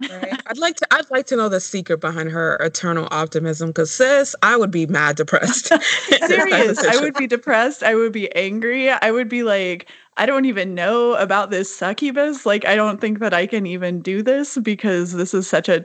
Right. 0.00 0.40
I'd 0.46 0.58
like 0.58 0.76
to 0.76 0.86
I'd 0.90 1.10
like 1.10 1.26
to 1.26 1.36
know 1.36 1.48
the 1.48 1.60
secret 1.60 2.00
behind 2.00 2.30
her 2.30 2.56
eternal 2.56 3.06
optimism 3.12 3.68
because 3.68 3.92
sis, 3.92 4.34
I 4.42 4.56
would 4.56 4.72
be 4.72 4.86
mad 4.86 5.16
depressed. 5.16 5.66
Serious. 6.26 6.78
I 6.78 7.00
would 7.00 7.14
be 7.14 7.28
depressed. 7.28 7.84
I 7.84 7.94
would 7.94 8.12
be 8.12 8.34
angry. 8.34 8.90
I 8.90 9.12
would 9.12 9.28
be 9.28 9.44
like, 9.44 9.88
I 10.16 10.26
don't 10.26 10.46
even 10.46 10.74
know 10.74 11.14
about 11.14 11.50
this 11.50 11.74
succubus. 11.74 12.44
Like, 12.44 12.64
I 12.64 12.74
don't 12.74 13.00
think 13.00 13.20
that 13.20 13.32
I 13.32 13.46
can 13.46 13.66
even 13.66 14.00
do 14.00 14.20
this 14.22 14.58
because 14.58 15.12
this 15.12 15.32
is 15.32 15.48
such 15.48 15.68
a 15.68 15.84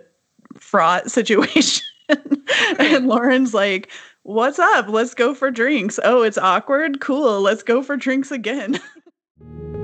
fraught 0.58 1.12
situation. 1.12 1.86
and 2.80 3.08
Lauren's 3.08 3.54
like, 3.54 3.92
What's 4.24 4.60
up? 4.60 4.88
Let's 4.90 5.14
go 5.14 5.34
for 5.34 5.50
drinks. 5.50 6.00
Oh, 6.04 6.24
it's 6.24 6.38
awkward. 6.38 7.00
Cool. 7.00 7.42
Let's 7.42 7.64
go 7.64 7.82
for 7.82 7.96
drinks 7.96 8.32
again. 8.32 8.80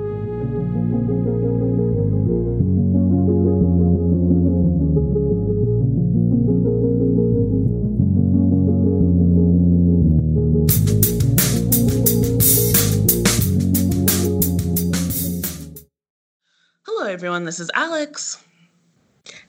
everyone. 17.26 17.46
This 17.46 17.60
is 17.60 17.72
Alex. 17.74 18.38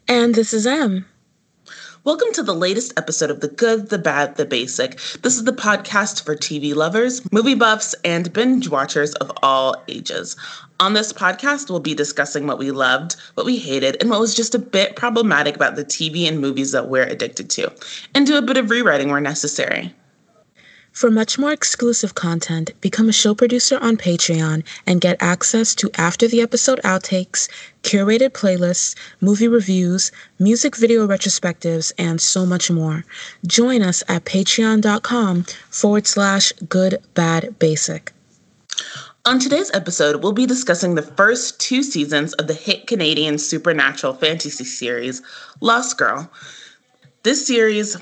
And 0.09 0.35
this 0.35 0.55
is 0.55 0.67
Em. 0.67 1.05
Welcome 2.05 2.33
to 2.33 2.43
the 2.43 2.55
latest 2.55 2.95
episode 2.97 3.31
of 3.31 3.41
The 3.41 3.49
Good, 3.49 3.91
the 3.91 3.99
Bad, 3.99 4.37
the 4.37 4.47
Basic. 4.47 4.99
This 5.21 5.37
is 5.37 5.45
the 5.45 5.53
podcast 5.53 6.25
for 6.25 6.35
TV 6.35 6.75
lovers, 6.75 7.31
movie 7.31 7.55
buffs, 7.55 7.95
and 8.03 8.33
binge 8.33 8.71
watchers 8.71 9.13
of 9.17 9.31
all 9.43 9.77
ages. 9.89 10.37
On 10.81 10.95
this 10.95 11.13
podcast, 11.13 11.69
we'll 11.69 11.81
be 11.81 11.95
discussing 11.95 12.47
what 12.47 12.59
we 12.59 12.71
loved, 12.71 13.17
what 13.35 13.45
we 13.45 13.59
hated, 13.59 13.99
and 14.01 14.09
what 14.09 14.21
was 14.21 14.35
just 14.35 14.55
a 14.55 14.59
bit 14.59 14.97
problematic 14.97 15.55
about 15.55 15.77
the 15.77 15.85
TV 15.85 16.27
and 16.27 16.41
movies 16.41 16.73
that 16.73 16.89
we're 16.89 17.03
addicted 17.03 17.51
to, 17.51 17.71
and 18.15 18.27
do 18.27 18.39
a 18.39 18.43
bit 18.43 18.57
of 18.57 18.71
rewriting 18.71 19.11
where 19.11 19.21
necessary. 19.21 19.95
For 20.97 21.11
much 21.11 21.39
more 21.39 21.53
exclusive 21.53 22.15
content, 22.15 22.71
become 22.81 23.11
a 23.11 23.13
show 23.13 23.35
producer 23.35 23.79
on 23.83 23.99
Patreon 23.99 24.65
and 24.87 24.99
get 24.99 25.19
access 25.21 25.75
to 25.75 25.91
after 25.99 26.27
the 26.27 26.41
episode 26.41 26.81
outtakes, 26.85 27.51
curated 27.83 28.31
playlists, 28.31 28.95
movie 29.21 29.47
reviews, 29.47 30.11
music 30.39 30.75
video 30.75 31.07
retrospectives, 31.07 31.93
and 31.99 32.19
so 32.19 32.47
much 32.47 32.71
more. 32.71 33.05
Join 33.47 33.83
us 33.83 34.03
at 34.09 34.25
patreon.com 34.25 35.45
forward 35.69 36.07
slash 36.07 36.51
good 36.67 36.97
bad 37.13 37.59
basic. 37.59 38.15
On 39.27 39.39
today's 39.39 39.71
episode, 39.75 40.23
we'll 40.23 40.33
be 40.33 40.47
discussing 40.47 40.95
the 40.95 41.03
first 41.03 41.61
two 41.61 41.83
seasons 41.83 42.33
of 42.33 42.47
the 42.47 42.55
hit 42.55 42.87
Canadian 42.87 43.37
supernatural 43.37 44.15
fantasy 44.15 44.65
series, 44.65 45.21
Lost 45.61 45.99
Girl. 45.99 46.31
This 47.23 47.47
series 47.47 47.99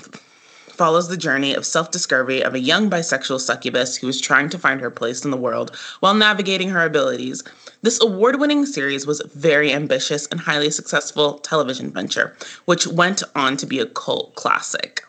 follows 0.75 1.07
the 1.07 1.17
journey 1.17 1.53
of 1.53 1.65
self 1.65 1.89
discovery 1.89 2.43
of 2.43 2.53
a 2.53 2.59
young 2.59 2.89
bisexual 2.89 3.39
succubus 3.39 3.95
who 3.95 4.09
is 4.09 4.19
trying 4.19 4.49
to 4.49 4.59
find 4.59 4.81
her 4.81 4.91
place 4.91 5.23
in 5.23 5.31
the 5.31 5.37
world 5.37 5.73
while 6.01 6.13
navigating 6.13 6.69
her 6.69 6.83
abilities. 6.83 7.43
This 7.81 8.01
award 8.01 8.39
winning 8.39 8.65
series 8.65 9.07
was 9.07 9.21
a 9.21 9.27
very 9.29 9.71
ambitious 9.71 10.27
and 10.27 10.41
highly 10.41 10.69
successful 10.69 11.39
television 11.39 11.91
venture, 11.91 12.35
which 12.65 12.87
went 12.87 13.23
on 13.35 13.55
to 13.57 13.65
be 13.65 13.79
a 13.79 13.85
cult 13.85 14.35
classic. 14.35 15.04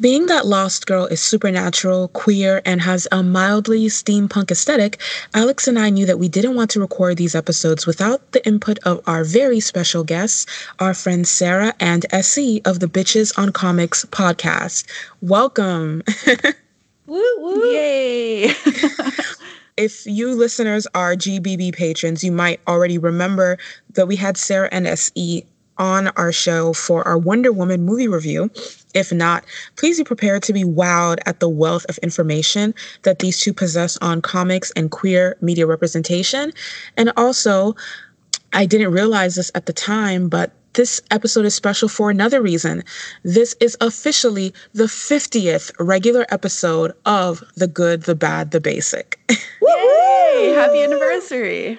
Being 0.00 0.26
that 0.26 0.46
Lost 0.46 0.86
Girl 0.86 1.04
is 1.06 1.20
supernatural, 1.20 2.08
queer, 2.08 2.62
and 2.64 2.80
has 2.80 3.06
a 3.12 3.22
mildly 3.22 3.86
steampunk 3.86 4.50
aesthetic, 4.50 5.00
Alex 5.34 5.68
and 5.68 5.78
I 5.78 5.90
knew 5.90 6.06
that 6.06 6.18
we 6.18 6.28
didn't 6.28 6.56
want 6.56 6.70
to 6.70 6.80
record 6.80 7.18
these 7.18 7.34
episodes 7.34 7.86
without 7.86 8.32
the 8.32 8.44
input 8.46 8.78
of 8.84 9.00
our 9.06 9.22
very 9.22 9.60
special 9.60 10.02
guests, 10.02 10.46
our 10.78 10.94
friends 10.94 11.30
Sarah 11.30 11.74
and 11.78 12.06
SE 12.10 12.62
of 12.64 12.80
the 12.80 12.88
Bitches 12.88 13.38
on 13.38 13.52
Comics 13.52 14.04
podcast. 14.06 14.86
Welcome. 15.20 16.02
woo 17.06 17.22
woo. 17.38 17.64
Yay. 17.66 18.54
if 19.76 20.06
you 20.06 20.34
listeners 20.34 20.86
are 20.94 21.14
GBB 21.14 21.74
patrons, 21.74 22.24
you 22.24 22.32
might 22.32 22.60
already 22.66 22.96
remember 22.96 23.58
that 23.92 24.08
we 24.08 24.16
had 24.16 24.36
Sarah 24.36 24.70
and 24.72 24.86
SE 24.86 25.44
on 25.78 26.08
our 26.08 26.32
show 26.32 26.72
for 26.72 27.06
our 27.06 27.18
Wonder 27.18 27.52
Woman 27.52 27.84
movie 27.84 28.08
review. 28.08 28.50
If 28.94 29.12
not, 29.12 29.44
please 29.76 29.98
be 29.98 30.04
prepared 30.04 30.42
to 30.44 30.52
be 30.52 30.64
wowed 30.64 31.18
at 31.26 31.40
the 31.40 31.48
wealth 31.48 31.86
of 31.88 31.98
information 31.98 32.74
that 33.02 33.20
these 33.20 33.40
two 33.40 33.52
possess 33.52 33.96
on 33.98 34.22
comics 34.22 34.70
and 34.76 34.90
queer 34.90 35.36
media 35.40 35.66
representation. 35.66 36.52
And 36.96 37.12
also, 37.16 37.74
I 38.52 38.66
didn't 38.66 38.92
realize 38.92 39.36
this 39.36 39.50
at 39.54 39.66
the 39.66 39.72
time, 39.72 40.28
but 40.28 40.52
this 40.74 41.00
episode 41.10 41.44
is 41.44 41.54
special 41.54 41.88
for 41.88 42.10
another 42.10 42.40
reason. 42.40 42.82
This 43.24 43.54
is 43.60 43.76
officially 43.80 44.54
the 44.72 44.84
50th 44.84 45.70
regular 45.78 46.26
episode 46.30 46.92
of 47.04 47.42
The 47.56 47.66
Good, 47.66 48.04
the 48.04 48.14
Bad, 48.14 48.52
the 48.52 48.60
Basic. 48.60 49.18
Yay! 49.62 50.52
Happy 50.54 50.82
anniversary. 50.82 51.78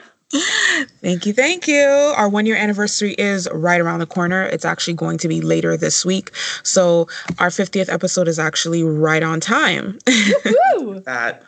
Thank 1.02 1.26
you. 1.26 1.34
Thank 1.34 1.68
you. 1.68 1.86
Our 2.18 2.28
one 2.28 2.46
year 2.46 2.56
anniversary 2.56 3.14
is 3.14 3.48
right 3.52 3.80
around 3.80 4.00
the 4.00 4.08
corner. 4.08 4.44
It's 4.44 4.66
actually 4.66 4.96
going 4.96 5.18
to 5.20 5.28
be 5.28 5.42
later 5.42 5.78
this 5.78 6.06
week. 6.06 6.32
So 6.64 7.08
our 7.40 7.50
50th 7.50 7.92
episode 7.92 8.28
is 8.28 8.40
actually 8.40 8.84
right 8.84 9.22
on 9.22 9.40
time. 9.40 10.00
that 11.06 11.44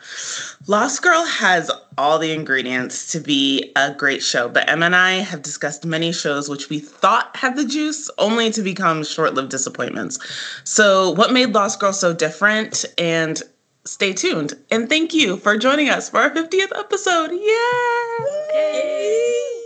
Lost 0.66 1.02
Girl 1.02 1.24
has 1.24 1.70
all 1.98 2.18
the 2.18 2.32
ingredients 2.32 3.10
to 3.12 3.20
be 3.20 3.72
a 3.76 3.92
great 3.94 4.22
show, 4.22 4.48
but 4.48 4.68
Em 4.68 4.82
and 4.82 4.94
I 4.94 5.14
have 5.14 5.42
discussed 5.42 5.84
many 5.84 6.12
shows 6.12 6.48
which 6.48 6.68
we 6.68 6.78
thought 6.78 7.34
had 7.36 7.56
the 7.56 7.64
juice 7.64 8.10
only 8.18 8.50
to 8.50 8.62
become 8.62 9.02
short 9.04 9.34
lived 9.34 9.50
disappointments. 9.50 10.18
So, 10.64 11.10
what 11.12 11.32
made 11.32 11.52
Lost 11.52 11.80
Girl 11.80 11.92
so 11.92 12.12
different 12.12 12.84
and 12.98 13.42
stay 13.86 14.12
tuned. 14.12 14.54
And 14.70 14.88
thank 14.88 15.14
you 15.14 15.36
for 15.36 15.56
joining 15.56 15.88
us 15.88 16.10
for 16.10 16.18
our 16.18 16.30
50th 16.30 16.78
episode. 16.78 17.30
Yay! 17.32 18.16
Yay! 18.54 19.65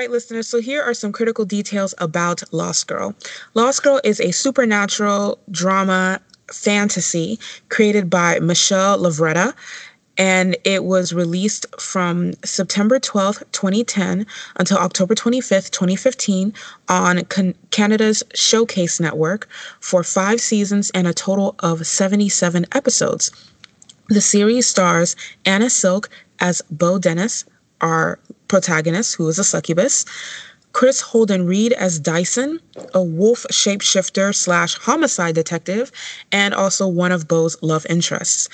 Right, 0.00 0.10
listeners, 0.10 0.48
so 0.48 0.62
here 0.62 0.82
are 0.82 0.94
some 0.94 1.12
critical 1.12 1.44
details 1.44 1.94
about 1.98 2.42
Lost 2.54 2.86
Girl. 2.86 3.14
Lost 3.52 3.82
Girl 3.82 4.00
is 4.02 4.18
a 4.18 4.30
supernatural 4.30 5.38
drama 5.50 6.22
fantasy 6.50 7.38
created 7.68 8.08
by 8.08 8.38
Michelle 8.38 8.96
Lovretta 8.96 9.52
and 10.16 10.56
it 10.64 10.84
was 10.84 11.12
released 11.12 11.66
from 11.78 12.32
September 12.46 12.98
12th, 12.98 13.42
2010 13.52 14.24
until 14.56 14.78
October 14.78 15.14
25th, 15.14 15.68
2015 15.68 16.54
on 16.88 17.22
Can- 17.26 17.54
Canada's 17.70 18.22
Showcase 18.32 19.00
Network 19.00 19.50
for 19.80 20.02
five 20.02 20.40
seasons 20.40 20.88
and 20.94 21.06
a 21.06 21.12
total 21.12 21.56
of 21.58 21.86
77 21.86 22.64
episodes. 22.72 23.32
The 24.08 24.22
series 24.22 24.66
stars 24.66 25.14
Anna 25.44 25.68
Silk 25.68 26.08
as 26.40 26.62
Bo 26.70 26.98
Dennis, 26.98 27.44
our 27.80 28.18
protagonist, 28.48 29.14
who 29.14 29.28
is 29.28 29.38
a 29.38 29.44
succubus, 29.44 30.04
Kris 30.72 31.00
Holden 31.00 31.46
Ried 31.46 31.72
as 31.72 31.98
Dyson, 31.98 32.60
a 32.94 33.02
wolf 33.02 33.44
shapeshifter 33.50 34.34
slash 34.34 34.76
homicide 34.76 35.34
detective, 35.34 35.90
and 36.30 36.54
also 36.54 36.86
one 36.86 37.12
of 37.12 37.26
Bo's 37.26 37.60
love 37.62 37.86
interests. 37.90 38.48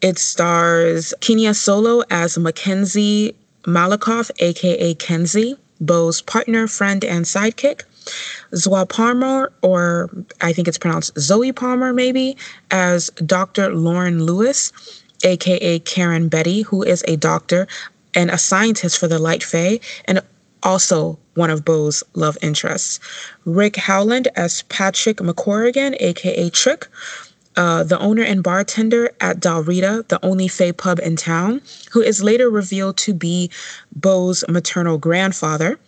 It 0.00 0.18
stars 0.18 1.14
Ksenia 1.20 1.54
Solo 1.54 2.02
as 2.10 2.36
Mackenzie 2.36 3.34
Malikov, 3.62 4.30
aka 4.40 4.94
Kenzi, 4.94 5.56
Bo's 5.80 6.20
partner, 6.20 6.66
friend, 6.66 7.04
and 7.04 7.24
sidekick. 7.24 7.82
Zoie 8.54 8.84
Palmer, 8.84 9.52
or 9.62 10.10
I 10.40 10.52
think 10.52 10.66
it's 10.66 10.78
pronounced 10.78 11.18
Zoe 11.18 11.52
Palmer, 11.52 11.92
maybe, 11.92 12.36
as 12.72 13.10
Dr. 13.24 13.72
Lauren 13.74 14.24
Lewis, 14.24 14.72
aka 15.24 15.78
Karen 15.80 16.28
Beattie, 16.28 16.62
who 16.62 16.82
is 16.82 17.04
a 17.06 17.16
doctor 17.16 17.68
and 18.14 18.30
a 18.30 18.38
scientist 18.38 18.98
for 18.98 19.08
the 19.08 19.18
Light 19.18 19.42
Fae, 19.42 19.80
and 20.06 20.20
also 20.62 21.18
one 21.34 21.50
of 21.50 21.64
Bo's 21.64 22.02
love 22.14 22.38
interests. 22.42 23.00
Rick 23.44 23.76
Howland 23.76 24.28
as 24.36 24.62
Patrick 24.62 25.18
McCorrigan, 25.18 25.96
aka 26.00 26.50
Trick, 26.50 26.86
uh, 27.56 27.82
the 27.84 27.98
owner 27.98 28.22
and 28.22 28.42
bartender 28.42 29.10
at 29.20 29.40
Dal 29.40 29.62
Riata, 29.62 30.04
the 30.08 30.24
only 30.24 30.48
Fae 30.48 30.72
pub 30.72 30.98
in 31.00 31.16
town, 31.16 31.60
who 31.90 32.00
is 32.00 32.22
later 32.22 32.48
revealed 32.48 32.96
to 32.98 33.12
be 33.14 33.50
Bo's 33.94 34.44
maternal 34.48 34.98
grandfather. 34.98 35.78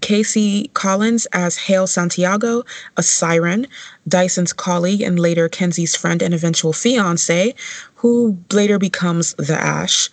K.C. 0.00 0.70
Collins 0.74 1.26
as 1.32 1.56
Hale 1.56 1.86
Santiago, 1.86 2.64
a 2.98 3.02
siren, 3.02 3.66
Dyson's 4.06 4.52
colleague 4.52 5.00
and 5.00 5.18
later 5.18 5.48
Kenzi's 5.48 5.96
friend 5.96 6.20
and 6.20 6.34
eventual 6.34 6.74
fiance, 6.74 7.54
who 7.94 8.36
later 8.52 8.78
becomes 8.78 9.32
the 9.34 9.58
Ash. 9.58 10.10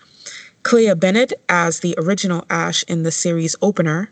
Clé 0.64 0.98
Bennett 1.00 1.34
as 1.50 1.80
the 1.80 1.96
original 1.98 2.46
Ash 2.50 2.84
in 2.84 3.04
the 3.04 3.12
series 3.12 3.56
opener, 3.62 4.12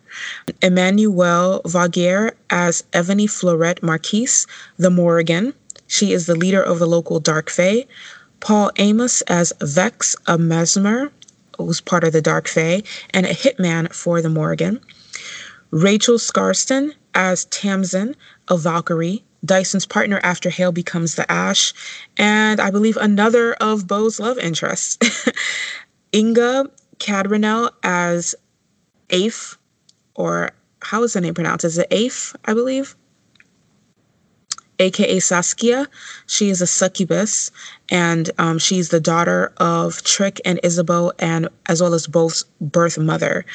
Emmanuelle 0.61 1.61
Vaugier 1.63 2.33
as 2.49 2.83
Evony 2.91 3.27
Fleurette 3.27 3.83
Marquise, 3.83 4.47
the 4.77 4.89
Morrigan. 4.89 5.53
She 5.87 6.11
is 6.11 6.25
the 6.25 6.35
leader 6.35 6.61
of 6.61 6.79
the 6.79 6.87
local 6.87 7.19
Dark 7.19 7.49
Fae. 7.49 7.85
Paul 8.39 8.71
Amos 8.77 9.21
as 9.23 9.53
Vex, 9.61 10.15
a 10.25 10.37
mesmer, 10.37 11.11
who's 11.57 11.81
part 11.81 12.03
of 12.03 12.13
the 12.13 12.21
Dark 12.21 12.47
Fae, 12.47 12.81
and 13.11 13.25
a 13.25 13.33
hitman 13.33 13.93
for 13.93 14.21
the 14.21 14.29
Morrigan. 14.29 14.79
Rachel 15.71 16.17
Skarsten 16.17 16.93
as 17.13 17.45
Tamsin, 17.45 18.15
a 18.47 18.57
Valkyrie, 18.57 19.23
Dyson's 19.45 19.85
partner 19.85 20.19
after 20.23 20.49
Hale 20.49 20.71
becomes 20.71 21.15
the 21.15 21.29
Ash, 21.31 21.73
and 22.17 22.59
I 22.59 22.71
believe 22.71 22.97
another 22.97 23.53
of 23.53 23.87
Bo's 23.87 24.19
love 24.19 24.37
interests. 24.37 24.97
Inga 26.13 26.69
Cadranel 26.97 27.71
as 27.83 28.35
Aife, 29.09 29.57
or 30.15 30.51
how 30.81 31.03
is 31.03 31.13
the 31.13 31.21
name 31.21 31.33
pronounced? 31.33 31.65
Is 31.65 31.77
it 31.77 31.89
Aife, 31.89 32.35
I 32.45 32.53
believe? 32.53 32.95
aka 34.79 35.19
Saskia. 35.19 35.87
She 36.25 36.49
is 36.49 36.61
a 36.61 36.67
succubus, 36.67 37.51
and 37.89 38.31
um, 38.37 38.57
she's 38.57 38.89
the 38.89 38.99
daughter 38.99 39.53
of 39.57 40.01
Trick 40.03 40.41
and 40.45 40.59
Isabeau, 40.63 41.11
and 41.19 41.49
as 41.67 41.81
well 41.81 41.93
as 41.93 42.07
Bo's 42.07 42.45
birth 42.61 42.97
mother. 42.97 43.45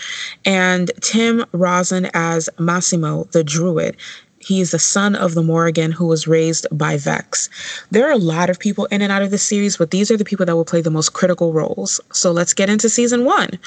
And 0.44 0.90
Tim 1.00 1.44
Rozon 1.52 2.10
as 2.14 2.48
Massimo, 2.58 3.24
the 3.32 3.42
druid. 3.42 3.96
He 4.44 4.60
is 4.60 4.72
the 4.72 4.78
son 4.78 5.14
of 5.14 5.34
the 5.34 5.42
Morrigan 5.42 5.90
who 5.90 6.06
was 6.06 6.28
raised 6.28 6.66
by 6.70 6.98
Vex. 6.98 7.48
There 7.90 8.06
are 8.06 8.12
a 8.12 8.18
lot 8.18 8.50
of 8.50 8.58
people 8.58 8.84
in 8.86 9.00
and 9.00 9.10
out 9.10 9.22
of 9.22 9.30
the 9.30 9.38
series, 9.38 9.78
but 9.78 9.90
these 9.90 10.10
are 10.10 10.18
the 10.18 10.24
people 10.24 10.44
that 10.44 10.54
will 10.54 10.66
play 10.66 10.82
the 10.82 10.90
most 10.90 11.14
critical 11.14 11.52
roles. 11.52 12.00
So 12.12 12.30
let's 12.30 12.52
get 12.52 12.68
into 12.68 12.88
season 12.90 13.24
one. 13.24 13.58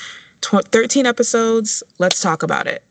13 0.43 1.05
episodes. 1.07 1.81
Let's 1.97 2.21
talk 2.21 2.43
about 2.43 2.67
it. 2.67 2.83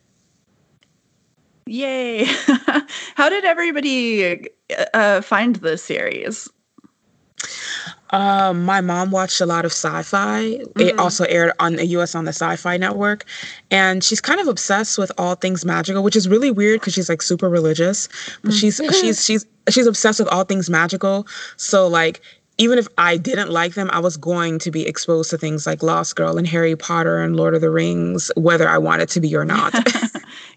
Yay. 1.66 2.24
How 3.14 3.28
did 3.28 3.44
everybody 3.44 4.48
uh, 4.92 5.20
find 5.20 5.56
this 5.56 5.82
series? 5.82 6.48
Um, 8.11 8.64
my 8.64 8.81
mom 8.81 9.11
watched 9.11 9.41
a 9.41 9.47
lot 9.47 9.64
of 9.64 9.73
sci-fi. 9.73 10.43
Mm-hmm. 10.43 10.81
It 10.81 10.99
also 10.99 11.25
aired 11.25 11.53
on 11.58 11.76
the 11.76 11.87
US 11.87 12.14
on 12.14 12.25
the 12.25 12.32
Sci-Fi 12.32 12.76
Network, 12.76 13.25
and 13.70 14.03
she's 14.03 14.20
kind 14.20 14.41
of 14.41 14.49
obsessed 14.49 14.99
with 14.99 15.11
all 15.19 15.35
things 15.35 15.64
magical, 15.64 16.03
which 16.03 16.17
is 16.17 16.29
really 16.29 16.50
weird 16.50 16.81
because 16.81 16.94
she's 16.94 17.08
like 17.08 17.23
super 17.23 17.49
religious. 17.49 18.08
But 18.43 18.53
mm-hmm. 18.53 18.58
she's 18.58 18.81
she's 19.00 19.25
she's 19.25 19.47
she's 19.69 19.87
obsessed 19.87 20.19
with 20.19 20.29
all 20.29 20.44
things 20.44 20.70
magical. 20.70 21.26
So 21.56 21.88
like 21.88 22.20
even 22.58 22.79
if 22.79 22.88
I 22.97 23.17
didn't 23.17 23.50
like 23.50 23.75
them, 23.75 23.91
I 23.93 23.99
was 23.99 24.17
going 24.17 24.58
to 24.61 24.70
be 24.70 24.87
exposed 24.87 25.31
to 25.31 25.38
things 25.38 25.67
like 25.67 25.82
Lost 25.82 26.17
Girl 26.17 26.38
and 26.38 26.47
Harry 26.47 26.75
Potter 26.75 27.19
and 27.19 27.37
Lord 27.37 27.55
of 27.55 27.61
the 27.61 27.70
Rings, 27.70 28.31
whether 28.37 28.69
I 28.69 28.79
wanted 28.79 29.08
to 29.11 29.20
be 29.20 29.37
or 29.37 29.44
not. 29.44 29.75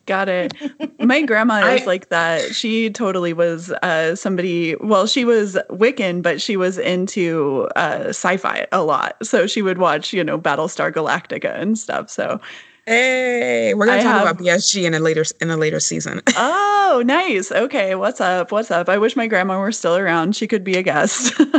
Got 0.10 0.28
it. 0.28 0.56
My 1.00 1.22
grandma 1.22 1.60
is 1.68 1.86
like 1.86 2.10
that. 2.10 2.56
She 2.56 2.90
totally 2.90 3.32
was 3.32 3.70
uh, 3.84 4.16
somebody, 4.16 4.76
well, 4.78 5.06
she 5.06 5.24
was 5.24 5.56
Wiccan, 5.70 6.24
but 6.24 6.42
she 6.42 6.58
was 6.58 6.80
into 6.80 7.70
uh, 7.76 8.06
sci 8.08 8.38
fi 8.38 8.66
a 8.72 8.82
lot. 8.82 9.24
So 9.24 9.46
she 9.46 9.62
would 9.62 9.78
watch, 9.78 10.12
you 10.12 10.24
know, 10.24 10.40
Battlestar 10.40 10.92
Galactica 10.92 11.54
and 11.56 11.78
stuff. 11.78 12.10
So 12.10 12.42
Hey, 12.88 13.76
we're 13.76 13.86
gonna 13.86 14.00
I 14.00 14.04
talk 14.04 14.14
have... 14.14 14.32
about 14.32 14.44
BSG 14.44 14.84
in 14.84 14.96
a 14.96 15.00
later 15.00 15.24
in 15.42 15.52
a 15.52 15.58
later 15.58 15.80
season. 15.80 16.24
oh, 16.36 17.04
nice. 17.06 17.52
Okay, 17.52 17.94
what's 17.94 18.20
up? 18.20 18.52
What's 18.52 18.72
up? 18.72 18.90
I 18.90 18.98
wish 18.98 19.16
my 19.16 19.28
grandma 19.28 19.60
were 19.60 19.72
still 19.72 19.96
around. 19.96 20.36
She 20.36 20.48
could 20.48 20.64
be 20.64 20.76
a 20.76 20.82
guest. 20.82 21.40
um, 21.40 21.52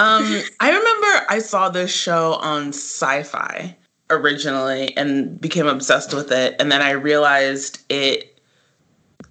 I 0.00 0.70
remember 0.70 1.26
I 1.28 1.38
saw 1.38 1.68
this 1.68 1.94
show 1.94 2.34
on 2.42 2.70
Sci-Fi 2.70 3.76
originally 4.12 4.96
and 4.96 5.40
became 5.40 5.66
obsessed 5.66 6.14
with 6.14 6.30
it, 6.32 6.56
and 6.58 6.70
then 6.70 6.82
I 6.82 6.90
realized 6.92 7.82
it. 7.88 8.28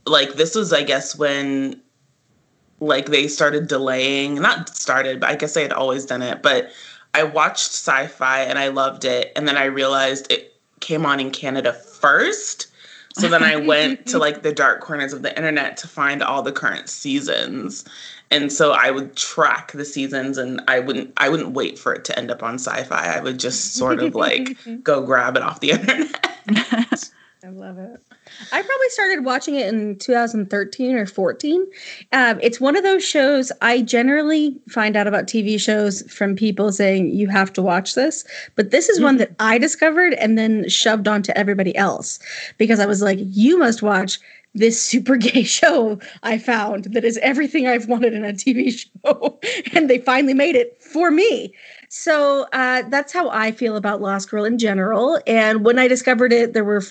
Like 0.08 0.34
this 0.34 0.56
was, 0.56 0.74
I 0.74 0.82
guess, 0.82 1.16
when 1.16 1.80
like 2.82 3.06
they 3.06 3.28
started 3.28 3.68
delaying. 3.68 4.36
Not 4.36 4.76
started, 4.76 5.20
but 5.20 5.30
I 5.30 5.36
guess 5.36 5.54
they 5.54 5.62
had 5.62 5.72
always 5.72 6.06
done 6.06 6.22
it, 6.22 6.42
but 6.42 6.72
I 7.14 7.24
watched 7.24 7.72
sci 7.72 8.08
fi 8.08 8.42
and 8.42 8.58
I 8.58 8.70
loved 8.70 9.06
it. 9.06 9.32
And 9.36 9.48
then 9.48 9.58
I 9.58 9.66
realized 9.66 10.32
it 10.32 10.60
came 10.80 11.06
on 11.06 11.20
in 11.20 11.32
Canada 11.32 11.74
first. 11.74 12.68
So 13.14 13.28
then 13.28 13.44
I 13.44 13.58
went 13.58 14.08
to 14.08 14.18
like 14.20 14.42
the 14.42 14.54
dark 14.54 14.82
corners 14.82 15.14
of 15.14 15.22
the 15.22 15.36
internet 15.36 15.78
to 15.78 15.88
find 15.88 16.24
all 16.24 16.42
the 16.42 16.52
current 16.52 16.90
seasons. 16.90 17.86
And 18.32 18.52
so 18.52 18.72
I 18.72 18.92
would 18.92 19.16
track 19.16 19.74
the 19.74 19.86
seasons 19.86 20.38
and 20.38 20.62
I 20.68 20.80
wouldn't 20.80 21.14
I 21.18 21.30
wouldn't 21.30 21.52
wait 21.52 21.78
for 21.78 21.94
it 21.94 22.06
to 22.06 22.18
end 22.18 22.32
up 22.32 22.42
on 22.42 22.56
sci-fi. 22.56 23.18
I 23.18 23.20
would 23.20 23.40
just 23.40 23.76
sort 23.76 24.02
of 24.02 24.16
like 24.16 24.58
go 24.84 25.02
grab 25.04 25.36
it 25.36 25.44
off 25.44 25.60
the 25.60 25.72
internet. 25.72 26.18
I 27.44 27.50
love 27.50 27.80
it. 27.80 28.00
I 28.52 28.62
probably 28.62 28.90
started 28.90 29.26
watching 29.26 29.56
it 29.56 29.68
in 29.68 29.98
2013 29.98 30.96
or 30.96 31.08
14. 31.08 31.66
Um, 32.12 32.40
it's 32.42 32.62
one 32.62 32.76
of 32.76 32.84
those 32.84 33.04
shows 33.04 33.52
I 33.62 33.82
generally 33.82 34.60
find 34.70 34.96
out 34.96 35.08
about 35.08 35.26
TV 35.26 35.60
shows 35.60 36.04
from 36.04 36.36
people 36.36 36.72
saying 36.72 37.12
you 37.12 37.28
have 37.30 37.52
to 37.54 37.62
watch 37.64 37.96
this, 37.96 38.26
but 38.56 38.70
this 38.70 38.90
is 38.90 38.98
mm-hmm. 38.98 39.06
one 39.06 39.18
that 39.18 39.32
I 39.40 39.58
discovered 39.58 40.14
and 40.14 40.38
then 40.38 40.70
shoved 40.70 41.08
onto 41.08 41.32
everybody 41.36 41.76
else 41.76 42.20
because 42.60 42.80
I 42.80 42.86
was 42.86 43.02
like, 43.02 43.18
you 43.20 43.58
must 43.58 43.82
watch 43.82 44.20
this 44.54 44.82
super 44.82 45.18
gay 45.18 45.44
show 45.60 46.00
I 46.24 46.38
found 46.38 46.86
that 46.86 47.06
is 47.06 47.18
everything 47.20 47.68
I've 47.68 47.88
wanted 47.88 48.14
in 48.14 48.26
a 48.26 48.34
TV 48.34 48.72
show, 48.72 49.40
and 49.74 49.90
they 49.90 50.00
finally 50.00 50.34
made 50.34 50.56
it 50.56 50.82
for 50.82 51.12
me. 51.12 51.54
So 51.90 52.48
uh, 52.54 52.84
that's 52.90 53.12
how 53.12 53.30
I 53.30 53.52
feel 53.52 53.76
about 53.76 54.02
Lost 54.02 54.30
Girl 54.30 54.46
in 54.46 54.58
general. 54.58 55.20
And 55.28 55.66
when 55.66 55.78
I 55.78 55.88
discovered 55.88 56.32
it, 56.32 56.54
there 56.54 56.64
were 56.64 56.82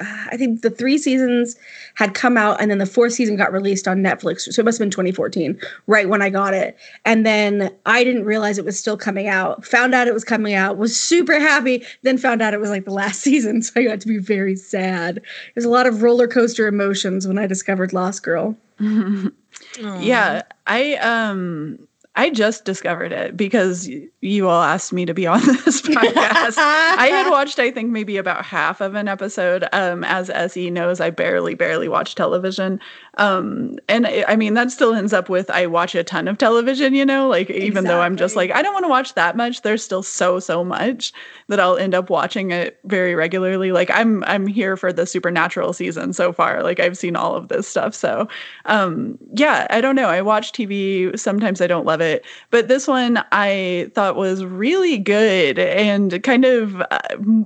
I 0.00 0.36
think 0.36 0.62
the 0.62 0.70
three 0.70 0.98
seasons 0.98 1.56
had 1.94 2.14
come 2.14 2.36
out 2.36 2.60
and 2.60 2.70
then 2.70 2.78
the 2.78 2.86
fourth 2.86 3.12
season 3.12 3.36
got 3.36 3.52
released 3.52 3.86
on 3.86 3.98
Netflix. 3.98 4.52
So 4.52 4.60
it 4.60 4.64
must 4.64 4.78
have 4.78 4.84
been 4.84 4.90
2014, 4.90 5.60
right 5.86 6.08
when 6.08 6.22
I 6.22 6.30
got 6.30 6.54
it. 6.54 6.76
And 7.04 7.26
then 7.26 7.74
I 7.86 8.02
didn't 8.02 8.24
realize 8.24 8.58
it 8.58 8.64
was 8.64 8.78
still 8.78 8.96
coming 8.96 9.28
out. 9.28 9.64
Found 9.66 9.94
out 9.94 10.08
it 10.08 10.14
was 10.14 10.24
coming 10.24 10.54
out, 10.54 10.78
was 10.78 10.98
super 10.98 11.38
happy, 11.38 11.84
then 12.02 12.18
found 12.18 12.42
out 12.42 12.54
it 12.54 12.60
was 12.60 12.70
like 12.70 12.84
the 12.84 12.92
last 12.92 13.20
season. 13.22 13.62
So 13.62 13.80
I 13.80 13.84
got 13.84 14.00
to 14.00 14.08
be 14.08 14.18
very 14.18 14.56
sad. 14.56 15.20
There's 15.54 15.66
a 15.66 15.70
lot 15.70 15.86
of 15.86 16.02
roller 16.02 16.26
coaster 16.26 16.66
emotions 16.66 17.26
when 17.28 17.38
I 17.38 17.46
discovered 17.46 17.92
Lost 17.92 18.22
Girl. 18.22 18.56
yeah, 20.00 20.42
I 20.66 20.94
um 20.96 21.78
I 22.14 22.28
just 22.28 22.66
discovered 22.66 23.10
it 23.10 23.38
because 23.38 23.88
you 24.20 24.46
all 24.46 24.62
asked 24.62 24.92
me 24.92 25.06
to 25.06 25.14
be 25.14 25.26
on 25.26 25.40
this 25.46 25.80
podcast. 25.82 26.58
I 26.58 27.06
had 27.06 27.30
watched, 27.30 27.58
I 27.58 27.70
think, 27.70 27.90
maybe 27.90 28.18
about 28.18 28.44
half 28.44 28.82
of 28.82 28.94
an 28.94 29.08
episode. 29.08 29.66
Um, 29.72 30.04
as 30.04 30.28
SE 30.28 30.70
knows, 30.70 31.00
I 31.00 31.08
barely, 31.08 31.54
barely 31.54 31.88
watch 31.88 32.14
television. 32.14 32.80
Um, 33.16 33.78
and 33.88 34.06
I 34.06 34.36
mean, 34.36 34.52
that 34.54 34.70
still 34.70 34.94
ends 34.94 35.14
up 35.14 35.30
with 35.30 35.48
I 35.50 35.66
watch 35.66 35.94
a 35.94 36.04
ton 36.04 36.28
of 36.28 36.36
television, 36.36 36.94
you 36.94 37.06
know, 37.06 37.28
like 37.28 37.48
even 37.48 37.64
exactly. 37.64 37.88
though 37.88 38.00
I'm 38.02 38.16
just 38.16 38.36
like, 38.36 38.50
I 38.50 38.60
don't 38.60 38.74
want 38.74 38.84
to 38.84 38.90
watch 38.90 39.14
that 39.14 39.34
much, 39.34 39.62
there's 39.62 39.82
still 39.82 40.02
so, 40.02 40.38
so 40.38 40.62
much 40.62 41.14
that 41.48 41.60
I'll 41.60 41.78
end 41.78 41.94
up 41.94 42.10
watching 42.10 42.50
it 42.50 42.78
very 42.84 43.14
regularly. 43.14 43.72
Like 43.72 43.90
I'm, 43.90 44.22
I'm 44.24 44.46
here 44.46 44.76
for 44.76 44.92
the 44.92 45.06
supernatural 45.06 45.72
season 45.72 46.12
so 46.12 46.32
far. 46.32 46.62
Like 46.62 46.78
I've 46.78 46.98
seen 46.98 47.16
all 47.16 47.34
of 47.34 47.48
this 47.48 47.66
stuff. 47.66 47.94
So, 47.94 48.28
um, 48.66 49.18
yeah, 49.32 49.66
I 49.70 49.80
don't 49.80 49.96
know. 49.96 50.08
I 50.08 50.20
watch 50.20 50.52
TV. 50.52 51.18
Sometimes 51.18 51.62
I 51.62 51.66
don't 51.66 51.86
love 51.86 52.01
it, 52.02 52.24
but 52.50 52.68
this 52.68 52.86
one 52.86 53.24
I 53.32 53.90
thought 53.94 54.16
was 54.16 54.44
really 54.44 54.98
good 54.98 55.58
and 55.58 56.22
kind 56.22 56.44
of 56.44 56.80
uh, 56.82 56.98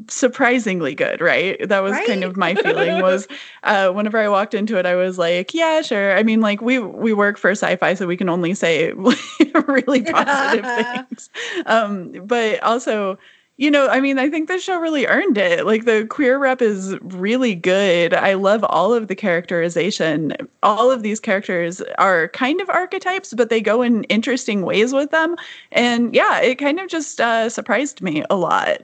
surprisingly 0.09 0.95
good. 0.95 1.21
Right. 1.21 1.69
That 1.69 1.83
was 1.83 1.93
right? 1.93 2.07
kind 2.07 2.25
of 2.25 2.37
my 2.37 2.55
feeling 2.55 3.01
was, 3.03 3.29
uh, 3.63 3.91
whenever 3.91 4.19
I 4.19 4.29
walked 4.29 4.55
into 4.55 4.79
it, 4.79 4.87
I 4.87 4.97
was 4.97 5.19
like, 5.19 5.55
yeah, 5.55 5.83
sure. 5.83 6.17
I 6.17 6.23
mean, 6.23 6.41
like 6.41 6.61
we 6.61 6.79
we 6.79 7.13
work 7.13 7.39
for 7.39 7.51
sci-fi, 7.51 7.95
so 7.95 8.07
we 8.07 8.17
can 8.17 8.29
only 8.29 8.55
say 8.55 8.93
really 9.69 10.03
positive 10.13 10.65
things. 10.65 11.31
Um, 11.67 12.13
but 12.27 12.63
also, 12.63 13.19
you 13.59 13.71
know, 13.71 13.89
I 13.89 14.01
mean, 14.01 14.19
I 14.19 14.29
think 14.29 14.49
this 14.49 14.63
show 14.63 14.79
really 14.79 15.07
earned 15.07 15.39
it. 15.39 15.65
Like 15.65 15.87
the 15.87 16.07
queer 16.07 16.39
rep 16.39 16.61
is 16.61 16.95
really 17.01 17.55
good. 17.55 18.13
I 18.13 18.35
love 18.35 18.63
all 18.65 18.93
of 18.93 19.09
the 19.09 19.15
characterization. 19.15 20.35
All 20.63 20.91
of 20.91 21.03
these 21.03 21.21
characters 21.21 21.81
are 21.99 22.29
kind 22.29 22.61
of 22.61 22.69
archetypes, 22.69 23.33
but 23.33 23.49
they 23.49 23.63
go 23.63 23.81
in 23.81 24.05
interesting 24.05 24.63
ways 24.63 24.93
with 24.93 25.11
them. 25.11 25.37
And 25.73 26.15
yeah, 26.15 26.41
it 26.41 26.57
kind 26.57 26.79
of 26.79 26.89
just 26.89 27.19
uh, 27.21 27.49
surprised 27.49 28.03
me 28.03 28.25
a 28.29 28.37
lot. 28.37 28.83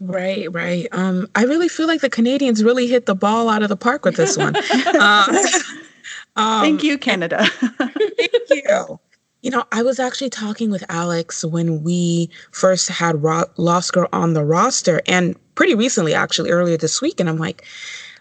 Right, 0.00 0.52
right. 0.52 0.88
Um, 0.90 1.28
I 1.36 1.44
really 1.44 1.68
feel 1.68 1.86
like 1.86 2.00
the 2.00 2.10
Canadians 2.10 2.64
really 2.64 2.88
hit 2.88 3.06
the 3.06 3.14
ball 3.14 3.48
out 3.48 3.62
of 3.62 3.68
the 3.68 3.76
park 3.76 4.04
with 4.04 4.16
this 4.16 4.36
one. 4.36 4.56
um, 5.00 5.36
um, 6.36 6.62
thank 6.62 6.82
you, 6.82 6.98
Canada. 6.98 7.44
thank 7.46 8.50
you. 8.50 8.98
You 9.42 9.50
know, 9.50 9.64
I 9.72 9.82
was 9.82 9.98
actually 9.98 10.30
talking 10.30 10.70
with 10.70 10.84
Alex 10.88 11.44
when 11.44 11.82
we 11.82 12.30
first 12.52 12.88
had 12.88 13.22
Ro- 13.22 13.50
Lost 13.56 13.92
Girl 13.92 14.08
on 14.12 14.34
the 14.34 14.44
roster, 14.44 15.00
and 15.06 15.34
pretty 15.54 15.74
recently, 15.74 16.14
actually, 16.14 16.50
earlier 16.50 16.76
this 16.76 17.00
week. 17.00 17.20
And 17.20 17.28
I'm 17.28 17.38
like, 17.38 17.64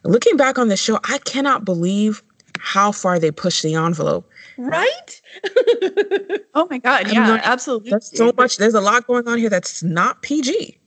looking 0.04 0.38
back 0.38 0.58
on 0.58 0.70
the 0.70 0.78
show, 0.78 1.00
I 1.06 1.18
cannot 1.20 1.66
believe 1.66 2.24
how 2.60 2.92
far 2.92 3.20
they 3.20 3.32
pushed 3.32 3.64
the 3.64 3.76
envelope. 3.76 4.30
Right? 4.58 5.22
oh 6.54 6.68
my 6.70 6.80
god, 6.80 7.12
yeah, 7.12 7.28
not, 7.28 7.42
absolutely. 7.44 7.92
There's 7.92 8.18
so 8.18 8.34
much 8.36 8.58
there's 8.58 8.74
a 8.74 8.82
lot 8.82 9.08
going 9.08 9.28
on 9.28 9.38
here 9.38 9.50
that's 9.50 9.82
not 9.84 10.22
PG. 10.22 10.78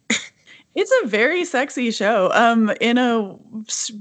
It's 0.74 0.92
a 1.02 1.06
very 1.06 1.44
sexy 1.44 1.90
show. 1.90 2.30
Um, 2.32 2.72
in 2.80 2.96
a 2.96 3.36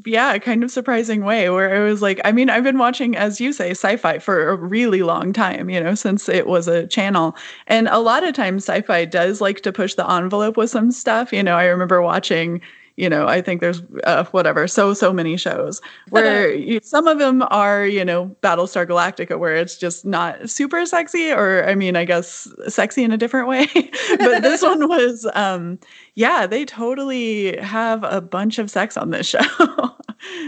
yeah, 0.06 0.38
kind 0.38 0.63
of 0.63 0.72
surprising 0.72 1.25
way 1.25 1.50
where 1.50 1.75
it 1.75 1.84
was 1.90 2.01
like, 2.01 2.22
I 2.24 2.32
mean, 2.32 2.50
I've 2.50 2.63
been 2.63 2.78
watching, 2.78 3.18
as 3.18 3.42
you 3.42 3.51
say, 3.51 3.72
sci-fi 3.72 4.20
for 4.20 4.48
a 4.48 4.56
really 4.56 5.04
long 5.04 5.34
time, 5.34 5.70
you 5.70 5.84
know, 5.84 5.96
since 5.96 6.30
it 6.30 6.48
was 6.48 6.70
a 6.70 6.88
channel. 6.88 7.36
And 7.68 7.90
a 7.90 8.00
lot 8.00 8.24
of 8.24 8.34
times 8.36 8.63
sci-fi 8.63 9.04
does 9.04 9.42
like 9.42 9.60
to 9.62 9.74
push 9.74 9.96
the 9.96 10.10
envelope 10.10 10.56
with 10.56 10.70
some 10.70 10.92
stuff. 10.92 11.34
You 11.34 11.44
know, 11.44 11.58
I 11.58 11.66
remember 11.66 12.01
watching 12.01 12.62
you 12.98 13.10
know 13.10 13.28
i 13.28 13.42
think 13.42 13.62
there's 13.62 13.82
uh, 14.04 14.24
whatever 14.26 14.68
so 14.68 14.94
so 14.94 15.14
many 15.14 15.38
shows 15.38 15.82
where 16.10 16.54
you, 16.54 16.80
some 16.84 17.08
of 17.08 17.20
them 17.20 17.44
are 17.50 17.86
you 17.86 18.04
know 18.04 18.36
battlestar 18.42 18.86
galactica 18.86 19.40
where 19.40 19.56
it's 19.56 19.78
just 19.78 20.06
not 20.06 20.50
super 20.50 20.86
sexy 20.86 21.32
or 21.32 21.68
i 21.68 21.76
mean 21.76 21.96
i 21.96 22.06
guess 22.06 22.48
sexy 22.68 23.04
in 23.04 23.12
a 23.12 23.18
different 23.18 23.48
way 23.48 23.68
but 24.18 24.42
this 24.42 24.62
one 24.62 24.88
was 24.88 25.28
um 25.34 25.80
yeah 26.16 26.46
they 26.46 26.66
totally 26.66 27.58
have 27.58 28.04
a 28.04 28.22
bunch 28.22 28.60
of 28.60 28.70
sex 28.70 28.98
on 28.98 29.12
this 29.12 29.28
show 29.28 29.92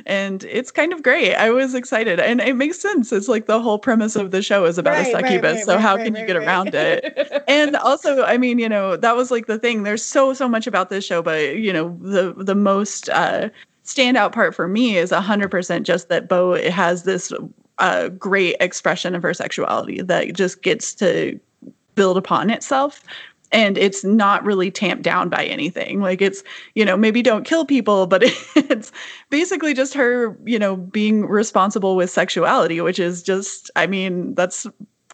and 0.05 0.43
it's 0.45 0.71
kind 0.71 0.93
of 0.93 1.03
great. 1.03 1.35
I 1.35 1.49
was 1.49 1.73
excited, 1.73 2.19
and 2.19 2.41
it 2.41 2.55
makes 2.55 2.79
sense. 2.79 3.11
It's 3.11 3.27
like 3.27 3.45
the 3.45 3.61
whole 3.61 3.79
premise 3.79 4.15
of 4.15 4.31
the 4.31 4.41
show 4.41 4.65
is 4.65 4.77
about 4.77 4.93
right, 4.93 5.07
a 5.07 5.11
succubus. 5.11 5.43
Right, 5.43 5.55
right, 5.55 5.65
so 5.65 5.77
how 5.77 5.97
can 5.97 6.15
you 6.15 6.25
get 6.25 6.35
around 6.35 6.73
it? 6.73 7.43
and 7.47 7.75
also, 7.77 8.23
I 8.23 8.37
mean, 8.37 8.59
you 8.59 8.69
know, 8.69 8.95
that 8.97 9.15
was 9.15 9.31
like 9.31 9.47
the 9.47 9.59
thing. 9.59 9.83
There's 9.83 10.03
so 10.03 10.33
so 10.33 10.47
much 10.47 10.67
about 10.67 10.89
this 10.89 11.05
show, 11.05 11.21
but 11.21 11.57
you 11.57 11.73
know, 11.73 11.97
the 12.01 12.33
the 12.37 12.55
most 12.55 13.09
uh, 13.09 13.49
standout 13.85 14.31
part 14.31 14.55
for 14.55 14.67
me 14.67 14.97
is 14.97 15.11
hundred 15.11 15.51
percent 15.51 15.85
just 15.85 16.09
that 16.09 16.27
Bo 16.27 16.61
has 16.69 17.03
this 17.03 17.31
uh, 17.79 18.09
great 18.09 18.55
expression 18.59 19.15
of 19.15 19.23
her 19.23 19.33
sexuality 19.33 20.01
that 20.01 20.33
just 20.33 20.61
gets 20.61 20.93
to 20.95 21.39
build 21.95 22.17
upon 22.17 22.49
itself 22.49 23.03
and 23.53 23.77
it's 23.77 24.03
not 24.03 24.43
really 24.43 24.71
tamped 24.71 25.03
down 25.03 25.29
by 25.29 25.45
anything. 25.45 26.01
Like 26.01 26.21
it's 26.21 26.43
you 26.75 26.83
know 26.83 26.97
maybe 26.97 27.21
don't 27.21 27.45
kill 27.45 27.65
people 27.65 28.07
but 28.07 28.23
it's 28.55 28.91
basically 29.29 29.73
just 29.73 29.93
her 29.93 30.37
you 30.43 30.59
know 30.59 30.75
being 30.75 31.25
responsible 31.27 31.95
with 31.95 32.09
sexuality 32.09 32.81
which 32.81 32.99
is 32.99 33.23
just 33.23 33.69
i 33.75 33.87
mean 33.87 34.33
that's 34.35 34.65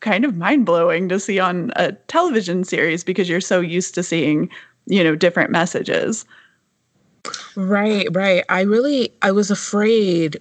kind 0.01 0.23
of 0.23 0.37
mind-blowing 0.37 1.09
to 1.09 1.19
see 1.19 1.39
on 1.39 1.71
a 1.75 1.91
television 2.07 2.63
series 2.63 3.03
because 3.03 3.27
you're 3.27 3.41
so 3.41 3.59
used 3.59 3.93
to 3.95 4.03
seeing 4.03 4.49
you 4.85 5.03
know 5.03 5.15
different 5.15 5.51
messages. 5.51 6.25
Right 7.55 8.07
right. 8.11 8.43
I 8.49 8.61
really 8.61 9.13
i 9.21 9.31
was 9.31 9.51
afraid 9.51 10.39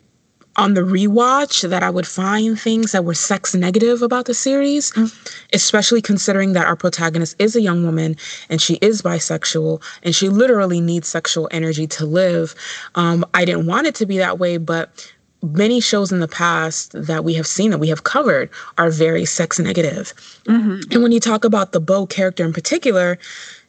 on 0.59 0.75
the 0.75 0.83
rewatch 0.83 1.67
that 1.69 1.83
I 1.83 1.89
would 1.89 2.07
find 2.07 2.61
things 2.61 2.93
that 2.93 3.05
were 3.05 3.15
sex 3.15 3.55
negative 3.55 4.03
about 4.03 4.27
the 4.27 4.35
series, 4.35 4.91
mm. 4.93 5.39
especially 5.53 6.03
considering 6.03 6.53
that 6.53 6.67
our 6.67 6.77
protagonist 6.77 7.37
is 7.39 7.57
a 7.57 7.61
young 7.61 7.85
woman 7.85 8.17
and 8.51 8.61
she 8.61 8.75
is 8.83 9.01
bisexual 9.01 9.83
and 10.03 10.15
she 10.15 10.29
literally 10.29 10.81
needs 10.81 11.09
sexual 11.09 11.49
energy 11.53 11.87
to 11.87 12.05
live. 12.05 12.55
Um, 12.97 13.25
I 13.33 13.45
didn't 13.45 13.67
want 13.67 13.87
it 13.87 13.95
to 13.97 14.07
be 14.07 14.19
that 14.19 14.39
way, 14.39 14.59
but 14.59 15.11
many 15.43 15.81
shows 15.81 16.11
in 16.11 16.19
the 16.19 16.29
past 16.29 16.93
that 16.93 17.25
we 17.25 17.35
have 17.35 17.47
seen 17.47 17.71
that 17.71 17.79
we 17.79 17.89
have 17.89 18.05
covered 18.05 18.51
are 18.77 18.91
very 18.91 19.25
sex 19.25 19.59
negative. 19.59 20.13
Mm-hmm. 20.47 20.93
And 20.93 21.03
when 21.03 21.13
you 21.13 21.21
talk 21.21 21.45
about 21.45 21.73
the 21.73 21.81
Bo 21.81 22.07
character 22.07 22.45
in 22.45 22.53
particular, 22.53 23.19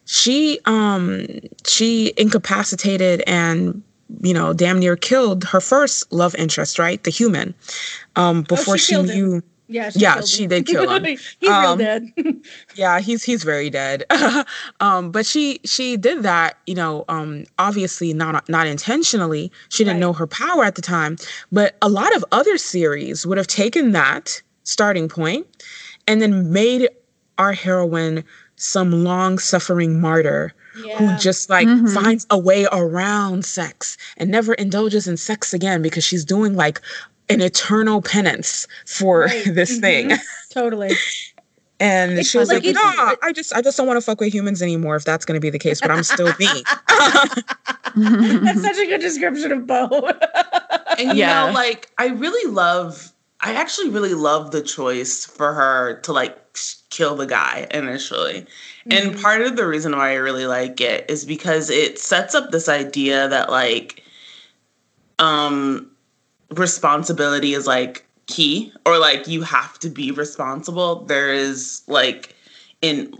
she 0.06 0.58
um 0.66 1.24
she 1.64 2.12
incapacitated 2.16 3.22
and 3.28 3.80
you 4.20 4.34
know, 4.34 4.52
damn 4.52 4.78
near 4.78 4.96
killed 4.96 5.44
her 5.44 5.60
first 5.60 6.10
love 6.12 6.34
interest, 6.36 6.78
right? 6.78 7.02
The 7.04 7.10
human. 7.10 7.54
Um, 8.16 8.38
oh, 8.38 8.42
before 8.56 8.74
oh, 8.74 8.76
she, 8.76 8.94
she 8.94 9.02
knew. 9.02 9.34
Him. 9.34 9.42
Yeah, 9.68 9.90
she, 9.90 10.00
yeah, 10.00 10.20
she 10.22 10.48
did 10.48 10.66
kill 10.66 10.90
him. 10.90 11.04
he's 11.40 11.48
um, 11.48 11.62
real 11.62 11.76
dead. 11.76 12.12
yeah, 12.74 12.98
he's 12.98 13.22
he's 13.22 13.44
very 13.44 13.70
dead. 13.70 14.04
um, 14.80 15.12
but 15.12 15.24
she 15.24 15.60
she 15.64 15.96
did 15.96 16.24
that, 16.24 16.58
you 16.66 16.74
know, 16.74 17.04
um, 17.08 17.44
obviously 17.60 18.12
not 18.12 18.48
not 18.48 18.66
intentionally. 18.66 19.52
She 19.68 19.84
didn't 19.84 19.98
right. 19.98 20.00
know 20.00 20.12
her 20.12 20.26
power 20.26 20.64
at 20.64 20.74
the 20.74 20.82
time. 20.82 21.16
But 21.52 21.76
a 21.82 21.88
lot 21.88 22.14
of 22.16 22.24
other 22.32 22.58
series 22.58 23.24
would 23.26 23.38
have 23.38 23.46
taken 23.46 23.92
that 23.92 24.42
starting 24.64 25.08
point 25.08 25.46
and 26.08 26.20
then 26.20 26.52
made 26.52 26.88
our 27.38 27.52
heroine 27.52 28.24
some 28.56 29.04
long 29.04 29.38
suffering 29.38 30.00
martyr 30.00 30.52
yeah. 30.84 30.98
who 30.98 31.18
just 31.18 31.50
like 31.50 31.66
mm-hmm. 31.66 31.86
finds 31.86 32.26
a 32.30 32.38
way 32.38 32.66
around 32.72 33.44
sex 33.44 33.96
and 34.16 34.30
never 34.30 34.54
indulges 34.54 35.06
in 35.06 35.16
sex 35.16 35.52
again 35.54 35.82
because 35.82 36.04
she's 36.04 36.24
doing 36.24 36.54
like 36.54 36.80
an 37.28 37.40
eternal 37.40 38.02
penance 38.02 38.66
for 38.86 39.20
right. 39.20 39.44
this 39.54 39.72
mm-hmm. 39.72 39.80
thing. 39.80 40.18
Totally. 40.50 40.90
And 41.78 42.18
it's 42.18 42.28
she 42.28 42.36
was 42.36 42.50
like, 42.50 42.62
like 42.62 42.74
"No, 42.74 43.14
I 43.22 43.32
just, 43.32 43.54
I 43.54 43.62
just 43.62 43.78
don't 43.78 43.86
want 43.86 43.96
to 43.96 44.02
fuck 44.02 44.20
with 44.20 44.34
humans 44.34 44.60
anymore. 44.60 44.96
If 44.96 45.04
that's 45.04 45.24
going 45.24 45.36
to 45.36 45.40
be 45.40 45.48
the 45.48 45.58
case, 45.58 45.80
but 45.80 45.90
I'm 45.90 46.02
still 46.02 46.30
me." 46.38 46.46
that's 47.96 48.60
such 48.60 48.76
a 48.76 48.86
good 48.86 49.00
description 49.00 49.50
of 49.50 49.66
Bo. 49.66 49.88
and 50.98 51.16
you 51.16 51.24
yeah. 51.24 51.46
know, 51.46 51.52
like, 51.52 51.90
I 51.96 52.08
really 52.08 52.52
love. 52.52 53.12
I 53.40 53.54
actually 53.54 53.88
really 53.88 54.12
love 54.12 54.50
the 54.50 54.60
choice 54.60 55.24
for 55.24 55.54
her 55.54 55.98
to 56.00 56.12
like 56.12 56.36
kill 56.90 57.16
the 57.16 57.26
guy 57.26 57.66
initially. 57.70 58.46
And 58.90 59.12
mm-hmm. 59.12 59.22
part 59.22 59.42
of 59.42 59.56
the 59.56 59.66
reason 59.66 59.96
why 59.96 60.10
I 60.10 60.14
really 60.14 60.46
like 60.46 60.80
it 60.80 61.08
is 61.08 61.24
because 61.24 61.70
it 61.70 61.98
sets 61.98 62.34
up 62.34 62.50
this 62.50 62.68
idea 62.68 63.28
that 63.28 63.50
like 63.50 64.02
um 65.18 65.90
responsibility 66.50 67.54
is 67.54 67.66
like 67.66 68.06
key 68.26 68.72
or 68.86 68.98
like 68.98 69.28
you 69.28 69.42
have 69.42 69.78
to 69.80 69.88
be 69.88 70.10
responsible. 70.10 71.04
There 71.04 71.32
is 71.32 71.82
like 71.86 72.34
in 72.82 73.14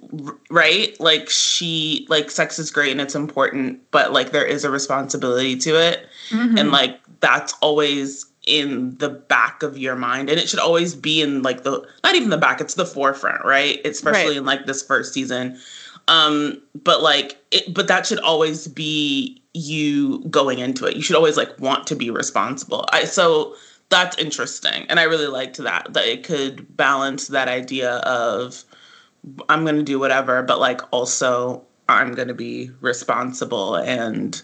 right 0.48 0.98
like 1.00 1.28
she 1.28 2.06
like 2.08 2.30
sex 2.30 2.58
is 2.58 2.70
great 2.70 2.92
and 2.92 3.00
it's 3.00 3.14
important 3.14 3.78
but 3.90 4.10
like 4.10 4.32
there 4.32 4.44
is 4.44 4.64
a 4.64 4.70
responsibility 4.70 5.54
to 5.54 5.78
it 5.78 6.08
mm-hmm. 6.30 6.56
and 6.56 6.70
like 6.70 6.98
that's 7.20 7.52
always 7.60 8.24
in 8.50 8.96
the 8.98 9.08
back 9.08 9.62
of 9.62 9.78
your 9.78 9.96
mind 9.96 10.28
and 10.28 10.38
it 10.38 10.48
should 10.48 10.58
always 10.58 10.94
be 10.94 11.22
in 11.22 11.42
like 11.42 11.62
the 11.62 11.86
not 12.04 12.14
even 12.14 12.30
the 12.30 12.38
back 12.38 12.60
it's 12.60 12.74
the 12.74 12.86
forefront 12.86 13.44
right? 13.44 13.80
Especially 13.84 14.30
right. 14.30 14.36
in 14.38 14.44
like 14.44 14.66
this 14.66 14.82
first 14.82 15.14
season. 15.14 15.58
Um 16.08 16.60
but 16.74 17.02
like 17.02 17.38
it 17.50 17.72
but 17.72 17.88
that 17.88 18.06
should 18.06 18.20
always 18.20 18.68
be 18.68 19.40
you 19.54 20.20
going 20.30 20.58
into 20.58 20.86
it. 20.86 20.96
You 20.96 21.02
should 21.02 21.16
always 21.16 21.36
like 21.36 21.58
want 21.58 21.86
to 21.88 21.96
be 21.96 22.10
responsible. 22.10 22.86
I 22.92 23.04
so 23.04 23.54
that's 23.90 24.16
interesting 24.18 24.86
and 24.88 24.98
i 24.98 25.02
really 25.02 25.26
liked 25.26 25.58
that 25.58 25.92
that 25.92 26.06
it 26.06 26.24
could 26.24 26.76
balance 26.76 27.28
that 27.28 27.48
idea 27.48 27.96
of 27.98 28.64
i'm 29.48 29.64
going 29.64 29.76
to 29.76 29.82
do 29.82 29.98
whatever 29.98 30.42
but 30.42 30.58
like 30.58 30.80
also 30.92 31.62
i'm 31.88 32.14
going 32.14 32.28
to 32.28 32.34
be 32.34 32.70
responsible 32.80 33.74
and 33.74 34.42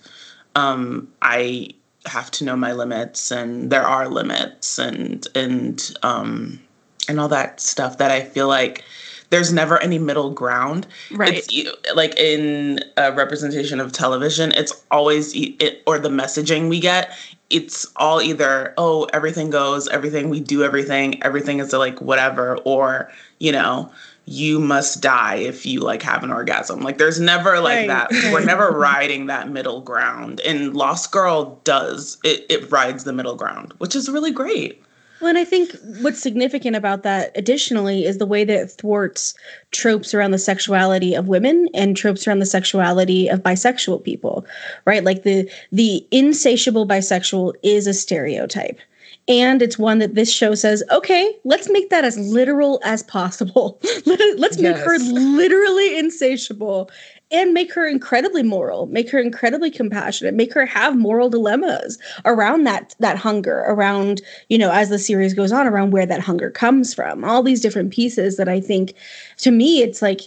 um 0.57 1.09
i 1.23 1.71
have 2.07 2.31
to 2.33 2.45
know 2.45 2.57
my 2.57 2.73
limits 2.73 3.31
and 3.31 3.71
there 3.71 3.83
are 3.83 4.09
limits 4.09 4.79
and 4.79 5.27
and 5.35 5.93
um 6.03 6.61
and 7.09 7.21
all 7.21 7.29
that 7.29 7.61
stuff 7.61 7.99
that 7.99 8.11
I 8.11 8.23
feel 8.23 8.49
like 8.49 8.85
there's 9.31 9.53
never 9.53 9.83
any 9.83 9.99
middle 9.99 10.31
ground. 10.31 10.87
Right. 11.11 11.35
It's, 11.35 11.95
like 11.95 12.19
in 12.19 12.81
a 12.97 13.13
representation 13.13 13.81
of 13.81 13.93
television, 13.93 14.53
it's 14.53 14.85
always 14.91 15.33
it, 15.35 15.83
or 15.87 15.99
the 15.99 16.09
messaging 16.09 16.69
we 16.69 16.81
get. 16.81 17.17
It's 17.51 17.87
all 17.97 18.21
either 18.21 18.75
oh 18.77 19.05
everything 19.13 19.51
goes, 19.51 19.89
everything 19.89 20.31
we 20.31 20.41
do, 20.41 20.65
everything, 20.65 21.23
everything 21.23 21.61
is 21.61 21.73
like 21.73 22.01
whatever, 22.01 22.59
or 22.65 23.11
you 23.39 23.53
know 23.53 23.91
you 24.26 24.59
must 24.59 25.00
die 25.00 25.37
if 25.37 25.64
you 25.64 25.80
like 25.80 26.02
have 26.02 26.25
an 26.25 26.33
orgasm. 26.33 26.80
Like 26.80 26.99
there's 26.99 27.21
never 27.21 27.61
like 27.61 27.88
right. 27.88 28.11
that. 28.11 28.33
We're 28.33 28.45
never 28.45 28.71
riding 28.76 29.26
that 29.26 29.50
middle 29.50 29.80
ground. 29.80 30.40
And 30.40 30.75
Lost 30.75 31.12
Girl 31.12 31.61
does. 31.64 32.18
It 32.25 32.45
it 32.50 32.71
rides 32.71 33.04
the 33.04 33.12
middle 33.12 33.37
ground, 33.37 33.73
which 33.78 33.95
is 33.95 34.11
really 34.11 34.33
great. 34.33 34.83
Well, 35.21 35.30
and 35.30 35.38
I 35.38 35.45
think 35.45 35.75
what's 36.02 36.21
significant 36.21 36.76
about 36.76 37.02
that 37.04 37.33
additionally 37.35 38.04
is 38.04 38.18
the 38.18 38.26
way 38.26 38.45
that 38.45 38.61
it 38.61 38.71
thwarts 38.71 39.33
tropes 39.71 40.12
around 40.12 40.33
the 40.33 40.38
sexuality 40.38 41.14
of 41.14 41.26
women 41.26 41.68
and 41.73 41.97
tropes 41.97 42.26
around 42.26 42.40
the 42.40 42.47
sexuality 42.47 43.28
of 43.28 43.42
bisexual 43.42 44.04
people. 44.04 44.45
Right? 44.85 45.04
Like 45.04 45.23
the 45.23 45.49
the 45.71 46.06
insatiable 46.11 46.87
bisexual 46.87 47.54
is 47.62 47.87
a 47.87 47.95
stereotype 47.95 48.80
and 49.28 49.61
it's 49.61 49.78
one 49.78 49.99
that 49.99 50.14
this 50.14 50.33
show 50.33 50.54
says 50.54 50.83
okay 50.90 51.35
let's 51.45 51.68
make 51.71 51.90
that 51.90 52.04
as 52.04 52.18
literal 52.18 52.80
as 52.85 53.02
possible 53.04 53.80
let's 54.06 54.59
make 54.59 54.76
yes. 54.76 54.85
her 54.85 54.99
literally 54.99 55.99
insatiable 55.99 56.90
and 57.33 57.52
make 57.52 57.73
her 57.73 57.87
incredibly 57.87 58.42
moral 58.42 58.87
make 58.87 59.11
her 59.11 59.18
incredibly 59.18 59.71
compassionate 59.71 60.35
make 60.35 60.52
her 60.52 60.64
have 60.64 60.97
moral 60.97 61.28
dilemmas 61.28 61.99
around 62.25 62.64
that 62.64 62.95
that 63.00 63.16
hunger 63.16 63.61
around 63.66 64.23
you 64.49 64.59
know 64.59 64.71
as 64.71 64.90
the 64.90 64.99
series 64.99 65.35
goes 65.35 65.52
on 65.52 65.66
around 65.66 65.90
where 65.90 66.06
that 66.06 66.21
hunger 66.21 66.50
comes 66.50 66.95
from 66.95 67.25
all 67.25 67.42
these 67.42 67.61
different 67.61 67.92
pieces 67.92 68.37
that 68.37 68.49
i 68.49 68.61
think 68.61 68.95
to 69.37 69.50
me 69.50 69.83
it's 69.83 70.02
like 70.02 70.23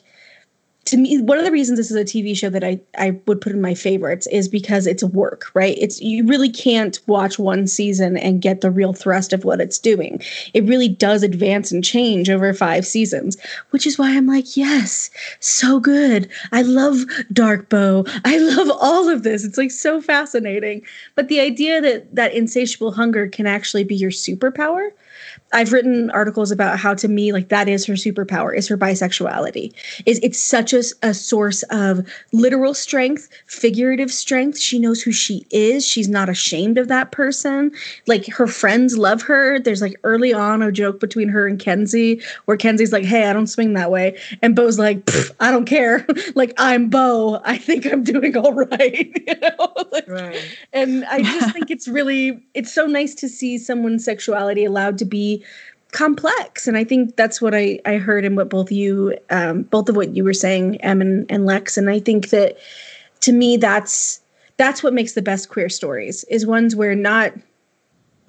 to 0.89 0.98
me 0.98 1.22
one 1.22 1.38
of 1.38 1.46
the 1.46 1.51
reasons 1.51 1.77
this 1.77 1.91
is 1.91 1.98
a 1.98 2.03
tv 2.03 2.36
show 2.36 2.50
that 2.50 2.63
i 2.63 2.79
i 2.98 3.12
would 3.27 3.39
put 3.39 3.53
in 3.53 3.62
my 3.62 3.74
favorites 3.74 4.27
is 4.31 4.48
because 4.48 4.88
it's 4.88 5.03
work 5.03 5.51
right? 5.53 5.77
It's 5.79 6.01
you 6.01 6.25
really 6.25 6.50
can't 6.50 7.00
watch 7.08 7.39
one 7.39 7.67
season 7.67 8.17
and 8.17 8.41
get 8.41 8.62
the 8.62 8.72
real 8.72 8.93
thrust 8.93 9.34
of 9.34 9.43
what 9.43 9.62
it's 9.62 9.77
doing. 9.77 10.22
It 10.53 10.63
really 10.65 10.88
does 10.88 11.24
advance 11.24 11.72
and 11.72 11.84
change 11.84 12.29
over 12.29 12.53
five 12.53 12.86
seasons 12.86 13.38
which 13.69 13.86
is 13.86 13.98
why 13.98 14.15
i'm 14.15 14.27
like 14.27 14.58
yes 14.58 15.10
so 15.39 15.79
good. 15.79 16.29
I 16.51 16.62
love 16.62 16.98
dark 17.31 17.69
bo. 17.69 18.05
I 18.25 18.38
love 18.38 18.69
all 18.79 19.10
of 19.10 19.24
this. 19.24 19.43
It's 19.43 19.58
like 19.58 19.72
so 19.72 20.01
fascinating. 20.01 20.84
But 21.15 21.27
the 21.27 21.39
idea 21.39 21.81
that 21.81 22.15
that 22.15 22.34
insatiable 22.34 22.91
hunger 22.91 23.27
can 23.27 23.48
actually 23.48 23.84
be 23.84 23.96
your 23.96 24.12
superpower 24.12 24.91
I've 25.53 25.74
written 25.74 26.10
articles 26.12 26.51
about 26.51 26.79
how 26.79 26.94
to 26.96 27.08
me 27.08 27.34
like 27.34 27.50
that 27.50 27.68
is 27.68 27.86
her 27.86 27.94
superpower 27.94 28.56
is 28.56 28.68
her 28.68 28.77
bisexuality. 28.77 29.74
Is 30.06 30.20
it's 30.22 30.39
such 30.39 30.74
a, 30.74 30.84
a 31.03 31.13
source 31.13 31.63
of 31.63 32.08
literal 32.32 32.74
strength, 32.74 33.29
figurative 33.48 34.12
strength. 34.12 34.58
She 34.60 34.79
knows 34.79 35.01
who 35.01 35.12
she 35.12 35.46
is. 35.51 35.86
She's 35.86 36.08
not 36.08 36.29
ashamed 36.29 36.77
of 36.77 36.88
that 36.88 37.12
person. 37.12 37.72
Like 38.08 38.27
her 38.27 38.48
friends 38.48 38.98
love 38.98 39.22
her. 39.24 39.60
There's 39.60 39.82
like 39.82 40.00
early 40.03 40.34
on 40.34 40.62
a 40.62 40.72
joke 40.72 41.00
between 41.00 41.29
her 41.29 41.48
and 41.48 41.60
Kenzi 41.60 42.24
where 42.46 42.58
Kenzi's 42.58 42.91
like, 42.91 43.06
"Hey, 43.06 43.27
I 43.27 43.34
don't 43.34 43.48
swing 43.48 43.74
that 43.74 43.91
way," 43.91 44.18
and 44.41 44.56
Bo's 44.56 44.79
like, 44.79 45.10
"I 45.39 45.51
don't 45.51 45.65
care. 45.65 46.06
like 46.36 46.53
I'm 46.58 46.89
Bo. 46.89 47.41
I 47.44 47.58
think 47.58 47.86
I'm 47.86 48.03
doing 48.03 48.38
all 48.38 48.53
right." 48.72 49.10
you 49.27 49.36
know? 49.39 49.74
like, 49.91 50.08
right. 50.08 50.58
And 50.74 51.06
I 51.06 51.22
just 51.22 51.53
think 51.53 51.72
it's 51.72 51.88
really 51.88 52.44
it's 52.53 52.74
so 52.74 52.86
nice 52.86 53.15
to 53.15 53.29
see 53.29 53.58
someone's 53.58 54.03
sexuality 54.03 54.65
allowed 54.65 54.98
to 55.00 55.06
be 55.06 55.38
complex. 55.91 56.67
And 56.67 56.77
i 56.77 56.84
think 56.84 57.15
that's 57.15 57.41
what 57.41 57.55
i 57.55 57.79
i 57.86 57.96
heard 57.96 58.24
in 58.24 58.36
what 58.36 58.50
both 58.50 58.72
you 58.72 59.17
um, 59.29 59.63
both 59.63 59.89
of 59.89 59.96
what 59.96 60.15
you 60.15 60.24
were 60.24 60.34
saying 60.34 60.79
em 60.81 61.01
and, 61.01 61.25
and 61.29 61.46
lex. 61.46 61.77
And 61.77 61.89
i 61.89 62.00
think 62.00 62.29
that 62.29 62.58
to 63.22 63.31
me 63.31 63.58
that's 63.58 64.22
that's 64.58 64.84
what 64.84 64.93
makes 64.93 65.13
the 65.13 65.22
best 65.22 65.50
queer 65.50 65.69
stories 65.69 66.24
is 66.25 66.46
ones 66.46 66.75
where 66.75 66.96
not 66.96 67.34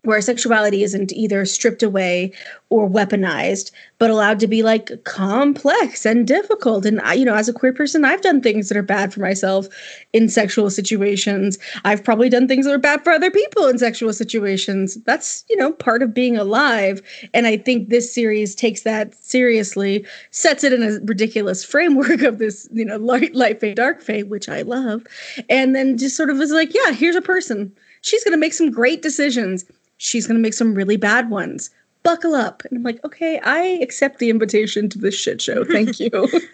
where 0.03 0.21
sexuality 0.21 0.83
isn't 0.83 1.13
either 1.13 1.45
stripped 1.45 1.83
away 1.83 2.33
or 2.71 2.89
weaponized 2.89 3.71
but 3.99 4.11
allowed 4.11 4.41
to 4.41 4.47
be 4.47 4.63
like 4.63 5.05
complex 5.05 6.07
and 6.07 6.27
difficult. 6.27 6.87
And 6.87 7.01
I, 7.03 7.15
you 7.15 7.25
know 7.25 7.35
as 7.35 7.49
a 7.49 7.53
queer 7.53 7.73
person 7.73 8.05
i've 8.05 8.23
done 8.23 8.41
things 8.41 8.69
that 8.69 8.79
are 8.79 8.83
bad 8.83 9.13
for 9.13 9.21
myself 9.21 9.67
in 10.13 10.29
sexual 10.29 10.71
situations. 10.71 11.59
I've 11.85 12.03
probably 12.03 12.29
done 12.29 12.49
things 12.49 12.65
that 12.65 12.73
are 12.73 12.79
bad 12.79 13.05
for 13.05 13.11
other 13.11 13.31
people 13.31 13.67
in 13.67 13.79
sexual 13.79 14.13
situations. 14.13 14.97
That's 15.05 15.45
you 15.51 15.57
know 15.57 15.73
part 15.73 16.03
of 16.03 16.15
being 16.15 16.37
alive. 16.37 17.03
And 17.35 17.47
i 17.47 17.57
think 17.57 17.89
this 17.89 18.13
series 18.13 18.55
takes 18.55 18.83
that 18.83 19.15
seriously 19.15 20.07
sets 20.31 20.65
it 20.65 20.73
in 20.73 20.83
a 20.83 20.99
ridiculous 21.05 21.65
framework 21.65 22.23
of 22.23 22.39
this 22.39 22.69
you 22.73 22.85
know 22.85 22.97
light 22.97 23.35
light 23.35 23.61
fae 23.61 23.75
dark 23.75 24.01
fae 24.01 24.23
which 24.23 24.49
i 24.49 24.63
love. 24.63 25.05
And 25.49 25.75
then 25.75 25.99
just 25.99 26.17
sort 26.17 26.31
of 26.31 26.41
is 26.41 26.53
like 26.53 26.75
yeah 26.75 26.93
here's 26.93 27.17
a 27.17 27.23
person. 27.23 27.73
She's 28.03 28.25
going 28.25 28.33
to 28.33 28.39
make 28.39 28.55
some 28.55 28.71
great 28.71 29.03
decisions 29.03 29.67
she's 30.01 30.27
going 30.27 30.37
to 30.37 30.43
make 30.43 30.55
some 30.55 30.75
really 30.75 30.97
bad 30.97 31.31
ones. 31.31 31.71
Buckle 32.03 32.35
up. 32.35 32.63
And 32.65 32.79
I'm 32.79 32.83
like, 32.83 33.05
okay, 33.05 33.39
I 33.45 33.61
accept 33.83 34.19
the 34.19 34.31
invitation 34.31 34.89
to 34.89 34.99
this 34.99 35.15
shit 35.15 35.43
show. 35.43 35.63
Thank 35.65 36.01
you. 36.01 36.11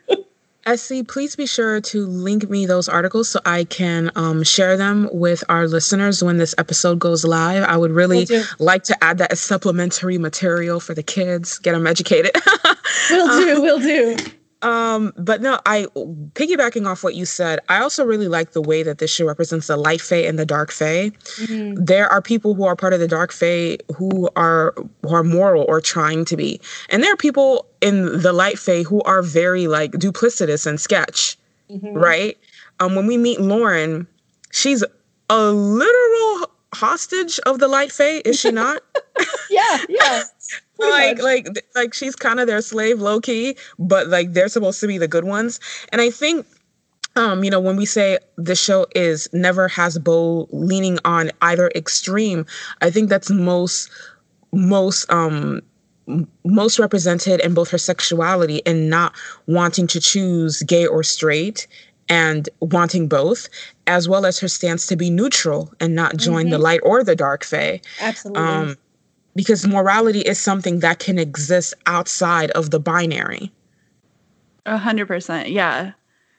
SE, 0.66 1.04
please 1.04 1.36
be 1.36 1.46
sure 1.46 1.80
to 1.80 2.06
link 2.06 2.50
me 2.50 2.66
those 2.66 2.88
articles 2.88 3.28
so 3.28 3.38
I 3.46 3.62
can 3.62 4.10
um, 4.16 4.42
share 4.42 4.76
them 4.76 5.08
with 5.12 5.44
our 5.48 5.68
listeners 5.68 6.24
when 6.24 6.38
this 6.38 6.56
episode 6.58 6.98
goes 6.98 7.24
live. 7.24 7.62
I 7.62 7.76
would 7.76 7.92
really 7.92 8.26
like 8.58 8.82
to 8.84 9.04
add 9.04 9.18
that 9.18 9.30
as 9.30 9.40
supplementary 9.40 10.18
material 10.18 10.80
for 10.80 10.92
the 10.92 11.04
kids, 11.04 11.58
get 11.60 11.74
them 11.74 11.86
educated. 11.86 12.32
we'll 13.10 13.44
do, 13.44 13.56
um, 13.56 13.62
we'll 13.62 13.78
do. 13.78 14.16
Um, 14.62 15.12
but 15.18 15.42
no, 15.42 15.60
I 15.66 15.86
piggybacking 16.32 16.86
off 16.86 17.04
what 17.04 17.14
you 17.14 17.26
said, 17.26 17.60
I 17.68 17.78
also 17.78 18.04
really 18.04 18.28
like 18.28 18.52
the 18.52 18.62
way 18.62 18.82
that 18.82 18.98
this 18.98 19.10
show 19.10 19.26
represents 19.26 19.66
the 19.66 19.76
light 19.76 20.00
fae 20.00 20.16
and 20.16 20.38
the 20.38 20.46
dark 20.46 20.72
fae. 20.72 21.10
Mm-hmm. 21.10 21.84
There 21.84 22.08
are 22.08 22.22
people 22.22 22.54
who 22.54 22.64
are 22.64 22.74
part 22.74 22.94
of 22.94 23.00
the 23.00 23.08
dark 23.08 23.32
fae 23.32 23.78
who 23.94 24.30
are 24.34 24.74
who 25.02 25.14
are 25.14 25.22
moral 25.22 25.64
or 25.68 25.80
trying 25.80 26.24
to 26.26 26.36
be, 26.36 26.60
and 26.88 27.02
there 27.02 27.12
are 27.12 27.16
people 27.16 27.66
in 27.80 28.22
the 28.22 28.32
light 28.32 28.58
fae 28.58 28.82
who 28.82 29.02
are 29.02 29.22
very 29.22 29.66
like 29.66 29.92
duplicitous 29.92 30.66
and 30.66 30.80
sketch, 30.80 31.36
mm-hmm. 31.70 31.92
right? 31.92 32.38
Um, 32.80 32.94
when 32.94 33.06
we 33.06 33.18
meet 33.18 33.40
Lauren, 33.40 34.06
she's 34.52 34.82
a 35.28 35.50
literal 35.50 36.50
hostage 36.74 37.38
of 37.40 37.58
the 37.58 37.68
light 37.68 37.92
fae, 37.92 38.22
is 38.24 38.38
she 38.38 38.50
not? 38.50 38.82
yeah, 39.50 39.78
yeah. 39.88 40.22
like 40.78 41.22
like 41.22 41.48
like 41.74 41.94
she's 41.94 42.16
kind 42.16 42.40
of 42.40 42.46
their 42.46 42.60
slave 42.60 43.00
low 43.00 43.20
key, 43.20 43.56
but 43.78 44.08
like 44.08 44.32
they're 44.32 44.48
supposed 44.48 44.80
to 44.80 44.86
be 44.86 44.98
the 44.98 45.08
good 45.08 45.24
ones. 45.24 45.60
And 45.90 46.00
I 46.00 46.10
think 46.10 46.46
um, 47.16 47.42
you 47.42 47.50
know, 47.50 47.60
when 47.60 47.76
we 47.76 47.86
say 47.86 48.18
the 48.36 48.54
show 48.54 48.86
is 48.94 49.28
never 49.32 49.68
has 49.68 49.98
Bo 49.98 50.48
leaning 50.50 50.98
on 51.04 51.30
either 51.40 51.70
extreme, 51.74 52.44
I 52.82 52.90
think 52.90 53.08
that's 53.08 53.30
most 53.30 53.90
most 54.52 55.10
um 55.10 55.62
most 56.44 56.78
represented 56.78 57.40
in 57.40 57.52
both 57.52 57.70
her 57.70 57.78
sexuality 57.78 58.64
and 58.64 58.88
not 58.88 59.12
wanting 59.46 59.88
to 59.88 60.00
choose 60.00 60.62
gay 60.62 60.86
or 60.86 61.02
straight 61.02 61.66
and 62.08 62.48
wanting 62.60 63.08
both, 63.08 63.48
as 63.88 64.08
well 64.08 64.24
as 64.24 64.38
her 64.38 64.46
stance 64.46 64.86
to 64.86 64.94
be 64.94 65.10
neutral 65.10 65.72
and 65.80 65.96
not 65.96 66.16
join 66.16 66.44
mm-hmm. 66.44 66.50
the 66.50 66.58
light 66.58 66.80
or 66.84 67.02
the 67.02 67.16
dark 67.16 67.44
fae. 67.44 67.80
Absolutely. 68.00 68.42
Um, 68.42 68.76
because 69.36 69.66
morality 69.66 70.20
is 70.20 70.40
something 70.40 70.80
that 70.80 70.98
can 70.98 71.18
exist 71.18 71.74
outside 71.86 72.50
of 72.52 72.70
the 72.70 72.80
binary. 72.80 73.52
A 74.64 74.78
hundred 74.78 75.06
percent. 75.06 75.50
Yeah. 75.50 75.92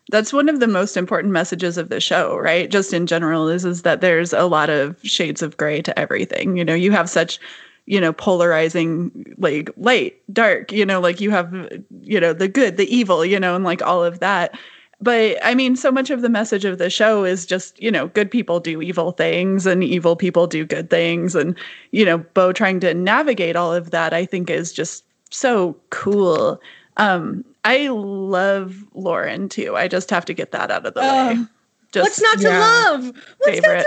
That's 0.10 0.34
one 0.34 0.50
of 0.50 0.60
the 0.60 0.68
most 0.68 0.98
important 0.98 1.32
messages 1.32 1.78
of 1.78 1.90
the 1.90 2.00
show, 2.00 2.38
right? 2.38 2.70
Just 2.70 2.94
in 2.94 3.08
general, 3.08 3.48
is 3.48 3.66
is 3.66 3.84
that 3.84 4.02
there's 4.02 4.34
a 4.34 4.46
lot 4.46 4.70
of 4.70 4.98
shades 5.04 5.42
of 5.42 5.58
gray 5.58 5.82
to 5.82 5.98
everything. 6.00 6.58
You 6.58 6.66
know, 6.66 6.74
you 6.74 6.92
have 6.92 7.10
such, 7.10 7.40
you 7.86 8.02
know, 8.02 8.14
polarizing 8.14 9.36
like 9.38 9.70
light, 9.78 10.18
dark, 10.34 10.72
you 10.72 10.86
know, 10.86 11.00
like 11.00 11.22
you 11.22 11.30
have, 11.32 11.54
you 12.02 12.20
know, 12.20 12.34
the 12.34 12.48
good, 12.48 12.78
the 12.78 12.94
evil, 12.94 13.24
you 13.24 13.40
know, 13.40 13.56
and 13.56 13.64
like 13.64 13.82
all 13.82 14.04
of 14.04 14.20
that 14.20 14.58
but 15.00 15.38
I 15.44 15.54
mean, 15.54 15.76
so 15.76 15.92
much 15.92 16.10
of 16.10 16.22
the 16.22 16.30
message 16.30 16.66
of 16.66 16.80
the 16.80 16.90
show 16.90 17.24
is 17.24 17.46
just, 17.46 17.82
you 17.82 17.92
know, 17.92 18.08
good 18.08 18.32
people 18.32 18.60
do 18.60 18.82
evil 18.82 19.12
things 19.12 19.66
and 19.66 19.84
evil 19.84 20.16
people 20.16 20.48
do 20.48 20.66
good 20.66 20.90
things. 20.90 21.36
And, 21.36 21.56
you 21.92 22.04
know, 22.04 22.18
Bo 22.18 22.52
trying 22.52 22.80
to 22.80 22.94
navigate 22.94 23.56
all 23.56 23.74
of 23.74 23.92
that, 23.92 24.14
I 24.14 24.26
think 24.26 24.50
is 24.50 24.74
just 24.74 25.04
so 25.30 25.76
cool. 25.92 26.60
Um, 26.98 27.46
I 27.64 27.90
love 27.90 28.84
Lauren 28.94 29.50
too. 29.50 29.76
I 29.76 29.88
just 29.88 30.10
have 30.10 30.26
to 30.26 30.34
get 30.34 30.52
that 30.52 30.72
out 30.72 30.86
of 30.86 30.94
the 30.96 31.02
way. 31.02 31.08
Um, 31.08 31.50
just, 31.92 32.04
what's 32.04 32.22
not 32.22 32.38
to 32.40 32.48
yeah, 32.50 32.60
love? 32.60 33.06
What's 33.38 33.60
favorite. 33.60 33.86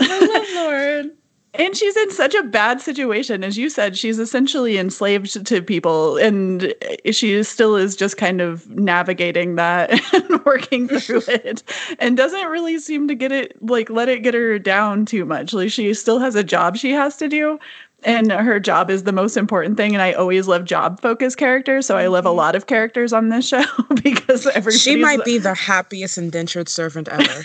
not 0.00 0.08
to 0.08 0.14
love? 0.14 0.22
I 0.22 0.38
love 0.38 0.46
Lauren. 0.54 1.12
And 1.58 1.76
she's 1.76 1.96
in 1.96 2.10
such 2.10 2.34
a 2.34 2.42
bad 2.42 2.80
situation. 2.80 3.42
As 3.42 3.56
you 3.56 3.70
said, 3.70 3.96
she's 3.96 4.18
essentially 4.18 4.76
enslaved 4.76 5.46
to 5.46 5.62
people. 5.62 6.18
And 6.18 6.74
she 7.10 7.42
still 7.44 7.76
is 7.76 7.96
just 7.96 8.16
kind 8.18 8.40
of 8.40 8.68
navigating 8.68 9.54
that 9.56 9.90
and 10.14 10.44
working 10.44 10.88
through 10.88 11.22
it 11.28 11.62
and 11.98 12.16
doesn't 12.16 12.46
really 12.48 12.78
seem 12.78 13.08
to 13.08 13.14
get 13.14 13.32
it, 13.32 13.56
like, 13.62 13.88
let 13.88 14.08
it 14.08 14.22
get 14.22 14.34
her 14.34 14.58
down 14.58 15.06
too 15.06 15.24
much. 15.24 15.52
Like, 15.54 15.70
she 15.70 15.92
still 15.94 16.18
has 16.18 16.34
a 16.34 16.44
job 16.44 16.76
she 16.76 16.90
has 16.92 17.16
to 17.16 17.28
do, 17.28 17.58
and 18.06 18.30
her 18.30 18.60
job 18.60 18.88
is 18.88 19.02
the 19.02 19.12
most 19.12 19.36
important 19.36 19.76
thing 19.76 19.92
and 19.92 20.00
i 20.00 20.12
always 20.12 20.46
love 20.46 20.64
job 20.64 21.00
focused 21.00 21.36
characters 21.36 21.84
so 21.84 21.96
i 21.96 22.06
love 22.06 22.24
a 22.24 22.28
mm-hmm. 22.28 22.38
lot 22.38 22.54
of 22.54 22.66
characters 22.66 23.12
on 23.12 23.28
this 23.28 23.46
show 23.48 23.64
because 24.02 24.46
everybody 24.46 24.78
she 24.78 24.96
might 24.96 25.22
be 25.24 25.36
the 25.46 25.54
happiest 25.54 26.16
indentured 26.16 26.68
servant 26.68 27.08
ever. 27.08 27.44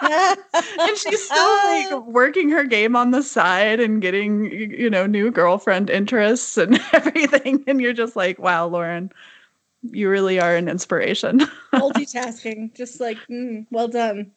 And 0.00 0.96
she's 0.96 1.24
still 1.24 1.56
like 1.64 2.06
working 2.06 2.50
her 2.50 2.64
game 2.64 2.94
on 2.94 3.10
the 3.10 3.22
side 3.22 3.80
and 3.80 4.02
getting 4.02 4.50
you 4.52 4.90
know 4.90 5.06
new 5.06 5.30
girlfriend 5.30 5.90
interests 5.90 6.58
and 6.58 6.80
everything 6.92 7.64
and 7.66 7.80
you're 7.80 7.92
just 7.92 8.14
like 8.14 8.38
wow 8.38 8.66
lauren 8.66 9.10
you 9.92 10.10
really 10.10 10.40
are 10.40 10.56
an 10.56 10.68
inspiration. 10.68 11.38
Multitasking 11.72 12.74
just 12.74 13.00
like 13.00 13.16
mm, 13.30 13.64
well 13.70 13.86
done 13.86 14.32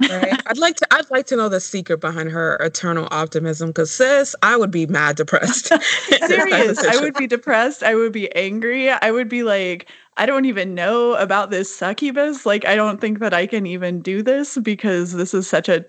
right? 0.00 0.40
I'd 0.46 0.58
like 0.58 0.76
to 0.76 0.86
I'd 0.90 1.10
like 1.10 1.26
to 1.26 1.36
know 1.36 1.48
the 1.48 1.60
secret 1.60 2.00
behind 2.00 2.30
her 2.30 2.56
eternal 2.56 3.08
optimism 3.10 3.70
because 3.70 3.90
sis, 3.90 4.34
I 4.42 4.56
would 4.56 4.70
be 4.70 4.86
mad 4.86 5.16
depressed. 5.16 5.72
Serious. 6.26 6.78
I 6.78 7.00
would 7.00 7.14
be 7.14 7.26
depressed. 7.26 7.82
I 7.82 7.94
would 7.94 8.12
be 8.12 8.34
angry. 8.34 8.90
I 8.90 9.10
would 9.10 9.28
be 9.28 9.42
like, 9.42 9.88
I 10.16 10.26
don't 10.26 10.44
even 10.44 10.74
know 10.74 11.14
about 11.14 11.50
this 11.50 11.74
succubus. 11.74 12.46
Like, 12.46 12.64
I 12.64 12.74
don't 12.74 13.00
think 13.00 13.18
that 13.20 13.34
I 13.34 13.46
can 13.46 13.66
even 13.66 14.00
do 14.00 14.22
this 14.22 14.58
because 14.58 15.12
this 15.12 15.34
is 15.34 15.48
such 15.48 15.68
a 15.68 15.84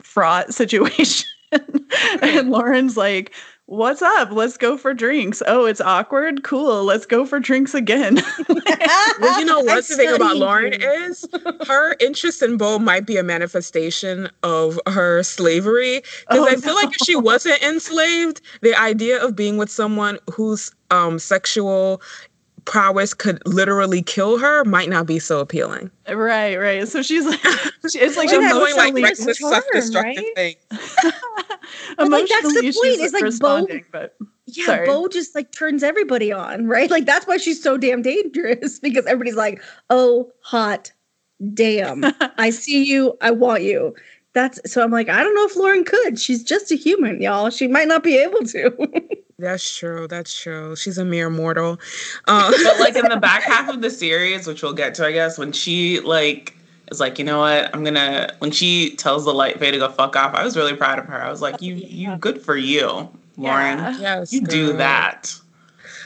fraught 0.00 0.52
situation. 0.54 1.28
and 2.22 2.50
Lauren's 2.50 2.96
like, 2.96 3.34
what's 3.66 4.02
up? 4.02 4.30
Let's 4.30 4.56
go 4.56 4.76
for 4.76 4.94
drinks. 4.94 5.42
Oh, 5.46 5.64
it's 5.64 5.80
awkward. 5.80 6.44
Cool. 6.44 6.84
Let's 6.84 7.06
go 7.06 7.24
for 7.24 7.40
drinks 7.40 7.74
again. 7.74 8.16
well, 8.48 9.38
you 9.38 9.44
know 9.44 9.60
what 9.64 9.86
the 9.86 9.96
thing 9.96 10.14
about 10.14 10.36
Lauren 10.36 10.74
is? 10.74 11.26
Her 11.66 11.96
interest 12.00 12.42
in 12.42 12.56
Bo 12.56 12.78
might 12.78 13.06
be 13.06 13.16
a 13.16 13.22
manifestation 13.22 14.28
of 14.42 14.78
her 14.86 15.22
slavery. 15.22 16.02
Because 16.28 16.40
oh, 16.40 16.48
I 16.48 16.56
feel 16.56 16.74
no. 16.74 16.82
like 16.82 16.90
if 16.90 17.06
she 17.06 17.16
wasn't 17.16 17.62
enslaved, 17.62 18.40
the 18.60 18.74
idea 18.74 19.22
of 19.24 19.36
being 19.36 19.56
with 19.56 19.70
someone 19.70 20.18
whose 20.32 20.72
um, 20.90 21.18
sexual 21.18 22.02
prowess 22.64 23.14
could 23.14 23.42
literally 23.46 24.02
kill 24.02 24.38
her 24.38 24.64
might 24.64 24.88
not 24.88 25.06
be 25.06 25.18
so 25.18 25.40
appealing. 25.40 25.90
Right, 26.08 26.56
right. 26.56 26.86
So 26.86 27.02
she's 27.02 27.26
like, 27.26 27.40
it's 27.84 28.16
like 28.16 28.30
emotionally 28.32 28.72
like 28.72 28.94
reckless, 28.94 29.38
self-destructive 29.38 30.24
things. 30.34 30.56
like 30.70 32.28
that's 32.28 32.54
the 32.54 32.72
point. 32.74 33.00
It's 33.00 33.12
like 33.12 33.38
Bo, 33.38 33.66
but 33.90 34.16
yeah, 34.46 34.66
sorry. 34.66 34.86
Bo 34.86 35.08
just 35.08 35.34
like 35.34 35.52
turns 35.52 35.82
everybody 35.82 36.32
on, 36.32 36.66
right? 36.66 36.90
Like 36.90 37.06
that's 37.06 37.26
why 37.26 37.36
she's 37.36 37.62
so 37.62 37.76
damn 37.76 38.02
dangerous 38.02 38.78
because 38.82 39.06
everybody's 39.06 39.36
like, 39.36 39.62
oh, 39.90 40.30
hot, 40.42 40.92
damn, 41.54 42.04
I 42.38 42.50
see 42.50 42.84
you, 42.84 43.16
I 43.20 43.30
want 43.30 43.62
you. 43.62 43.94
That's 44.34 44.58
so 44.70 44.82
I'm 44.82 44.90
like, 44.90 45.08
I 45.08 45.22
don't 45.22 45.34
know 45.34 45.44
if 45.44 45.56
Lauren 45.56 45.84
could. 45.84 46.18
She's 46.18 46.42
just 46.42 46.72
a 46.72 46.74
human, 46.74 47.20
y'all. 47.20 47.50
She 47.50 47.68
might 47.68 47.88
not 47.88 48.02
be 48.02 48.16
able 48.16 48.44
to. 48.46 49.08
That's 49.42 49.76
true. 49.76 50.06
That's 50.06 50.40
true. 50.40 50.76
She's 50.76 50.98
a 50.98 51.04
mere 51.04 51.28
mortal. 51.28 51.80
Uh- 52.28 52.52
but 52.64 52.78
like 52.78 52.94
in 52.94 53.08
the 53.08 53.16
back 53.20 53.42
half 53.42 53.68
of 53.68 53.82
the 53.82 53.90
series, 53.90 54.46
which 54.46 54.62
we'll 54.62 54.72
get 54.72 54.94
to, 54.94 55.04
I 55.04 55.10
guess, 55.10 55.36
when 55.36 55.50
she 55.50 55.98
like 55.98 56.56
is 56.92 57.00
like, 57.00 57.18
you 57.18 57.24
know 57.24 57.40
what, 57.40 57.74
I'm 57.74 57.82
gonna. 57.82 58.32
When 58.38 58.52
she 58.52 58.94
tells 58.96 59.24
the 59.24 59.34
light 59.34 59.58
fae 59.58 59.72
to 59.72 59.78
go 59.78 59.88
fuck 59.90 60.14
off, 60.14 60.34
I 60.34 60.44
was 60.44 60.56
really 60.56 60.76
proud 60.76 61.00
of 61.00 61.06
her. 61.06 61.20
I 61.20 61.28
was 61.28 61.42
like, 61.42 61.60
you, 61.60 61.74
yeah. 61.74 62.12
you, 62.12 62.18
good 62.18 62.40
for 62.40 62.56
you, 62.56 63.08
Lauren. 63.36 63.78
Yeah. 63.78 63.98
Yes, 63.98 64.32
you 64.32 64.42
do 64.42 64.74
that. 64.76 65.34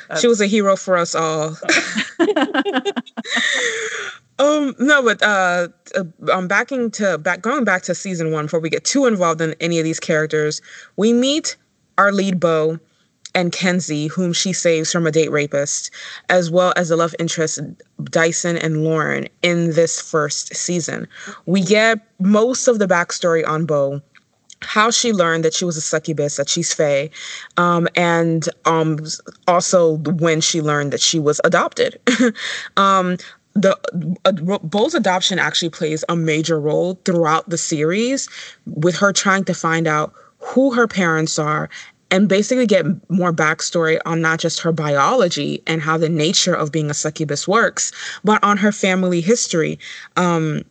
That's- 0.08 0.20
she 0.20 0.28
was 0.28 0.40
a 0.40 0.46
hero 0.46 0.74
for 0.74 0.96
us 0.96 1.14
all. 1.14 1.56
um 4.38 4.74
no 4.78 5.02
but 5.02 5.22
uh, 5.22 5.66
uh 5.94 6.04
i'm 6.30 6.46
backing 6.46 6.90
to 6.90 7.16
back 7.16 7.40
going 7.40 7.64
back 7.64 7.80
to 7.80 7.94
season 7.94 8.30
one 8.32 8.44
before 8.44 8.60
we 8.60 8.68
get 8.68 8.84
too 8.84 9.06
involved 9.06 9.40
in 9.40 9.54
any 9.60 9.78
of 9.78 9.84
these 9.84 9.98
characters 9.98 10.60
we 10.96 11.10
meet 11.14 11.56
our 11.96 12.12
lead 12.12 12.38
Bo 12.38 12.78
and 13.36 13.52
Kenzi, 13.52 14.10
whom 14.10 14.32
she 14.32 14.52
saves 14.52 14.90
from 14.90 15.06
a 15.06 15.12
date 15.12 15.30
rapist, 15.30 15.90
as 16.30 16.50
well 16.50 16.72
as 16.74 16.88
the 16.88 16.96
love 16.96 17.14
interest 17.18 17.60
Dyson 18.04 18.56
and 18.56 18.82
Lauren 18.82 19.28
in 19.42 19.74
this 19.74 20.00
first 20.00 20.56
season. 20.56 21.06
We 21.44 21.62
get 21.62 22.00
most 22.18 22.66
of 22.66 22.78
the 22.78 22.86
backstory 22.86 23.46
on 23.46 23.66
Bo, 23.66 24.00
how 24.62 24.90
she 24.90 25.12
learned 25.12 25.44
that 25.44 25.52
she 25.52 25.66
was 25.66 25.76
a 25.76 25.82
succubus, 25.82 26.36
that 26.36 26.48
she's 26.48 26.72
Fae, 26.72 27.10
um, 27.58 27.86
and 27.94 28.48
um, 28.64 28.98
also 29.46 29.98
when 29.98 30.40
she 30.40 30.62
learned 30.62 30.92
that 30.94 31.02
she 31.02 31.18
was 31.18 31.38
adopted. 31.44 32.00
um, 32.78 33.18
the 33.52 33.76
uh, 34.24 34.58
Bo's 34.58 34.94
adoption 34.94 35.38
actually 35.38 35.70
plays 35.70 36.04
a 36.08 36.16
major 36.16 36.58
role 36.58 36.98
throughout 37.04 37.48
the 37.50 37.58
series, 37.58 38.30
with 38.64 38.96
her 38.96 39.12
trying 39.12 39.44
to 39.44 39.54
find 39.54 39.86
out 39.86 40.14
who 40.38 40.72
her 40.72 40.86
parents 40.86 41.38
are 41.38 41.68
and 42.10 42.28
basically 42.28 42.66
get 42.66 42.86
more 43.10 43.32
backstory 43.32 43.98
on 44.06 44.20
not 44.20 44.38
just 44.38 44.60
her 44.60 44.72
biology 44.72 45.62
and 45.66 45.82
how 45.82 45.96
the 45.96 46.08
nature 46.08 46.54
of 46.54 46.72
being 46.72 46.90
a 46.90 46.94
succubus 46.94 47.48
works, 47.48 47.92
but 48.24 48.42
on 48.44 48.56
her 48.56 48.72
family 48.72 49.20
history. 49.20 49.78
Um, 50.16 50.62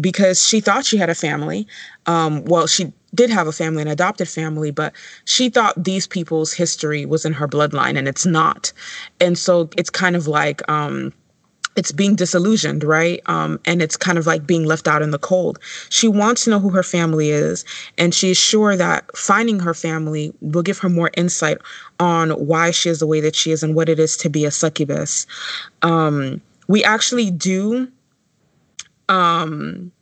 because 0.00 0.44
she 0.44 0.60
thought 0.60 0.84
she 0.84 0.96
had 0.96 1.10
a 1.10 1.14
family. 1.14 1.66
Um, 2.06 2.44
well, 2.46 2.66
she 2.66 2.92
did 3.14 3.30
have 3.30 3.46
a 3.46 3.52
family, 3.52 3.82
an 3.82 3.88
adopted 3.88 4.28
family, 4.28 4.70
but 4.70 4.92
she 5.24 5.48
thought 5.48 5.82
these 5.82 6.06
people's 6.06 6.52
history 6.52 7.04
was 7.06 7.24
in 7.24 7.32
her 7.32 7.46
bloodline, 7.46 7.96
and 7.96 8.08
it's 8.08 8.26
not. 8.26 8.72
And 9.20 9.38
so 9.38 9.68
it's 9.76 9.90
kind 9.90 10.16
of 10.16 10.26
like, 10.26 10.68
um, 10.68 11.12
it's 11.76 11.92
being 11.92 12.14
disillusioned, 12.14 12.84
right? 12.84 13.20
Um, 13.26 13.58
and 13.64 13.82
it's 13.82 13.96
kind 13.96 14.18
of 14.18 14.26
like 14.26 14.46
being 14.46 14.64
left 14.64 14.86
out 14.86 15.02
in 15.02 15.10
the 15.10 15.18
cold. 15.18 15.58
She 15.88 16.08
wants 16.08 16.44
to 16.44 16.50
know 16.50 16.60
who 16.60 16.70
her 16.70 16.82
family 16.82 17.30
is, 17.30 17.64
and 17.98 18.14
she 18.14 18.30
is 18.30 18.36
sure 18.36 18.76
that 18.76 19.04
finding 19.16 19.60
her 19.60 19.74
family 19.74 20.32
will 20.40 20.62
give 20.62 20.78
her 20.78 20.88
more 20.88 21.10
insight 21.16 21.58
on 21.98 22.30
why 22.30 22.70
she 22.70 22.88
is 22.88 23.00
the 23.00 23.06
way 23.06 23.20
that 23.20 23.34
she 23.34 23.50
is 23.50 23.62
and 23.62 23.74
what 23.74 23.88
it 23.88 23.98
is 23.98 24.16
to 24.18 24.28
be 24.28 24.44
a 24.44 24.50
succubus. 24.50 25.26
Um, 25.82 26.40
we 26.68 26.84
actually 26.84 27.30
do 27.30 27.88
um, 29.08 29.92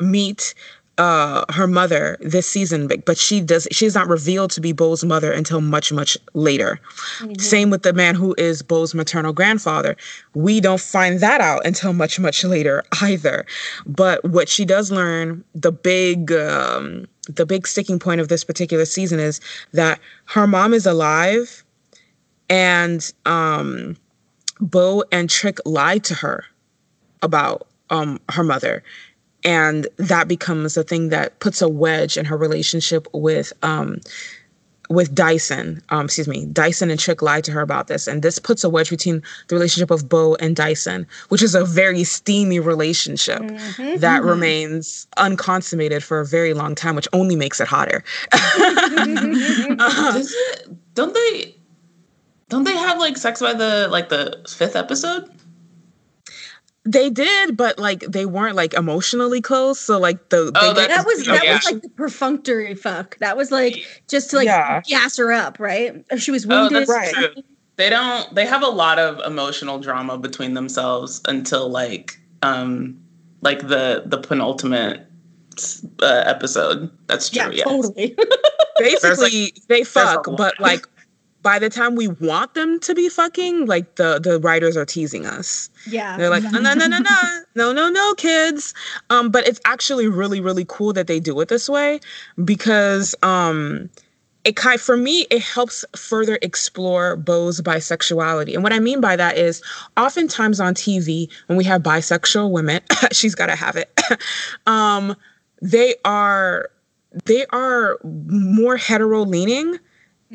meet 0.00 0.54
uh 0.98 1.44
her 1.50 1.66
mother 1.66 2.18
this 2.20 2.46
season 2.46 2.86
but 3.06 3.16
she 3.16 3.40
does 3.40 3.66
she's 3.72 3.94
not 3.94 4.08
revealed 4.08 4.50
to 4.50 4.60
be 4.60 4.72
Bo's 4.72 5.02
mother 5.04 5.32
until 5.32 5.60
much 5.60 5.90
much 5.92 6.18
later. 6.34 6.78
Mm-hmm. 7.18 7.40
Same 7.40 7.70
with 7.70 7.82
the 7.82 7.94
man 7.94 8.14
who 8.14 8.34
is 8.36 8.62
Bo's 8.62 8.94
maternal 8.94 9.32
grandfather. 9.32 9.96
We 10.34 10.60
don't 10.60 10.80
find 10.80 11.20
that 11.20 11.40
out 11.40 11.64
until 11.64 11.94
much 11.94 12.20
much 12.20 12.44
later 12.44 12.84
either. 13.00 13.46
But 13.86 14.22
what 14.24 14.48
she 14.48 14.66
does 14.66 14.92
learn 14.92 15.44
the 15.54 15.72
big 15.72 16.30
um 16.32 17.06
the 17.26 17.46
big 17.46 17.66
sticking 17.66 17.98
point 17.98 18.20
of 18.20 18.28
this 18.28 18.44
particular 18.44 18.84
season 18.84 19.18
is 19.18 19.40
that 19.72 19.98
her 20.26 20.46
mom 20.46 20.74
is 20.74 20.84
alive 20.84 21.64
and 22.50 23.12
um 23.24 23.96
Bo 24.60 25.04
and 25.10 25.30
Trick 25.30 25.58
lied 25.64 26.04
to 26.04 26.14
her 26.14 26.44
about 27.22 27.66
um 27.88 28.20
her 28.28 28.44
mother 28.44 28.82
and 29.44 29.86
that 29.96 30.28
becomes 30.28 30.76
a 30.76 30.82
thing 30.82 31.08
that 31.08 31.38
puts 31.40 31.62
a 31.62 31.68
wedge 31.68 32.16
in 32.16 32.24
her 32.24 32.36
relationship 32.36 33.06
with 33.12 33.52
um, 33.62 34.00
with 34.88 35.14
Dyson. 35.14 35.82
Um, 35.88 36.04
excuse 36.04 36.28
me, 36.28 36.46
Dyson 36.46 36.90
and 36.90 37.00
Trick 37.00 37.22
lied 37.22 37.44
to 37.44 37.52
her 37.52 37.60
about 37.60 37.88
this, 37.88 38.06
and 38.06 38.22
this 38.22 38.38
puts 38.38 38.62
a 38.62 38.70
wedge 38.70 38.90
between 38.90 39.22
the 39.48 39.54
relationship 39.54 39.90
of 39.90 40.08
Bo 40.08 40.34
and 40.36 40.54
Dyson, 40.54 41.06
which 41.28 41.42
is 41.42 41.54
a 41.54 41.64
very 41.64 42.04
steamy 42.04 42.60
relationship 42.60 43.40
mm-hmm. 43.40 43.96
that 43.98 44.20
mm-hmm. 44.20 44.28
remains 44.28 45.06
unconsummated 45.16 46.04
for 46.04 46.20
a 46.20 46.26
very 46.26 46.54
long 46.54 46.74
time, 46.74 46.94
which 46.94 47.08
only 47.12 47.36
makes 47.36 47.60
it 47.60 47.66
hotter. 47.66 48.04
uh, 48.32 48.38
it, 50.16 50.94
don't 50.94 51.14
they? 51.14 51.56
Don't 52.48 52.64
they 52.64 52.76
have 52.76 52.98
like 52.98 53.16
sex 53.16 53.40
by 53.40 53.54
the 53.54 53.88
like 53.90 54.10
the 54.10 54.44
fifth 54.46 54.76
episode? 54.76 55.30
They 56.84 57.10
did, 57.10 57.56
but 57.56 57.78
like 57.78 58.00
they 58.00 58.26
weren't 58.26 58.56
like 58.56 58.74
emotionally 58.74 59.40
close. 59.40 59.78
So 59.78 60.00
like 60.00 60.30
the 60.30 60.50
oh, 60.54 60.72
that, 60.74 60.88
that 60.88 61.06
was 61.06 61.24
that 61.26 61.44
yeah. 61.44 61.54
was 61.54 61.64
like 61.64 61.82
the 61.82 61.88
perfunctory 61.90 62.74
fuck. 62.74 63.16
That 63.18 63.36
was 63.36 63.52
like 63.52 63.76
just 64.08 64.30
to 64.30 64.36
like 64.36 64.46
yeah. 64.46 64.80
gas 64.82 65.16
her 65.16 65.32
up, 65.32 65.60
right? 65.60 66.04
If 66.10 66.20
she 66.20 66.32
was 66.32 66.44
wounded. 66.44 66.72
Oh, 66.74 66.78
that's 66.80 66.90
right. 66.90 67.14
True. 67.14 67.42
They 67.76 67.88
don't. 67.88 68.34
They 68.34 68.46
have 68.46 68.62
a 68.64 68.68
lot 68.68 68.98
of 68.98 69.20
emotional 69.20 69.78
drama 69.78 70.18
between 70.18 70.54
themselves 70.54 71.20
until 71.28 71.68
like 71.68 72.18
um 72.42 73.00
like 73.42 73.68
the 73.68 74.02
the 74.06 74.18
penultimate 74.18 75.06
uh, 76.02 76.22
episode. 76.26 76.90
That's 77.06 77.30
true. 77.30 77.42
Yeah, 77.42 77.50
yes. 77.50 77.68
totally. 77.68 78.16
Basically, 78.78 79.42
like, 79.42 79.54
they 79.68 79.84
fuck, 79.84 80.26
but 80.36 80.58
like 80.58 80.86
by 81.42 81.58
the 81.58 81.68
time 81.68 81.96
we 81.96 82.08
want 82.08 82.54
them 82.54 82.78
to 82.80 82.94
be 82.94 83.08
fucking, 83.08 83.66
like 83.66 83.96
the 83.96 84.20
the 84.20 84.38
writers 84.40 84.76
are 84.76 84.84
teasing 84.84 85.26
us. 85.26 85.68
Yeah, 85.86 86.16
they're 86.16 86.30
like, 86.30 86.44
no, 86.44 86.60
no, 86.60 86.74
no, 86.74 86.86
no, 86.86 87.00
no, 87.54 87.72
no, 87.72 87.88
no, 87.88 88.14
kids. 88.14 88.72
Um, 89.10 89.30
but 89.30 89.46
it's 89.46 89.60
actually 89.64 90.06
really, 90.06 90.40
really 90.40 90.64
cool 90.68 90.92
that 90.92 91.06
they 91.06 91.20
do 91.20 91.38
it 91.40 91.48
this 91.48 91.68
way 91.68 92.00
because 92.44 93.14
um, 93.22 93.90
it 94.44 94.56
kind 94.56 94.80
for 94.80 94.96
me 94.96 95.26
it 95.30 95.42
helps 95.42 95.84
further 95.96 96.38
explore 96.42 97.16
Bo's 97.16 97.60
bisexuality. 97.60 98.54
And 98.54 98.62
what 98.62 98.72
I 98.72 98.78
mean 98.78 99.00
by 99.00 99.16
that 99.16 99.36
is, 99.36 99.62
oftentimes 99.96 100.60
on 100.60 100.74
TV 100.74 101.30
when 101.46 101.58
we 101.58 101.64
have 101.64 101.82
bisexual 101.82 102.50
women, 102.50 102.80
she's 103.12 103.34
got 103.34 103.46
to 103.46 103.56
have 103.56 103.76
it. 103.76 103.92
um, 104.66 105.16
they 105.60 105.96
are 106.04 106.70
they 107.24 107.46
are 107.46 107.98
more 108.04 108.76
hetero 108.76 109.24
leaning 109.24 109.78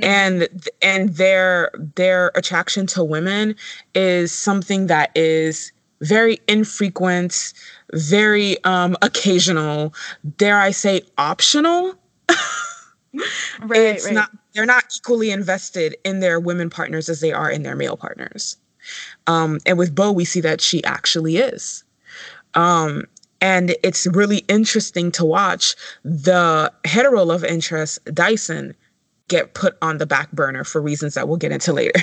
and 0.01 0.47
and 0.81 1.09
their 1.09 1.71
their 1.95 2.31
attraction 2.35 2.85
to 2.87 3.03
women 3.03 3.55
is 3.95 4.31
something 4.31 4.87
that 4.87 5.11
is 5.15 5.71
very 6.01 6.39
infrequent 6.47 7.53
very 7.93 8.63
um 8.63 8.95
occasional. 9.01 9.93
Dare 10.37 10.59
i 10.59 10.71
say 10.71 11.01
optional? 11.17 11.95
Right, 13.61 13.81
it's 13.81 14.05
right. 14.05 14.13
not 14.13 14.29
they're 14.53 14.65
not 14.65 14.83
equally 14.95 15.31
invested 15.31 15.95
in 16.03 16.19
their 16.19 16.39
women 16.39 16.69
partners 16.69 17.09
as 17.09 17.19
they 17.19 17.31
are 17.31 17.49
in 17.49 17.63
their 17.63 17.75
male 17.75 17.97
partners. 17.97 18.57
Um 19.25 19.59
and 19.65 19.77
with 19.77 19.95
bo 19.95 20.11
we 20.11 20.25
see 20.25 20.41
that 20.41 20.61
she 20.61 20.83
actually 20.83 21.37
is. 21.37 21.83
Um 22.53 23.05
and 23.41 23.75
it's 23.83 24.07
really 24.07 24.39
interesting 24.47 25.11
to 25.13 25.25
watch 25.25 25.75
the 26.03 26.71
hetero 26.85 27.23
love 27.23 27.43
interest 27.43 28.03
dyson 28.13 28.75
get 29.27 29.53
put 29.53 29.77
on 29.81 29.97
the 29.97 30.05
back 30.05 30.31
burner 30.31 30.63
for 30.63 30.81
reasons 30.81 31.13
that 31.15 31.27
we'll 31.27 31.37
get 31.37 31.51
into 31.51 31.73
later. 31.73 31.99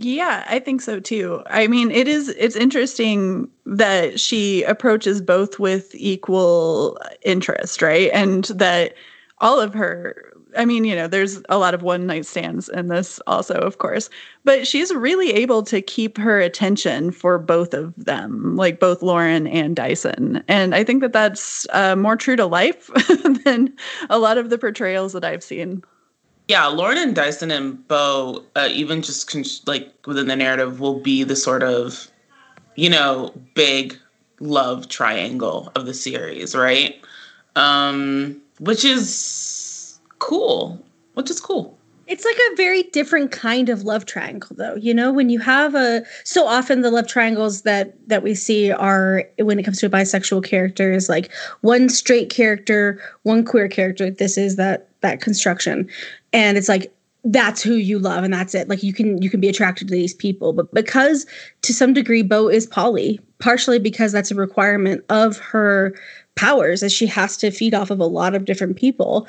Yeah, 0.00 0.44
I 0.48 0.60
think 0.60 0.80
so 0.80 1.00
too. 1.00 1.42
I 1.46 1.66
mean, 1.66 1.90
it 1.90 2.06
is 2.06 2.28
it's 2.28 2.54
interesting 2.54 3.48
that 3.66 4.20
she 4.20 4.62
approaches 4.62 5.20
both 5.20 5.58
with 5.58 5.92
equal 5.96 7.00
interest, 7.22 7.82
right? 7.82 8.08
And 8.12 8.44
that 8.44 8.94
all 9.40 9.58
of 9.58 9.74
her 9.74 10.28
I 10.56 10.64
mean, 10.64 10.84
you 10.84 10.94
know, 10.94 11.08
there's 11.08 11.42
a 11.48 11.58
lot 11.58 11.74
of 11.74 11.82
one 11.82 12.06
night 12.06 12.26
stands 12.26 12.68
in 12.68 12.88
this 12.88 13.20
also, 13.26 13.54
of 13.54 13.78
course, 13.78 14.08
but 14.44 14.66
she's 14.66 14.94
really 14.94 15.32
able 15.32 15.62
to 15.64 15.82
keep 15.82 16.16
her 16.16 16.40
attention 16.40 17.10
for 17.10 17.38
both 17.38 17.74
of 17.74 17.94
them, 17.96 18.56
like 18.56 18.80
both 18.80 19.02
Lauren 19.02 19.46
and 19.46 19.76
Dyson. 19.76 20.42
And 20.48 20.74
I 20.74 20.84
think 20.84 21.02
that 21.02 21.12
that's 21.12 21.66
uh, 21.72 21.96
more 21.96 22.16
true 22.16 22.36
to 22.36 22.46
life 22.46 22.86
than 23.44 23.74
a 24.10 24.18
lot 24.18 24.38
of 24.38 24.50
the 24.50 24.58
portrayals 24.58 25.12
that 25.12 25.24
I've 25.24 25.42
seen. 25.42 25.82
Yeah, 26.48 26.66
Lauren 26.66 26.96
and 26.96 27.14
Dyson 27.14 27.50
and 27.50 27.86
Bo, 27.88 28.42
uh, 28.56 28.68
even 28.70 29.02
just 29.02 29.30
con- 29.30 29.44
like 29.66 29.92
within 30.06 30.28
the 30.28 30.36
narrative, 30.36 30.80
will 30.80 30.98
be 30.98 31.22
the 31.22 31.36
sort 31.36 31.62
of, 31.62 32.10
you 32.74 32.88
know, 32.88 33.34
big 33.54 33.96
love 34.40 34.88
triangle 34.88 35.70
of 35.74 35.84
the 35.84 35.92
series, 35.92 36.56
right? 36.56 36.96
Um, 37.54 38.40
which 38.60 38.82
is 38.82 40.00
cool. 40.20 40.82
Which 41.14 41.30
is 41.30 41.38
cool. 41.38 41.76
It's 42.06 42.24
like 42.24 42.36
a 42.36 42.56
very 42.56 42.84
different 42.84 43.30
kind 43.30 43.68
of 43.68 43.82
love 43.82 44.06
triangle 44.06 44.56
though. 44.56 44.76
You 44.76 44.94
know, 44.94 45.12
when 45.12 45.28
you 45.28 45.40
have 45.40 45.74
a 45.74 46.02
so 46.24 46.46
often 46.46 46.80
the 46.80 46.90
love 46.90 47.06
triangles 47.06 47.62
that 47.62 47.92
that 48.08 48.22
we 48.22 48.34
see 48.34 48.72
are 48.72 49.24
when 49.38 49.58
it 49.58 49.64
comes 49.64 49.80
to 49.80 49.86
a 49.86 49.90
bisexual 49.90 50.44
character 50.44 50.90
is 50.90 51.10
like 51.10 51.30
one 51.60 51.90
straight 51.90 52.30
character, 52.30 52.98
one 53.24 53.44
queer 53.44 53.68
character. 53.68 54.10
This 54.10 54.38
is 54.38 54.56
that 54.56 54.87
that 55.00 55.20
construction. 55.20 55.88
And 56.32 56.58
it's 56.58 56.68
like 56.68 56.92
that's 57.24 57.62
who 57.62 57.74
you 57.74 57.98
love 57.98 58.24
and 58.24 58.32
that's 58.32 58.54
it. 58.54 58.68
Like 58.68 58.82
you 58.82 58.92
can 58.92 59.20
you 59.20 59.30
can 59.30 59.40
be 59.40 59.48
attracted 59.48 59.88
to 59.88 59.94
these 59.94 60.14
people, 60.14 60.52
but 60.52 60.72
because 60.72 61.26
to 61.62 61.74
some 61.74 61.92
degree 61.92 62.22
Bo 62.22 62.48
is 62.48 62.66
poly 62.66 63.20
partially 63.38 63.78
because 63.78 64.12
that's 64.12 64.30
a 64.30 64.34
requirement 64.34 65.04
of 65.08 65.38
her 65.38 65.94
powers 66.34 66.82
as 66.82 66.92
she 66.92 67.06
has 67.06 67.36
to 67.36 67.50
feed 67.50 67.74
off 67.74 67.90
of 67.90 68.00
a 68.00 68.06
lot 68.06 68.34
of 68.34 68.44
different 68.44 68.76
people. 68.76 69.26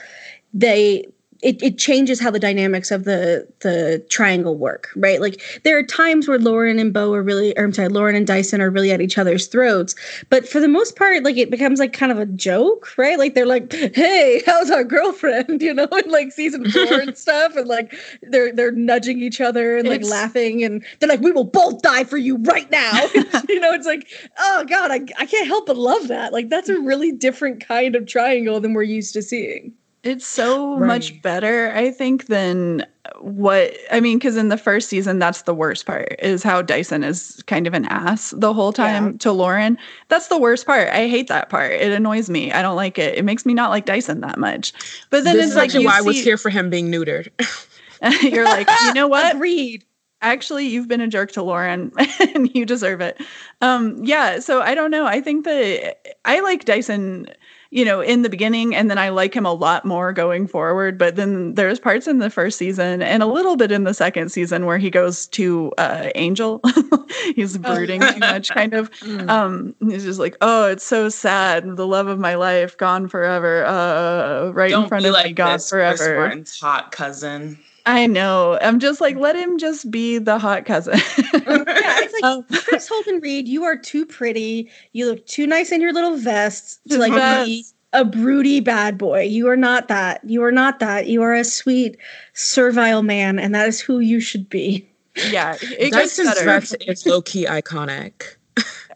They 0.53 1.05
it, 1.41 1.62
it 1.63 1.78
changes 1.78 2.19
how 2.19 2.32
the 2.32 2.39
dynamics 2.39 2.91
of 2.91 3.06
the 3.06 3.47
the 3.62 4.06
triangle 4.10 4.58
work, 4.58 4.89
right? 4.95 5.21
Like 5.21 5.41
there 5.63 5.78
are 5.78 5.84
times 5.84 6.28
where 6.28 6.38
Lauren 6.38 6.80
and 6.80 6.93
Bo 6.93 7.13
are 7.13 7.23
really, 7.23 7.58
or 7.58 7.63
I'm 7.63 7.73
sorry, 7.73 7.88
Lauren 7.88 8.15
and 8.15 8.28
Dyson 8.28 8.60
are 8.60 8.69
really 8.69 8.91
at 8.91 8.99
each 8.99 9.17
other's 9.17 9.47
throats, 9.47 9.95
but 10.30 10.47
for 10.47 10.60
the 10.60 10.67
most 10.67 10.97
part, 10.97 11.23
like 11.23 11.38
it 11.38 11.49
becomes 11.49 11.80
like 11.80 11.93
kind 11.93 12.12
of 12.12 12.19
a 12.19 12.25
joke, 12.25 12.97
right? 12.97 13.17
Like 13.17 13.36
they're 13.36 13.45
like, 13.45 13.71
"Hey, 13.71 14.43
how's 14.45 14.69
our 14.69 14.84
girlfriend?" 14.84 15.62
You 15.69 15.73
know, 15.73 15.86
in 15.86 16.10
like 16.10 16.32
season 16.32 16.69
four 16.71 16.82
and 17.02 17.17
stuff, 17.17 17.56
and 17.56 17.67
like 17.67 17.93
they're 18.23 18.52
they're 18.52 18.71
nudging 18.71 19.19
each 19.21 19.39
other 19.39 19.78
and 19.78 19.88
like 19.88 20.02
it's, 20.02 20.10
laughing, 20.10 20.63
and 20.63 20.84
they're 20.99 21.10
like, 21.10 21.21
"We 21.21 21.32
will 21.32 21.43
both 21.43 21.82
die 21.82 22.04
for 22.04 22.17
you 22.17 22.38
right 22.38 22.69
now." 22.71 23.06
you 23.49 23.60
know, 23.60 23.71
it's 23.71 23.86
like, 23.86 24.08
oh 24.39 24.65
god, 24.67 24.91
I 24.91 25.02
I 25.17 25.25
can't 25.25 25.47
help 25.47 25.67
but 25.67 25.78
love 25.78 26.08
that. 26.08 26.34
Like 26.34 26.49
that's 26.49 26.69
a 26.69 26.80
really 26.80 27.12
different 27.12 27.65
kind 27.65 27.95
of 27.95 28.08
triangle 28.08 28.60
than 28.60 28.73
we're 28.73 28.84
used 28.84 29.13
to 29.13 29.21
seeing. 29.21 29.73
It's 30.03 30.25
so 30.25 30.77
right. 30.77 30.88
much 30.88 31.21
better, 31.21 31.71
I 31.73 31.91
think, 31.91 32.27
than 32.27 32.85
what 33.19 33.73
I 33.91 33.99
mean. 33.99 34.17
Because 34.17 34.38
in 34.38 34.47
the 34.47 34.57
first 34.57 34.88
season, 34.88 35.19
that's 35.19 35.41
the 35.41 35.53
worst 35.53 35.85
part 35.85 36.15
is 36.19 36.41
how 36.41 36.62
Dyson 36.62 37.03
is 37.03 37.43
kind 37.47 37.67
of 37.67 37.73
an 37.73 37.85
ass 37.85 38.33
the 38.38 38.53
whole 38.53 38.71
time 38.71 39.12
yeah. 39.12 39.17
to 39.19 39.31
Lauren. 39.33 39.77
That's 40.07 40.27
the 40.27 40.38
worst 40.38 40.65
part. 40.65 40.88
I 40.89 41.07
hate 41.09 41.27
that 41.27 41.49
part. 41.49 41.73
It 41.73 41.91
annoys 41.91 42.29
me. 42.29 42.51
I 42.53 42.62
don't 42.62 42.77
like 42.77 42.97
it. 42.97 43.17
It 43.17 43.25
makes 43.25 43.45
me 43.45 43.53
not 43.53 43.71
like 43.71 43.85
Dyson 43.85 44.21
that 44.21 44.39
much. 44.39 44.71
But 45.09 45.25
then 45.25 45.35
this 45.35 45.47
it's 45.47 45.55
like 45.55 45.73
why 45.73 45.79
see, 45.79 45.88
I 45.88 46.01
was 46.01 46.23
here 46.23 46.38
for 46.38 46.49
him 46.49 46.69
being 46.69 46.89
neutered. 46.89 47.29
you're 48.21 48.45
like, 48.45 48.69
you 48.85 48.93
know 48.93 49.07
what? 49.07 49.38
Read. 49.39 49.83
Actually, 50.21 50.67
you've 50.67 50.88
been 50.88 51.01
a 51.01 51.07
jerk 51.07 51.31
to 51.31 51.43
Lauren 51.43 51.91
and 52.19 52.53
you 52.53 52.65
deserve 52.65 52.99
it. 52.99 53.21
Um, 53.62 54.03
yeah, 54.03 54.39
so 54.39 54.62
I 54.62 54.75
don't 54.75 54.91
know. 54.91 55.05
I 55.05 55.21
think 55.21 55.45
that 55.45 55.97
I 56.25 56.41
like 56.41 56.65
Dyson 56.65 57.27
you 57.71 57.86
know, 57.86 58.01
in 58.01 58.23
the 58.23 58.29
beginning, 58.29 58.75
and 58.75 58.89
then 58.89 58.97
I 58.97 59.10
like 59.10 59.36
him 59.36 59.45
a 59.45 59.53
lot 59.53 59.86
more 59.86 60.12
going 60.12 60.47
forward. 60.47 60.97
But 60.97 61.15
then 61.15 61.53
there's 61.53 61.79
parts 61.79 62.08
in 62.08 62.17
the 62.17 62.29
first 62.29 62.58
season 62.58 63.01
and 63.03 63.21
a 63.21 63.27
little 63.27 63.55
bit 63.55 63.71
in 63.71 63.84
the 63.84 63.93
second 63.93 64.29
season 64.29 64.65
where 64.65 64.79
he 64.79 64.89
goes 64.89 65.27
to 65.27 65.71
uh, 65.77 66.10
Angel. 66.15 66.62
he's 67.36 67.58
oh. 67.58 67.60
brooding 67.60 68.01
too 68.01 68.19
much, 68.19 68.49
kind 68.49 68.73
of. 68.73 68.89
Mm. 69.10 69.29
Um, 69.29 69.75
he's 69.89 70.03
just 70.03 70.19
like, 70.19 70.36
oh, 70.41 70.67
it's 70.67 70.84
so 70.84 71.10
sad. 71.10 71.77
The 71.77 71.88
love 71.88 72.08
of 72.08 72.19
my 72.19 72.36
life 72.36 72.77
gone 72.77 73.08
forever. 73.08 73.65
Uh, 73.65 74.51
right 74.51 74.69
Don't 74.69 74.84
in 74.84 74.89
front 74.89 75.05
of 75.05 75.13
like 75.13 75.27
me, 75.27 75.34
gone 75.34 75.60
forever. 75.60 76.43
Hot 76.60 76.91
cousin. 76.91 77.58
I 77.85 78.07
know. 78.07 78.57
I'm 78.61 78.79
just 78.79 79.01
like, 79.01 79.15
let 79.15 79.35
him 79.35 79.57
just 79.57 79.89
be 79.89 80.17
the 80.17 80.37
hot 80.37 80.65
cousin. 80.65 80.93
yeah, 81.17 81.33
it's 81.33 82.13
like 82.13 82.23
um, 82.23 82.45
Kris 82.51 82.87
Holden 82.87 83.19
Ried, 83.21 83.47
you 83.47 83.63
are 83.63 83.77
too 83.77 84.05
pretty. 84.05 84.69
You 84.93 85.07
look 85.07 85.25
too 85.25 85.47
nice 85.47 85.71
in 85.71 85.81
your 85.81 85.93
little 85.93 86.17
vests 86.17 86.79
to 86.89 86.97
like 86.97 87.13
be 87.45 87.65
a 87.93 88.05
broody 88.05 88.59
bad 88.59 88.97
boy. 88.97 89.21
You 89.21 89.47
are 89.49 89.57
not 89.57 89.87
that. 89.87 90.21
You 90.23 90.43
are 90.43 90.51
not 90.51 90.79
that. 90.79 91.07
You 91.07 91.21
are 91.23 91.33
a 91.33 91.43
sweet, 91.43 91.97
servile 92.33 93.03
man, 93.03 93.39
and 93.39 93.53
that 93.55 93.67
is 93.67 93.79
who 93.79 93.99
you 93.99 94.19
should 94.19 94.49
be. 94.49 94.87
Yeah, 95.29 95.57
it 95.61 95.91
Dyson's 95.91 96.41
vest 96.41 96.75
is 96.87 97.05
low 97.05 97.21
key 97.21 97.45
iconic. 97.45 98.35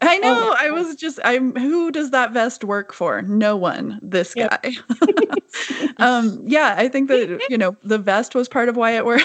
I 0.08 0.18
know. 0.18 0.52
Oh. 0.52 0.56
I 0.58 0.70
was 0.70 0.94
just 0.96 1.18
I'm 1.24 1.54
who 1.54 1.90
does 1.90 2.10
that 2.10 2.32
vest 2.32 2.64
work 2.64 2.92
for? 2.92 3.22
No 3.22 3.56
one. 3.56 3.98
This 4.02 4.34
guy. 4.34 4.58
Um 5.98 6.42
yeah, 6.44 6.74
I 6.76 6.88
think 6.88 7.08
that 7.08 7.40
you 7.48 7.56
know, 7.56 7.76
the 7.84 7.98
vest 7.98 8.34
was 8.34 8.48
part 8.48 8.68
of 8.68 8.76
why 8.76 8.90
it 8.92 9.04
worked. 9.06 9.24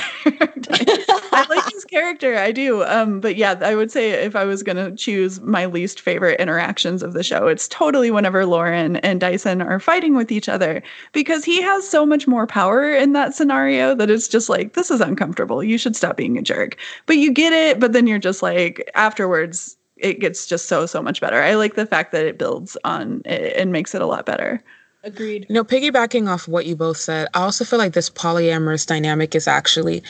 I 1.34 1.46
like 1.50 1.64
his 1.74 1.84
character. 1.86 2.38
I 2.38 2.52
do. 2.52 2.84
Um 2.84 3.20
but 3.20 3.36
yeah, 3.36 3.56
I 3.62 3.74
would 3.74 3.92
say 3.92 4.12
if 4.12 4.36
I 4.36 4.46
was 4.46 4.62
going 4.62 4.78
to 4.78 4.96
choose 4.96 5.42
my 5.42 5.66
least 5.66 6.00
favorite 6.02 6.40
interactions 6.40 7.02
of 7.02 7.14
the 7.14 7.24
show, 7.24 7.48
it's 7.48 7.68
totally 7.68 8.12
whenever 8.12 8.46
Lauren 8.46 8.98
and 8.98 9.20
Dyson 9.20 9.62
are 9.64 9.80
fighting 9.80 10.16
with 10.16 10.32
each 10.32 10.48
other 10.48 10.84
because 11.14 11.44
he 11.44 11.62
has 11.64 11.90
so 11.90 12.06
much 12.06 12.28
more 12.28 12.46
power 12.46 12.94
in 12.94 13.14
that 13.14 13.34
scenario 13.34 13.96
that 13.96 14.12
it's 14.12 14.28
just 14.28 14.50
like 14.50 14.74
this 14.74 14.92
is 14.92 15.02
uncomfortable. 15.02 15.64
You 15.64 15.80
should 15.80 15.96
stop 15.96 16.18
being 16.18 16.38
a 16.38 16.44
jerk. 16.44 16.78
But 17.08 17.18
you 17.18 17.34
get 17.34 17.54
it, 17.54 17.80
but 17.80 17.94
then 17.94 18.06
you're 18.08 18.20
just 18.20 18.44
like 18.44 18.90
afterwards 18.94 19.78
it 20.00 20.20
gets 20.20 20.48
just 20.48 20.68
so 20.68 20.86
so 20.86 21.02
much 21.02 21.22
better. 21.22 21.42
I 21.42 21.56
like 21.56 21.76
the 21.76 21.86
fact 21.86 22.12
that 22.12 22.26
it 22.26 22.38
builds 22.38 22.78
on 22.84 23.22
it 23.26 23.56
and 23.58 23.72
makes 23.72 23.94
it 23.94 24.02
a 24.02 24.06
lot 24.06 24.26
better. 24.26 24.64
Agreed. 25.04 25.46
You 25.48 25.56
know, 25.56 25.64
piggybacking 25.64 26.30
off 26.30 26.48
what 26.48 26.66
you 26.66 26.76
both 26.76 26.98
said, 26.98 27.30
I 27.34 27.42
also 27.42 27.64
feel 27.64 27.80
like 27.80 27.94
this 27.94 28.10
polyamorous 28.10 28.86
dynamic 28.86 29.34
is 29.34 29.48
actually 29.48 30.04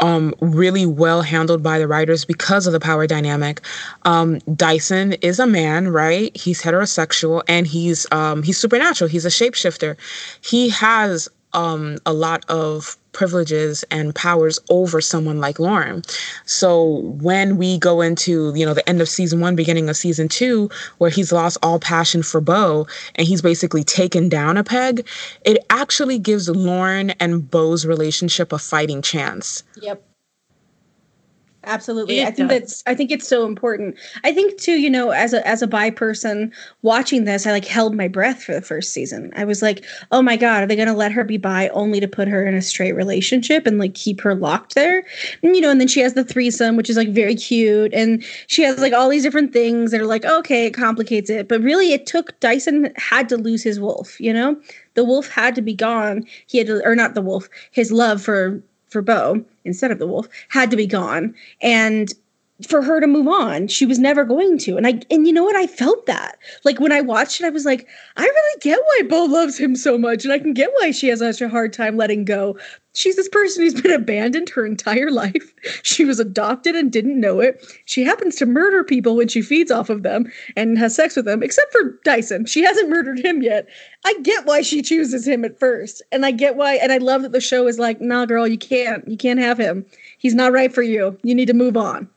um, 0.00 0.32
really 0.40 0.86
well 0.86 1.22
handled 1.22 1.62
by 1.62 1.78
the 1.78 1.88
writers 1.88 2.24
because 2.24 2.66
of 2.66 2.72
the 2.72 2.80
power 2.80 3.06
dynamic. 3.06 3.60
Um, 4.04 4.38
Dyson 4.54 5.14
is 5.14 5.40
a 5.40 5.46
man, 5.46 5.88
right? 5.88 6.36
He's 6.36 6.62
heterosexual 6.62 7.42
and 7.48 7.66
he's 7.66 8.06
um, 8.12 8.42
he's 8.42 8.58
supernatural. 8.58 9.08
He's 9.08 9.24
a 9.24 9.28
shapeshifter. 9.28 9.96
He 10.40 10.68
has 10.70 11.28
um, 11.52 11.98
a 12.06 12.12
lot 12.12 12.44
of 12.48 12.96
privileges 13.12 13.84
and 13.90 14.14
powers 14.14 14.58
over 14.70 15.00
someone 15.00 15.40
like 15.40 15.58
Lauren. 15.58 16.02
So 16.44 17.00
when 17.20 17.56
we 17.56 17.78
go 17.78 18.00
into, 18.00 18.52
you 18.54 18.64
know, 18.64 18.74
the 18.74 18.88
end 18.88 19.00
of 19.00 19.08
season 19.08 19.40
one, 19.40 19.56
beginning 19.56 19.88
of 19.88 19.96
season 19.96 20.28
two, 20.28 20.70
where 20.98 21.10
he's 21.10 21.32
lost 21.32 21.58
all 21.62 21.78
passion 21.78 22.22
for 22.22 22.40
Bo 22.40 22.86
and 23.14 23.26
he's 23.26 23.42
basically 23.42 23.84
taken 23.84 24.28
down 24.28 24.56
a 24.56 24.64
peg, 24.64 25.06
it 25.44 25.64
actually 25.70 26.18
gives 26.18 26.48
Lauren 26.48 27.10
and 27.20 27.50
Bo's 27.50 27.86
relationship 27.86 28.52
a 28.52 28.58
fighting 28.58 29.02
chance. 29.02 29.62
Yep. 29.80 30.02
Absolutely. 31.68 32.20
It 32.20 32.28
I 32.28 32.30
think 32.30 32.48
does. 32.48 32.60
that's 32.60 32.82
I 32.86 32.94
think 32.94 33.10
it's 33.10 33.28
so 33.28 33.44
important. 33.44 33.96
I 34.24 34.32
think 34.32 34.58
too, 34.58 34.80
you 34.80 34.88
know, 34.88 35.10
as 35.10 35.34
a 35.34 35.46
as 35.46 35.60
a 35.60 35.66
bi 35.66 35.90
person 35.90 36.50
watching 36.80 37.24
this, 37.24 37.46
I 37.46 37.52
like 37.52 37.66
held 37.66 37.94
my 37.94 38.08
breath 38.08 38.42
for 38.42 38.54
the 38.54 38.62
first 38.62 38.92
season. 38.94 39.30
I 39.36 39.44
was 39.44 39.60
like, 39.60 39.84
"Oh 40.10 40.22
my 40.22 40.36
god, 40.38 40.62
are 40.62 40.66
they 40.66 40.76
going 40.76 40.88
to 40.88 40.94
let 40.94 41.12
her 41.12 41.24
be 41.24 41.36
bi 41.36 41.68
only 41.68 42.00
to 42.00 42.08
put 42.08 42.26
her 42.26 42.46
in 42.46 42.54
a 42.54 42.62
straight 42.62 42.92
relationship 42.92 43.66
and 43.66 43.78
like 43.78 43.94
keep 43.94 44.22
her 44.22 44.34
locked 44.34 44.74
there?" 44.74 45.04
And 45.42 45.54
you 45.54 45.60
know, 45.60 45.70
and 45.70 45.78
then 45.78 45.88
she 45.88 46.00
has 46.00 46.14
the 46.14 46.24
threesome, 46.24 46.76
which 46.76 46.88
is 46.88 46.96
like 46.96 47.10
very 47.10 47.34
cute, 47.34 47.92
and 47.92 48.24
she 48.46 48.62
has 48.62 48.78
like 48.78 48.94
all 48.94 49.10
these 49.10 49.22
different 49.22 49.52
things 49.52 49.90
that 49.90 50.00
are 50.00 50.06
like, 50.06 50.24
"Okay, 50.24 50.66
it 50.66 50.72
complicates 50.72 51.28
it." 51.28 51.48
But 51.48 51.60
really 51.60 51.92
it 51.92 52.06
took 52.06 52.40
Dyson 52.40 52.92
had 52.96 53.28
to 53.28 53.36
lose 53.36 53.62
his 53.62 53.78
wolf, 53.78 54.18
you 54.18 54.32
know? 54.32 54.56
The 54.94 55.04
wolf 55.04 55.28
had 55.28 55.54
to 55.54 55.62
be 55.62 55.74
gone. 55.74 56.24
He 56.46 56.58
had 56.58 56.66
to 56.68 56.82
or 56.84 56.96
not 56.96 57.14
the 57.14 57.22
wolf, 57.22 57.48
his 57.70 57.92
love 57.92 58.22
for 58.22 58.60
for 58.88 59.02
Bo 59.02 59.44
instead 59.64 59.90
of 59.90 59.98
the 59.98 60.06
wolf 60.06 60.28
had 60.48 60.70
to 60.70 60.76
be 60.76 60.86
gone. 60.86 61.34
And 61.60 62.12
for 62.66 62.82
her 62.82 63.00
to 63.00 63.06
move 63.06 63.28
on 63.28 63.68
she 63.68 63.86
was 63.86 63.98
never 63.98 64.24
going 64.24 64.58
to. 64.58 64.76
And 64.76 64.86
i 64.86 65.00
and 65.10 65.26
you 65.26 65.32
know 65.32 65.44
what? 65.44 65.56
I 65.56 65.66
felt 65.66 66.06
that. 66.06 66.38
Like 66.64 66.80
when 66.80 66.92
i 66.92 67.00
watched 67.00 67.40
it 67.40 67.46
i 67.46 67.50
was 67.50 67.64
like 67.64 67.86
i 68.16 68.22
really 68.22 68.60
get 68.60 68.80
why 68.84 69.02
bo 69.08 69.24
loves 69.24 69.58
him 69.58 69.76
so 69.76 69.96
much 69.96 70.24
and 70.24 70.32
i 70.32 70.38
can 70.38 70.54
get 70.54 70.70
why 70.78 70.90
she 70.90 71.08
has 71.08 71.20
such 71.20 71.40
a 71.40 71.48
hard 71.48 71.72
time 71.72 71.96
letting 71.96 72.24
go. 72.24 72.58
She's 72.94 73.14
this 73.14 73.28
person 73.28 73.62
who's 73.62 73.80
been 73.80 73.92
abandoned 73.92 74.48
her 74.50 74.66
entire 74.66 75.10
life. 75.10 75.54
She 75.82 76.04
was 76.04 76.18
adopted 76.18 76.74
and 76.74 76.90
didn't 76.90 77.20
know 77.20 77.40
it. 77.40 77.64
She 77.84 78.02
happens 78.02 78.36
to 78.36 78.46
murder 78.46 78.82
people 78.82 79.16
when 79.16 79.28
she 79.28 79.42
feeds 79.42 79.70
off 79.70 79.90
of 79.90 80.02
them 80.02 80.30
and 80.56 80.78
has 80.78 80.94
sex 80.94 81.14
with 81.14 81.24
them 81.24 81.42
except 81.42 81.72
for 81.72 81.98
dyson. 82.04 82.46
She 82.46 82.62
hasn't 82.62 82.88
murdered 82.88 83.18
him 83.18 83.42
yet. 83.42 83.68
I 84.04 84.14
get 84.22 84.46
why 84.46 84.62
she 84.62 84.82
chooses 84.82 85.26
him 85.26 85.44
at 85.44 85.58
first 85.58 86.02
and 86.10 86.24
i 86.24 86.30
get 86.30 86.56
why 86.56 86.74
and 86.74 86.90
i 86.90 86.98
love 86.98 87.22
that 87.22 87.32
the 87.32 87.40
show 87.40 87.66
is 87.66 87.78
like 87.78 88.00
nah 88.00 88.26
girl 88.26 88.48
you 88.48 88.58
can't. 88.58 89.06
You 89.06 89.16
can't 89.16 89.40
have 89.40 89.58
him. 89.58 89.84
He's 90.18 90.34
not 90.34 90.52
right 90.52 90.72
for 90.72 90.82
you. 90.82 91.18
You 91.22 91.34
need 91.34 91.46
to 91.46 91.54
move 91.54 91.76
on 91.76 92.08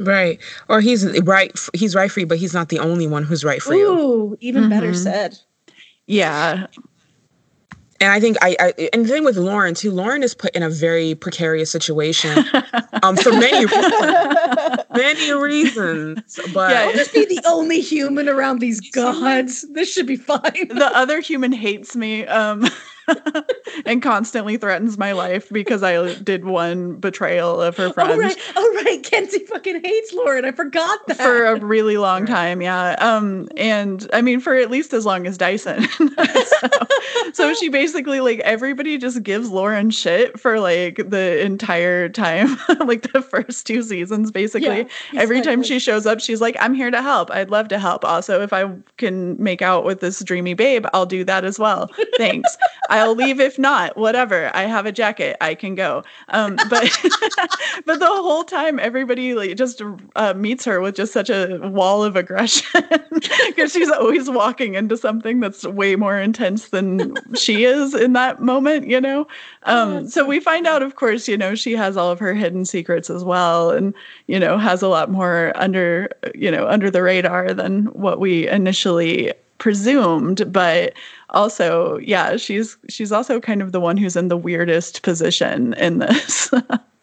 Right. 0.00 0.40
Or 0.68 0.80
he's 0.80 1.20
right 1.22 1.52
he's 1.74 1.94
right 1.94 2.10
for 2.10 2.20
you, 2.20 2.26
but 2.26 2.38
he's 2.38 2.54
not 2.54 2.68
the 2.68 2.78
only 2.78 3.06
one 3.06 3.24
who's 3.24 3.44
right 3.44 3.62
for 3.62 3.74
Ooh, 3.74 3.78
you. 3.78 3.90
Ooh, 3.90 4.36
even 4.40 4.62
mm-hmm. 4.64 4.70
better 4.70 4.94
said. 4.94 5.38
Yeah. 6.06 6.66
And 8.00 8.12
I 8.12 8.20
think 8.20 8.36
I, 8.40 8.56
I 8.60 8.88
and 8.92 9.04
the 9.04 9.08
thing 9.08 9.24
with 9.24 9.36
Lauren 9.36 9.74
too, 9.74 9.90
Lauren 9.90 10.22
is 10.22 10.34
put 10.34 10.54
in 10.54 10.62
a 10.62 10.70
very 10.70 11.16
precarious 11.16 11.70
situation 11.70 12.44
um 13.02 13.16
for 13.16 13.32
many 13.32 13.66
reasons. 13.66 14.78
many 14.94 15.32
reasons. 15.32 16.40
But 16.54 16.70
yeah, 16.70 16.82
I'll 16.82 16.92
just 16.92 17.12
be 17.12 17.24
the 17.24 17.42
only 17.46 17.80
human 17.80 18.28
around 18.28 18.60
these 18.60 18.80
gods. 18.92 19.66
This 19.72 19.92
should 19.92 20.06
be 20.06 20.16
fine. 20.16 20.68
the 20.68 20.90
other 20.94 21.20
human 21.20 21.50
hates 21.50 21.96
me. 21.96 22.24
Um 22.26 22.68
and 23.86 24.02
constantly 24.02 24.56
threatens 24.56 24.98
my 24.98 25.12
life 25.12 25.48
because 25.50 25.82
I 25.82 26.14
did 26.14 26.44
one 26.44 26.94
betrayal 26.94 27.60
of 27.60 27.76
her 27.76 27.92
friend. 27.92 28.10
Oh 28.10 28.18
right, 28.18 28.36
oh 28.56 28.82
right. 28.84 29.02
Kenzi 29.02 29.46
fucking 29.46 29.82
hates 29.84 30.12
Lauren. 30.12 30.44
I 30.44 30.52
forgot 30.52 31.06
that 31.06 31.16
for 31.16 31.46
a 31.46 31.60
really 31.60 31.96
long 31.96 32.26
time. 32.26 32.60
Yeah. 32.60 32.92
Um, 32.98 33.48
and 33.56 34.08
I 34.12 34.22
mean 34.22 34.40
for 34.40 34.54
at 34.54 34.70
least 34.70 34.92
as 34.92 35.04
long 35.06 35.26
as 35.26 35.38
Dyson. 35.38 35.88
so, 35.98 36.68
so 37.32 37.54
she 37.54 37.68
basically 37.68 38.20
like 38.20 38.40
everybody 38.40 38.98
just 38.98 39.22
gives 39.22 39.50
Lauren 39.50 39.90
shit 39.90 40.38
for 40.38 40.60
like 40.60 40.96
the 41.08 41.40
entire 41.42 42.08
time, 42.08 42.56
like 42.86 43.12
the 43.12 43.22
first 43.22 43.66
two 43.66 43.82
seasons. 43.82 44.30
Basically, 44.30 44.86
yeah, 45.12 45.20
every 45.20 45.40
time 45.40 45.62
she 45.62 45.78
shows 45.78 46.06
up, 46.06 46.20
she's 46.20 46.40
like, 46.40 46.56
"I'm 46.60 46.74
here 46.74 46.90
to 46.90 47.02
help. 47.02 47.30
I'd 47.30 47.50
love 47.50 47.68
to 47.68 47.78
help. 47.78 48.04
Also, 48.04 48.42
if 48.42 48.52
I 48.52 48.72
can 48.96 49.42
make 49.42 49.62
out 49.62 49.84
with 49.84 50.00
this 50.00 50.22
dreamy 50.22 50.54
babe, 50.54 50.86
I'll 50.92 51.06
do 51.06 51.24
that 51.24 51.44
as 51.44 51.58
well. 51.58 51.90
Thanks. 52.16 52.56
I'll 52.98 53.14
leave 53.14 53.40
if 53.40 53.58
not. 53.58 53.96
Whatever. 53.96 54.50
I 54.54 54.62
have 54.62 54.86
a 54.86 54.92
jacket. 54.92 55.36
I 55.40 55.54
can 55.54 55.74
go. 55.74 56.04
Um, 56.28 56.56
but 56.68 56.98
but 57.86 57.98
the 57.98 58.06
whole 58.06 58.44
time, 58.44 58.78
everybody 58.78 59.34
like 59.34 59.56
just 59.56 59.82
uh, 60.16 60.34
meets 60.34 60.64
her 60.64 60.80
with 60.80 60.96
just 60.96 61.12
such 61.12 61.30
a 61.30 61.58
wall 61.62 62.04
of 62.04 62.16
aggression 62.16 62.82
because 63.46 63.72
she's 63.72 63.90
always 63.90 64.30
walking 64.30 64.74
into 64.74 64.96
something 64.96 65.40
that's 65.40 65.64
way 65.64 65.96
more 65.96 66.18
intense 66.18 66.68
than 66.68 67.14
she 67.34 67.64
is 67.64 67.94
in 67.94 68.12
that 68.14 68.42
moment. 68.42 68.86
You 68.88 69.00
know. 69.00 69.26
Um, 69.64 70.08
so 70.08 70.24
we 70.24 70.40
find 70.40 70.66
out, 70.66 70.82
of 70.82 70.96
course, 70.96 71.28
you 71.28 71.36
know, 71.36 71.54
she 71.54 71.72
has 71.72 71.96
all 71.96 72.10
of 72.10 72.18
her 72.18 72.34
hidden 72.34 72.64
secrets 72.64 73.10
as 73.10 73.24
well, 73.24 73.70
and 73.70 73.94
you 74.26 74.38
know, 74.38 74.58
has 74.58 74.82
a 74.82 74.88
lot 74.88 75.10
more 75.10 75.52
under 75.56 76.10
you 76.34 76.50
know 76.50 76.66
under 76.68 76.90
the 76.90 77.02
radar 77.02 77.54
than 77.54 77.86
what 77.86 78.20
we 78.20 78.48
initially 78.48 79.32
presumed 79.58 80.52
but 80.52 80.94
also 81.30 81.98
yeah 81.98 82.36
she's 82.36 82.76
she's 82.88 83.12
also 83.12 83.40
kind 83.40 83.62
of 83.62 83.72
the 83.72 83.80
one 83.80 83.96
who's 83.96 84.16
in 84.16 84.28
the 84.28 84.36
weirdest 84.36 85.02
position 85.02 85.74
in 85.74 85.98
this 85.98 86.50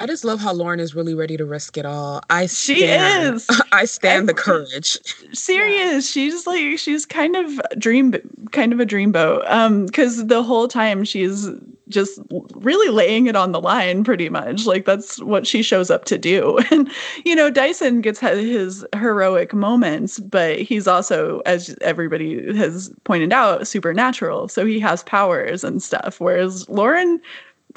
I 0.00 0.06
just 0.06 0.24
love 0.24 0.40
how 0.40 0.52
Lauren 0.52 0.80
is 0.80 0.94
really 0.94 1.14
ready 1.14 1.36
to 1.36 1.44
risk 1.44 1.76
it 1.76 1.84
all. 1.84 2.22
I 2.30 2.46
stand, 2.46 2.78
she 2.78 2.84
is. 2.84 3.62
I 3.72 3.84
stand 3.84 4.28
the 4.28 4.34
courage. 4.34 4.98
Serious. 5.32 6.10
She's 6.10 6.46
like 6.46 6.78
she's 6.78 7.04
kind 7.04 7.36
of 7.36 7.60
dream 7.78 8.14
kind 8.52 8.72
of 8.72 8.80
a 8.80 8.86
dreamboat. 8.86 9.48
Um, 9.50 9.86
because 9.86 10.26
the 10.26 10.42
whole 10.42 10.68
time 10.68 11.04
she's 11.04 11.48
just 11.88 12.20
really 12.54 12.90
laying 12.90 13.26
it 13.26 13.36
on 13.36 13.52
the 13.52 13.60
line 13.60 14.04
pretty 14.04 14.28
much. 14.28 14.66
Like 14.66 14.84
that's 14.84 15.20
what 15.22 15.46
she 15.46 15.62
shows 15.62 15.90
up 15.90 16.04
to 16.06 16.18
do. 16.18 16.58
And 16.70 16.90
you 17.24 17.34
know, 17.34 17.50
Dyson 17.50 18.02
gets 18.02 18.20
his 18.20 18.84
heroic 18.94 19.54
moments, 19.54 20.20
but 20.20 20.60
he's 20.60 20.86
also, 20.86 21.40
as 21.46 21.74
everybody 21.80 22.54
has 22.56 22.92
pointed 23.04 23.32
out, 23.32 23.66
supernatural. 23.66 24.48
So 24.48 24.66
he 24.66 24.78
has 24.80 25.02
powers 25.02 25.64
and 25.64 25.82
stuff. 25.82 26.20
Whereas 26.20 26.68
Lauren 26.68 27.20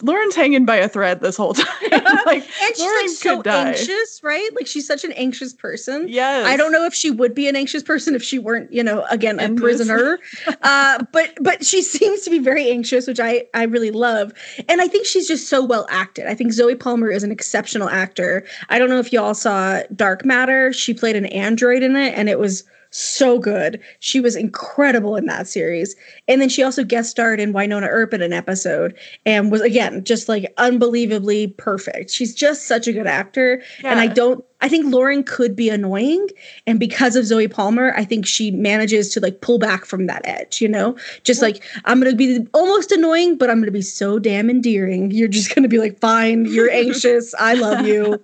Lauren's 0.03 0.35
hanging 0.35 0.65
by 0.65 0.77
a 0.77 0.89
thread 0.89 1.21
this 1.21 1.37
whole 1.37 1.53
time. 1.53 1.65
like, 2.25 2.43
and 2.43 2.75
she's 2.75 2.79
Lauren 2.79 3.05
like 3.05 3.09
so 3.09 3.41
anxious, 3.45 4.21
right? 4.23 4.49
Like 4.55 4.67
she's 4.67 4.87
such 4.87 5.03
an 5.03 5.11
anxious 5.13 5.53
person. 5.53 6.07
Yes. 6.07 6.45
I 6.45 6.57
don't 6.57 6.71
know 6.71 6.85
if 6.85 6.93
she 6.93 7.11
would 7.11 7.33
be 7.33 7.47
an 7.47 7.55
anxious 7.55 7.83
person 7.83 8.15
if 8.15 8.23
she 8.23 8.39
weren't, 8.39 8.71
you 8.71 8.83
know, 8.83 9.05
again 9.09 9.39
a 9.39 9.53
prisoner. 9.53 10.19
uh, 10.61 11.03
but 11.11 11.33
but 11.41 11.65
she 11.65 11.81
seems 11.81 12.21
to 12.21 12.29
be 12.29 12.39
very 12.39 12.69
anxious, 12.71 13.07
which 13.07 13.19
I 13.19 13.45
I 13.53 13.63
really 13.63 13.91
love. 13.91 14.33
And 14.67 14.81
I 14.81 14.87
think 14.87 15.05
she's 15.05 15.27
just 15.27 15.49
so 15.49 15.63
well 15.63 15.85
acted. 15.89 16.27
I 16.27 16.35
think 16.35 16.53
Zoie 16.53 16.75
Palmer 16.75 17.09
is 17.09 17.23
an 17.23 17.31
exceptional 17.31 17.89
actor. 17.89 18.45
I 18.69 18.79
don't 18.79 18.89
know 18.89 18.99
if 18.99 19.13
y'all 19.13 19.33
saw 19.33 19.81
Dark 19.95 20.25
Matter. 20.25 20.73
She 20.73 20.93
played 20.93 21.15
an 21.15 21.25
android 21.27 21.83
in 21.83 21.95
it, 21.95 22.13
and 22.17 22.29
it 22.29 22.39
was 22.39 22.63
so 22.91 23.39
good. 23.39 23.81
She 23.99 24.19
was 24.19 24.35
incredible 24.35 25.15
in 25.15 25.25
that 25.25 25.47
series. 25.47 25.95
And 26.27 26.41
then 26.41 26.49
she 26.49 26.61
also 26.61 26.83
guest 26.83 27.09
starred 27.09 27.39
in 27.39 27.53
Wynonna 27.53 27.87
Earp 27.89 28.13
in 28.13 28.21
an 28.21 28.33
episode 28.33 28.95
and 29.25 29.51
was 29.51 29.61
again 29.61 30.03
just 30.03 30.29
like 30.29 30.53
unbelievably 30.57 31.47
perfect. 31.57 32.11
She's 32.11 32.35
just 32.35 32.67
such 32.67 32.87
a 32.87 32.93
good 32.93 33.07
actor. 33.07 33.63
Yeah. 33.81 33.91
And 33.91 33.99
I 33.99 34.07
don't 34.07 34.43
I 34.63 34.69
think 34.69 34.93
Lauren 34.93 35.23
could 35.23 35.55
be 35.55 35.69
annoying 35.69 36.27
and 36.67 36.79
because 36.79 37.15
of 37.15 37.25
Zoie 37.25 37.47
Palmer, 37.47 37.93
I 37.97 38.05
think 38.05 38.27
she 38.27 38.51
manages 38.51 39.09
to 39.13 39.19
like 39.19 39.41
pull 39.41 39.57
back 39.57 39.85
from 39.85 40.05
that 40.05 40.21
edge, 40.25 40.61
you 40.61 40.67
know? 40.67 40.95
Just 41.23 41.41
like 41.41 41.63
I'm 41.85 41.99
going 41.99 42.11
to 42.11 42.17
be 42.17 42.45
almost 42.53 42.91
annoying, 42.91 43.37
but 43.37 43.49
I'm 43.49 43.57
going 43.57 43.65
to 43.65 43.71
be 43.71 43.81
so 43.81 44.19
damn 44.19 44.49
endearing. 44.49 45.09
You're 45.09 45.27
just 45.27 45.55
going 45.55 45.63
to 45.63 45.69
be 45.69 45.79
like, 45.79 45.99
"Fine, 45.99 46.45
you're 46.45 46.69
anxious. 46.71 47.33
I 47.39 47.55
love 47.55 47.87
you." 47.87 48.21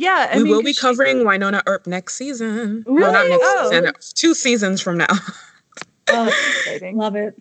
Yeah, 0.00 0.30
I 0.32 0.38
we 0.38 0.44
mean, 0.44 0.52
will 0.54 0.62
be 0.62 0.72
covering 0.72 1.18
Wynonna 1.18 1.62
Earp 1.66 1.86
next 1.86 2.14
season. 2.14 2.84
Really? 2.86 3.02
Well, 3.02 3.12
not 3.12 3.28
next 3.28 3.42
oh. 3.44 3.70
season. 3.70 3.92
Two 4.14 4.34
seasons 4.34 4.80
from 4.80 4.96
now. 4.96 5.06
oh, 6.08 6.26
exciting! 6.56 6.96
Love 6.96 7.16
it. 7.16 7.38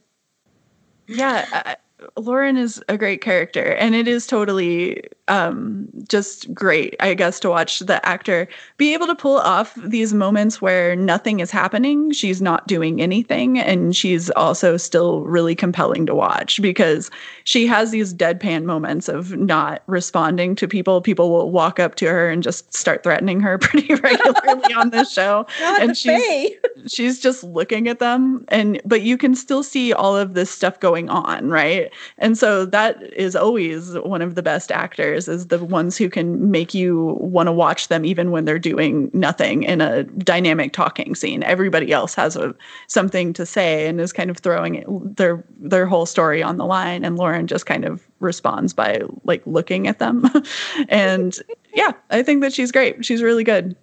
Yeah, 1.07 1.75
Lauren 2.17 2.57
is 2.57 2.83
a 2.87 2.97
great 2.97 3.21
character, 3.21 3.73
and 3.73 3.95
it 3.95 4.07
is 4.07 4.25
totally 4.25 5.03
um, 5.27 5.87
just 6.07 6.53
great, 6.53 6.95
I 6.99 7.13
guess, 7.13 7.39
to 7.41 7.49
watch 7.49 7.79
the 7.79 8.03
actor 8.05 8.47
be 8.77 8.93
able 8.93 9.07
to 9.07 9.15
pull 9.15 9.37
off 9.37 9.75
these 9.75 10.13
moments 10.13 10.61
where 10.61 10.95
nothing 10.95 11.39
is 11.39 11.51
happening. 11.51 12.11
She's 12.11 12.41
not 12.41 12.67
doing 12.67 13.01
anything, 13.01 13.59
and 13.59 13.95
she's 13.95 14.29
also 14.31 14.77
still 14.77 15.21
really 15.21 15.55
compelling 15.55 16.05
to 16.07 16.15
watch 16.15 16.61
because 16.61 17.11
she 17.43 17.67
has 17.67 17.91
these 17.91 18.13
deadpan 18.13 18.63
moments 18.63 19.07
of 19.07 19.37
not 19.37 19.83
responding 19.87 20.55
to 20.55 20.67
people. 20.67 21.01
People 21.01 21.29
will 21.29 21.51
walk 21.51 21.79
up 21.79 21.95
to 21.95 22.07
her 22.07 22.29
and 22.29 22.43
just 22.43 22.73
start 22.73 23.03
threatening 23.03 23.39
her 23.39 23.57
pretty 23.59 23.93
regularly 23.93 24.73
on 24.73 24.89
this 24.89 25.11
show, 25.11 25.45
and 25.61 25.95
she's 25.95 26.51
she's 26.87 27.19
just 27.19 27.43
looking 27.43 27.87
at 27.87 27.99
them, 27.99 28.45
and 28.47 28.81
but 28.85 29.01
you 29.01 29.17
can 29.17 29.35
still 29.35 29.63
see 29.63 29.93
all 29.93 30.17
of 30.17 30.33
this 30.33 30.49
stuff 30.49 30.79
going 30.79 31.09
on, 31.09 31.49
right? 31.49 31.88
And 32.17 32.37
so 32.37 32.65
that 32.65 33.01
is 33.13 33.35
always 33.35 33.93
one 33.99 34.21
of 34.21 34.35
the 34.35 34.43
best 34.43 34.71
actors 34.71 35.27
is 35.27 35.47
the 35.47 35.63
ones 35.63 35.97
who 35.97 36.09
can 36.09 36.51
make 36.51 36.73
you 36.73 37.17
want 37.19 37.47
to 37.47 37.51
watch 37.51 37.87
them 37.87 38.05
even 38.05 38.31
when 38.31 38.45
they're 38.45 38.59
doing 38.59 39.09
nothing 39.13 39.63
in 39.63 39.81
a 39.81 40.03
dynamic 40.03 40.73
talking 40.73 41.15
scene. 41.15 41.43
Everybody 41.43 41.91
else 41.91 42.13
has 42.15 42.35
a, 42.35 42.55
something 42.87 43.33
to 43.33 43.45
say 43.45 43.87
and 43.87 43.99
is 43.99 44.13
kind 44.13 44.29
of 44.29 44.37
throwing 44.37 44.75
it, 44.75 44.87
their 45.17 45.43
their 45.59 45.85
whole 45.85 46.05
story 46.05 46.41
on 46.43 46.57
the 46.57 46.65
line 46.65 47.03
and 47.03 47.17
Lauren 47.17 47.47
just 47.47 47.65
kind 47.65 47.85
of 47.85 48.07
responds 48.19 48.73
by 48.73 49.01
like 49.23 49.41
looking 49.45 49.87
at 49.87 49.99
them. 49.99 50.25
and 50.89 51.37
yeah, 51.73 51.91
I 52.09 52.23
think 52.23 52.41
that 52.41 52.53
she's 52.53 52.71
great. 52.71 53.05
She's 53.05 53.21
really 53.21 53.43
good. 53.43 53.75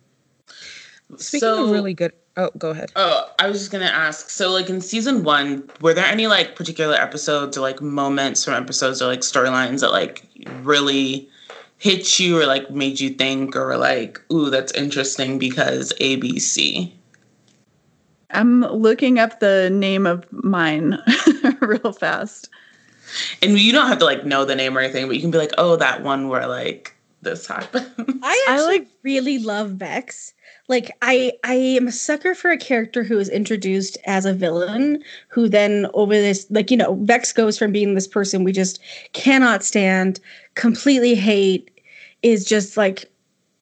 Speaking 1.16 1.40
so, 1.40 1.64
of 1.64 1.70
really 1.70 1.94
good 1.94 2.12
Oh, 2.38 2.50
go 2.58 2.70
ahead. 2.70 2.92
Oh, 2.96 3.30
I 3.38 3.48
was 3.48 3.58
just 3.58 3.72
gonna 3.72 3.86
ask. 3.86 4.28
So, 4.28 4.50
like 4.50 4.68
in 4.68 4.80
season 4.80 5.24
one, 5.24 5.70
were 5.80 5.94
there 5.94 6.04
any 6.04 6.26
like 6.26 6.54
particular 6.54 6.94
episodes 6.94 7.56
or 7.56 7.62
like 7.62 7.80
moments 7.80 8.44
from 8.44 8.54
episodes 8.54 9.00
or 9.00 9.06
like 9.06 9.20
storylines 9.20 9.80
that 9.80 9.90
like 9.90 10.22
really 10.62 11.28
hit 11.78 12.18
you 12.18 12.38
or 12.38 12.46
like 12.46 12.70
made 12.70 13.00
you 13.00 13.10
think 13.10 13.56
or 13.56 13.76
like, 13.78 14.20
ooh, 14.30 14.50
that's 14.50 14.72
interesting 14.72 15.38
because 15.38 15.92
ABC? 16.00 16.92
I'm 18.30 18.60
looking 18.62 19.18
up 19.18 19.40
the 19.40 19.70
name 19.70 20.06
of 20.06 20.30
mine 20.30 20.98
real 21.60 21.92
fast. 21.92 22.50
And 23.40 23.58
you 23.58 23.72
don't 23.72 23.88
have 23.88 23.98
to 24.00 24.04
like 24.04 24.26
know 24.26 24.44
the 24.44 24.56
name 24.56 24.76
or 24.76 24.80
anything, 24.80 25.06
but 25.06 25.16
you 25.16 25.22
can 25.22 25.30
be 25.30 25.38
like, 25.38 25.52
oh, 25.56 25.76
that 25.76 26.02
one 26.02 26.28
where 26.28 26.46
like 26.46 26.94
this 27.22 27.46
happened. 27.46 27.90
I 28.22 28.44
actually 28.48 28.64
I 28.64 28.78
like 28.78 28.88
really 29.02 29.38
love 29.38 29.70
Vex 29.70 30.34
like 30.68 30.90
i 31.02 31.32
i 31.44 31.54
am 31.54 31.86
a 31.86 31.92
sucker 31.92 32.34
for 32.34 32.50
a 32.50 32.58
character 32.58 33.02
who 33.02 33.18
is 33.18 33.28
introduced 33.28 33.98
as 34.06 34.24
a 34.24 34.34
villain 34.34 35.02
who 35.28 35.48
then 35.48 35.86
over 35.94 36.14
this 36.14 36.46
like 36.50 36.70
you 36.70 36.76
know 36.76 36.94
vex 37.02 37.32
goes 37.32 37.58
from 37.58 37.72
being 37.72 37.94
this 37.94 38.08
person 38.08 38.44
we 38.44 38.52
just 38.52 38.80
cannot 39.12 39.62
stand 39.64 40.20
completely 40.54 41.14
hate 41.14 41.70
is 42.22 42.44
just 42.44 42.76
like 42.76 43.10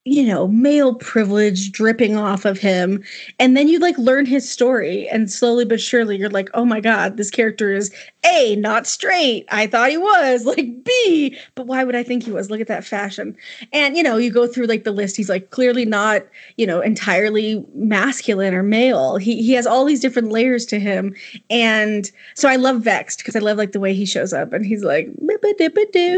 you 0.05 0.23
know, 0.23 0.47
male 0.49 0.95
privilege 0.95 1.73
dripping 1.73 2.15
off 2.15 2.45
of 2.45 2.59
him. 2.59 3.03
And 3.39 3.57
then 3.57 3.69
you 3.69 3.79
like 3.79 3.97
learn 3.97 4.27
his 4.27 4.49
story, 4.49 5.09
and 5.09 5.31
slowly 5.31 5.65
but 5.65 5.81
surely 5.81 6.17
you're 6.19 6.29
like, 6.29 6.51
oh 6.53 6.65
my 6.65 6.81
God, 6.81 7.17
this 7.17 7.31
character 7.31 7.73
is 7.73 7.91
A, 8.25 8.55
not 8.57 8.87
straight. 8.87 9.47
I 9.51 9.67
thought 9.67 9.91
he 9.91 9.99
was. 9.99 10.45
Like 10.55 10.85
B, 10.85 11.37
but 11.57 11.67
why 11.67 11.83
would 11.83 11.97
I 11.97 12.03
think 12.03 12.23
he 12.23 12.31
was? 12.31 12.49
Look 12.49 12.61
at 12.61 12.69
that 12.69 12.85
fashion. 12.85 13.37
And, 13.73 13.97
you 13.97 14.03
know, 14.03 14.19
you 14.19 14.31
go 14.31 14.47
through 14.47 14.67
like 14.67 14.85
the 14.85 14.93
list. 14.93 15.17
He's 15.17 15.29
like 15.29 15.51
clearly 15.51 15.85
not, 15.85 16.23
you 16.57 16.67
know, 16.67 16.81
entirely 16.81 17.65
masculine 17.75 18.55
or 18.55 18.63
male. 18.63 19.17
He, 19.17 19.43
he 19.43 19.53
has 19.55 19.67
all 19.67 19.85
these 19.85 20.01
different 20.01 20.31
layers 20.31 20.65
to 20.67 20.79
him. 20.79 21.15
And 21.51 22.11
so 22.35 22.49
I 22.49 22.57
love 22.57 22.83
Vexed 22.83 23.19
because 23.19 23.35
I 23.35 23.41
love 23.41 23.59
like 23.59 23.73
the 23.73 23.81
way 23.81 23.95
he 23.95 24.07
shows 24.07 24.33
up 24.33 24.53
and 24.53 24.65
he's 24.65 24.85
like, 24.85 25.09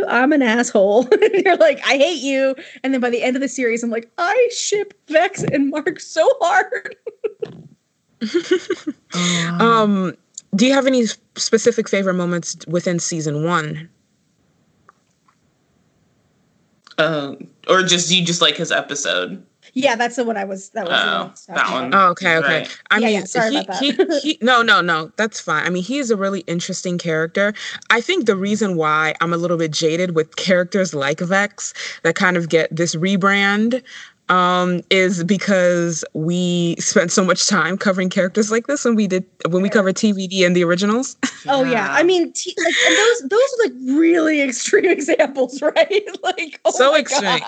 I'm 0.09 0.33
an 0.33 0.43
asshole. 0.43 1.07
and 1.13 1.45
you're 1.45 1.57
like, 1.57 1.81
I 1.87 1.97
hate 1.97 2.23
you. 2.23 2.57
And 2.83 2.93
then 2.93 3.01
by 3.01 3.11
the 3.11 3.23
end 3.23 3.37
of 3.37 3.43
the 3.43 3.49
series, 3.49 3.76
series. 3.77 3.85
I'm 3.85 3.91
like, 3.91 4.11
I 4.19 4.49
ship 4.53 4.95
Vex 5.09 5.43
and 5.43 5.71
Mark 5.71 6.01
so 6.01 6.29
hard. 6.41 6.97
um, 9.61 10.17
do 10.55 10.67
you 10.67 10.73
have 10.73 10.87
any 10.87 11.07
specific 11.37 11.89
favorite 11.89 12.15
moments 12.15 12.57
within 12.67 12.99
season 12.99 13.45
one? 13.45 13.89
Um, 16.99 17.49
or 17.69 17.83
just 17.83 18.11
you 18.11 18.25
just 18.25 18.41
like 18.41 18.57
his 18.57 18.73
episode? 18.73 19.45
Yeah, 19.77 19.95
that's 19.95 20.17
the 20.17 20.25
one 20.25 20.39
I 20.39 20.45
was. 20.45 20.71
That 20.71 20.87
was 20.87 20.95
oh, 21.51 21.55
that 21.55 21.71
one. 21.71 21.95
Oh, 21.95 22.09
okay, 22.09 22.39
okay. 22.39 22.61
Right. 22.61 22.79
I 22.91 22.99
yeah, 22.99 23.07
mean, 23.07 23.15
yeah, 23.15 23.25
sorry 23.25 23.51
he, 23.51 23.59
about 23.59 23.81
that. 23.81 24.21
he, 24.23 24.31
he, 24.31 24.39
no, 24.41 24.63
no, 24.63 24.81
no, 24.81 25.13
that's 25.17 25.39
fine. 25.39 25.67
I 25.67 25.69
mean, 25.69 25.83
he 25.83 25.99
is 25.99 26.11
a 26.11 26.17
really 26.17 26.41
interesting 26.41 26.97
character. 26.97 27.53
I 27.91 28.01
think 28.01 28.25
the 28.25 28.37
reason 28.37 28.77
why 28.77 29.15
I'm 29.21 29.35
a 29.35 29.37
little 29.37 29.59
bit 29.59 29.73
jaded 29.73 30.15
with 30.15 30.37
characters 30.37 30.95
like 30.95 31.21
Vex 31.21 31.75
that 32.05 32.15
kind 32.15 32.39
of 32.39 32.49
get 32.49 32.75
this 32.75 32.95
rebrand 32.95 33.83
um, 34.29 34.81
is 34.91 35.23
because 35.25 36.05
we 36.13 36.77
spent 36.79 37.13
so 37.13 37.25
much 37.25 37.47
time 37.47 37.79
covering 37.79 38.11
characters 38.11 38.51
like 38.51 38.67
this 38.67 38.85
when 38.85 38.95
we 38.95 39.07
did 39.07 39.25
when 39.49 39.63
we 39.63 39.69
covered 39.69 39.95
TVD 39.95 40.45
and 40.45 40.57
the 40.57 40.65
originals. 40.65 41.17
Oh 41.49 41.63
yeah, 41.63 41.87
I 41.93 42.03
mean, 42.03 42.33
t- 42.33 42.53
like, 42.59 42.75
and 42.89 42.97
those 42.97 43.21
those 43.29 43.41
are 43.41 43.65
like 43.67 43.99
really 44.01 44.43
extreme 44.49 44.87
examples, 44.87 45.63
right? 45.63 46.09
like 46.25 46.61
oh 46.65 46.73
so 46.73 46.97
extreme. 46.97 47.39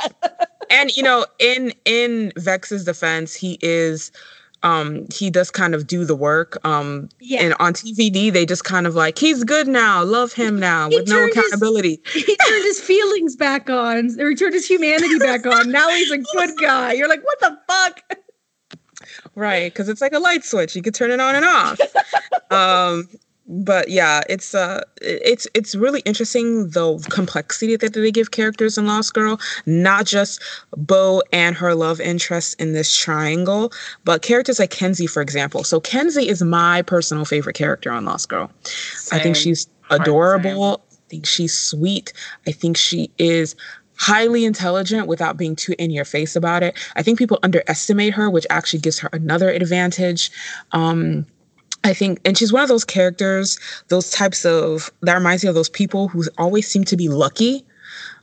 and 0.71 0.97
you 0.97 1.03
know, 1.03 1.27
in 1.41 1.73
in 1.85 2.33
Vex's 2.37 2.85
defense, 2.85 3.35
he 3.35 3.59
is 3.61 4.13
um 4.63 5.07
he 5.13 5.31
does 5.31 5.51
kind 5.51 5.75
of 5.75 5.87
do 5.87 6.05
the 6.05 6.15
work 6.15 6.59
um 6.65 7.09
yeah. 7.21 7.43
and 7.43 7.55
on 7.61 7.73
tvd 7.73 8.33
they 8.33 8.45
just 8.45 8.65
kind 8.65 8.87
of 8.87 8.95
like 8.95 9.19
he's 9.19 9.45
good 9.45 9.69
now. 9.69 10.03
Love 10.03 10.33
him 10.33 10.59
now 10.59 10.89
with 10.89 11.09
no 11.09 11.25
accountability 11.27 12.01
his, 12.05 12.25
he 12.27 12.37
turned 12.37 12.65
his 12.65 12.81
feelings 12.81 13.37
back 13.37 13.71
on 13.71 14.21
or 14.21 14.31
he 14.31 14.35
turned 14.35 14.55
his 14.55 14.67
humanity 14.67 15.19
back 15.19 15.47
on. 15.47 15.71
Now 15.71 15.89
he's 15.89 16.11
a 16.11 16.19
good 16.19 16.51
guy. 16.61 16.93
You're 16.93 17.09
like 17.09 17.25
what 17.25 17.41
the 17.41 17.59
fuck? 17.69 18.19
Right 19.35 19.73
because 19.73 19.89
it's 19.89 20.01
like 20.01 20.13
a 20.13 20.19
light 20.19 20.45
switch. 20.45 20.75
You 20.75 20.83
could 20.83 20.95
turn 20.95 21.11
it 21.11 21.21
on 21.21 21.35
and 21.35 21.45
off. 21.45 21.81
Um 22.51 23.07
but 23.49 23.89
yeah, 23.89 24.21
it's 24.29 24.55
uh 24.55 24.83
it's 25.01 25.49
it's 25.55 25.75
really 25.75 26.01
interesting 26.01 26.69
the 26.71 26.99
complexity 27.11 27.77
that 27.77 27.95
they 27.95 28.11
give 28.13 28.31
characters 28.31 28.77
in 28.77 28.87
Lost 28.87 29.15
Girl, 29.15 29.41
not 29.65 30.07
just 30.07 30.43
Bo 30.77 31.23
and 31.33 31.57
her 31.57 31.75
love 31.75 32.01
interest 32.01 32.61
in 32.61 32.75
this 32.75 32.95
triangle, 32.95 33.73
but 34.05 34.23
characters 34.23 34.59
like 34.59 34.71
Kenzi, 34.71 35.09
for 35.09 35.23
example. 35.23 35.65
So 35.65 35.81
Kenzi 35.81 36.27
is 36.27 36.43
my 36.43 36.83
personal 36.83 37.25
favorite 37.25 37.57
character 37.57 37.91
on 37.91 38.05
Lost 38.05 38.29
Girl. 38.29 38.51
Same. 38.65 39.19
I 39.19 39.23
think 39.23 39.37
she's 39.37 39.67
adorable. 39.91 40.83
I 40.93 41.11
think 41.11 41.27
she's 41.27 41.59
sweet. 41.59 42.13
I 42.47 42.53
think 42.53 42.77
she 42.77 43.11
is 43.17 43.57
highly 43.97 44.45
intelligent 44.45 45.07
without 45.09 45.39
being 45.39 45.57
too 45.57 45.75
in 45.79 45.91
your 45.91 46.05
face 46.05 46.37
about 46.37 46.63
it. 46.63 46.77
I 46.97 47.03
think 47.03 47.19
people 47.19 47.39
underestimate 47.43 48.13
her, 48.13 48.29
which 48.29 48.47
actually 48.51 48.81
gives 48.81 48.99
her 48.99 49.09
another 49.13 49.49
advantage. 49.49 50.31
Um, 50.73 51.27
I 51.89 51.95
think, 51.95 52.21
and 52.25 52.37
she's 52.37 52.53
one 52.53 52.63
of 52.63 52.69
those 52.69 52.85
characters, 52.85 53.59
those 53.89 54.11
types 54.11 54.45
of, 54.45 54.91
that 55.03 55.15
reminds 55.15 55.43
me 55.43 55.49
of 55.49 55.55
those 55.55 55.71
people 55.71 56.09
who 56.09 56.25
always 56.37 56.69
seem 56.69 56.85
to 56.85 56.97
be 56.97 57.09
lucky. 57.09 57.65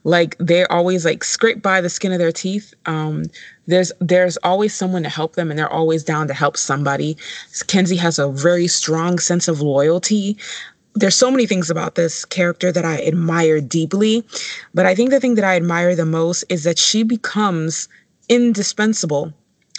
Like 0.04 0.36
they're 0.38 0.72
always 0.72 1.04
like 1.04 1.24
scraped 1.24 1.64
by 1.64 1.82
the 1.82 1.90
skin 1.90 2.12
of 2.12 2.20
their 2.20 2.32
teeth. 2.32 2.76
Um, 2.86 3.24
there's 3.66 3.92
there's 4.00 4.38
always 4.44 4.72
someone 4.76 5.02
to 5.02 5.10
help 5.10 5.34
them, 5.34 5.50
and 5.50 5.58
they're 5.58 5.68
always 5.68 6.04
down 6.04 6.28
to 6.28 6.34
help 6.36 6.58
somebody. 6.58 7.16
Kenzi 7.66 7.98
has 7.98 8.20
a 8.20 8.30
very 8.30 8.68
strong 8.68 9.18
sense 9.18 9.48
of 9.48 9.62
loyalty. 9.62 10.38
There's 10.94 11.16
so 11.16 11.32
many 11.32 11.48
things 11.48 11.72
about 11.72 11.96
this 11.96 12.24
character 12.24 12.72
that 12.72 12.86
I 12.86 13.02
admire 13.02 13.60
deeply, 13.62 14.24
but 14.76 14.86
I 14.86 14.94
think 14.94 15.10
the 15.10 15.20
thing 15.20 15.36
that 15.36 15.44
I 15.44 15.56
admire 15.56 15.96
the 15.96 16.06
most 16.06 16.44
is 16.50 16.64
that 16.66 16.78
she 16.78 17.02
becomes 17.02 17.90
indispensable 18.30 19.34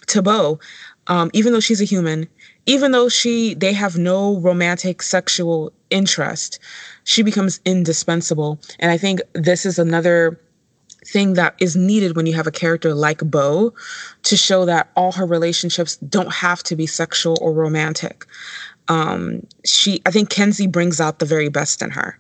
to 0.09 0.23
Bo. 0.23 0.59
um, 1.07 1.31
even 1.33 1.53
though 1.53 1.61
she's 1.61 1.81
a 1.81 1.85
human 1.85 2.29
even 2.67 2.93
though 2.93 3.09
she 3.09 3.55
they 3.55 3.73
have 3.73 3.97
no 3.97 4.39
romantic 4.41 5.03
sexual 5.03 5.73
interest 5.91 6.59
she 7.05 7.23
becomes 7.23 7.61
indispensable 7.65 8.59
and 8.79 8.91
i 8.91 8.99
think 8.99 9.21
this 9.35 9.65
is 9.65 9.79
another 9.79 10.39
thing 11.07 11.35
that 11.35 11.55
is 11.61 11.77
needed 11.77 12.17
when 12.17 12.27
you 12.27 12.35
have 12.35 12.47
a 12.47 12.53
character 12.53 12.95
like 12.95 13.19
bo 13.31 13.73
to 14.23 14.37
show 14.37 14.65
that 14.65 14.91
all 14.97 15.13
her 15.13 15.27
relationships 15.27 15.97
don't 15.97 16.33
have 16.33 16.63
to 16.65 16.77
be 16.77 16.87
sexual 16.87 17.39
or 17.41 17.53
romantic. 17.53 18.27
Um, 18.89 19.47
she, 19.65 20.03
I 20.07 20.11
think 20.11 20.31
Kenzi 20.31 20.71
brings 20.71 21.01
out 21.01 21.19
the 21.19 21.25
very 21.25 21.49
best 21.49 21.83
in 21.83 21.91
her. 21.91 22.19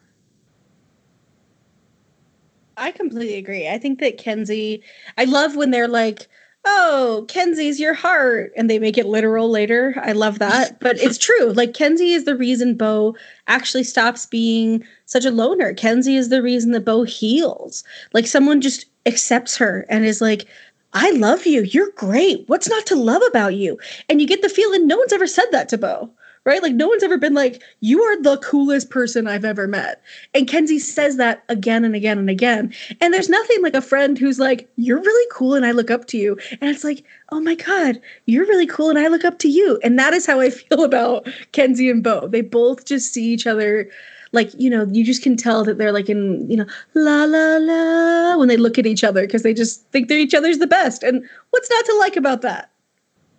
I 2.76 2.90
completely 2.90 3.36
agree. 3.36 3.68
I 3.68 3.78
think 3.78 4.01
that 4.01 4.18
Kenzi, 4.18 4.82
I 5.16 5.24
love 5.24 5.57
when 5.57 5.70
they're 5.70 5.88
like, 5.88 6.28
oh, 6.66 7.24
Kenzi's 7.28 7.80
your 7.80 7.94
heart. 7.94 8.52
And 8.56 8.68
they 8.68 8.78
make 8.78 8.98
it 8.98 9.06
literal 9.06 9.48
later. 9.48 9.94
I 10.02 10.12
love 10.12 10.38
that. 10.40 10.78
But 10.86 10.98
it's 10.98 11.18
true. 11.18 11.52
Like, 11.52 11.72
Kenzi 11.72 12.14
is 12.14 12.24
the 12.24 12.36
reason 12.36 12.76
Bo 12.76 13.16
actually 13.46 13.84
stops 13.84 14.26
being 14.26 14.84
such 15.06 15.24
a 15.24 15.30
loner. 15.30 15.72
Kenzi 15.72 16.16
is 16.16 16.28
the 16.28 16.42
reason 16.42 16.72
that 16.72 16.84
Bo 16.84 17.04
heals. 17.04 17.84
Like, 18.12 18.26
someone 18.26 18.60
just 18.60 18.86
accepts 19.06 19.56
her 19.56 19.86
and 19.88 20.04
is 20.04 20.20
like, 20.20 20.46
I 20.92 21.10
love 21.12 21.46
you. 21.46 21.62
You're 21.62 21.90
great. 21.90 22.44
What's 22.48 22.68
not 22.68 22.86
to 22.86 22.96
love 22.96 23.22
about 23.28 23.54
you? 23.54 23.78
And 24.08 24.20
you 24.20 24.26
get 24.26 24.42
the 24.42 24.48
feeling 24.48 24.86
no 24.86 24.96
one's 24.96 25.12
ever 25.12 25.26
said 25.26 25.46
that 25.52 25.68
to 25.70 25.78
Bo 25.78 26.10
right? 26.47 26.62
Like 26.62 26.74
no 26.74 26.88
one's 26.88 27.03
ever 27.03 27.18
been 27.18 27.34
like, 27.34 27.62
you 27.80 28.01
are 28.01 28.22
the 28.22 28.38
coolest 28.38 28.88
person 28.88 29.26
I've 29.26 29.44
ever 29.44 29.66
met. 29.66 30.01
And 30.32 30.49
Kenzi 30.49 30.78
says 30.78 31.16
that 31.16 31.42
again 31.49 31.84
and 31.84 31.94
again 31.94 32.18
and 32.18 32.30
again. 32.30 32.72
And 33.01 33.12
there's 33.12 33.28
nothing 33.28 33.62
like 33.62 33.74
a 33.74 33.82
friend 33.82 34.16
who's 34.16 34.38
like, 34.38 34.68
you're 34.76 35.03
really 35.03 35.28
cool 35.32 35.55
and 35.55 35.66
I 35.66 35.72
look 35.72 35.90
up 35.90 36.07
to 36.07 36.16
you. 36.16 36.38
And 36.61 36.70
it's 36.70 36.84
like, 36.84 37.05
oh 37.32 37.40
my 37.40 37.57
God, 37.57 38.01
you're 38.26 38.47
really 38.47 38.66
cool 38.66 38.88
and 38.88 38.99
I 38.99 39.09
look 39.09 39.24
up 39.24 39.40
to 39.40 39.49
you. 39.49 39.78
And 39.82 39.99
that 39.99 40.14
is 40.14 40.24
how 40.24 40.40
I 40.40 40.51
feel 40.51 40.84
about 40.84 41.26
Kenzi 41.53 41.90
and 41.90 42.03
Bo. 42.03 42.28
They 42.28 42.42
both 42.42 42.86
just 42.86 43.12
see 43.12 43.24
each 43.24 43.47
other 43.47 43.90
like 44.32 44.51
you 44.59 44.68
know 44.68 44.86
you 44.90 45.05
just 45.05 45.22
can 45.22 45.36
tell 45.36 45.64
that 45.64 45.78
they're 45.78 45.92
like 45.92 46.09
in 46.09 46.49
you 46.51 46.57
know 46.57 46.66
la 46.94 47.24
la 47.24 47.57
la 47.59 48.36
when 48.36 48.49
they 48.49 48.57
look 48.57 48.76
at 48.76 48.84
each 48.84 49.05
other 49.05 49.22
because 49.22 49.42
they 49.42 49.55
just 49.55 49.88
think 49.92 50.09
they're 50.09 50.18
each 50.18 50.34
other's 50.34 50.59
the 50.59 50.66
best 50.66 51.05
and 51.05 51.24
what's 51.51 51.70
not 51.70 51.84
to 51.84 51.97
like 51.99 52.16
about 52.16 52.42
that 52.42 52.70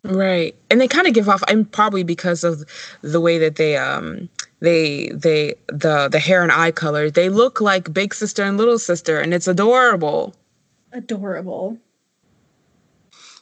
Right. 0.03 0.55
And 0.69 0.79
they 0.79 0.87
kind 0.87 1.07
of 1.07 1.13
give 1.13 1.29
off 1.29 1.43
and 1.47 1.69
probably 1.69 2.03
because 2.03 2.43
of 2.43 2.63
the 3.01 3.19
way 3.21 3.37
that 3.39 3.55
they 3.55 3.77
um 3.77 4.29
they 4.59 5.09
they 5.09 5.55
the 5.67 6.07
the 6.09 6.19
hair 6.19 6.43
and 6.43 6.51
eye 6.51 6.71
color, 6.71 7.09
they 7.09 7.29
look 7.29 7.61
like 7.61 7.93
big 7.93 8.13
sister 8.13 8.43
and 8.43 8.57
little 8.57 8.79
sister 8.79 9.19
and 9.19 9.33
it's 9.33 9.47
adorable. 9.47 10.35
Adorable. 10.93 11.77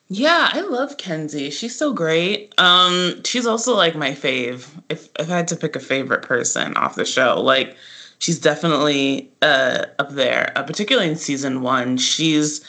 Yeah, 0.08 0.50
I 0.54 0.62
love 0.62 0.98
Kenzi. 0.98 1.52
She's 1.52 1.78
so 1.78 1.94
great. 1.94 2.54
Um 2.58 3.22
she's 3.24 3.46
also 3.46 3.76
like 3.76 3.96
my 3.96 4.12
fave. 4.12 4.68
If 4.90 5.10
if 5.20 5.30
I 5.30 5.38
had 5.38 5.48
to 5.50 5.56
pick 5.56 5.76
a 5.76 5.80
favorite 5.80 6.22
person 6.24 6.76
off 6.78 6.96
the 6.96 7.06
show, 7.06 7.40
like 7.42 7.76
she's 8.20 8.40
definitely 8.40 9.30
uh 9.42 9.86
up 10.00 10.12
there. 10.12 10.52
Uh, 10.56 10.64
particularly 10.64 11.10
in 11.10 11.16
season 11.16 11.62
1. 11.62 11.98
She's 11.98 12.64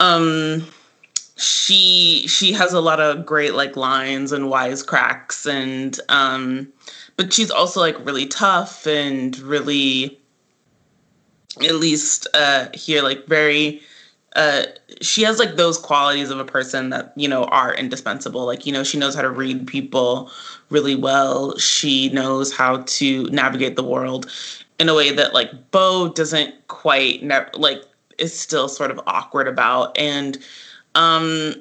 um 0.00 0.66
she 1.38 2.26
she 2.26 2.52
has 2.52 2.72
a 2.72 2.80
lot 2.80 3.00
of 3.00 3.24
great 3.24 3.54
like 3.54 3.76
lines 3.76 4.32
and 4.32 4.46
wisecracks 4.46 5.50
and 5.50 6.00
um 6.08 6.66
but 7.16 7.32
she's 7.32 7.50
also 7.50 7.80
like 7.80 7.96
really 8.04 8.26
tough 8.26 8.86
and 8.86 9.38
really 9.40 10.20
at 11.62 11.76
least 11.76 12.26
uh 12.34 12.66
here 12.74 13.02
like 13.02 13.26
very 13.26 13.80
uh 14.36 14.64
she 15.00 15.22
has 15.22 15.38
like 15.38 15.56
those 15.56 15.78
qualities 15.78 16.30
of 16.30 16.38
a 16.38 16.44
person 16.44 16.90
that 16.90 17.12
you 17.16 17.28
know 17.28 17.44
are 17.44 17.74
indispensable. 17.74 18.44
Like 18.44 18.66
you 18.66 18.72
know 18.72 18.84
she 18.84 18.98
knows 18.98 19.14
how 19.14 19.22
to 19.22 19.30
read 19.30 19.66
people 19.66 20.30
really 20.70 20.94
well. 20.94 21.56
She 21.58 22.08
knows 22.10 22.52
how 22.52 22.82
to 22.86 23.24
navigate 23.24 23.76
the 23.76 23.84
world 23.84 24.30
in 24.78 24.88
a 24.88 24.94
way 24.94 25.12
that 25.12 25.34
like 25.34 25.70
Bo 25.70 26.12
doesn't 26.12 26.68
quite 26.68 27.22
ne- 27.22 27.50
like 27.54 27.82
is 28.18 28.38
still 28.38 28.68
sort 28.68 28.90
of 28.90 29.00
awkward 29.06 29.48
about. 29.48 29.96
And 29.96 30.38
um, 30.98 31.54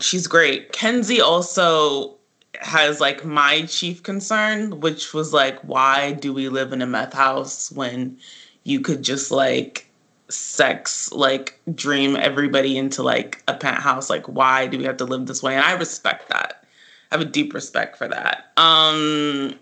she's 0.00 0.26
great. 0.28 0.72
Kenzi 0.72 1.20
also 1.20 2.14
has 2.60 3.00
like 3.00 3.24
my 3.24 3.62
chief 3.62 4.02
concern, 4.02 4.80
which 4.80 5.12
was 5.12 5.32
like, 5.32 5.58
why 5.62 6.12
do 6.12 6.32
we 6.32 6.48
live 6.48 6.72
in 6.72 6.80
a 6.80 6.86
meth 6.86 7.12
house 7.12 7.72
when 7.72 8.16
you 8.62 8.80
could 8.80 9.02
just 9.02 9.32
like 9.32 9.90
sex 10.28 11.12
like 11.12 11.60
dream 11.74 12.16
everybody 12.16 12.78
into 12.78 13.02
like 13.02 13.42
a 13.48 13.54
penthouse? 13.54 14.08
Like, 14.08 14.26
why 14.26 14.68
do 14.68 14.78
we 14.78 14.84
have 14.84 14.96
to 14.98 15.04
live 15.04 15.26
this 15.26 15.42
way? 15.42 15.56
And 15.56 15.64
I 15.64 15.72
respect 15.72 16.28
that. 16.28 16.64
I 17.10 17.16
have 17.16 17.26
a 17.26 17.30
deep 17.30 17.52
respect 17.52 17.98
for 17.98 18.06
that. 18.06 18.52
Um, 18.56 19.58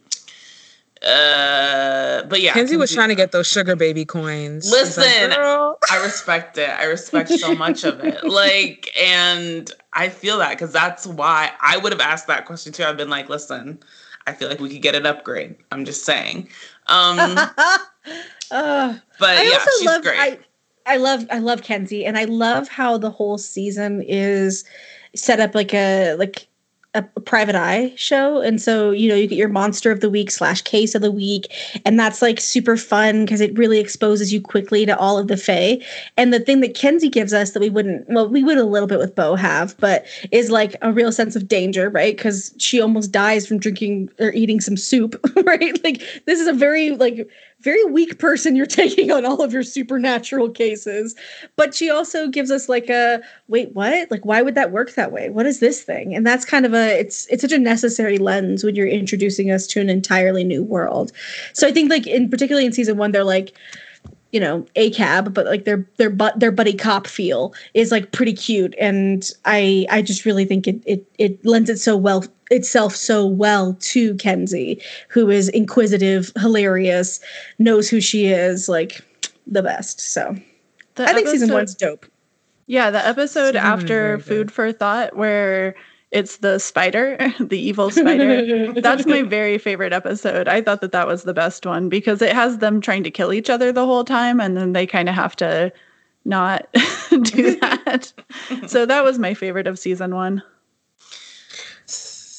uh, 1.04 2.22
but 2.28 2.40
yeah, 2.40 2.52
Kenzi 2.52 2.78
was 2.78 2.92
trying 2.92 3.08
to 3.08 3.16
get 3.16 3.32
those 3.32 3.46
sugar 3.46 3.74
baby 3.74 4.04
coins. 4.04 4.70
Listen, 4.70 5.30
like, 5.30 5.38
I 5.90 6.00
respect 6.02 6.58
it. 6.58 6.70
I 6.70 6.84
respect 6.84 7.28
so 7.30 7.54
much 7.54 7.84
of 7.84 8.00
it. 8.04 8.20
Like, 8.32 8.90
and 8.96 9.70
I 9.92 10.08
feel 10.08 10.38
that 10.38 10.50
because 10.50 10.72
that's 10.72 11.06
why 11.06 11.50
I 11.60 11.76
would 11.76 11.92
have 11.92 12.00
asked 12.00 12.28
that 12.28 12.46
question 12.46 12.72
too. 12.72 12.84
I've 12.84 12.96
been 12.96 13.10
like, 13.10 13.28
listen, 13.28 13.80
I 14.26 14.32
feel 14.32 14.48
like 14.48 14.60
we 14.60 14.70
could 14.70 14.82
get 14.82 14.94
an 14.94 15.06
upgrade. 15.06 15.56
I'm 15.70 15.84
just 15.84 16.04
saying. 16.04 16.48
Um, 16.86 17.38
uh, 18.50 18.98
but 19.18 19.38
I 19.38 19.42
yeah, 19.42 19.54
also 19.54 19.70
she's 19.78 19.86
love, 19.86 20.02
great. 20.02 20.18
I, 20.18 20.38
I 20.86 20.96
love, 20.96 21.26
I 21.30 21.38
love 21.38 21.62
Kenzi, 21.62 22.06
and 22.06 22.16
I 22.16 22.24
love 22.24 22.68
how 22.68 22.96
the 22.96 23.10
whole 23.10 23.38
season 23.38 24.02
is 24.02 24.64
set 25.14 25.40
up 25.40 25.54
like 25.54 25.74
a 25.74 26.14
like 26.14 26.46
a, 26.94 27.02
private 27.02 27.54
eye 27.54 27.92
show. 27.96 28.40
And 28.40 28.60
so 28.60 28.90
you 28.90 29.08
know 29.08 29.14
you 29.14 29.26
get 29.26 29.38
your 29.38 29.48
monster 29.48 29.90
of 29.90 30.00
the 30.00 30.10
week 30.10 30.30
slash 30.30 30.60
case 30.62 30.94
of 30.94 31.02
the 31.02 31.10
week. 31.10 31.52
And 31.86 31.98
that's 31.98 32.20
like 32.20 32.40
super 32.40 32.76
fun 32.76 33.24
because 33.24 33.40
it 33.40 33.56
really 33.56 33.78
exposes 33.78 34.32
you 34.32 34.40
quickly 34.40 34.84
to 34.86 34.98
all 34.98 35.18
of 35.18 35.28
the 35.28 35.36
fae. 35.36 35.78
And 36.16 36.32
the 36.32 36.40
thing 36.40 36.60
that 36.60 36.74
kenzi 36.74 37.10
gives 37.10 37.32
us 37.32 37.52
that 37.52 37.60
we 37.60 37.70
wouldn't 37.70 38.08
well 38.08 38.28
we 38.28 38.44
would 38.44 38.58
a 38.58 38.64
little 38.64 38.88
bit 38.88 38.98
with 38.98 39.14
bo 39.14 39.34
have 39.34 39.76
but 39.78 40.04
is 40.30 40.50
like 40.50 40.76
a 40.82 40.92
real 40.92 41.12
sense 41.12 41.36
of 41.36 41.48
danger 41.48 41.88
right? 41.88 42.16
Because 42.16 42.54
she 42.58 42.80
almost 42.80 43.12
dies 43.12 43.46
from 43.46 43.58
drinking 43.58 44.10
or 44.18 44.32
eating 44.32 44.60
some 44.60 44.76
soup 44.76 45.18
right? 45.44 45.82
Like 45.84 46.02
this 46.26 46.40
is 46.40 46.46
a 46.46 46.52
very 46.52 46.90
like 46.90 47.28
very 47.62 47.84
weak 47.84 48.18
person 48.18 48.56
you're 48.56 48.66
taking 48.82 49.10
on 49.10 49.24
all 49.24 49.42
of 49.42 49.52
your 49.52 49.62
supernatural 49.62 50.50
cases. 50.50 51.14
But 51.56 51.74
she 51.74 51.90
also 51.90 52.28
gives 52.28 52.50
us 52.50 52.68
like 52.68 52.88
a 52.88 53.20
wait, 53.48 53.74
what? 53.74 54.10
Like 54.10 54.24
why 54.24 54.42
would 54.42 54.54
that 54.54 54.72
work 54.72 54.94
that 54.94 55.12
way? 55.12 55.30
What 55.30 55.46
is 55.46 55.60
this 55.60 55.82
thing? 55.82 56.14
And 56.14 56.26
that's 56.26 56.44
kind 56.44 56.66
of 56.66 56.74
a 56.74 56.98
it's 56.98 57.26
it's 57.26 57.42
such 57.42 57.52
a 57.52 57.58
necessary 57.58 58.18
lens 58.18 58.64
when 58.64 58.74
you're 58.74 58.86
introducing 58.86 59.50
us 59.50 59.66
to 59.68 59.80
an 59.80 59.88
entirely 59.88 60.44
new 60.44 60.62
world. 60.62 61.12
So 61.52 61.66
I 61.66 61.72
think 61.72 61.90
like 61.90 62.06
in 62.06 62.28
particularly 62.28 62.66
in 62.66 62.72
season 62.72 62.96
1 62.96 63.12
they're 63.12 63.24
like 63.24 63.54
you 64.32 64.40
know 64.40 64.66
a 64.76 64.90
cab 64.90 65.32
but 65.32 65.46
like 65.46 65.64
their 65.64 65.86
their 65.98 66.10
but 66.10 66.38
their 66.40 66.50
buddy 66.50 66.72
cop 66.72 67.06
feel 67.06 67.54
is 67.74 67.92
like 67.92 68.12
pretty 68.12 68.32
cute. 68.32 68.74
And 68.78 69.30
i 69.44 69.86
i 69.90 70.02
just 70.02 70.24
really 70.24 70.44
think 70.44 70.66
it 70.66 70.82
it 70.84 71.06
it 71.18 71.44
lends 71.46 71.70
it 71.70 71.78
so 71.78 71.96
well 71.96 72.24
itself 72.50 72.94
so 72.94 73.24
well 73.24 73.74
to 73.80 74.14
kenzi 74.16 74.82
who 75.08 75.30
is 75.30 75.48
inquisitive 75.50 76.32
hilarious 76.36 77.20
knows 77.58 77.88
who 77.88 78.00
she 78.00 78.26
is 78.26 78.68
like 78.68 79.00
the 79.46 79.62
best. 79.62 80.00
So 80.00 80.36
the 80.96 81.04
i 81.04 81.12
think 81.14 81.28
episode, 81.28 81.32
season 81.32 81.54
one's 81.54 81.74
dope. 81.74 82.06
Yeah 82.66 82.90
the 82.90 83.06
episode 83.06 83.54
season 83.54 83.66
after 83.66 84.18
food 84.18 84.50
for 84.50 84.72
thought 84.72 85.16
where 85.16 85.74
it's 86.12 86.36
the 86.38 86.58
spider, 86.58 87.16
the 87.40 87.58
evil 87.58 87.90
spider. 87.90 88.72
That's 88.80 89.06
my 89.06 89.22
very 89.22 89.58
favorite 89.58 89.92
episode. 89.92 90.46
I 90.46 90.60
thought 90.60 90.82
that 90.82 90.92
that 90.92 91.06
was 91.06 91.24
the 91.24 91.34
best 91.34 91.66
one 91.66 91.88
because 91.88 92.22
it 92.22 92.32
has 92.34 92.58
them 92.58 92.80
trying 92.80 93.02
to 93.04 93.10
kill 93.10 93.32
each 93.32 93.50
other 93.50 93.72
the 93.72 93.86
whole 93.86 94.04
time 94.04 94.40
and 94.40 94.56
then 94.56 94.72
they 94.72 94.86
kind 94.86 95.08
of 95.08 95.14
have 95.14 95.34
to 95.36 95.72
not 96.24 96.68
do 97.22 97.58
that. 97.60 98.12
so 98.66 98.86
that 98.86 99.02
was 99.02 99.18
my 99.18 99.34
favorite 99.34 99.66
of 99.66 99.78
season 99.78 100.14
1. 100.14 100.42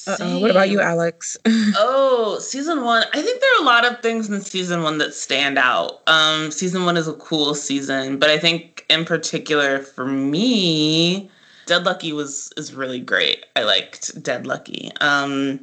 Uh-oh. 0.05 0.39
What 0.39 0.51
about 0.51 0.69
you, 0.69 0.82
Alex? 0.82 1.38
oh, 1.45 2.38
season 2.41 2.84
one. 2.84 3.05
I 3.13 3.21
think 3.21 3.39
there 3.39 3.55
are 3.55 3.61
a 3.61 3.65
lot 3.65 3.86
of 3.86 4.01
things 4.01 4.30
in 4.30 4.41
season 4.41 4.84
one 4.84 4.97
that 4.97 5.13
stand 5.13 5.57
out. 5.57 6.01
Um, 6.07 6.51
season 6.51 6.84
one 6.84 6.97
is 6.97 7.07
a 7.07 7.13
cool 7.13 7.55
season, 7.55 8.19
but 8.19 8.30
I 8.30 8.38
think 8.38 8.86
in 8.89 9.05
particular 9.05 9.80
for 9.80 10.05
me, 10.05 11.32
Dead 11.66 11.84
Lucky 11.84 12.14
was 12.14 12.51
is 12.57 12.74
really 12.74 12.99
great. 12.99 13.45
I 13.55 13.64
liked 13.64 14.22
Dead 14.22 14.45
Lucky, 14.45 14.91
um, 15.01 15.59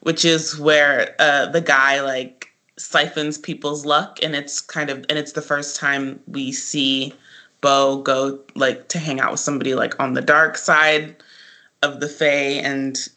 which 0.00 0.24
is 0.24 0.58
where 0.58 1.14
uh, 1.18 1.46
the 1.46 1.60
guy 1.60 2.00
like 2.00 2.52
siphons 2.76 3.38
people's 3.38 3.84
luck, 3.84 4.18
and 4.22 4.34
it's 4.34 4.60
kind 4.60 4.90
of 4.90 5.04
and 5.08 5.18
it's 5.18 5.32
the 5.32 5.42
first 5.42 5.76
time 5.76 6.20
we 6.26 6.52
see 6.52 7.14
Bo 7.60 8.02
go 8.02 8.38
like 8.54 8.88
to 8.88 8.98
hang 8.98 9.20
out 9.20 9.30
with 9.30 9.40
somebody 9.40 9.74
like 9.74 9.98
on 10.00 10.14
the 10.14 10.22
dark 10.22 10.56
side 10.56 11.16
of 11.82 12.00
the 12.00 12.08
Fae, 12.08 12.60
and 12.62 13.08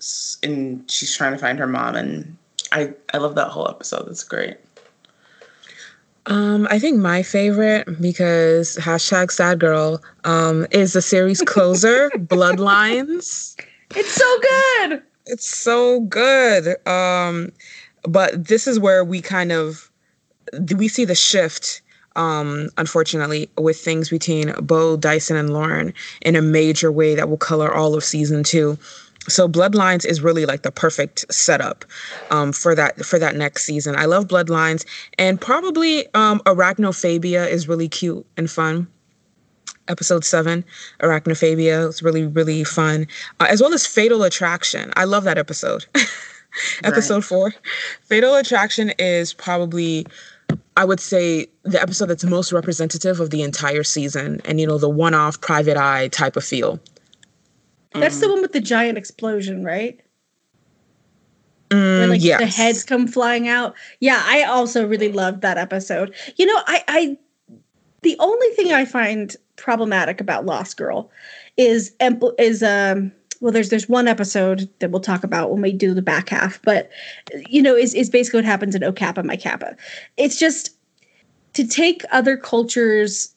and 0.43 0.89
she's 0.89 1.15
trying 1.15 1.34
to 1.34 1.39
find 1.39 1.59
her 1.59 1.67
mom, 1.67 1.95
and 1.95 2.38
I 2.72 2.93
I 3.13 3.17
love 3.17 3.36
that 3.36 3.49
whole 3.49 3.69
episode. 3.69 4.07
That's 4.07 4.24
great. 4.24 4.57
Um, 6.28 6.67
I 6.69 6.78
think 6.78 6.97
my 6.97 7.24
favorite 7.24 8.01
because 8.01 8.78
hashtag 8.78 9.32
sad 9.32 9.59
girl 9.59 10.01
um, 10.24 10.67
is 10.72 10.93
the 10.93 11.01
series 11.01 11.41
closer, 11.45 12.09
Bloodlines. 12.11 13.59
It's 13.95 14.13
so 14.13 14.39
good. 14.39 15.03
It's 15.26 15.47
so 15.47 16.01
good. 16.01 16.88
Um, 16.88 17.51
but 18.03 18.47
this 18.47 18.67
is 18.67 18.80
where 18.80 19.03
we 19.03 19.22
kind 19.22 19.51
of 19.51 19.91
we 20.76 20.88
see 20.88 21.05
the 21.05 21.15
shift 21.15 21.82
um, 22.15 22.69
unfortunately, 22.78 23.49
with 23.57 23.78
things 23.78 24.09
between 24.09 24.53
Bo, 24.61 24.97
Dyson, 24.97 25.38
and 25.38 25.53
Lauren 25.53 25.93
in 26.22 26.36
a 26.36 26.41
major 26.41 26.91
way 26.91 27.15
that 27.15 27.30
will 27.30 27.38
color 27.38 27.74
all 27.74 27.95
of 27.95 28.03
season 28.03 28.43
two 28.43 28.78
so 29.28 29.47
bloodlines 29.47 30.05
is 30.05 30.22
really 30.22 30.45
like 30.45 30.63
the 30.63 30.72
perfect 30.72 31.32
setup 31.32 31.86
um, 32.32 32.51
for 32.51 32.74
that 32.76 33.05
for 33.05 33.19
that 33.19 33.36
next 33.36 33.63
season. 33.63 33.95
I 33.95 34.05
love 34.05 34.28
bloodlines 34.28 34.86
and 35.17 35.39
probably 35.39 36.07
um, 36.13 36.39
arachnophobia 36.41 37.47
is 37.47 37.67
really 37.67 37.88
cute 37.88 38.26
and 38.38 38.49
fun. 38.49 38.88
Episode 39.88 40.24
seven 40.24 40.63
arachnophobia 41.01 41.88
is 41.88 42.01
really 42.01 42.26
really 42.26 42.63
fun 42.63 43.07
uh, 43.39 43.47
as 43.49 43.61
well 43.61 43.74
as 43.74 43.86
fatal 43.86 44.24
attraction. 44.24 44.91
I 44.95 45.03
love 45.03 45.24
that 45.26 45.38
episode. 45.38 45.86
Episode 46.84 47.15
right. 47.15 47.24
four. 47.24 47.53
Fatal 48.01 48.36
attraction 48.36 48.91
is 48.99 49.34
probably 49.34 50.05
I 50.76 50.84
would 50.84 50.99
say 50.99 51.47
the 51.63 51.82
episode 51.82 52.07
that's 52.07 52.24
most 52.26 52.51
representative 52.51 53.19
of 53.19 53.30
the 53.30 53.41
entire 53.41 53.84
season 53.84 54.41
and 54.45 54.59
you 54.59 54.67
know 54.67 54.78
the 54.78 54.89
one-off 54.89 55.39
private 55.41 55.78
eye 55.78 56.09
type 56.09 56.36
of 56.36 56.43
feel 56.43 56.80
that's 57.94 58.20
the 58.20 58.28
mm. 58.28 58.34
one 58.34 58.42
with 58.42 58.54
the 58.54 58.62
giant 58.62 58.98
explosion, 58.98 59.64
right? 59.64 60.00
Mm, 61.70 62.00
Where 62.00 62.08
like 62.08 62.24
yes. 62.24 62.39
the 62.39 62.48
heads 62.48 62.84
come 62.84 63.08
flying 63.08 63.48
out. 63.48 63.76
Yeah, 64.00 64.22
I 64.26 64.44
also 64.44 64.86
really 64.86 65.12
loved 65.12 65.42
that 65.42 65.58
episode. 65.58 66.14
You 66.36 66.46
know, 66.46 66.62
I, 66.68 66.84
I 66.88 67.18
the 68.02 68.16
only 68.20 68.48
thing 68.50 68.74
I 68.74 68.86
find 68.86 69.36
problematic 69.56 70.20
about 70.20 70.46
Lost 70.46 70.78
Girl 70.78 71.10
is 71.58 71.96
is 72.38 72.64
um 72.64 73.12
well 73.39 73.52
there's 73.52 73.70
there's 73.70 73.88
one 73.88 74.08
episode 74.08 74.70
that 74.80 74.92
we'll 74.92 75.02
talk 75.02 75.24
about 75.24 75.52
when 75.52 75.62
we 75.62 75.72
do 75.72 75.94
the 75.94 76.02
back 76.02 76.30
half, 76.30 76.62
but 76.64 76.89
you 77.48 77.62
know, 77.62 77.76
is 77.76 77.94
is 77.94 78.10
basically 78.10 78.39
what 78.39 78.46
happens 78.46 78.76
in 78.76 78.84
O 78.84 78.92
Kappa 78.92 79.24
My 79.24 79.38
Kappa. 79.38 79.76
It's 80.18 80.38
just 80.38 80.76
to 81.54 81.66
take 81.66 82.04
other 82.12 82.36
cultures 82.38 83.34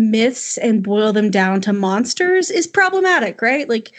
myths 0.00 0.58
and 0.58 0.82
boil 0.82 1.12
them 1.12 1.30
down 1.30 1.60
to 1.60 1.72
monsters 1.72 2.50
is 2.50 2.66
problematic, 2.66 3.40
right? 3.42 3.68
Like 3.68 3.92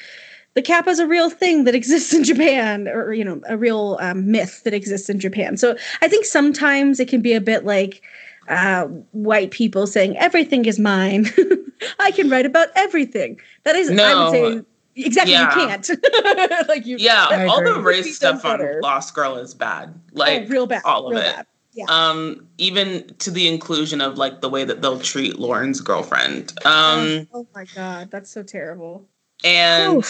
the 0.54 0.62
kappa 0.62 0.90
is 0.90 1.00
a 1.00 1.08
real 1.08 1.30
thing 1.30 1.64
that 1.64 1.76
exists 1.76 2.14
in 2.14 2.24
Japan, 2.32 2.88
or 2.88 3.14
you 3.14 3.24
know, 3.24 3.42
a 3.48 3.58
real 3.58 3.98
um, 4.02 4.30
myth 4.30 4.64
that 4.64 4.74
exists 4.74 5.10
in 5.10 5.20
Japan. 5.20 5.58
So 5.58 5.78
I 6.02 6.08
think 6.08 6.26
sometimes 6.26 7.00
it 7.00 7.08
can 7.08 7.22
be 7.22 7.34
a 7.34 7.42
bit 7.42 7.66
like 7.66 8.02
uh, 8.50 8.86
white 9.12 9.52
people 9.52 9.88
saying 9.88 10.18
everything 10.18 10.66
is 10.66 10.80
mine. 10.80 11.28
I 12.00 12.12
can 12.12 12.30
write 12.30 12.46
about 12.46 12.68
everything. 12.76 13.40
That 13.64 13.76
is, 13.76 13.90
no. 13.90 14.04
I 14.04 14.24
would 14.24 14.32
say. 14.32 14.66
Exactly, 14.94 15.32
yeah. 15.32 15.46
you 15.46 15.68
can't. 15.68 15.90
like 16.68 16.86
you, 16.86 16.98
yeah, 16.98 17.48
all 17.50 17.64
the 17.64 17.80
race 17.80 18.14
stuff 18.14 18.44
on 18.44 18.60
Lost 18.82 19.16
Girl 19.16 19.38
is 19.38 19.54
bad. 19.54 19.98
Like 20.12 20.44
oh, 20.44 20.48
real 20.48 20.68
bad, 20.68 20.82
all 20.84 21.08
of 21.08 21.12
real 21.12 21.22
it. 21.22 21.34
Bad. 21.34 21.46
Yeah. 21.74 21.86
Um, 21.88 22.48
even 22.58 23.14
to 23.20 23.32
the 23.32 23.48
inclusion 23.48 24.02
of 24.02 24.18
like 24.18 24.42
the 24.42 24.50
way 24.50 24.64
that 24.66 24.82
they'll 24.82 25.00
treat 25.00 25.40
Lauren's 25.40 25.80
girlfriend. 25.80 26.52
Um, 26.66 27.28
oh, 27.34 27.40
oh 27.42 27.48
my 27.56 27.66
god, 27.76 28.12
that's 28.12 28.30
so 28.30 28.44
terrible. 28.44 29.08
And 29.44 30.04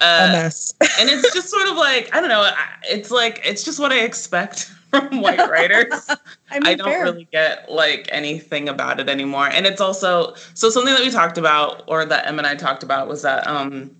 uh, 0.00 0.26
a 0.28 0.32
mess. 0.32 0.72
and 0.98 1.10
it's 1.10 1.34
just 1.34 1.48
sort 1.48 1.68
of 1.68 1.76
like 1.76 2.14
I 2.14 2.20
don't 2.20 2.28
know. 2.28 2.48
It's 2.84 3.10
like 3.10 3.40
it's 3.44 3.64
just 3.64 3.80
what 3.80 3.92
I 3.92 4.00
expect 4.00 4.70
from 4.90 5.20
white 5.20 5.38
writers. 5.50 6.08
I, 6.50 6.60
mean, 6.60 6.66
I 6.66 6.74
don't 6.74 6.88
fair. 6.88 7.04
really 7.04 7.28
get 7.32 7.70
like 7.70 8.08
anything 8.12 8.68
about 8.68 9.00
it 9.00 9.08
anymore. 9.08 9.48
And 9.48 9.66
it's 9.66 9.80
also 9.80 10.34
so 10.54 10.70
something 10.70 10.94
that 10.94 11.02
we 11.02 11.10
talked 11.10 11.38
about, 11.38 11.82
or 11.88 12.04
that 12.04 12.26
Em 12.26 12.38
and 12.38 12.46
I 12.46 12.54
talked 12.54 12.82
about, 12.82 13.08
was 13.08 13.22
that 13.22 13.46
um, 13.46 13.90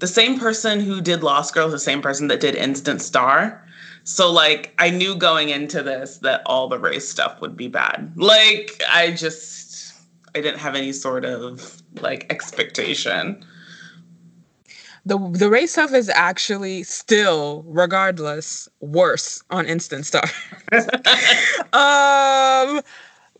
the 0.00 0.06
same 0.06 0.38
person 0.38 0.80
who 0.80 1.00
did 1.00 1.22
Lost 1.22 1.54
Girl 1.54 1.66
is 1.66 1.72
the 1.72 1.78
same 1.78 2.02
person 2.02 2.28
that 2.28 2.40
did 2.40 2.54
Instant 2.54 3.00
Star. 3.00 3.66
So 4.04 4.30
like 4.32 4.74
I 4.78 4.90
knew 4.90 5.14
going 5.14 5.48
into 5.48 5.82
this 5.82 6.18
that 6.18 6.42
all 6.46 6.68
the 6.68 6.78
race 6.78 7.08
stuff 7.08 7.40
would 7.40 7.56
be 7.56 7.68
bad. 7.68 8.12
Like 8.16 8.80
I 8.90 9.12
just 9.12 9.94
I 10.34 10.40
didn't 10.40 10.58
have 10.58 10.74
any 10.74 10.92
sort 10.92 11.24
of 11.24 11.82
like 12.00 12.26
expectation. 12.30 13.44
The 15.04 15.18
the 15.32 15.50
race 15.50 15.72
stuff 15.72 15.92
is 15.92 16.08
actually 16.08 16.84
still, 16.84 17.64
regardless, 17.66 18.68
worse 18.80 19.42
on 19.50 19.66
Instant 19.66 20.06
Star. 20.06 20.24
um 21.72 22.82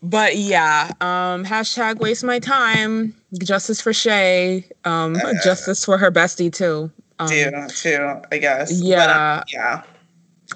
but 0.05 0.35
yeah, 0.35 0.91
um, 0.99 1.45
hashtag 1.45 1.99
waste 1.99 2.25
my 2.25 2.37
time. 2.37 3.15
Justice 3.41 3.79
for 3.79 3.93
Shay. 3.93 4.65
Um, 4.83 5.15
uh, 5.15 5.31
justice 5.45 5.85
for 5.85 5.97
her 5.97 6.11
bestie 6.11 6.51
too. 6.51 6.91
Um, 7.19 7.29
too, 7.29 7.67
too, 7.69 8.21
I 8.29 8.37
guess. 8.37 8.81
Yeah, 8.81 8.97
but, 8.97 9.09
uh, 9.09 9.43
yeah 9.53 9.83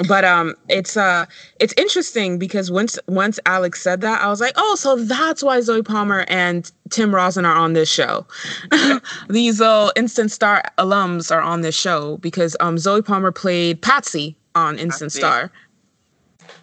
but 0.07 0.23
um 0.23 0.53
it's 0.69 0.95
uh 0.97 1.25
it's 1.59 1.73
interesting 1.77 2.37
because 2.37 2.69
once 2.69 2.99
once 3.07 3.39
alex 3.45 3.81
said 3.81 4.01
that 4.01 4.21
i 4.21 4.27
was 4.27 4.39
like 4.41 4.53
oh 4.57 4.75
so 4.75 4.95
that's 4.95 5.41
why 5.41 5.59
zoie 5.59 5.83
palmer 5.83 6.25
and 6.27 6.71
tim 6.89 7.13
rozon 7.13 7.45
are 7.45 7.55
on 7.55 7.73
this 7.73 7.89
show 7.89 8.25
these 9.29 9.61
uh 9.61 9.89
instant 9.95 10.31
star 10.31 10.63
alums 10.77 11.33
are 11.33 11.41
on 11.41 11.61
this 11.61 11.75
show 11.75 12.17
because 12.17 12.55
um 12.59 12.77
zoie 12.77 13.01
palmer 13.01 13.31
played 13.31 13.81
patsy 13.81 14.35
on 14.55 14.77
instant 14.77 15.11
patsy. 15.11 15.19
star 15.19 15.51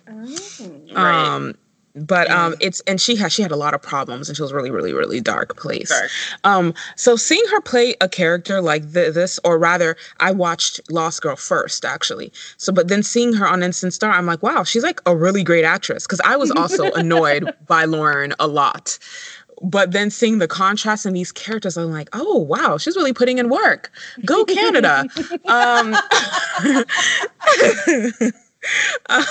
oh. 0.09 0.97
um 0.97 1.55
but 1.95 2.29
um 2.31 2.55
it's 2.61 2.81
and 2.81 3.01
she 3.01 3.15
had 3.17 3.31
she 3.31 3.43
had 3.43 3.53
a 3.53 3.57
lot 3.57 3.73
of 3.73 3.81
problems 3.81 4.29
and 4.29 4.37
she 4.37 4.43
was 4.43 4.53
really 4.53 4.71
really 4.71 4.93
really 4.93 5.21
dark 5.21 5.57
place. 5.57 5.89
Dark. 5.91 6.11
um 6.43 6.75
so 6.97 7.15
seeing 7.17 7.45
her 7.53 7.61
play 7.61 7.95
a 8.01 8.09
character 8.09 8.61
like 8.61 8.83
th- 8.93 9.15
this 9.15 9.39
or 9.45 9.59
rather 9.59 9.97
i 10.21 10.33
watched 10.33 10.81
lost 10.91 11.23
girl 11.23 11.37
first 11.37 11.85
actually. 11.85 12.33
So 12.57 12.73
but 12.73 12.89
then 12.89 13.03
seeing 13.03 13.33
her 13.35 13.47
on 13.47 13.63
instant 13.63 13.95
star 13.95 14.11
i'm 14.11 14.27
like 14.27 14.43
wow 14.43 14.65
she's 14.65 14.83
like 14.83 15.01
a 15.07 15.15
really 15.17 15.45
great 15.45 15.65
actress 15.65 16.05
because 16.07 16.21
i 16.25 16.37
was 16.37 16.51
also 16.51 16.91
annoyed 16.95 17.53
by 17.67 17.85
lauren 17.85 18.35
a 18.41 18.49
lot. 18.49 18.99
But 19.63 19.93
then 19.93 20.11
seeing 20.11 20.39
the 20.39 20.49
contrast 20.49 21.07
in 21.07 21.13
these 21.13 21.31
characters 21.31 21.77
i'm 21.77 21.93
like 21.93 22.09
oh 22.13 22.39
wow 22.39 22.77
she's 22.77 22.97
really 22.97 23.13
putting 23.13 23.39
in 23.39 23.49
work. 23.49 23.93
Go 24.25 24.45
canada. 24.45 25.05
Um 25.47 25.95
um, 29.09 29.23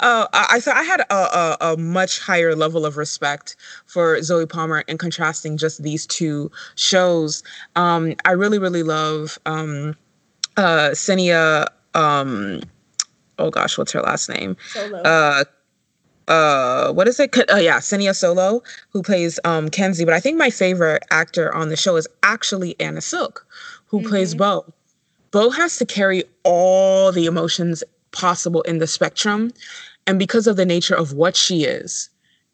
uh, 0.00 0.26
I 0.32 0.58
so 0.58 0.72
I 0.72 0.82
had 0.82 1.00
a, 1.00 1.14
a, 1.14 1.56
a, 1.60 1.76
much 1.76 2.18
higher 2.18 2.54
level 2.54 2.86
of 2.86 2.96
respect 2.96 3.56
for 3.86 4.20
Zoie 4.22 4.46
Palmer 4.46 4.80
in 4.88 4.98
contrasting 4.98 5.56
just 5.56 5.82
these 5.82 6.06
two 6.06 6.50
shows. 6.74 7.42
Um, 7.76 8.14
I 8.24 8.32
really 8.32 8.58
really 8.58 8.82
love 8.82 9.38
um, 9.46 9.96
uh, 10.56 10.90
Ksenia. 10.92 11.66
Um, 11.94 12.62
oh 13.38 13.50
gosh, 13.50 13.76
what's 13.78 13.92
her 13.92 14.02
last 14.02 14.28
name? 14.28 14.56
Solo. 14.72 15.02
Uh, 15.02 15.44
uh, 16.28 16.92
what 16.92 17.06
is 17.06 17.20
it? 17.20 17.36
Uh, 17.50 17.56
yeah, 17.56 17.78
Ksenia 17.78 18.16
Solo, 18.16 18.62
who 18.90 19.02
plays 19.02 19.38
um, 19.44 19.68
Kenzi. 19.68 20.04
But 20.04 20.14
I 20.14 20.20
think 20.20 20.38
my 20.38 20.50
favorite 20.50 21.02
actor 21.10 21.54
on 21.54 21.68
the 21.68 21.76
show 21.76 21.96
is 21.96 22.08
actually 22.22 22.78
Anna 22.80 23.00
Silk, 23.00 23.46
who 23.86 23.98
mm-hmm. 23.98 24.08
plays 24.08 24.34
Bo. 24.34 24.64
Bo 25.30 25.50
has 25.50 25.78
to 25.78 25.84
carry 25.84 26.24
all 26.44 27.10
the 27.10 27.26
emotions 27.26 27.82
possible 28.14 28.62
in 28.62 28.78
the 28.78 28.86
spectrum. 28.86 29.52
And 30.06 30.18
because 30.18 30.46
of 30.46 30.56
the 30.56 30.64
nature 30.66 30.94
of 30.94 31.12
what 31.12 31.36
she 31.36 31.64
is, 31.64 32.08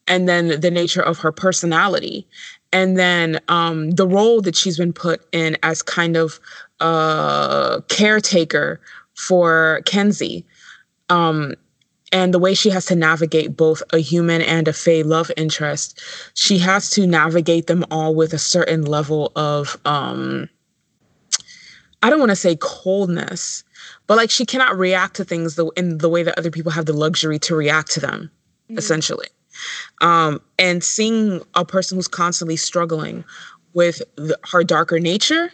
and 0.08 0.28
then 0.28 0.60
the 0.60 0.70
nature 0.70 1.02
of 1.02 1.18
her 1.18 1.30
personality, 1.30 2.26
and 2.72 2.98
then 2.98 3.38
um, 3.48 3.92
the 3.92 4.06
role 4.06 4.40
that 4.40 4.56
she's 4.56 4.76
been 4.76 4.92
put 4.92 5.24
in 5.32 5.56
as 5.62 5.82
kind 5.82 6.16
of 6.16 6.40
a 6.80 7.82
caretaker 7.88 8.80
for 9.14 9.82
Kenzi. 9.84 10.44
Um, 11.08 11.54
and 12.12 12.34
the 12.34 12.38
way 12.38 12.54
she 12.54 12.70
has 12.70 12.86
to 12.86 12.96
navigate 12.96 13.56
both 13.56 13.82
a 13.92 13.98
human 13.98 14.42
and 14.42 14.66
a 14.66 14.72
Fae 14.72 15.02
love 15.02 15.30
interest, 15.36 16.00
she 16.34 16.58
has 16.58 16.90
to 16.90 17.06
navigate 17.06 17.66
them 17.66 17.84
all 17.90 18.14
with 18.14 18.32
a 18.32 18.38
certain 18.38 18.84
level 18.84 19.30
of, 19.36 19.76
um, 19.84 20.48
I 22.02 22.10
don't 22.10 22.18
want 22.18 22.30
to 22.30 22.36
say 22.36 22.56
coldness, 22.56 23.62
but 24.10 24.16
like 24.16 24.28
she 24.28 24.44
cannot 24.44 24.76
react 24.76 25.14
to 25.14 25.24
things 25.24 25.54
the, 25.54 25.68
in 25.76 25.98
the 25.98 26.08
way 26.08 26.24
that 26.24 26.36
other 26.36 26.50
people 26.50 26.72
have 26.72 26.84
the 26.84 26.92
luxury 26.92 27.38
to 27.38 27.54
react 27.54 27.92
to 27.92 28.00
them 28.00 28.28
mm-hmm. 28.64 28.76
essentially 28.76 29.28
um, 30.00 30.40
and 30.58 30.82
seeing 30.82 31.40
a 31.54 31.64
person 31.64 31.96
who's 31.96 32.08
constantly 32.08 32.56
struggling 32.56 33.22
with 33.72 34.02
the, 34.16 34.36
her 34.50 34.64
darker 34.64 34.98
nature 34.98 35.52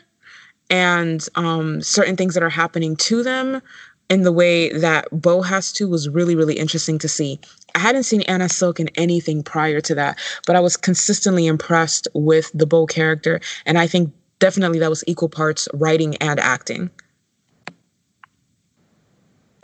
and 0.70 1.28
um, 1.34 1.82
certain 1.82 2.16
things 2.16 2.32
that 2.32 2.42
are 2.42 2.48
happening 2.48 2.96
to 2.96 3.22
them 3.22 3.61
in 4.09 4.22
the 4.22 4.32
way 4.32 4.72
that 4.72 5.07
Bo 5.12 5.42
has 5.42 5.70
to 5.74 5.86
was 5.86 6.09
really, 6.09 6.34
really 6.34 6.54
interesting 6.54 6.98
to 7.00 7.09
see. 7.09 7.38
I 7.74 7.80
hadn't 7.80 8.04
seen 8.04 8.22
Anna 8.22 8.48
Silk 8.48 8.80
in 8.80 8.88
anything 8.94 9.42
prior 9.42 9.82
to 9.82 9.94
that, 9.96 10.18
but 10.46 10.57
I 10.57 10.61
was 10.61 10.78
consistently 10.78 11.46
impressed 11.46 12.09
with 12.14 12.50
the 12.54 12.66
Bo 12.66 12.86
character. 12.86 13.38
And 13.66 13.78
I 13.78 13.86
think 13.86 14.14
definitely 14.38 14.78
that 14.78 14.90
was 14.90 15.04
equal 15.07 15.28
parts 15.28 15.68
writing 15.74 16.16
and 16.16 16.40
acting. 16.40 16.90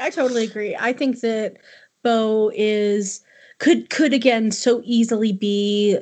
I 0.03 0.11
totally 0.11 0.45
agree. 0.45 0.77
I 0.79 0.93
think 0.93 1.21
that 1.21 1.59
Bo 2.03 2.51
is 2.55 3.23
could 3.59 3.89
could 3.91 4.13
again 4.13 4.51
so 4.51 4.83
easily 4.85 5.33
be 5.33 5.99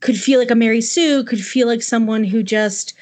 could 0.00 0.16
feel 0.16 0.38
like 0.38 0.52
a 0.52 0.54
Mary 0.54 0.80
Sue, 0.80 1.24
could 1.24 1.40
feel 1.44 1.66
like 1.66 1.82
someone 1.82 2.22
who 2.22 2.44
just, 2.44 2.94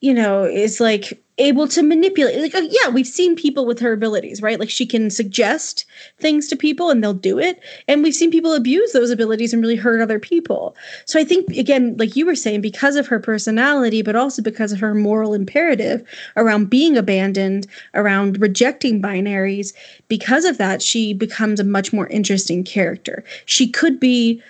you 0.00 0.14
know, 0.14 0.44
is 0.44 0.78
like 0.80 1.23
able 1.38 1.66
to 1.66 1.82
manipulate 1.82 2.38
like 2.40 2.54
uh, 2.54 2.68
yeah 2.70 2.88
we've 2.88 3.08
seen 3.08 3.34
people 3.34 3.66
with 3.66 3.80
her 3.80 3.92
abilities 3.92 4.40
right? 4.40 4.60
Like 4.60 4.70
she 4.70 4.86
can 4.86 5.10
suggest 5.10 5.84
things 6.18 6.46
to 6.48 6.56
people 6.56 6.90
and 6.90 7.02
they'll 7.02 7.12
do 7.12 7.38
it. 7.38 7.60
And 7.88 8.02
we've 8.02 8.14
seen 8.14 8.30
people 8.30 8.52
abuse 8.52 8.92
those 8.92 9.10
abilities 9.10 9.52
and 9.52 9.60
really 9.60 9.74
hurt 9.74 10.00
other 10.00 10.20
people. 10.20 10.76
So 11.06 11.18
i 11.18 11.24
think 11.24 11.48
again 11.56 11.96
like 11.98 12.14
you 12.14 12.24
were 12.24 12.36
saying 12.36 12.60
because 12.60 12.94
of 12.94 13.08
her 13.08 13.18
personality 13.18 14.02
but 14.02 14.14
also 14.14 14.42
because 14.42 14.70
of 14.72 14.78
her 14.78 14.94
moral 14.94 15.34
imperative 15.34 16.04
around 16.36 16.70
being 16.70 16.96
abandoned 16.96 17.66
around 17.94 18.40
rejecting 18.40 19.02
binaries 19.02 19.72
because 20.06 20.44
of 20.44 20.58
that 20.58 20.82
she 20.82 21.14
becomes 21.14 21.58
a 21.58 21.64
much 21.64 21.92
more 21.92 22.06
interesting 22.08 22.62
character. 22.62 23.24
She 23.46 23.68
could 23.68 23.98
be 23.98 24.40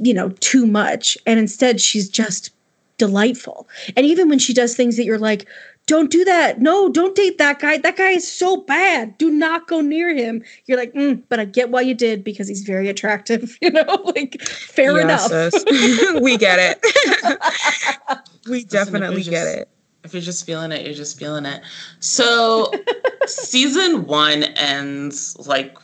you 0.00 0.12
know 0.12 0.30
too 0.40 0.66
much 0.66 1.16
and 1.24 1.38
instead 1.38 1.80
she's 1.80 2.08
just 2.08 2.50
delightful. 2.98 3.68
And 3.96 4.06
even 4.06 4.28
when 4.28 4.38
she 4.38 4.54
does 4.54 4.76
things 4.76 4.96
that 4.96 5.04
you're 5.04 5.18
like 5.18 5.48
don't 5.86 6.10
do 6.10 6.24
that. 6.24 6.60
No, 6.60 6.88
don't 6.88 7.14
date 7.16 7.38
that 7.38 7.58
guy. 7.58 7.78
That 7.78 7.96
guy 7.96 8.10
is 8.10 8.30
so 8.30 8.58
bad. 8.58 9.18
Do 9.18 9.30
not 9.30 9.66
go 9.66 9.80
near 9.80 10.14
him. 10.14 10.44
You're 10.66 10.78
like, 10.78 10.92
mm, 10.94 11.22
but 11.28 11.40
I 11.40 11.44
get 11.44 11.70
why 11.70 11.80
you 11.80 11.94
did 11.94 12.22
because 12.22 12.46
he's 12.48 12.62
very 12.62 12.88
attractive. 12.88 13.58
You 13.62 13.70
know, 13.70 14.12
like 14.16 14.42
fair 14.42 14.98
yes, 14.98 15.30
enough. 15.30 16.22
we 16.22 16.36
get 16.36 16.58
it. 16.58 18.18
we 18.48 18.64
definitely 18.64 19.18
Listen, 19.18 19.30
get 19.30 19.44
just, 19.44 19.58
it. 19.58 19.68
If 20.02 20.14
you're 20.14 20.22
just 20.22 20.44
feeling 20.44 20.72
it, 20.72 20.84
you're 20.84 20.94
just 20.94 21.16
feeling 21.16 21.46
it. 21.46 21.62
So, 22.00 22.72
season 23.26 24.04
one 24.06 24.42
ends 24.42 25.36
like 25.46 25.76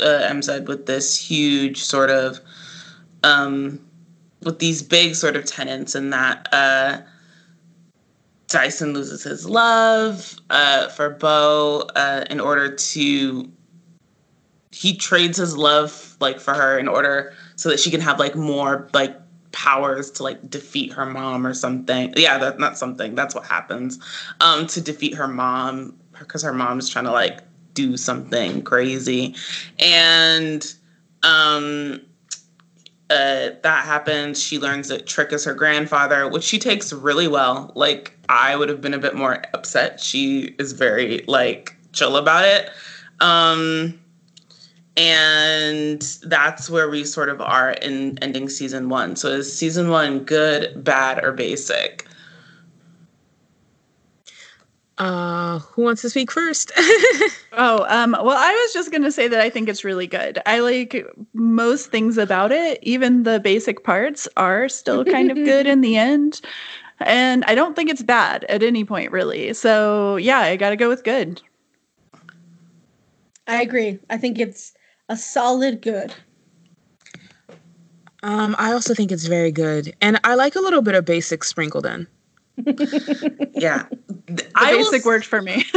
uh, 0.00 0.28
MZ 0.28 0.66
with 0.66 0.84
this 0.84 1.16
huge 1.16 1.82
sort 1.82 2.10
of, 2.10 2.38
um, 3.24 3.80
with 4.42 4.58
these 4.58 4.82
big 4.82 5.14
sort 5.14 5.36
of 5.36 5.46
tenants, 5.46 5.94
and 5.94 6.12
that. 6.12 6.48
uh 6.52 7.00
Dyson 8.48 8.94
loses 8.94 9.22
his 9.22 9.48
love 9.48 10.36
uh, 10.50 10.88
for 10.88 11.10
Bo 11.10 11.88
uh, 11.94 12.24
in 12.30 12.40
order 12.40 12.74
to. 12.74 13.50
He 14.72 14.96
trades 14.96 15.38
his 15.38 15.56
love 15.56 16.16
like 16.20 16.40
for 16.40 16.54
her 16.54 16.78
in 16.78 16.88
order 16.88 17.34
so 17.56 17.68
that 17.68 17.80
she 17.80 17.90
can 17.90 18.00
have 18.00 18.18
like 18.18 18.34
more 18.34 18.88
like 18.92 19.16
powers 19.52 20.10
to 20.12 20.22
like 20.22 20.50
defeat 20.50 20.92
her 20.92 21.04
mom 21.06 21.46
or 21.46 21.54
something. 21.54 22.12
Yeah, 22.16 22.38
that's 22.38 22.58
not 22.58 22.78
something. 22.78 23.14
That's 23.14 23.34
what 23.34 23.44
happens. 23.44 23.98
Um, 24.40 24.66
to 24.68 24.80
defeat 24.80 25.14
her 25.14 25.28
mom 25.28 25.98
because 26.18 26.42
her 26.42 26.52
mom's 26.52 26.88
trying 26.88 27.04
to 27.04 27.12
like 27.12 27.40
do 27.74 27.96
something 27.96 28.62
crazy, 28.62 29.34
and 29.78 30.74
um, 31.22 32.00
uh, 33.10 33.50
that 33.62 33.84
happens. 33.84 34.42
She 34.42 34.58
learns 34.58 34.88
that 34.88 35.06
Trick 35.06 35.32
is 35.32 35.44
her 35.44 35.54
grandfather, 35.54 36.28
which 36.28 36.44
she 36.44 36.58
takes 36.58 36.92
really 36.92 37.28
well. 37.28 37.72
Like 37.74 38.18
I 38.28 38.56
would 38.56 38.68
have 38.68 38.80
been 38.80 38.94
a 38.94 38.98
bit 38.98 39.14
more 39.14 39.42
upset. 39.54 40.00
She 40.00 40.54
is 40.58 40.72
very 40.72 41.24
like 41.26 41.74
chill 41.92 42.16
about 42.16 42.44
it. 42.44 42.70
Um, 43.20 43.98
and 44.98 46.02
that's 46.24 46.68
where 46.68 46.90
we 46.90 47.04
sort 47.04 47.28
of 47.28 47.40
are 47.40 47.70
in 47.70 48.18
ending 48.18 48.48
season 48.48 48.88
one. 48.88 49.16
So 49.16 49.28
is 49.28 49.56
season 49.56 49.88
one 49.88 50.24
good, 50.24 50.82
bad, 50.82 51.24
or 51.24 51.32
basic? 51.32 52.07
Uh, 54.98 55.60
who 55.60 55.82
wants 55.82 56.02
to 56.02 56.10
speak 56.10 56.30
first? 56.30 56.72
oh, 57.52 57.86
um, 57.88 58.12
well, 58.12 58.36
I 58.36 58.52
was 58.52 58.72
just 58.72 58.90
gonna 58.90 59.12
say 59.12 59.28
that 59.28 59.40
I 59.40 59.48
think 59.48 59.68
it's 59.68 59.84
really 59.84 60.08
good. 60.08 60.40
I 60.44 60.58
like 60.58 61.06
most 61.34 61.92
things 61.92 62.18
about 62.18 62.50
it. 62.50 62.80
Even 62.82 63.22
the 63.22 63.38
basic 63.38 63.84
parts 63.84 64.26
are 64.36 64.68
still 64.68 65.04
kind 65.04 65.30
of 65.30 65.36
good 65.36 65.66
in 65.68 65.82
the 65.82 65.96
end, 65.96 66.40
and 66.98 67.44
I 67.44 67.54
don't 67.54 67.76
think 67.76 67.90
it's 67.90 68.02
bad 68.02 68.42
at 68.44 68.64
any 68.64 68.84
point, 68.84 69.12
really. 69.12 69.52
So 69.54 70.16
yeah, 70.16 70.40
I 70.40 70.56
got 70.56 70.70
to 70.70 70.76
go 70.76 70.88
with 70.88 71.04
good. 71.04 71.40
I 73.46 73.62
agree. 73.62 74.00
I 74.10 74.18
think 74.18 74.40
it's 74.40 74.74
a 75.08 75.16
solid 75.16 75.80
good. 75.80 76.12
Um, 78.24 78.56
I 78.58 78.72
also 78.72 78.94
think 78.94 79.12
it's 79.12 79.26
very 79.26 79.52
good, 79.52 79.94
and 80.00 80.18
I 80.24 80.34
like 80.34 80.56
a 80.56 80.60
little 80.60 80.82
bit 80.82 80.96
of 80.96 81.04
basic 81.04 81.44
sprinkled 81.44 81.86
in. 81.86 82.08
yeah. 83.54 83.86
The 84.58 84.66
I 84.66 84.72
basic 84.72 85.04
will, 85.04 85.12
worked 85.12 85.26
for 85.26 85.40
me. 85.40 85.64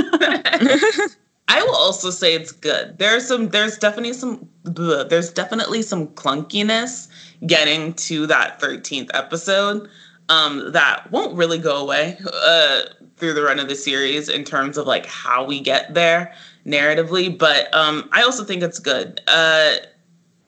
I 1.47 1.61
will 1.63 1.75
also 1.75 2.09
say 2.09 2.33
it's 2.33 2.51
good. 2.51 2.97
There's 2.97 3.27
some 3.27 3.49
there's 3.49 3.77
definitely 3.77 4.13
some 4.13 4.49
there's 4.63 5.31
definitely 5.31 5.81
some 5.81 6.07
clunkiness 6.09 7.07
getting 7.45 7.93
to 7.93 8.25
that 8.27 8.59
13th 8.59 9.09
episode 9.13 9.89
um, 10.29 10.71
that 10.71 11.11
won't 11.11 11.35
really 11.35 11.57
go 11.57 11.77
away 11.77 12.17
uh, 12.33 12.81
through 13.17 13.33
the 13.33 13.43
run 13.43 13.59
of 13.59 13.67
the 13.67 13.75
series 13.75 14.29
in 14.29 14.43
terms 14.43 14.77
of 14.77 14.87
like 14.87 15.05
how 15.05 15.43
we 15.43 15.59
get 15.59 15.93
there 15.93 16.33
narratively 16.65 17.37
but 17.37 17.73
um, 17.75 18.09
I 18.11 18.23
also 18.23 18.43
think 18.43 18.63
it's 18.63 18.79
good. 18.79 19.21
Uh, 19.27 19.75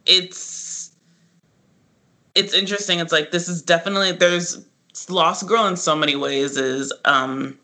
it's 0.06 0.92
it's 2.34 2.54
interesting. 2.54 3.00
It's 3.00 3.12
like 3.12 3.32
this 3.32 3.48
is 3.48 3.62
definitely 3.62 4.14
there's 4.14 4.66
Lost 5.10 5.48
Girl 5.48 5.68
in 5.68 5.76
so 5.76 5.96
many 5.96 6.16
ways 6.16 6.58
is 6.58 6.94
um, 7.06 7.60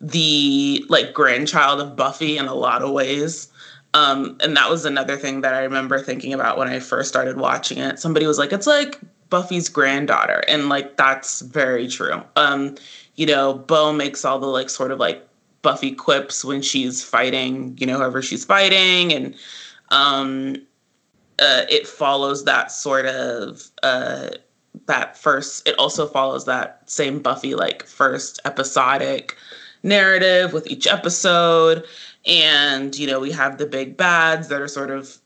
the 0.00 0.84
like 0.88 1.12
grandchild 1.12 1.80
of 1.80 1.96
Buffy 1.96 2.38
in 2.38 2.46
a 2.46 2.54
lot 2.54 2.82
of 2.82 2.92
ways. 2.92 3.48
Um, 3.94 4.36
and 4.40 4.56
that 4.56 4.70
was 4.70 4.84
another 4.84 5.16
thing 5.16 5.40
that 5.40 5.54
I 5.54 5.62
remember 5.62 5.98
thinking 5.98 6.32
about 6.32 6.58
when 6.58 6.68
I 6.68 6.78
first 6.78 7.08
started 7.08 7.38
watching 7.38 7.78
it. 7.78 7.98
Somebody 7.98 8.26
was 8.26 8.38
like, 8.38 8.52
it's 8.52 8.66
like 8.66 9.00
Buffy's 9.30 9.68
granddaughter. 9.68 10.44
And 10.46 10.68
like, 10.68 10.96
that's 10.96 11.40
very 11.40 11.88
true. 11.88 12.22
Um, 12.36 12.76
you 13.16 13.26
know, 13.26 13.54
Bo 13.54 13.92
makes 13.92 14.24
all 14.24 14.38
the 14.38 14.46
like 14.46 14.70
sort 14.70 14.92
of 14.92 15.00
like 15.00 15.26
Buffy 15.62 15.92
quips 15.92 16.44
when 16.44 16.62
she's 16.62 17.02
fighting, 17.02 17.76
you 17.80 17.86
know, 17.86 17.96
whoever 17.96 18.22
she's 18.22 18.44
fighting. 18.44 19.12
And 19.12 19.34
um, 19.88 20.56
uh, 21.38 21.64
it 21.68 21.86
follows 21.86 22.44
that 22.44 22.70
sort 22.70 23.06
of, 23.06 23.70
uh, 23.82 24.30
that 24.86 25.16
first, 25.16 25.66
it 25.66 25.74
also 25.78 26.06
follows 26.06 26.44
that 26.44 26.88
same 26.88 27.20
Buffy 27.20 27.54
like 27.54 27.84
first 27.84 28.38
episodic 28.44 29.36
narrative 29.82 30.52
with 30.52 30.66
each 30.70 30.86
episode. 30.86 31.84
And 32.26 32.96
you 32.98 33.06
know 33.06 33.20
we 33.20 33.32
have 33.32 33.58
the 33.58 33.66
big 33.66 33.96
bads 33.96 34.48
that 34.48 34.60
are 34.60 34.68
sort 34.68 34.90
of 34.90 35.18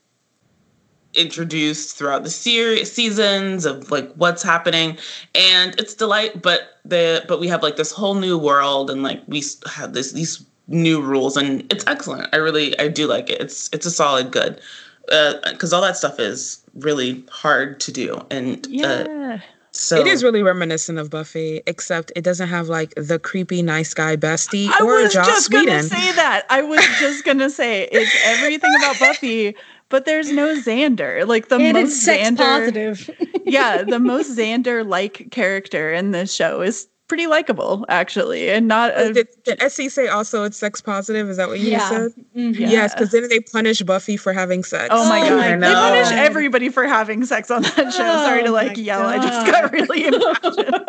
introduced 1.13 1.95
throughout 1.97 2.23
the 2.23 2.29
series 2.29 2.91
seasons 2.91 3.65
of 3.65 3.91
like 3.91 4.11
what's 4.13 4.43
happening. 4.43 4.97
And 5.35 5.75
it's 5.79 5.93
delight 5.93 6.41
but 6.41 6.79
the 6.85 7.25
but 7.27 7.39
we 7.39 7.47
have 7.47 7.63
like 7.63 7.75
this 7.75 7.91
whole 7.91 8.15
new 8.15 8.37
world 8.37 8.89
and 8.89 9.03
like 9.03 9.21
we 9.27 9.43
have 9.71 9.93
this 9.93 10.11
these 10.11 10.45
new 10.67 11.01
rules 11.01 11.37
and 11.37 11.71
it's 11.71 11.85
excellent. 11.87 12.29
I 12.33 12.37
really 12.37 12.77
i 12.79 12.87
do 12.87 13.07
like 13.07 13.29
it. 13.29 13.41
It's 13.41 13.69
it's 13.73 13.85
a 13.85 13.91
solid 13.91 14.31
good. 14.31 14.59
Because 15.05 15.73
uh, 15.73 15.75
all 15.75 15.81
that 15.81 15.97
stuff 15.97 16.17
is 16.17 16.63
really 16.75 17.25
hard 17.29 17.79
to 17.81 17.91
do 17.91 18.25
and 18.31 18.65
uh, 18.65 18.69
yeah. 18.69 18.89
Uh, 19.33 19.39
so 19.73 19.99
it 19.99 20.07
is 20.07 20.23
really 20.23 20.43
reminiscent 20.43 20.99
of 20.99 21.09
Buffy, 21.09 21.61
except 21.65 22.11
it 22.15 22.23
doesn't 22.23 22.47
have 22.49 22.69
like 22.69 22.93
the 22.95 23.17
creepy 23.19 23.61
nice 23.61 23.93
guy 23.93 24.15
bestie 24.15 24.67
I 24.69 24.79
or 24.83 25.01
was 25.03 25.13
just 25.13 25.51
gonna 25.51 25.81
say 25.83 26.11
that. 26.13 26.45
I 26.49 26.61
was 26.61 26.81
just 26.99 27.25
gonna 27.25 27.49
say 27.49 27.87
it's 27.91 28.15
everything 28.23 28.71
about 28.77 28.99
Buffy, 28.99 29.55
but 29.89 30.05
there's 30.05 30.31
no 30.31 30.55
Xander. 30.55 31.27
Like 31.27 31.49
the 31.49 31.57
and 31.57 31.73
most 31.73 31.89
it's 31.91 32.03
sex 32.03 32.29
Xander, 32.29 32.37
positive. 32.37 33.09
yeah, 33.45 33.83
the 33.83 33.99
most 34.11 34.37
Xander 34.37 34.87
like 34.87 35.29
character 35.31 35.91
in 35.91 36.11
this 36.11 36.33
show 36.33 36.61
is 36.61 36.87
pretty 37.13 37.27
likable 37.27 37.85
actually 37.89 38.49
and 38.49 38.67
not 38.67 38.89
a, 38.99 39.13
did, 39.13 39.27
did 39.43 39.61
SE 39.61 39.87
say 39.87 40.07
also 40.07 40.45
it's 40.45 40.57
sex 40.57 40.81
positive 40.81 41.29
is 41.29 41.37
that 41.37 41.47
what 41.47 41.59
you 41.59 41.69
Yeah. 41.69 41.87
said 41.87 42.11
Mhm. 42.35 42.57
yes 42.59 42.91
because 42.95 43.11
then 43.11 43.29
they 43.29 43.39
punish 43.39 43.83
Buffy 43.83 44.17
for 44.17 44.33
having 44.33 44.63
sex 44.63 44.87
Oh 44.89 45.07
my 45.07 45.19
Oh 45.21 45.29
god. 45.29 45.59
my 45.59 45.67
They 45.67 45.73
punish 45.75 46.11
everybody 46.11 46.69
for 46.69 46.85
having 46.87 47.23
sex 47.23 47.51
on 47.51 47.61
that 47.61 47.93
show. 47.93 48.03
Sorry 48.25 48.41
to 48.41 48.49
Oh 48.49 48.53
like 48.53 48.77
my 48.77 48.81
yell. 48.83 49.03
I 49.05 49.17
just 49.19 49.45
got 49.45 49.71
really 49.71 50.05
impassioned. 50.07 50.85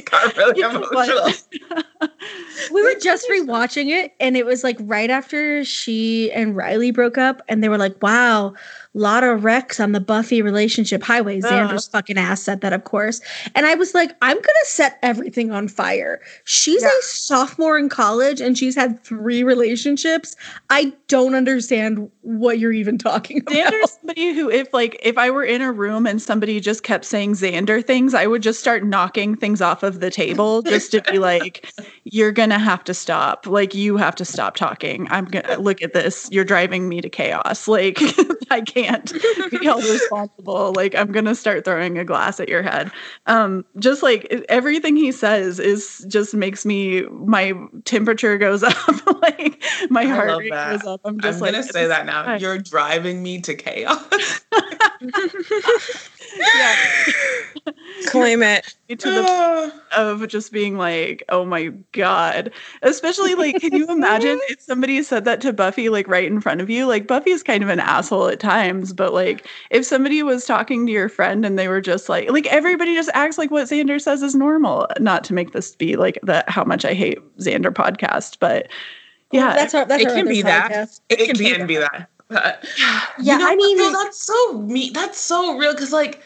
got 0.10 0.36
really 0.38 0.60
emotional 0.90 1.30
we 2.72 2.82
were 2.82 2.98
just 3.00 3.28
rewatching 3.28 3.88
it 3.90 4.12
and 4.20 4.36
it 4.36 4.46
was 4.46 4.64
like 4.64 4.76
right 4.80 5.10
after 5.10 5.64
she 5.64 6.30
and 6.32 6.56
Riley 6.56 6.90
broke 6.90 7.18
up 7.18 7.42
and 7.48 7.62
they 7.62 7.68
were 7.68 7.78
like, 7.78 8.00
wow, 8.02 8.54
lot 8.94 9.22
of 9.22 9.44
wrecks 9.44 9.78
on 9.78 9.92
the 9.92 10.00
Buffy 10.00 10.40
relationship 10.40 11.02
highway. 11.02 11.40
Xander's 11.40 11.86
fucking 11.86 12.16
ass 12.16 12.42
said 12.42 12.62
that, 12.62 12.72
of 12.72 12.84
course. 12.84 13.20
And 13.54 13.66
I 13.66 13.74
was 13.74 13.94
like, 13.94 14.16
I'm 14.22 14.36
gonna 14.36 14.64
set 14.64 14.98
everything 15.02 15.50
on 15.50 15.68
fire. 15.68 16.20
She's 16.44 16.82
Yeah. 16.82 16.88
a 16.88 17.02
sophomore 17.02 17.78
in 17.78 17.88
college 17.90 18.40
and 18.40 18.56
she's 18.56 18.74
had 18.74 19.02
three 19.04 19.42
relationships. 19.42 20.34
I 20.70 20.92
don't 21.08 21.34
understand 21.34 22.10
what 22.22 22.58
you're 22.58 22.72
even 22.72 22.96
talking 22.98 23.40
about. 23.40 23.54
Xander's 23.54 23.92
somebody 23.92 24.32
who, 24.32 24.50
if 24.50 24.72
like, 24.72 24.98
if 25.02 25.18
I 25.18 25.30
were 25.30 25.44
in 25.44 25.60
a 25.60 25.72
room 25.72 26.06
and 26.06 26.20
somebody 26.20 26.58
just 26.58 26.82
kept 26.82 27.04
saying 27.04 27.34
Xander 27.34 27.84
things, 27.84 28.14
I 28.14 28.26
would 28.26 28.42
just 28.42 28.60
start 28.60 28.82
knocking 28.84 29.36
things 29.36 29.60
off 29.60 29.82
of 29.82 30.00
the 30.00 30.10
table 30.10 30.62
just 30.62 30.90
to 30.92 31.02
be 31.02 31.18
like, 31.18 31.70
"You're 32.04 32.32
gonna 32.32 32.58
have 32.58 32.84
to 32.84 32.94
stop. 32.94 33.46
Like, 33.46 33.74
you 33.74 33.96
have 33.96 34.14
to 34.16 34.24
stop 34.24 34.56
talking. 34.56 35.06
I'm 35.10 35.24
gonna 35.26 35.58
look 35.58 35.82
at 35.82 35.92
this. 35.92 36.28
You're 36.30 36.44
driving 36.44 36.88
me 36.88 37.00
to 37.00 37.08
chaos. 37.08 37.66
Like, 37.68 37.98
I 38.50 38.60
can't 38.60 39.12
be 39.50 39.64
held 39.64 39.84
responsible. 39.84 40.72
Like, 40.74 40.94
I'm 40.94 41.12
gonna 41.12 41.34
start 41.34 41.64
throwing 41.64 41.98
a 41.98 42.04
glass 42.04 42.38
at 42.40 42.48
your 42.48 42.62
head. 42.62 42.90
Um, 43.26 43.64
just 43.78 44.02
like 44.02 44.26
everything 44.48 44.96
he 44.96 45.12
says 45.12 45.58
is 45.58 46.04
just 46.08 46.34
makes 46.34 46.64
me 46.64 47.02
my 47.10 47.52
temperature 47.84 48.38
goes 48.38 48.62
up. 48.62 48.74
like, 49.22 49.62
my 49.90 50.02
I 50.02 50.06
heart 50.06 50.38
rate 50.38 50.52
that. 50.52 50.80
goes 50.80 50.86
up. 50.86 51.00
I'm 51.04 51.14
i'm 51.14 51.20
just 51.20 51.40
like, 51.40 51.52
gonna 51.52 51.62
say 51.64 51.86
that 51.86 52.06
now 52.06 52.36
you're 52.36 52.58
driving 52.58 53.22
me 53.22 53.40
to 53.42 53.54
chaos 53.54 54.40
yeah. 56.36 56.74
claim 58.06 58.42
it 58.42 58.74
to 58.88 59.10
the 59.10 59.72
of 59.96 60.26
just 60.28 60.52
being 60.52 60.76
like, 60.76 61.22
oh 61.28 61.44
my 61.44 61.66
god. 61.92 62.52
Especially 62.82 63.34
like, 63.34 63.60
can 63.60 63.74
you 63.74 63.86
imagine 63.90 64.38
if 64.48 64.60
somebody 64.60 65.02
said 65.02 65.24
that 65.24 65.40
to 65.42 65.52
Buffy 65.52 65.88
like 65.88 66.08
right 66.08 66.26
in 66.26 66.40
front 66.40 66.60
of 66.60 66.70
you? 66.70 66.86
Like 66.86 67.06
Buffy 67.06 67.30
is 67.30 67.42
kind 67.42 67.62
of 67.62 67.68
an 67.68 67.80
asshole 67.80 68.28
at 68.28 68.40
times, 68.40 68.92
but 68.92 69.12
like 69.12 69.46
if 69.70 69.84
somebody 69.84 70.22
was 70.22 70.44
talking 70.44 70.86
to 70.86 70.92
your 70.92 71.08
friend 71.08 71.44
and 71.44 71.58
they 71.58 71.68
were 71.68 71.80
just 71.80 72.08
like 72.08 72.30
like 72.30 72.46
everybody 72.46 72.94
just 72.94 73.10
acts 73.14 73.38
like 73.38 73.50
what 73.50 73.68
Xander 73.68 74.00
says 74.00 74.22
is 74.22 74.34
normal. 74.34 74.86
Not 75.00 75.24
to 75.24 75.34
make 75.34 75.52
this 75.52 75.74
be 75.74 75.96
like 75.96 76.18
the 76.22 76.44
how 76.48 76.64
much 76.64 76.84
I 76.84 76.94
hate 76.94 77.18
Xander 77.38 77.70
podcast, 77.70 78.38
but 78.40 78.68
yeah. 79.32 79.54
that's 79.54 79.74
our 79.74 79.84
that's 79.84 80.02
it 80.02 80.08
our 80.08 80.14
can 80.14 80.26
other 80.26 80.30
be 80.30 80.42
that. 80.42 80.88
it, 81.08 81.20
it 81.20 81.26
can, 81.26 81.38
be, 81.38 81.52
can 81.52 81.66
be 81.66 81.76
that. 81.76 82.08
But, 82.28 82.64
Yeah, 83.18 83.34
you 83.34 83.38
know 83.38 83.48
I 83.48 83.56
mean- 83.56 83.78
though? 83.78 83.92
that's 83.92 84.22
so 84.22 84.58
me. 84.60 84.90
That's 84.90 85.18
so 85.18 85.56
real 85.56 85.72
because 85.72 85.92
like, 85.92 86.22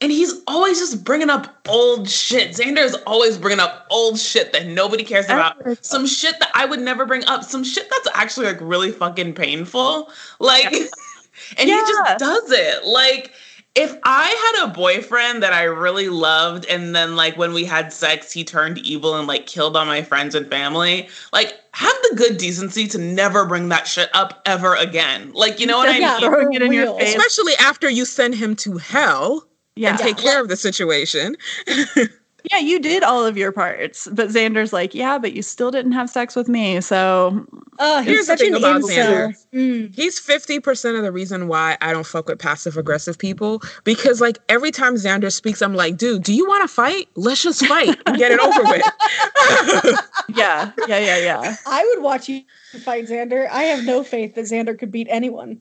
and 0.00 0.10
he's 0.10 0.34
always 0.46 0.78
just 0.78 1.04
bringing 1.04 1.30
up 1.30 1.60
old 1.68 2.10
shit. 2.10 2.50
Xander 2.50 2.84
is 2.84 2.96
always 3.06 3.38
bringing 3.38 3.60
up 3.60 3.86
old 3.88 4.18
shit 4.18 4.52
that 4.52 4.66
nobody 4.66 5.04
cares 5.04 5.26
about. 5.26 5.56
Some 5.84 6.06
shit 6.06 6.38
that 6.40 6.50
I 6.54 6.64
would 6.64 6.80
never 6.80 7.06
bring 7.06 7.24
up. 7.26 7.44
Some 7.44 7.62
shit 7.62 7.88
that's 7.88 8.08
actually 8.16 8.46
like 8.46 8.58
really 8.60 8.90
fucking 8.90 9.34
painful. 9.34 10.10
Like, 10.40 10.72
and 10.72 11.68
he 11.68 11.76
just 11.76 12.18
does 12.18 12.50
it. 12.50 12.84
Like. 12.84 13.32
If 13.74 13.96
I 14.04 14.52
had 14.54 14.66
a 14.66 14.72
boyfriend 14.74 15.42
that 15.42 15.54
I 15.54 15.62
really 15.62 16.10
loved, 16.10 16.66
and 16.66 16.94
then 16.94 17.16
like 17.16 17.38
when 17.38 17.54
we 17.54 17.64
had 17.64 17.90
sex, 17.90 18.30
he 18.30 18.44
turned 18.44 18.76
evil 18.78 19.16
and 19.16 19.26
like 19.26 19.46
killed 19.46 19.76
all 19.78 19.86
my 19.86 20.02
friends 20.02 20.34
and 20.34 20.46
family, 20.50 21.08
like 21.32 21.58
have 21.72 21.94
the 22.10 22.16
good 22.16 22.36
decency 22.36 22.86
to 22.88 22.98
never 22.98 23.46
bring 23.46 23.70
that 23.70 23.86
shit 23.86 24.10
up 24.12 24.42
ever 24.44 24.74
again. 24.74 25.32
Like, 25.32 25.58
you 25.58 25.66
know 25.66 25.78
what 25.78 25.88
I 25.88 25.96
Yeah. 25.98 26.18
mean? 26.20 26.52
it 26.54 26.62
in 26.62 26.72
your 26.72 26.98
face. 26.98 27.14
especially 27.16 27.54
after 27.60 27.88
you 27.88 28.04
send 28.04 28.34
him 28.34 28.54
to 28.56 28.76
hell 28.76 29.46
Yeah. 29.74 29.90
and 29.90 29.98
take 29.98 30.18
care 30.18 30.38
of 30.42 30.48
the 30.48 30.56
situation 30.56 31.36
Yeah, 32.50 32.58
you 32.58 32.80
did 32.80 33.02
all 33.02 33.24
of 33.24 33.36
your 33.36 33.52
parts, 33.52 34.08
but 34.12 34.28
Xander's 34.28 34.72
like, 34.72 34.94
yeah, 34.94 35.18
but 35.18 35.32
you 35.32 35.42
still 35.42 35.70
didn't 35.70 35.92
have 35.92 36.10
sex 36.10 36.34
with 36.34 36.48
me. 36.48 36.80
So 36.80 37.46
Oh, 37.78 37.98
he's 37.98 38.06
Here's 38.06 38.26
the 38.26 38.32
such 38.32 38.40
thing 38.40 38.54
an 38.54 38.58
about 38.58 38.82
incel. 38.82 39.34
Mm. 39.52 39.94
He's 39.94 40.20
50% 40.20 40.96
of 40.96 41.02
the 41.02 41.10
reason 41.10 41.48
why 41.48 41.76
I 41.80 41.92
don't 41.92 42.06
fuck 42.06 42.28
with 42.28 42.38
passive 42.38 42.76
aggressive 42.76 43.18
people 43.18 43.60
because 43.84 44.20
like 44.20 44.38
every 44.48 44.70
time 44.70 44.94
Xander 44.94 45.32
speaks 45.32 45.62
I'm 45.62 45.74
like, 45.74 45.96
"Dude, 45.96 46.22
do 46.22 46.32
you 46.32 46.46
want 46.46 46.62
to 46.62 46.68
fight? 46.72 47.08
Let's 47.16 47.42
just 47.42 47.66
fight 47.66 47.98
and 48.06 48.16
get 48.18 48.30
it 48.30 48.40
over 48.40 48.62
with." 48.62 49.98
yeah, 50.36 50.70
yeah, 50.86 50.98
yeah, 50.98 51.16
yeah. 51.18 51.56
I 51.66 51.84
would 51.94 52.04
watch 52.04 52.28
you 52.28 52.42
fight 52.84 53.06
Xander. 53.06 53.48
I 53.50 53.64
have 53.64 53.84
no 53.84 54.04
faith 54.04 54.34
that 54.34 54.44
Xander 54.44 54.78
could 54.78 54.92
beat 54.92 55.08
anyone. 55.10 55.60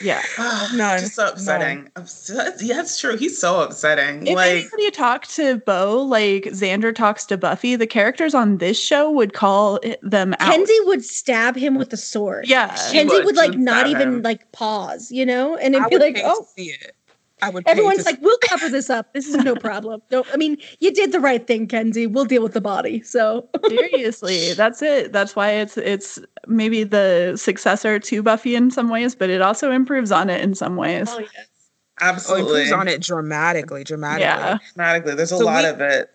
Yeah. 0.00 0.22
Ah, 0.38 0.70
None. 0.74 1.00
Just 1.00 1.14
so 1.14 1.28
upsetting. 1.28 1.88
Upset- 1.96 2.60
Yeah, 2.62 2.80
it's 2.80 2.98
true. 3.00 3.16
He's 3.16 3.38
so 3.38 3.60
upsetting. 3.60 4.26
If 4.26 4.36
like, 4.36 4.50
anybody 4.50 4.90
talked 4.90 5.30
to 5.36 5.58
Bo 5.58 6.00
like 6.02 6.44
Xander 6.44 6.94
talks 6.94 7.24
to 7.26 7.36
Buffy, 7.36 7.76
the 7.76 7.86
characters 7.86 8.34
on 8.34 8.58
this 8.58 8.80
show 8.80 9.10
would 9.10 9.32
call 9.32 9.80
them 10.02 10.34
out. 10.38 10.54
Kenzi 10.54 10.86
would 10.86 11.04
stab 11.04 11.56
him 11.56 11.74
with 11.76 11.92
a 11.92 11.96
sword. 11.96 12.46
yeah. 12.48 12.74
She 12.74 12.98
Kenzi 12.98 13.10
would. 13.10 13.24
would 13.24 13.36
like 13.36 13.54
not 13.58 13.86
even 13.88 14.08
him. 14.14 14.22
like 14.22 14.50
pause, 14.52 15.10
you 15.10 15.26
know, 15.26 15.56
and 15.56 15.74
it'd 15.74 15.88
be 15.90 15.96
would 15.96 16.02
like, 16.02 16.20
oh, 16.24 16.46
see 16.56 16.70
it. 16.70 16.94
I 17.42 17.50
would 17.50 17.66
everyone's 17.68 18.04
like, 18.04 18.20
we'll 18.20 18.38
cover 18.48 18.68
this 18.68 18.90
up. 18.90 19.12
This 19.14 19.26
is 19.28 19.36
no 19.36 19.54
problem. 19.54 20.02
No, 20.10 20.24
I 20.32 20.36
mean, 20.36 20.56
you 20.80 20.92
did 20.92 21.12
the 21.12 21.20
right 21.20 21.46
thing, 21.46 21.68
Kenzi. 21.68 22.10
We'll 22.10 22.24
deal 22.24 22.42
with 22.42 22.52
the 22.52 22.60
body. 22.60 23.02
So 23.02 23.48
Seriously, 23.68 24.54
that's 24.54 24.82
it. 24.82 25.12
That's 25.12 25.36
why 25.36 25.50
it's 25.52 25.76
it's 25.76 26.18
maybe 26.46 26.84
the 26.84 27.34
successor 27.36 27.98
to 27.98 28.22
Buffy 28.22 28.54
in 28.56 28.70
some 28.70 28.88
ways, 28.88 29.14
but 29.14 29.30
it 29.30 29.40
also 29.42 29.70
improves 29.70 30.10
on 30.12 30.30
it 30.30 30.40
in 30.42 30.54
some 30.54 30.76
ways. 30.76 31.08
Oh 31.10 31.20
yes. 31.20 31.30
Oh, 32.00 32.06
absolutely. 32.06 32.50
improves 32.62 32.72
on 32.72 32.88
it 32.88 33.02
dramatically, 33.02 33.84
dramatically. 33.84 34.22
Yeah. 34.24 34.58
Dramatically. 34.74 35.14
There's 35.14 35.32
a 35.32 35.38
So 35.38 35.44
lot 35.44 35.64
we- 35.64 35.70
of 35.70 35.80
it. 35.80 36.10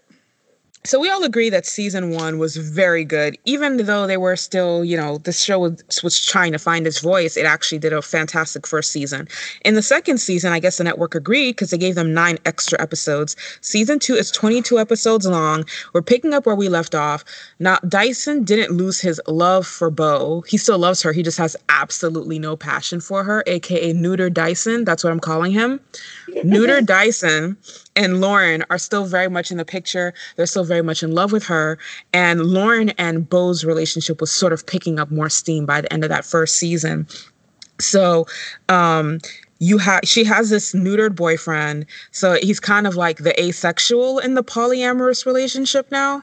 So 0.85 0.99
we 0.99 1.09
all 1.09 1.23
agree 1.23 1.49
that 1.49 1.65
season 1.65 2.09
one 2.09 2.39
was 2.39 2.57
very 2.57 3.05
good, 3.05 3.37
even 3.45 3.77
though 3.77 4.05
they 4.05 4.17
were 4.17 4.35
still, 4.35 4.83
you 4.83 4.97
know, 4.97 5.17
the 5.17 5.31
show 5.31 5.59
was, 5.59 5.81
was 6.03 6.23
trying 6.25 6.51
to 6.51 6.59
find 6.59 6.85
its 6.85 6.99
voice. 6.99 7.37
It 7.37 7.45
actually 7.45 7.79
did 7.79 7.93
a 7.93 8.01
fantastic 8.01 8.67
first 8.67 8.91
season. 8.91 9.29
In 9.63 9.75
the 9.75 9.81
second 9.81 10.17
season, 10.17 10.51
I 10.51 10.59
guess 10.59 10.79
the 10.79 10.83
network 10.83 11.15
agreed 11.15 11.51
because 11.51 11.69
they 11.69 11.77
gave 11.77 11.95
them 11.95 12.13
nine 12.13 12.37
extra 12.45 12.81
episodes. 12.81 13.37
Season 13.61 13.97
two 13.97 14.15
is 14.15 14.29
22 14.29 14.77
episodes 14.77 15.25
long. 15.25 15.63
We're 15.93 16.01
picking 16.01 16.33
up 16.33 16.45
where 16.45 16.53
we 16.53 16.67
left 16.67 16.95
off. 16.95 17.23
Now, 17.59 17.77
Dyson 17.87 18.43
didn't 18.43 18.75
lose 18.75 18.99
his 18.99 19.21
love 19.25 19.65
for 19.65 19.89
Bo. 19.89 20.41
He 20.41 20.57
still 20.57 20.79
loves 20.79 21.01
her. 21.03 21.13
He 21.13 21.23
just 21.23 21.37
has 21.37 21.55
absolutely 21.69 22.39
no 22.39 22.57
passion 22.57 22.99
for 22.99 23.23
her, 23.23 23.41
aka 23.47 23.93
Neuter 23.93 24.29
Dyson. 24.29 24.83
That's 24.83 25.01
what 25.01 25.13
I'm 25.13 25.21
calling 25.21 25.53
him. 25.53 25.79
Neuter 26.43 26.81
Dyson 26.81 27.55
and 27.95 28.21
Lauren 28.21 28.65
are 28.69 28.77
still 28.77 29.05
very 29.05 29.29
much 29.29 29.51
in 29.51 29.57
the 29.57 29.65
picture. 29.65 30.13
They're 30.35 30.45
still 30.45 30.65
very 30.73 30.81
much 30.81 31.03
in 31.03 31.11
love 31.13 31.31
with 31.31 31.43
her. 31.43 31.77
And 32.13 32.41
Lauren 32.47 32.89
and 32.91 33.29
Bo's 33.29 33.63
relationship 33.63 34.19
was 34.19 34.31
sort 34.31 34.53
of 34.53 34.65
picking 34.65 34.99
up 34.99 35.11
more 35.11 35.29
steam 35.29 35.67
by 35.67 35.81
the 35.81 35.93
end 35.93 36.03
of 36.03 36.09
that 36.09 36.25
first 36.25 36.57
season. 36.57 37.07
So, 37.79 38.25
um, 38.69 39.19
you 39.59 39.77
have 39.77 40.01
she 40.03 40.23
has 40.25 40.49
this 40.49 40.73
neutered 40.73 41.15
boyfriend 41.15 41.85
so 42.11 42.37
he's 42.41 42.59
kind 42.59 42.85
of 42.85 42.95
like 42.97 43.19
the 43.19 43.39
asexual 43.41 44.19
in 44.19 44.33
the 44.33 44.43
polyamorous 44.43 45.25
relationship 45.25 45.89
now 45.89 46.21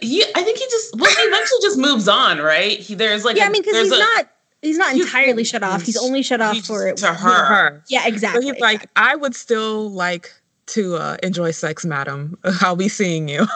he, 0.00 0.24
I 0.34 0.42
think 0.42 0.58
he 0.58 0.64
just 0.70 0.96
well, 0.96 1.10
he 1.10 1.22
eventually 1.22 1.60
just 1.62 1.78
moves 1.78 2.08
on, 2.08 2.38
right? 2.38 2.78
He 2.78 2.94
there's 2.94 3.24
like 3.24 3.36
yeah, 3.36 3.44
a, 3.44 3.46
I 3.46 3.50
mean, 3.50 3.62
because 3.62 3.76
he's 3.76 3.92
a, 3.92 3.98
not 3.98 4.28
he's 4.62 4.78
not 4.78 4.94
entirely 4.94 5.44
shut 5.44 5.62
off. 5.62 5.82
He's 5.82 5.96
only 5.96 6.22
shut 6.22 6.40
off 6.40 6.58
for 6.58 6.86
it 6.88 6.96
to 6.98 7.08
her. 7.08 7.44
her. 7.44 7.84
Yeah, 7.88 8.06
exactly. 8.06 8.42
So 8.42 8.46
he's 8.46 8.56
exactly. 8.56 8.78
like, 8.78 8.90
I 8.96 9.16
would 9.16 9.34
still 9.34 9.90
like 9.90 10.32
to 10.66 10.96
uh, 10.96 11.16
enjoy 11.22 11.50
sex, 11.50 11.84
madam. 11.84 12.38
I'll 12.60 12.76
be 12.76 12.88
seeing 12.88 13.28
you. 13.28 13.46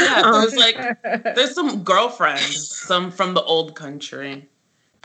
yeah, 0.00 0.22
there's 0.22 0.56
like 0.56 1.02
there's 1.34 1.54
some 1.54 1.82
girlfriends, 1.82 2.76
some 2.76 3.10
from 3.10 3.34
the 3.34 3.42
old 3.42 3.74
country. 3.74 4.48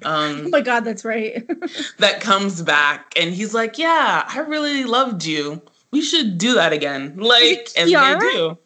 Um, 0.04 0.44
oh 0.46 0.50
my 0.50 0.62
god, 0.62 0.82
that's 0.82 1.04
right. 1.04 1.50
that 1.98 2.22
comes 2.22 2.62
back, 2.62 3.14
and 3.16 3.34
he's 3.34 3.54
like, 3.54 3.78
"Yeah, 3.78 4.26
I 4.28 4.40
really 4.40 4.84
loved 4.84 5.26
you. 5.26 5.62
We 5.92 6.02
should 6.02 6.38
do 6.38 6.54
that 6.54 6.74
again." 6.74 7.18
Like, 7.18 7.70
and 7.76 7.90
they 7.90 8.20
do. 8.20 8.58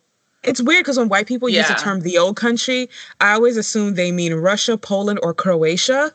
It's 0.43 0.61
weird 0.61 0.83
because 0.83 0.97
when 0.97 1.07
white 1.07 1.27
people 1.27 1.49
yeah. 1.49 1.59
use 1.59 1.67
the 1.67 1.75
term 1.75 2.01
the 2.01 2.17
old 2.17 2.35
country, 2.35 2.89
I 3.21 3.33
always 3.33 3.57
assume 3.57 3.93
they 3.93 4.11
mean 4.11 4.33
Russia, 4.33 4.75
Poland, 4.75 5.19
or 5.21 5.33
Croatia. 5.33 6.11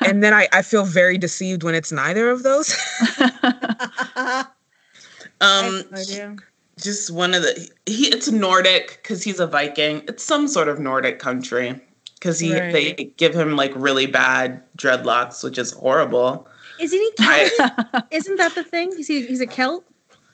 and 0.00 0.22
then 0.22 0.32
I, 0.32 0.48
I 0.52 0.62
feel 0.62 0.84
very 0.84 1.18
deceived 1.18 1.62
when 1.62 1.74
it's 1.74 1.92
neither 1.92 2.30
of 2.30 2.42
those. 2.44 2.74
Um, 5.42 5.82
just 6.78 7.10
one 7.10 7.34
of 7.34 7.42
the 7.42 7.68
he 7.86 8.06
it's 8.06 8.30
Nordic 8.30 9.00
because 9.02 9.22
he's 9.22 9.40
a 9.40 9.46
Viking. 9.46 10.02
It's 10.08 10.22
some 10.22 10.48
sort 10.48 10.68
of 10.68 10.78
Nordic 10.78 11.18
country 11.18 11.80
because 12.14 12.38
he 12.38 12.58
right. 12.58 12.72
they 12.72 13.12
give 13.16 13.34
him 13.34 13.56
like 13.56 13.72
really 13.74 14.06
bad 14.06 14.62
dreadlocks, 14.76 15.42
which 15.42 15.58
is 15.58 15.72
horrible. 15.72 16.48
Isn't 16.80 16.98
he? 16.98 17.12
Celtic? 17.18 18.04
Isn't 18.10 18.36
that 18.36 18.54
the 18.54 18.64
thing? 18.64 18.92
He's 18.96 19.08
he's 19.08 19.40
a 19.40 19.46
Celt. 19.46 19.84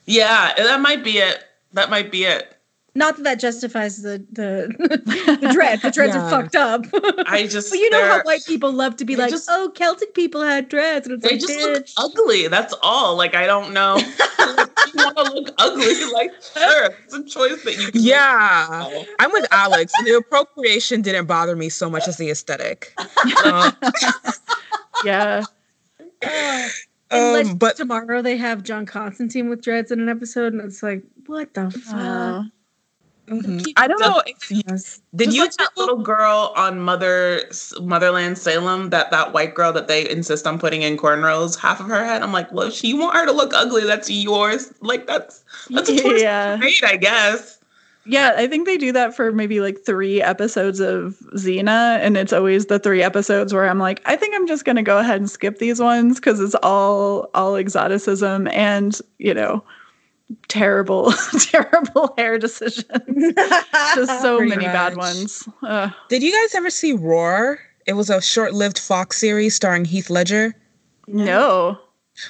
Yeah, 0.04 0.52
that 0.56 0.80
might 0.80 1.02
be 1.02 1.18
it. 1.18 1.44
That 1.72 1.90
might 1.90 2.10
be 2.10 2.24
it. 2.24 2.57
Not 2.94 3.16
that 3.16 3.22
that 3.22 3.38
justifies 3.38 4.02
the 4.02 4.24
the 4.32 4.74
the 5.40 5.52
dread. 5.52 5.82
The 5.82 5.90
dreads 5.90 6.14
yeah. 6.14 6.26
are 6.26 6.30
fucked 6.30 6.56
up. 6.56 6.84
I 7.26 7.46
just, 7.46 7.70
but 7.70 7.78
you 7.78 7.90
know 7.90 8.04
how 8.04 8.22
white 8.22 8.44
people 8.46 8.72
love 8.72 8.96
to 8.96 9.04
be 9.04 9.14
like, 9.14 9.30
just, 9.30 9.48
"Oh, 9.50 9.70
Celtic 9.74 10.14
people 10.14 10.42
had 10.42 10.68
dreads," 10.68 11.06
and 11.06 11.14
it's 11.14 11.22
they 11.22 11.36
like, 11.36 11.40
just 11.40 11.96
look 11.96 12.12
ugly. 12.12 12.48
That's 12.48 12.74
all. 12.82 13.16
Like 13.16 13.34
I 13.34 13.46
don't 13.46 13.72
know. 13.72 13.94
like, 13.94 14.70
you 14.94 15.04
want 15.04 15.16
to 15.16 15.32
look 15.32 15.54
ugly? 15.58 16.12
Like 16.12 16.32
sure, 16.42 16.90
it's 17.04 17.14
a 17.14 17.24
choice 17.24 17.62
that 17.64 17.76
you. 17.76 17.90
yeah, 17.94 18.88
make. 18.90 19.08
I'm 19.18 19.32
with 19.32 19.46
Alex. 19.52 19.92
The 20.04 20.16
appropriation 20.16 21.02
didn't 21.02 21.26
bother 21.26 21.54
me 21.54 21.68
so 21.68 21.88
much 21.90 22.08
as 22.08 22.16
the 22.16 22.30
aesthetic. 22.30 22.94
Uh, 23.44 23.70
yeah. 25.04 25.44
Um, 27.10 27.56
but 27.56 27.76
tomorrow 27.76 28.20
they 28.20 28.36
have 28.36 28.62
John 28.62 28.84
Constantine 28.84 29.48
with 29.48 29.62
dreads 29.62 29.90
in 29.90 29.98
an 29.98 30.10
episode, 30.10 30.52
and 30.52 30.60
it's 30.60 30.82
like, 30.82 31.02
what 31.24 31.54
the 31.54 31.70
fuck? 31.70 31.94
Uh, 31.94 32.42
Mm-hmm. 33.28 33.60
I 33.76 33.86
don't 33.86 34.00
know. 34.00 34.22
If 34.26 34.50
you, 34.50 34.62
did 34.62 35.26
Just 35.26 35.36
you 35.36 35.42
like 35.42 35.52
that 35.54 35.76
little 35.76 35.98
girl 35.98 36.52
on 36.56 36.80
Mother 36.80 37.42
Motherland 37.80 38.38
Salem? 38.38 38.90
That 38.90 39.10
that 39.10 39.32
white 39.32 39.54
girl 39.54 39.72
that 39.72 39.88
they 39.88 40.08
insist 40.08 40.46
on 40.46 40.58
putting 40.58 40.82
in 40.82 40.96
cornrows, 40.96 41.58
half 41.58 41.80
of 41.80 41.86
her 41.86 42.04
head. 42.04 42.22
I'm 42.22 42.32
like, 42.32 42.50
well, 42.52 42.68
if 42.68 42.82
you 42.82 42.96
want 42.96 43.16
her 43.16 43.26
to 43.26 43.32
look 43.32 43.52
ugly, 43.54 43.84
that's 43.84 44.10
yours. 44.10 44.72
Like 44.80 45.06
that's 45.06 45.44
that's 45.70 45.88
a 45.88 46.00
choice 46.00 46.22
yeah. 46.22 46.56
made, 46.56 46.84
I 46.84 46.96
guess. 46.96 47.58
Yeah, 48.08 48.32
I 48.38 48.46
think 48.46 48.64
they 48.64 48.78
do 48.78 48.90
that 48.92 49.14
for 49.14 49.32
maybe 49.32 49.60
like 49.60 49.84
three 49.84 50.22
episodes 50.22 50.80
of 50.80 51.18
Xena, 51.34 51.98
and 51.98 52.16
it's 52.16 52.32
always 52.32 52.64
the 52.66 52.78
three 52.78 53.02
episodes 53.02 53.52
where 53.52 53.68
I'm 53.68 53.78
like, 53.78 54.00
I 54.06 54.16
think 54.16 54.34
I'm 54.34 54.46
just 54.46 54.64
gonna 54.64 54.82
go 54.82 54.96
ahead 54.96 55.20
and 55.20 55.30
skip 55.30 55.58
these 55.58 55.78
ones 55.78 56.14
because 56.14 56.40
it's 56.40 56.54
all 56.62 57.28
all 57.34 57.56
exoticism 57.56 58.48
and 58.48 58.98
you 59.18 59.34
know 59.34 59.62
terrible, 60.48 61.12
terrible 61.40 62.14
hair 62.16 62.38
decisions. 62.38 62.84
Just 63.94 64.22
so 64.22 64.40
many 64.40 64.64
much. 64.66 64.74
bad 64.74 64.96
ones. 64.96 65.48
Ugh. 65.62 65.92
Did 66.08 66.22
you 66.22 66.32
guys 66.32 66.54
ever 66.54 66.70
see 66.70 66.92
Roar? 66.92 67.58
It 67.86 67.94
was 67.94 68.10
a 68.10 68.20
short-lived 68.20 68.78
Fox 68.78 69.18
series 69.18 69.54
starring 69.54 69.84
Heath 69.84 70.10
Ledger. 70.10 70.54
No. 71.06 71.78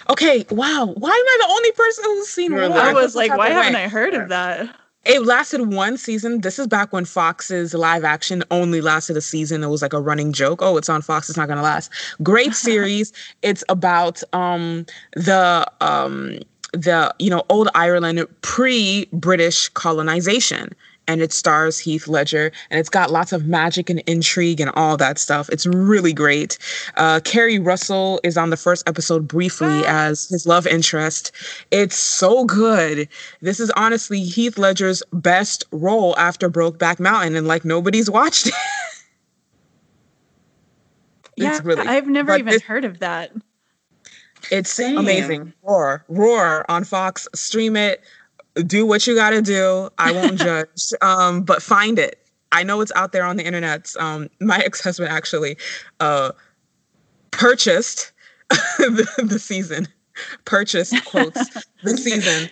Okay. 0.09 0.45
Wow. 0.51 0.95
Why 0.97 1.11
am 1.11 1.15
I 1.15 1.39
the 1.41 1.53
only 1.53 1.73
person 1.73 2.05
who's 2.05 2.29
seen 2.29 2.53
Roar? 2.53 2.71
I 2.73 2.93
was 2.93 3.17
like, 3.17 3.37
why 3.37 3.51
haven't 3.51 3.77
I 3.77 3.89
heard 3.89 4.15
of 4.15 4.29
that? 4.29 4.75
It 5.05 5.23
lasted 5.25 5.73
one 5.73 5.97
season. 5.97 6.43
This 6.43 6.59
is 6.59 6.67
back 6.67 6.93
when 6.93 7.07
Fox's 7.07 7.73
live 7.73 8.05
action 8.05 8.45
only 8.51 8.83
lasted 8.83 9.17
a 9.17 9.23
season. 9.23 9.65
It 9.65 9.69
was 9.69 9.81
like 9.81 9.95
a 9.95 10.01
running 10.01 10.33
joke. 10.33 10.61
Oh, 10.61 10.77
it's 10.77 10.91
on 10.91 11.01
Fox. 11.01 11.31
It's 11.31 11.39
not 11.39 11.47
going 11.47 11.57
to 11.57 11.63
last. 11.63 11.91
Great 12.23 12.53
series. 12.67 13.13
it's 13.43 13.65
about 13.71 14.23
um 14.35 14.85
the 15.15 15.67
um 15.81 16.39
the 16.73 17.15
you 17.19 17.31
know 17.31 17.45
old 17.49 17.69
Ireland 17.75 18.27
pre-British 18.43 19.69
colonization 19.71 20.75
and 21.09 21.23
it 21.23 21.33
stars 21.33 21.79
Heath 21.79 22.07
Ledger, 22.07 22.53
and 22.71 22.79
it's 22.79 22.91
got 22.91 23.11
lots 23.11 23.33
of 23.33 23.47
magic 23.47 23.91
and 23.91 24.01
intrigue 24.01 24.61
and 24.61 24.71
all 24.77 24.97
that 24.99 25.19
stuff. 25.19 25.49
It's 25.49 25.67
really 25.67 26.13
great. 26.13 26.59
Uh, 26.97 27.21
Keri 27.25 27.59
Russell 27.59 28.21
is 28.23 28.37
on 28.37 28.51
the 28.51 28.57
first 28.57 28.87
episode 28.87 29.27
briefly 29.27 29.83
as 29.87 30.29
his 30.29 30.47
love 30.47 30.67
interest. 30.67 31.33
It's 31.71 31.97
so 31.97 32.45
good. 32.45 33.09
This 33.41 33.59
is 33.59 33.71
honestly 33.71 34.21
Heath 34.21 34.59
Ledger's 34.59 35.03
best 35.13 35.65
role 35.73 36.15
after 36.19 36.51
Brokeback 36.51 37.01
Mountain, 37.01 37.35
and 37.35 37.49
like 37.49 37.65
nobody's 37.65 38.11
watched 38.11 38.49
it. 38.49 38.55
yeah, 41.37 41.59
really, 41.65 41.87
I've 41.87 42.07
never 42.07 42.37
even 42.37 42.61
heard 42.61 42.85
of 42.85 42.99
that. 42.99 43.33
It's 44.51 44.71
Same. 44.71 44.99
amazing. 44.99 45.53
Roar, 45.63 46.05
roar 46.09 46.71
on 46.71 46.85
Fox. 46.85 47.29
Stream 47.35 47.77
it. 47.77 48.03
Do 48.67 48.87
what 48.87 49.07
you 49.07 49.15
got 49.15 49.31
to 49.31 49.43
do. 49.43 49.91
I 49.99 50.13
won't 50.13 50.39
judge. 50.39 50.93
Um, 51.01 51.43
but 51.43 51.63
find 51.63 51.99
it. 51.99 52.19
I 52.51 52.63
know 52.63 52.81
it's 52.81 52.93
out 52.97 53.13
there 53.13 53.25
on 53.25 53.37
the 53.37 53.45
internet. 53.45 53.93
Um, 53.99 54.29
my 54.41 54.59
ex 54.65 54.83
husband 54.83 55.11
actually 55.11 55.57
uh, 56.01 56.33
purchased 57.31 58.13
the, 58.49 59.07
the 59.29 59.39
season. 59.39 59.89
Purchased 60.45 61.05
quotes 61.05 61.67
the 61.85 61.97
season 61.97 62.51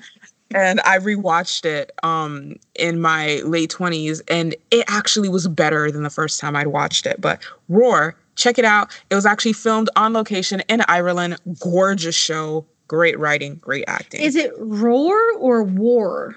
and 0.55 0.81
I 0.83 0.99
rewatched 0.99 1.65
it 1.65 1.93
um 2.03 2.57
in 2.75 3.01
my 3.01 3.41
late 3.45 3.71
20s 3.71 4.23
and 4.29 4.55
it 4.71 4.85
actually 4.89 5.29
was 5.29 5.49
better 5.49 5.91
than 5.91 6.03
the 6.03 6.11
first 6.11 6.41
time 6.41 6.57
I'd 6.57 6.69
watched 6.69 7.07
it. 7.07 7.21
But 7.21 7.43
Roar 7.69 8.17
Check 8.37 8.59
it 8.59 8.65
out. 8.65 8.91
It 9.11 9.15
was 9.15 9.27
actually 9.27 9.55
filmed 9.55 9.91
on 9.97 10.13
location 10.13 10.63
in 10.69 10.83
Ireland. 10.89 11.39
Gorgeous 11.61 12.15
show. 12.15 12.67
Great 12.89 13.19
writing, 13.19 13.57
great 13.57 13.85
acting. 13.89 14.21
Is 14.21 14.37
it 14.37 14.53
roar 14.59 15.17
or 15.39 15.65
war? 15.65 16.37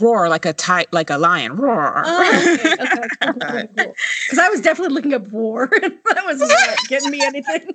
Roar 0.00 0.28
like 0.30 0.46
a 0.46 0.54
tight, 0.54 0.90
like 0.92 1.10
a 1.10 1.18
lion. 1.18 1.54
Roar. 1.54 2.02
Oh, 2.04 2.56
okay. 2.56 3.28
okay. 3.28 3.68
Because 4.24 4.38
I 4.38 4.48
was 4.48 4.62
definitely 4.62 4.94
looking 4.94 5.12
up 5.12 5.28
war. 5.28 5.68
that 5.70 6.24
was 6.24 6.40
not 6.40 6.88
getting 6.88 7.10
me 7.10 7.20
anything. 7.22 7.68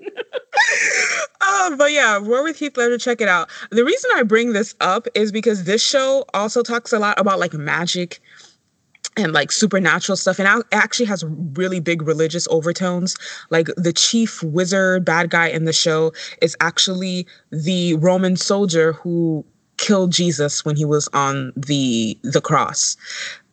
uh, 1.41 1.75
but 1.77 1.91
yeah, 1.91 2.17
Roar 2.17 2.43
with 2.43 2.57
Heath 2.57 2.75
Ledger. 2.75 2.97
Check 2.97 3.21
it 3.21 3.27
out. 3.27 3.49
The 3.69 3.85
reason 3.85 4.09
I 4.15 4.23
bring 4.23 4.53
this 4.53 4.73
up 4.81 5.07
is 5.13 5.31
because 5.31 5.65
this 5.65 5.83
show 5.83 6.25
also 6.33 6.63
talks 6.63 6.91
a 6.91 6.97
lot 6.97 7.19
about 7.19 7.37
like 7.37 7.53
magic 7.53 8.19
and 9.17 9.33
like 9.33 9.51
supernatural 9.51 10.15
stuff 10.15 10.39
and 10.39 10.47
it 10.47 10.65
actually 10.71 11.05
has 11.05 11.23
really 11.53 11.79
big 11.79 12.01
religious 12.01 12.47
overtones 12.49 13.15
like 13.49 13.67
the 13.75 13.91
chief 13.91 14.41
wizard 14.43 15.03
bad 15.03 15.29
guy 15.29 15.47
in 15.47 15.65
the 15.65 15.73
show 15.73 16.13
is 16.41 16.55
actually 16.61 17.27
the 17.51 17.95
roman 17.95 18.35
soldier 18.35 18.93
who 18.93 19.43
killed 19.77 20.11
jesus 20.11 20.63
when 20.63 20.75
he 20.75 20.85
was 20.85 21.09
on 21.13 21.51
the 21.55 22.17
the 22.23 22.41
cross 22.41 22.95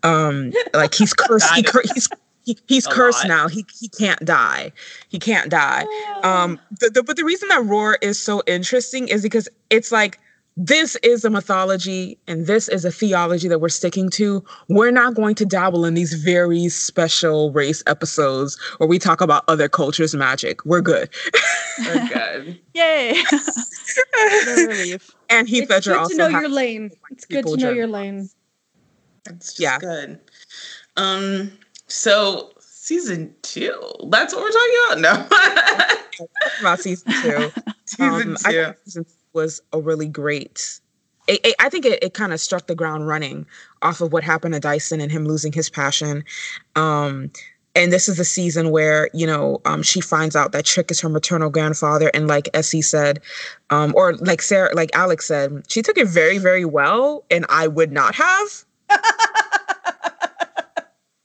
um 0.03 0.53
like 0.75 0.95
he's 0.95 1.13
cursed 1.13 1.53
he, 1.55 1.65
he's 1.95 2.09
he, 2.45 2.59
he's 2.67 2.87
cursed 2.87 3.25
lot. 3.25 3.29
now. 3.29 3.49
He 3.49 3.65
he 3.79 3.89
can't 3.89 4.23
die. 4.25 4.73
He 5.09 5.19
can't 5.19 5.51
die. 5.51 5.87
Um, 6.23 6.61
the, 6.79 6.91
the, 6.91 7.03
but 7.03 7.17
the 7.17 7.25
reason 7.25 7.49
that 7.49 7.65
Roar 7.65 7.97
is 8.03 8.21
so 8.21 8.43
interesting 8.47 9.09
is 9.09 9.23
because 9.23 9.49
it's 9.71 9.91
like 9.91 10.19
this 10.57 10.97
is 11.03 11.25
a 11.25 11.31
mythology 11.31 12.17
and 12.29 12.47
this 12.47 12.69
is 12.69 12.85
a 12.85 12.91
theology 12.93 13.49
that 13.49 13.61
we're 13.61 13.69
sticking 13.69 14.09
to. 14.11 14.45
We're 14.69 14.93
not 14.93 15.15
going 15.15 15.35
to 15.37 15.45
dabble 15.45 15.85
in 15.85 15.95
these 15.95 16.15
very 16.15 16.69
special 16.69 17.53
race 17.53 17.83
episodes 17.87 18.57
where 18.79 18.89
we 18.89 18.99
talk 18.99 19.21
about 19.21 19.45
other 19.49 19.69
cultures' 19.69 20.15
magic. 20.15 20.65
We're 20.65 20.81
good. 20.81 21.11
We're 21.81 22.09
good. 22.09 22.61
Yay. 22.75 23.15
Relief. 24.57 25.11
and 25.29 25.49
Heath 25.49 25.69
Ledger 25.69 25.93
good 25.93 25.99
also 25.99 26.15
to 26.15 26.19
know 26.19 26.41
your 26.41 26.49
lane. 26.49 26.91
It's 27.11 27.25
good 27.25 27.47
to 27.47 27.57
know 27.57 27.71
your 27.71 27.89
lane. 27.89 28.29
That's 29.25 29.59
yeah. 29.59 29.79
good. 29.79 30.21
Um, 30.97 31.51
so 31.89 32.53
season 32.61 33.35
two. 33.43 33.81
That's 34.09 34.33
what 34.33 34.43
we're 34.43 34.53
talking 34.53 35.03
about. 35.03 35.31
No. 35.31 36.27
about 36.61 36.79
season 36.81 37.13
two. 37.23 37.51
season 37.87 38.31
um, 38.31 38.37
two. 38.37 39.05
Season 39.35 39.43
was 39.43 39.61
a 39.73 39.81
really 39.81 40.09
great 40.09 40.81
it, 41.27 41.41
it, 41.43 41.55
I 41.59 41.71
think 41.71 41.87
it, 41.87 42.03
it 42.03 42.13
kind 42.13 42.35
of 42.35 42.41
struck 42.41 42.67
the 42.67 42.75
ground 42.75 43.07
running 43.09 43.47
off 43.81 44.03
of 44.03 44.13
what 44.13 44.23
happened 44.23 44.53
to 44.55 44.61
Dyson 44.61 45.01
and 45.01 45.11
him 45.11 45.25
losing 45.25 45.53
his 45.53 45.71
passion. 45.71 46.23
Um, 46.77 47.31
and 47.75 47.91
this 47.91 48.11
is 48.11 48.19
the 48.19 48.27
season 48.27 48.71
where 48.71 49.09
you 49.15 49.27
know 49.27 49.61
um, 49.65 49.83
she 49.83 50.03
finds 50.03 50.37
out 50.37 50.53
that 50.53 50.67
Trick 50.67 50.91
is 50.91 51.01
her 51.01 51.09
maternal 51.09 51.49
grandfather, 51.49 52.11
and 52.13 52.29
like 52.29 52.49
SE 52.55 52.83
said, 52.83 53.21
um, 53.71 53.95
or 53.97 54.15
like 54.17 54.43
Sarah, 54.43 54.73
like 54.75 54.95
Alex 54.95 55.27
said, 55.27 55.65
she 55.67 55.81
took 55.83 55.97
it 55.97 56.09
very, 56.09 56.37
very 56.39 56.67
well, 56.67 57.25
and 57.31 57.47
I 57.49 57.67
would 57.69 57.91
not 57.91 58.15
have, 58.15 58.65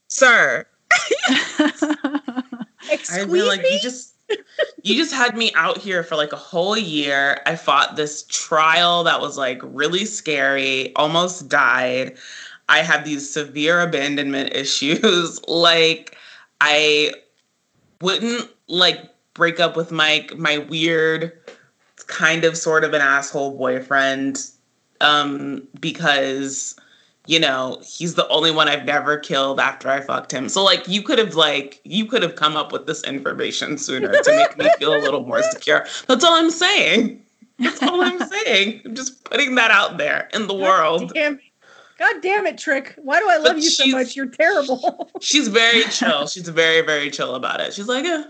sir. 0.08 0.66
I 3.12 3.26
feel 3.28 3.46
like 3.46 3.62
you 3.70 3.80
just 3.82 4.16
you 4.84 4.96
just 4.96 5.14
had 5.14 5.36
me 5.36 5.52
out 5.56 5.78
here 5.78 6.04
for 6.04 6.16
like 6.16 6.34
a 6.34 6.38
whole 6.38 6.78
year. 6.78 7.42
I 7.46 7.56
fought 7.56 7.96
this 7.96 8.24
trial 8.24 9.04
that 9.04 9.22
was 9.22 9.38
like 9.38 9.60
really 9.64 10.06
scary, 10.06 10.94
almost 10.96 11.50
died. 11.50 12.18
I 12.68 12.80
had 12.80 13.06
these 13.06 13.30
severe 13.30 13.82
abandonment 13.82 14.54
issues. 14.56 15.40
like 15.48 16.18
I 16.62 17.14
wouldn't 18.02 18.50
like 18.68 19.00
break 19.34 19.60
up 19.60 19.76
with 19.76 19.92
Mike, 19.92 20.38
my 20.38 20.58
weird 20.58 21.34
kind 22.08 22.44
of 22.44 22.58
sort 22.58 22.84
of 22.84 22.94
an 22.94 23.02
asshole 23.02 23.56
boyfriend 23.56 24.40
um 25.02 25.68
because 25.80 26.76
you 27.30 27.40
know 27.40 27.80
he's 27.86 28.16
the 28.16 28.28
only 28.30 28.50
one 28.50 28.68
I've 28.68 28.86
never 28.86 29.16
killed 29.18 29.60
after 29.60 29.88
I 29.88 30.02
fucked 30.02 30.32
him. 30.32 30.50
So 30.50 30.64
like 30.64 30.88
you 30.88 31.04
could 31.04 31.20
have 31.20 31.36
like 31.36 31.80
you 31.84 32.08
could 32.08 32.24
have 32.24 32.36
come 32.36 32.58
up 32.58 32.72
with 32.72 32.88
this 32.88 33.04
information 33.04 33.78
sooner 33.78 34.12
to 34.12 34.36
make 34.36 34.58
me 34.58 34.68
feel 34.80 34.96
a 34.96 35.02
little 35.02 35.24
more 35.24 35.44
secure. 35.44 35.86
That's 36.08 36.24
all 36.24 36.34
I'm 36.34 36.50
saying. 36.50 37.24
That's 37.60 37.84
all 37.84 38.02
I'm 38.02 38.20
saying. 38.28 38.82
I'm 38.84 38.96
just 38.96 39.24
putting 39.26 39.54
that 39.56 39.70
out 39.70 40.00
there 40.00 40.28
in 40.34 40.48
the 40.48 40.56
world. 40.56 41.14
Damn 41.14 41.40
God 42.00 42.16
damn 42.22 42.48
it, 42.48 42.58
Trick. 42.58 42.96
Why 42.98 43.20
do 43.20 43.30
I 43.30 43.36
love 43.36 43.56
but 43.56 43.58
you 43.58 43.70
so 43.70 43.86
much? 43.88 44.16
You're 44.16 44.26
terrible. 44.26 45.12
she's 45.20 45.50
very 45.50 45.84
chill. 45.92 46.26
She's 46.28 46.48
very, 46.48 46.82
very 46.82 47.12
chill 47.12 47.36
about 47.36 47.60
it. 47.60 47.74
She's 47.74 47.90
like, 47.90 48.06
yeah. 48.06 48.24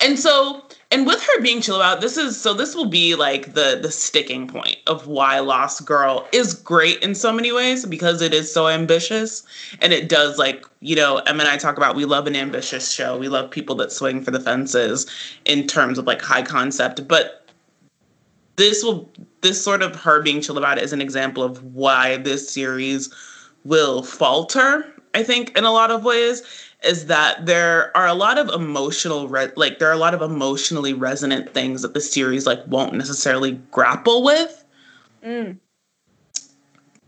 And 0.00 0.18
so, 0.18 0.63
and 0.90 1.06
with 1.06 1.22
her 1.22 1.40
being 1.40 1.60
chill 1.60 1.76
about 1.76 2.00
this 2.00 2.16
is 2.16 2.40
so 2.40 2.54
this 2.54 2.74
will 2.74 2.88
be 2.88 3.14
like 3.14 3.54
the 3.54 3.78
the 3.82 3.90
sticking 3.90 4.46
point 4.46 4.76
of 4.86 5.06
why 5.06 5.38
Lost 5.40 5.84
Girl 5.84 6.28
is 6.32 6.54
great 6.54 7.02
in 7.02 7.14
so 7.14 7.32
many 7.32 7.52
ways 7.52 7.84
because 7.86 8.22
it 8.22 8.32
is 8.32 8.52
so 8.52 8.68
ambitious. 8.68 9.42
And 9.80 9.92
it 9.92 10.08
does 10.08 10.38
like 10.38 10.64
you 10.80 10.96
know 10.96 11.18
Em 11.18 11.40
and 11.40 11.48
I 11.48 11.56
talk 11.56 11.76
about 11.76 11.96
we 11.96 12.04
love 12.04 12.26
an 12.26 12.36
ambitious 12.36 12.92
show. 12.92 13.18
We 13.18 13.28
love 13.28 13.50
people 13.50 13.74
that 13.76 13.92
swing 13.92 14.22
for 14.22 14.30
the 14.30 14.40
fences 14.40 15.06
in 15.44 15.66
terms 15.66 15.98
of 15.98 16.06
like 16.06 16.22
high 16.22 16.42
concept. 16.42 17.08
But 17.08 17.44
this 18.56 18.84
will 18.84 19.10
this 19.40 19.62
sort 19.62 19.82
of 19.82 19.96
her 19.96 20.22
being 20.22 20.40
chill 20.40 20.58
about 20.58 20.78
it 20.78 20.84
is 20.84 20.92
an 20.92 21.00
example 21.00 21.42
of 21.42 21.62
why 21.74 22.16
this 22.18 22.48
series 22.48 23.12
will 23.64 24.02
falter 24.02 24.84
i 25.14 25.22
think 25.22 25.56
in 25.56 25.64
a 25.64 25.72
lot 25.72 25.90
of 25.90 26.04
ways 26.04 26.42
is 26.84 27.06
that 27.06 27.46
there 27.46 27.96
are 27.96 28.06
a 28.06 28.14
lot 28.14 28.38
of 28.38 28.48
emotional 28.48 29.28
re- 29.28 29.50
like 29.56 29.78
there 29.78 29.88
are 29.88 29.92
a 29.92 29.98
lot 29.98 30.14
of 30.14 30.22
emotionally 30.22 30.92
resonant 30.92 31.52
things 31.52 31.82
that 31.82 31.94
the 31.94 32.00
series 32.00 32.46
like 32.46 32.60
won't 32.66 32.94
necessarily 32.94 33.52
grapple 33.70 34.22
with 34.22 34.64
mm. 35.24 35.56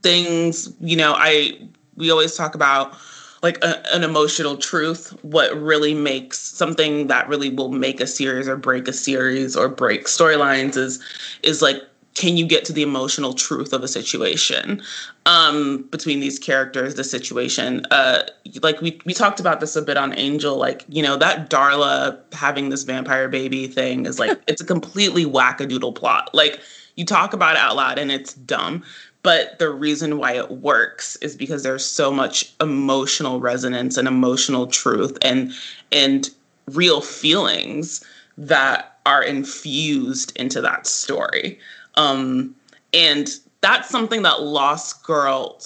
things 0.02 0.72
you 0.80 0.96
know 0.96 1.14
i 1.16 1.52
we 1.96 2.10
always 2.10 2.34
talk 2.34 2.54
about 2.54 2.96
like 3.42 3.62
a, 3.62 3.94
an 3.94 4.02
emotional 4.02 4.56
truth 4.56 5.16
what 5.22 5.56
really 5.60 5.94
makes 5.94 6.38
something 6.38 7.06
that 7.06 7.28
really 7.28 7.50
will 7.50 7.70
make 7.70 8.00
a 8.00 8.06
series 8.06 8.48
or 8.48 8.56
break 8.56 8.88
a 8.88 8.92
series 8.92 9.56
or 9.56 9.68
break 9.68 10.06
storylines 10.06 10.76
is 10.76 11.02
is 11.42 11.62
like 11.62 11.82
can 12.16 12.36
you 12.36 12.46
get 12.46 12.64
to 12.64 12.72
the 12.72 12.82
emotional 12.82 13.34
truth 13.34 13.72
of 13.74 13.84
a 13.84 13.88
situation 13.88 14.82
um, 15.26 15.82
between 15.90 16.18
these 16.18 16.38
characters 16.38 16.94
the 16.94 17.04
situation? 17.04 17.86
Uh, 17.90 18.22
like 18.62 18.80
we, 18.80 18.98
we 19.04 19.12
talked 19.12 19.38
about 19.38 19.60
this 19.60 19.76
a 19.76 19.82
bit 19.82 19.96
on 19.96 20.18
angel 20.18 20.56
like 20.56 20.84
you 20.88 21.02
know 21.02 21.16
that 21.16 21.50
darla 21.50 22.18
having 22.32 22.70
this 22.70 22.82
vampire 22.82 23.28
baby 23.28 23.68
thing 23.68 24.06
is 24.06 24.18
like 24.18 24.40
it's 24.48 24.62
a 24.62 24.66
completely 24.66 25.24
wackadoodle 25.24 25.94
plot. 25.94 26.30
Like 26.34 26.60
you 26.96 27.04
talk 27.04 27.34
about 27.34 27.56
it 27.56 27.60
out 27.60 27.76
loud 27.76 27.98
and 27.98 28.10
it's 28.10 28.34
dumb 28.34 28.82
but 29.22 29.58
the 29.58 29.70
reason 29.70 30.18
why 30.18 30.34
it 30.34 30.52
works 30.52 31.16
is 31.16 31.34
because 31.34 31.64
there's 31.64 31.84
so 31.84 32.12
much 32.12 32.54
emotional 32.60 33.40
resonance 33.40 33.96
and 33.96 34.06
emotional 34.06 34.68
truth 34.68 35.18
and 35.20 35.52
and 35.90 36.30
real 36.70 37.00
feelings 37.00 38.04
that 38.38 38.98
are 39.04 39.22
infused 39.22 40.32
into 40.36 40.60
that 40.60 40.86
story 40.86 41.58
um, 41.96 42.54
and 42.92 43.28
that's 43.60 43.88
something 43.88 44.22
that 44.22 44.42
lost 44.42 45.02
girl 45.04 45.60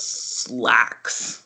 lacks 0.50 1.44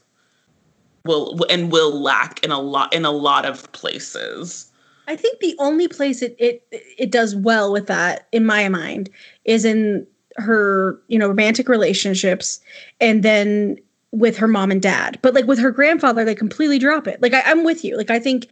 will 1.04 1.44
and 1.50 1.70
will 1.70 2.00
lack 2.00 2.42
in 2.44 2.50
a 2.50 2.60
lot 2.60 2.92
in 2.94 3.04
a 3.04 3.10
lot 3.10 3.44
of 3.44 3.70
places 3.72 4.70
i 5.08 5.16
think 5.16 5.38
the 5.40 5.54
only 5.58 5.88
place 5.88 6.22
it 6.22 6.34
it 6.38 6.66
it 6.98 7.10
does 7.10 7.36
well 7.36 7.72
with 7.72 7.86
that 7.86 8.26
in 8.32 8.46
my 8.46 8.68
mind 8.68 9.10
is 9.44 9.64
in 9.64 10.06
her, 10.36 11.00
you 11.08 11.18
know, 11.18 11.28
romantic 11.28 11.68
relationships 11.68 12.60
and 13.00 13.22
then 13.22 13.76
with 14.12 14.36
her 14.36 14.48
mom 14.48 14.70
and 14.70 14.82
dad. 14.82 15.18
But 15.22 15.34
like 15.34 15.46
with 15.46 15.58
her 15.58 15.70
grandfather, 15.70 16.24
they 16.24 16.34
completely 16.34 16.78
drop 16.78 17.06
it. 17.06 17.20
Like 17.20 17.34
I, 17.34 17.40
am 17.50 17.64
with 17.64 17.84
you. 17.84 17.96
Like 17.96 18.10
I 18.10 18.18
think 18.18 18.48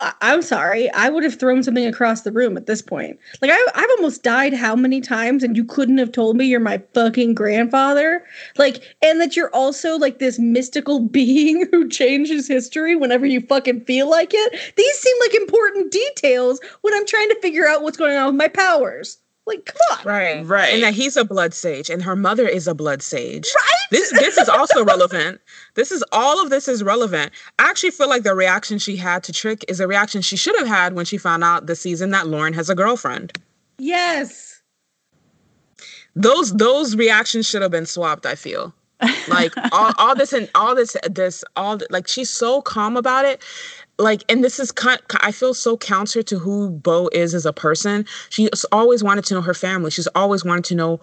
I, 0.00 0.12
am 0.20 0.42
sorry, 0.42 0.90
I 0.90 1.08
would 1.08 1.22
have 1.22 1.38
thrown 1.38 1.62
something 1.62 1.86
across 1.86 2.22
the 2.22 2.32
room 2.32 2.56
at 2.56 2.66
this 2.66 2.82
point. 2.82 3.18
Like 3.40 3.50
I, 3.52 3.66
I've 3.74 3.90
almost 3.96 4.22
died 4.22 4.52
how 4.52 4.74
many 4.74 5.00
times, 5.00 5.42
and 5.42 5.56
you 5.56 5.64
couldn't 5.64 5.98
have 5.98 6.12
told 6.12 6.36
me 6.36 6.46
you're 6.46 6.60
my 6.60 6.82
fucking 6.94 7.34
grandfather. 7.34 8.24
Like, 8.58 8.96
and 9.02 9.20
that 9.20 9.36
you're 9.36 9.54
also 9.54 9.96
like 9.96 10.18
this 10.18 10.38
mystical 10.38 11.00
being 11.08 11.68
who 11.70 11.88
changes 11.88 12.48
history 12.48 12.96
whenever 12.96 13.24
you 13.24 13.40
fucking 13.40 13.84
feel 13.84 14.10
like 14.10 14.32
it. 14.34 14.74
These 14.76 14.98
seem 14.98 15.16
like 15.20 15.34
important 15.34 15.92
details 15.92 16.60
when 16.82 16.94
I'm 16.94 17.06
trying 17.06 17.28
to 17.28 17.40
figure 17.40 17.66
out 17.66 17.82
what's 17.82 17.96
going 17.96 18.16
on 18.16 18.26
with 18.26 18.36
my 18.36 18.48
powers. 18.48 19.18
Like, 19.46 19.66
come 19.66 19.98
on. 19.98 20.06
Right. 20.06 20.46
Right. 20.46 20.74
And 20.74 20.82
that 20.82 20.94
he's 20.94 21.16
a 21.16 21.24
blood 21.24 21.52
sage 21.52 21.90
and 21.90 22.02
her 22.02 22.16
mother 22.16 22.48
is 22.48 22.66
a 22.66 22.74
blood 22.74 23.02
sage. 23.02 23.46
Right. 23.54 23.88
This 23.90 24.10
this 24.12 24.38
is 24.38 24.48
also 24.48 24.84
relevant. 24.84 25.40
This 25.74 25.92
is 25.92 26.02
all 26.12 26.42
of 26.42 26.48
this 26.48 26.66
is 26.66 26.82
relevant. 26.82 27.30
I 27.58 27.68
actually 27.68 27.90
feel 27.90 28.08
like 28.08 28.22
the 28.22 28.34
reaction 28.34 28.78
she 28.78 28.96
had 28.96 29.22
to 29.24 29.32
Trick 29.32 29.64
is 29.68 29.80
a 29.80 29.86
reaction 29.86 30.22
she 30.22 30.36
should 30.36 30.56
have 30.56 30.66
had 30.66 30.94
when 30.94 31.04
she 31.04 31.18
found 31.18 31.44
out 31.44 31.66
the 31.66 31.76
season 31.76 32.10
that 32.10 32.26
Lauren 32.26 32.54
has 32.54 32.70
a 32.70 32.74
girlfriend. 32.74 33.38
Yes. 33.78 34.62
Those 36.16 36.52
those 36.54 36.96
reactions 36.96 37.46
should 37.46 37.60
have 37.60 37.70
been 37.70 37.86
swapped, 37.86 38.24
I 38.24 38.36
feel. 38.36 38.72
Like 39.28 39.52
all, 39.72 39.92
all 39.98 40.14
this 40.14 40.32
and 40.32 40.48
all 40.54 40.74
this 40.74 40.96
this 41.10 41.44
all 41.56 41.80
like 41.90 42.08
she's 42.08 42.30
so 42.30 42.62
calm 42.62 42.96
about 42.96 43.24
it 43.24 43.42
like 43.98 44.24
and 44.28 44.42
this 44.42 44.58
is 44.58 44.72
kind 44.72 45.00
i 45.20 45.30
feel 45.30 45.54
so 45.54 45.76
counter 45.76 46.22
to 46.22 46.38
who 46.38 46.70
bo 46.70 47.08
is 47.12 47.34
as 47.34 47.46
a 47.46 47.52
person. 47.52 48.04
She's 48.30 48.64
always 48.72 49.04
wanted 49.04 49.24
to 49.26 49.34
know 49.34 49.40
her 49.40 49.54
family. 49.54 49.90
She's 49.90 50.08
always 50.08 50.44
wanted 50.44 50.64
to 50.64 50.74
know 50.74 51.00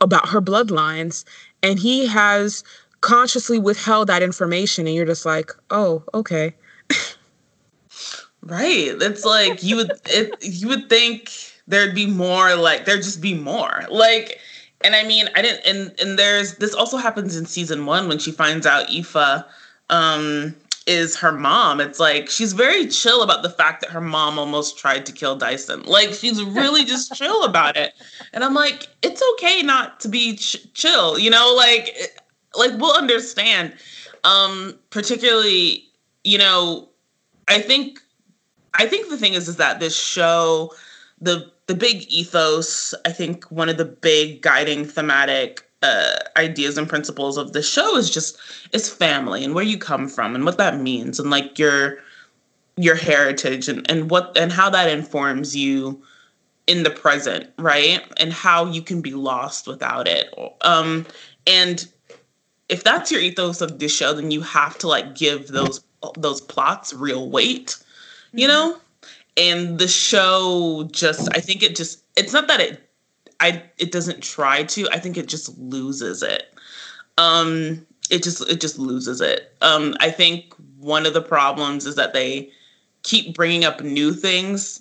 about 0.00 0.28
her 0.28 0.40
bloodlines. 0.40 1.24
And 1.62 1.78
he 1.78 2.06
has 2.06 2.64
consciously 3.00 3.58
withheld 3.58 4.08
that 4.08 4.22
information 4.22 4.86
and 4.86 4.94
you're 4.94 5.06
just 5.06 5.26
like 5.26 5.52
oh 5.70 6.02
okay. 6.14 6.54
Right. 8.42 8.88
It's 9.02 9.24
like 9.24 9.62
you 9.62 9.76
would 9.76 9.92
it, 10.06 10.34
you 10.42 10.68
would 10.68 10.88
think 10.88 11.30
there'd 11.68 11.94
be 11.94 12.06
more 12.06 12.56
like 12.56 12.86
there'd 12.86 13.02
just 13.02 13.20
be 13.20 13.34
more. 13.34 13.84
Like 13.90 14.38
and 14.82 14.96
i 14.96 15.02
mean 15.04 15.28
i 15.34 15.42
didn't 15.42 15.66
and 15.66 16.00
and 16.00 16.18
there's 16.18 16.56
this 16.56 16.74
also 16.74 16.96
happens 16.96 17.36
in 17.36 17.46
season 17.46 17.86
one 17.86 18.08
when 18.08 18.18
she 18.18 18.32
finds 18.32 18.66
out 18.66 18.86
Aife 18.88 19.44
um 19.90 20.54
is 20.90 21.16
her 21.16 21.30
mom. 21.30 21.80
It's 21.80 22.00
like 22.00 22.28
she's 22.28 22.52
very 22.52 22.88
chill 22.88 23.22
about 23.22 23.44
the 23.44 23.48
fact 23.48 23.80
that 23.80 23.90
her 23.90 24.00
mom 24.00 24.40
almost 24.40 24.76
tried 24.76 25.06
to 25.06 25.12
kill 25.12 25.36
Dyson. 25.36 25.84
Like 25.84 26.12
she's 26.12 26.42
really 26.42 26.84
just 26.84 27.14
chill 27.14 27.44
about 27.44 27.76
it. 27.76 27.94
And 28.32 28.42
I'm 28.42 28.54
like, 28.54 28.88
it's 29.00 29.22
okay 29.34 29.62
not 29.62 30.00
to 30.00 30.08
be 30.08 30.34
ch- 30.34 30.72
chill, 30.74 31.16
you 31.16 31.30
know, 31.30 31.54
like 31.56 31.96
like 32.56 32.72
we'll 32.76 32.96
understand. 32.96 33.72
Um 34.24 34.76
particularly, 34.90 35.84
you 36.24 36.38
know, 36.38 36.88
I 37.46 37.60
think 37.60 38.00
I 38.74 38.86
think 38.86 39.10
the 39.10 39.16
thing 39.16 39.34
is 39.34 39.48
is 39.48 39.56
that 39.56 39.78
this 39.78 39.96
show 39.96 40.74
the 41.20 41.52
the 41.68 41.76
big 41.76 42.02
ethos, 42.08 42.94
I 43.06 43.12
think 43.12 43.44
one 43.44 43.68
of 43.68 43.76
the 43.76 43.84
big 43.84 44.42
guiding 44.42 44.84
thematic 44.84 45.69
uh, 45.82 46.16
ideas 46.36 46.76
and 46.76 46.88
principles 46.88 47.36
of 47.36 47.52
the 47.52 47.62
show 47.62 47.96
is 47.96 48.10
just 48.10 48.36
is 48.72 48.88
family 48.88 49.44
and 49.44 49.54
where 49.54 49.64
you 49.64 49.78
come 49.78 50.08
from 50.08 50.34
and 50.34 50.44
what 50.44 50.58
that 50.58 50.78
means 50.78 51.18
and 51.18 51.30
like 51.30 51.58
your 51.58 51.98
your 52.76 52.94
heritage 52.94 53.68
and, 53.68 53.90
and 53.90 54.10
what 54.10 54.36
and 54.36 54.52
how 54.52 54.68
that 54.70 54.90
informs 54.90 55.56
you 55.56 56.02
in 56.66 56.82
the 56.82 56.90
present 56.90 57.48
right? 57.58 58.02
And 58.18 58.32
how 58.32 58.66
you 58.66 58.82
can 58.82 59.00
be 59.00 59.12
lost 59.12 59.66
without 59.66 60.06
it. 60.06 60.26
Um 60.60 61.06
and 61.46 61.88
if 62.68 62.84
that's 62.84 63.10
your 63.10 63.20
ethos 63.20 63.60
of 63.62 63.78
the 63.78 63.88
show 63.88 64.12
then 64.12 64.30
you 64.30 64.42
have 64.42 64.76
to 64.78 64.88
like 64.88 65.14
give 65.14 65.48
those 65.48 65.82
those 66.16 66.40
plots 66.40 66.92
real 66.92 67.30
weight 67.30 67.76
you 68.32 68.46
mm-hmm. 68.46 68.70
know? 68.70 68.76
And 69.36 69.78
the 69.78 69.88
show 69.88 70.88
just 70.92 71.28
i 71.34 71.40
think 71.40 71.62
it 71.62 71.74
just 71.74 72.04
it's 72.16 72.34
not 72.34 72.48
that 72.48 72.60
it 72.60 72.89
I 73.40 73.62
it 73.78 73.92
doesn't 73.92 74.22
try 74.22 74.64
to. 74.64 74.88
I 74.90 74.98
think 74.98 75.16
it 75.16 75.28
just 75.28 75.56
loses 75.58 76.22
it. 76.22 76.54
Um, 77.18 77.86
it 78.10 78.22
just 78.22 78.48
it 78.48 78.60
just 78.60 78.78
loses 78.78 79.20
it. 79.20 79.54
Um, 79.60 79.94
I 80.00 80.10
think 80.10 80.54
one 80.78 81.06
of 81.06 81.14
the 81.14 81.22
problems 81.22 81.86
is 81.86 81.96
that 81.96 82.12
they 82.12 82.50
keep 83.02 83.34
bringing 83.34 83.64
up 83.64 83.80
new 83.82 84.12
things 84.12 84.80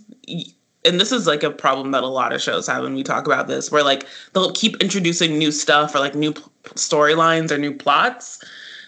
and 0.85 0.99
this 0.99 1.11
is 1.11 1.27
like 1.27 1.43
a 1.43 1.51
problem 1.51 1.91
that 1.91 2.03
a 2.03 2.07
lot 2.07 2.33
of 2.33 2.41
shows 2.41 2.67
have 2.67 2.83
when 2.83 2.95
we 2.95 3.03
talk 3.03 3.25
about 3.25 3.47
this 3.47 3.71
where 3.71 3.83
like 3.83 4.05
they'll 4.33 4.51
keep 4.51 4.75
introducing 4.81 5.37
new 5.37 5.51
stuff 5.51 5.93
or 5.95 5.99
like 5.99 6.15
new 6.15 6.33
p- 6.33 6.41
storylines 6.75 7.51
or 7.51 7.57
new 7.57 7.73
plots 7.73 8.43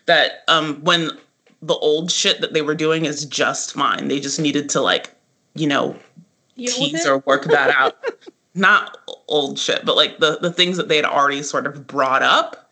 that 0.05 0.43
um 0.47 0.82
when 0.84 1.09
the 1.61 1.76
old 1.76 2.11
shit 2.11 2.41
that 2.41 2.53
they 2.53 2.61
were 2.61 2.76
doing 2.76 3.05
is 3.05 3.26
just 3.26 3.74
fine 3.74 4.07
they 4.07 4.19
just 4.19 4.39
needed 4.39 4.69
to 4.69 4.82
like 4.82 5.11
you 5.55 5.67
know 5.67 5.97
tease 6.55 7.05
or 7.05 7.19
work 7.19 7.45
that 7.45 7.69
out 7.72 7.97
not 8.54 8.97
old 9.28 9.58
shit 9.58 9.86
but 9.86 9.95
like 9.95 10.20
the 10.20 10.38
the 10.41 10.52
things 10.52 10.78
that 10.78 10.88
they 10.88 10.95
had 10.95 11.06
already 11.06 11.41
sort 11.43 11.66
of 11.66 11.88
brought 11.88 12.22
up 12.22 12.70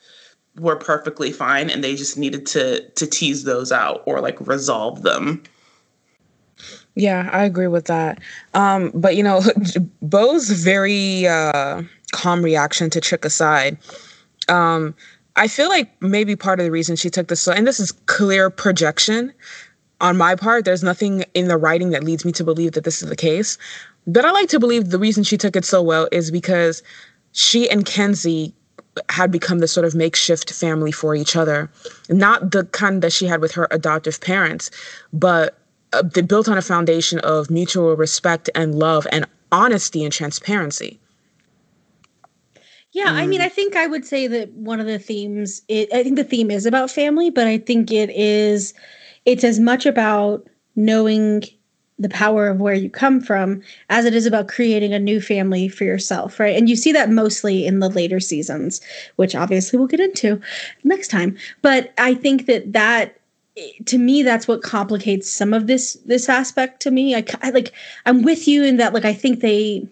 were 0.57 0.75
perfectly 0.75 1.31
fine 1.31 1.69
and 1.69 1.83
they 1.83 1.95
just 1.95 2.17
needed 2.17 2.45
to 2.45 2.87
to 2.91 3.07
tease 3.07 3.43
those 3.43 3.71
out 3.71 4.03
or 4.05 4.19
like 4.19 4.39
resolve 4.45 5.03
them 5.03 5.41
yeah, 6.95 7.29
I 7.31 7.45
agree 7.45 7.67
with 7.67 7.85
that. 7.85 8.19
Um, 8.53 8.91
but 8.93 9.15
you 9.15 9.23
know, 9.23 9.41
Bo's 10.01 10.49
very 10.49 11.27
uh, 11.27 11.83
calm 12.11 12.43
reaction 12.43 12.89
to 12.89 12.99
Trick 12.99 13.23
aside. 13.23 13.77
Um, 14.49 14.93
I 15.35 15.47
feel 15.47 15.69
like 15.69 15.89
maybe 16.01 16.35
part 16.35 16.59
of 16.59 16.65
the 16.65 16.71
reason 16.71 16.97
she 16.97 17.09
took 17.09 17.27
this, 17.27 17.47
and 17.47 17.65
this 17.65 17.79
is 17.79 17.93
clear 18.07 18.49
projection 18.49 19.33
on 20.01 20.17
my 20.17 20.35
part. 20.35 20.65
There's 20.65 20.83
nothing 20.83 21.23
in 21.33 21.47
the 21.47 21.57
writing 21.57 21.91
that 21.91 22.03
leads 22.03 22.25
me 22.25 22.31
to 22.33 22.43
believe 22.43 22.73
that 22.73 22.83
this 22.83 23.01
is 23.01 23.07
the 23.07 23.15
case. 23.15 23.57
But 24.09 24.25
I 24.25 24.31
like 24.31 24.49
to 24.49 24.59
believe 24.59 24.89
the 24.89 24.97
reason 24.97 25.23
she 25.23 25.37
took 25.37 25.55
it 25.55 25.65
so 25.65 25.83
well 25.83 26.07
is 26.11 26.31
because 26.31 26.81
she 27.31 27.69
and 27.69 27.85
Kenzi 27.85 28.53
had 29.09 29.31
become 29.31 29.59
this 29.59 29.71
sort 29.71 29.85
of 29.85 29.93
makeshift 29.93 30.51
family 30.51 30.91
for 30.91 31.15
each 31.15 31.35
other. 31.35 31.69
Not 32.09 32.51
the 32.51 32.65
kind 32.65 33.03
that 33.03 33.13
she 33.13 33.27
had 33.27 33.39
with 33.39 33.51
her 33.51 33.67
adoptive 33.69 34.19
parents, 34.19 34.71
but 35.13 35.59
uh, 35.93 36.01
they 36.01 36.21
built 36.21 36.49
on 36.49 36.57
a 36.57 36.61
foundation 36.61 37.19
of 37.19 37.51
mutual 37.51 37.95
respect 37.95 38.49
and 38.55 38.75
love 38.75 39.05
and 39.11 39.27
honesty 39.51 40.03
and 40.03 40.11
transparency. 40.11 40.99
Yeah, 42.91 43.09
mm. 43.09 43.13
I 43.13 43.27
mean, 43.27 43.41
mm. 43.41 43.45
I 43.45 43.49
think 43.49 43.75
I 43.75 43.85
would 43.85 44.05
say 44.05 44.25
that 44.25 44.51
one 44.53 44.79
of 44.79 44.87
the 44.87 44.97
themes, 44.97 45.61
it, 45.67 45.93
I 45.93 46.01
think 46.01 46.15
the 46.15 46.23
theme 46.23 46.49
is 46.49 46.65
about 46.65 46.89
family, 46.89 47.29
but 47.29 47.45
I 47.45 47.59
think 47.59 47.91
it 47.91 48.09
is, 48.09 48.73
it's 49.25 49.43
as 49.43 49.59
much 49.59 49.85
about 49.85 50.49
knowing 50.75 51.43
the 51.99 52.09
power 52.09 52.47
of 52.47 52.59
where 52.59 52.73
you 52.73 52.89
come 52.89 53.19
from 53.19 53.61
as 53.89 54.05
it 54.05 54.15
is 54.15 54.25
about 54.25 54.47
creating 54.47 54.93
a 54.93 54.99
new 54.99 55.19
family 55.19 55.67
for 55.67 55.83
yourself, 55.83 56.39
right? 56.39 56.55
And 56.55 56.69
you 56.69 56.75
see 56.75 56.93
that 56.93 57.09
mostly 57.09 57.67
in 57.67 57.79
the 57.79 57.89
later 57.89 58.21
seasons, 58.21 58.79
which 59.17 59.35
obviously 59.35 59.77
we'll 59.77 59.87
get 59.87 59.99
into 59.99 60.41
next 60.85 61.09
time. 61.09 61.37
But 61.61 61.93
I 61.97 62.13
think 62.13 62.45
that 62.45 62.71
that 62.71 63.17
to 63.85 63.97
me 63.97 64.23
that's 64.23 64.47
what 64.47 64.61
complicates 64.61 65.29
some 65.29 65.53
of 65.53 65.67
this 65.67 65.95
this 66.05 66.29
aspect 66.29 66.81
to 66.81 66.91
me 66.91 67.13
I, 67.15 67.25
I, 67.41 67.49
like 67.49 67.73
i'm 68.05 68.21
with 68.21 68.47
you 68.47 68.63
in 68.63 68.77
that 68.77 68.93
like 68.93 69.03
i 69.03 69.11
think 69.11 69.41
they 69.41 69.85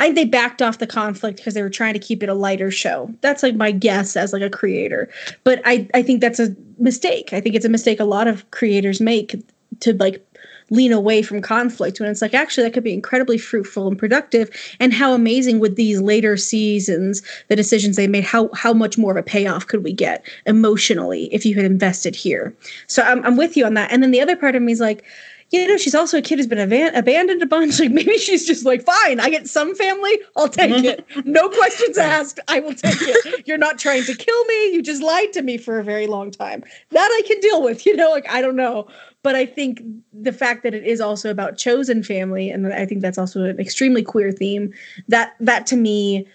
i 0.00 0.04
think 0.04 0.16
they 0.16 0.24
backed 0.24 0.60
off 0.60 0.78
the 0.78 0.88
conflict 0.88 1.36
because 1.36 1.54
they 1.54 1.62
were 1.62 1.70
trying 1.70 1.92
to 1.92 2.00
keep 2.00 2.24
it 2.24 2.28
a 2.28 2.34
lighter 2.34 2.72
show 2.72 3.14
that's 3.20 3.44
like 3.44 3.54
my 3.54 3.70
guess 3.70 4.16
as 4.16 4.32
like 4.32 4.42
a 4.42 4.50
creator 4.50 5.08
but 5.44 5.60
i 5.64 5.88
i 5.94 6.02
think 6.02 6.20
that's 6.20 6.40
a 6.40 6.52
mistake 6.78 7.32
i 7.32 7.40
think 7.40 7.54
it's 7.54 7.64
a 7.64 7.68
mistake 7.68 8.00
a 8.00 8.04
lot 8.04 8.26
of 8.26 8.50
creators 8.50 9.00
make 9.00 9.36
to 9.78 9.92
like 9.94 10.26
lean 10.72 10.90
away 10.90 11.20
from 11.20 11.42
conflict 11.42 12.00
when 12.00 12.10
it's 12.10 12.22
like 12.22 12.32
actually 12.32 12.64
that 12.64 12.72
could 12.72 12.82
be 12.82 12.94
incredibly 12.94 13.36
fruitful 13.36 13.86
and 13.86 13.98
productive 13.98 14.50
and 14.80 14.94
how 14.94 15.12
amazing 15.12 15.58
would 15.58 15.76
these 15.76 16.00
later 16.00 16.36
seasons 16.36 17.22
the 17.48 17.56
decisions 17.56 17.96
they 17.96 18.08
made 18.08 18.24
how 18.24 18.48
how 18.54 18.72
much 18.72 18.96
more 18.96 19.10
of 19.10 19.16
a 19.18 19.22
payoff 19.22 19.66
could 19.66 19.84
we 19.84 19.92
get 19.92 20.24
emotionally 20.46 21.24
if 21.32 21.44
you 21.44 21.54
had 21.54 21.66
invested 21.66 22.16
here 22.16 22.54
so 22.86 23.02
i'm, 23.02 23.22
I'm 23.24 23.36
with 23.36 23.54
you 23.54 23.66
on 23.66 23.74
that 23.74 23.92
and 23.92 24.02
then 24.02 24.12
the 24.12 24.20
other 24.20 24.34
part 24.34 24.56
of 24.56 24.62
me 24.62 24.72
is 24.72 24.80
like 24.80 25.04
you 25.52 25.68
know, 25.68 25.76
she's 25.76 25.94
also 25.94 26.16
a 26.16 26.22
kid 26.22 26.38
who's 26.38 26.46
been 26.46 26.66
aban- 26.66 26.96
abandoned 26.96 27.42
a 27.42 27.46
bunch. 27.46 27.78
Like 27.82 27.90
maybe 27.90 28.16
she's 28.16 28.46
just 28.46 28.64
like, 28.64 28.84
fine, 28.84 29.18
I 29.18 29.28
get 29.28 29.48
some 29.48 29.74
family, 29.74 30.18
I'll 30.36 30.48
take 30.48 30.84
it. 30.84 31.04
No 31.26 31.48
questions 31.48 31.98
asked, 31.98 32.38
I 32.48 32.60
will 32.60 32.74
take 32.74 32.96
it. 33.00 33.46
You're 33.46 33.58
not 33.58 33.78
trying 33.78 34.04
to 34.04 34.14
kill 34.14 34.44
me. 34.46 34.72
You 34.72 34.82
just 34.82 35.02
lied 35.02 35.32
to 35.34 35.42
me 35.42 35.58
for 35.58 35.78
a 35.78 35.84
very 35.84 36.06
long 36.06 36.30
time. 36.30 36.64
That 36.90 37.08
I 37.10 37.26
can 37.26 37.38
deal 37.40 37.62
with. 37.62 37.84
You 37.84 37.96
know, 37.96 38.10
like 38.10 38.26
I 38.30 38.40
don't 38.40 38.56
know 38.56 38.88
but 39.22 39.34
I 39.34 39.46
think 39.46 39.82
the 40.12 40.32
fact 40.32 40.62
that 40.64 40.74
it 40.74 40.84
is 40.84 41.00
also 41.00 41.30
about 41.30 41.56
chosen 41.56 42.02
family, 42.02 42.50
and 42.50 42.72
I 42.72 42.86
think 42.86 43.02
that's 43.02 43.18
also 43.18 43.44
an 43.44 43.60
extremely 43.60 44.02
queer 44.02 44.32
theme. 44.32 44.72
That 45.08 45.34
that 45.40 45.66
to 45.68 45.76
me 45.76 46.26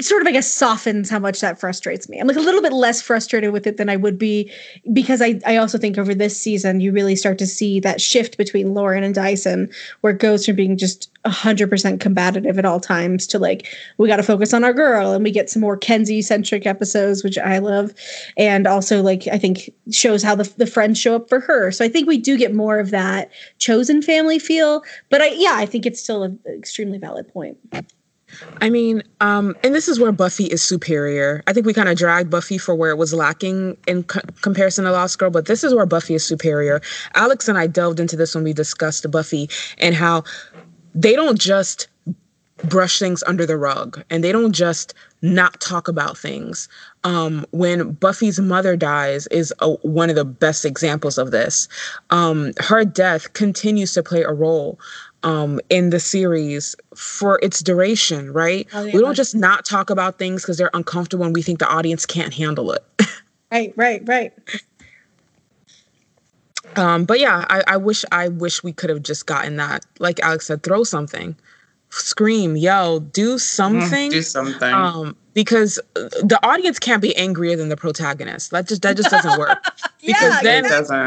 sort 0.00 0.22
of 0.22 0.26
I 0.26 0.32
guess 0.32 0.50
softens 0.50 1.08
how 1.08 1.18
much 1.18 1.40
that 1.40 1.60
frustrates 1.60 2.08
me. 2.08 2.18
I'm 2.18 2.26
like 2.26 2.36
a 2.36 2.40
little 2.40 2.62
bit 2.62 2.72
less 2.72 3.00
frustrated 3.00 3.52
with 3.52 3.66
it 3.66 3.76
than 3.76 3.88
I 3.88 3.96
would 3.96 4.18
be 4.18 4.50
because 4.92 5.22
I 5.22 5.40
I 5.46 5.56
also 5.56 5.78
think 5.78 5.98
over 5.98 6.14
this 6.14 6.38
season 6.38 6.80
you 6.80 6.92
really 6.92 7.14
start 7.14 7.38
to 7.38 7.46
see 7.46 7.80
that 7.80 8.00
shift 8.00 8.36
between 8.36 8.74
Lauren 8.74 9.04
and 9.04 9.14
Dyson 9.14 9.70
where 10.00 10.12
it 10.12 10.18
goes 10.18 10.46
from 10.46 10.56
being 10.56 10.76
just 10.76 11.10
100% 11.24 12.00
combative 12.00 12.58
at 12.58 12.64
all 12.64 12.80
times 12.80 13.26
to 13.28 13.38
like 13.38 13.66
we 13.98 14.08
got 14.08 14.16
to 14.16 14.22
focus 14.22 14.52
on 14.52 14.64
our 14.64 14.72
girl 14.72 15.12
and 15.12 15.22
we 15.22 15.30
get 15.30 15.48
some 15.48 15.60
more 15.60 15.78
Kenzi 15.78 16.22
centric 16.24 16.66
episodes 16.66 17.22
which 17.22 17.38
I 17.38 17.58
love 17.58 17.92
and 18.36 18.66
also 18.66 19.00
like 19.00 19.28
I 19.28 19.38
think 19.38 19.70
shows 19.90 20.22
how 20.22 20.34
the 20.34 20.52
the 20.56 20.66
friends 20.66 20.98
show 20.98 21.14
up 21.14 21.28
for 21.28 21.40
her. 21.40 21.70
So 21.70 21.84
I 21.84 21.88
think 21.88 22.08
we 22.08 22.18
do 22.18 22.36
get 22.36 22.54
more 22.54 22.78
of 22.78 22.90
that 22.90 23.30
chosen 23.58 24.02
family 24.02 24.38
feel, 24.38 24.82
but 25.10 25.20
I 25.20 25.28
yeah, 25.28 25.54
I 25.54 25.66
think 25.66 25.86
it's 25.86 26.00
still 26.00 26.24
an 26.24 26.38
extremely 26.46 26.98
valid 26.98 27.28
point. 27.28 27.58
I 28.60 28.70
mean, 28.70 29.02
um, 29.20 29.56
and 29.62 29.74
this 29.74 29.88
is 29.88 29.98
where 29.98 30.12
Buffy 30.12 30.44
is 30.44 30.62
superior. 30.62 31.42
I 31.46 31.52
think 31.52 31.66
we 31.66 31.74
kind 31.74 31.88
of 31.88 31.96
dragged 31.96 32.30
Buffy 32.30 32.58
for 32.58 32.74
where 32.74 32.90
it 32.90 32.98
was 32.98 33.12
lacking 33.12 33.76
in 33.86 34.04
co- 34.04 34.20
comparison 34.42 34.84
to 34.84 34.92
Lost 34.92 35.18
Girl, 35.18 35.30
but 35.30 35.46
this 35.46 35.64
is 35.64 35.74
where 35.74 35.86
Buffy 35.86 36.14
is 36.14 36.24
superior. 36.26 36.80
Alex 37.14 37.48
and 37.48 37.58
I 37.58 37.66
delved 37.66 38.00
into 38.00 38.16
this 38.16 38.34
when 38.34 38.44
we 38.44 38.52
discussed 38.52 39.10
Buffy 39.10 39.48
and 39.78 39.94
how 39.94 40.24
they 40.94 41.16
don't 41.16 41.38
just 41.38 41.88
brush 42.64 42.98
things 42.98 43.22
under 43.26 43.44
the 43.44 43.56
rug 43.56 44.02
and 44.10 44.22
they 44.22 44.32
don't 44.32 44.52
just 44.52 44.94
not 45.22 45.60
talk 45.60 45.88
about 45.88 46.16
things. 46.16 46.68
Um, 47.02 47.44
when 47.50 47.92
Buffy's 47.92 48.38
mother 48.38 48.76
dies 48.76 49.26
is 49.28 49.52
a, 49.60 49.72
one 49.82 50.10
of 50.10 50.16
the 50.16 50.24
best 50.24 50.64
examples 50.64 51.18
of 51.18 51.30
this. 51.30 51.68
Um, 52.10 52.52
her 52.60 52.84
death 52.84 53.32
continues 53.32 53.92
to 53.94 54.02
play 54.02 54.22
a 54.22 54.32
role 54.32 54.78
um, 55.24 55.58
in 55.70 55.90
the 55.90 55.98
series 55.98 56.76
for 56.94 57.40
its 57.42 57.60
duration, 57.60 58.32
right? 58.32 58.68
Oh, 58.72 58.84
yeah. 58.84 58.94
We 58.94 59.00
don't 59.00 59.14
just 59.14 59.34
not 59.34 59.64
talk 59.64 59.90
about 59.90 60.18
things 60.18 60.42
because 60.42 60.58
they're 60.58 60.70
uncomfortable 60.74 61.24
and 61.24 61.34
we 61.34 61.42
think 61.42 61.58
the 61.58 61.68
audience 61.68 62.06
can't 62.06 62.32
handle 62.32 62.72
it. 62.72 62.84
right, 63.50 63.72
right, 63.76 64.02
right. 64.06 64.32
Um, 66.76 67.04
but 67.04 67.20
yeah, 67.20 67.44
I, 67.48 67.62
I 67.66 67.76
wish 67.76 68.04
I 68.12 68.28
wish 68.28 68.62
we 68.62 68.72
could 68.72 68.90
have 68.90 69.02
just 69.02 69.26
gotten 69.26 69.56
that. 69.56 69.86
Like 69.98 70.20
Alex 70.20 70.46
said, 70.46 70.62
throw 70.62 70.84
something, 70.84 71.36
scream, 71.90 72.56
yell, 72.56 73.00
do 73.00 73.38
something. 73.38 74.10
do 74.10 74.22
something. 74.22 74.72
Um, 74.74 75.16
because 75.34 75.78
the 75.94 76.38
audience 76.42 76.78
can't 76.78 77.02
be 77.02 77.14
angrier 77.16 77.56
than 77.56 77.68
the 77.68 77.76
protagonist. 77.76 78.52
That 78.52 78.68
just 78.68 78.82
that 78.82 78.96
just 78.96 79.10
doesn't 79.10 79.38
work. 79.38 79.62
because 80.00 80.22
yeah, 80.22 80.40
then 80.42 80.64
it 80.64 80.68
doesn't. 80.68 81.06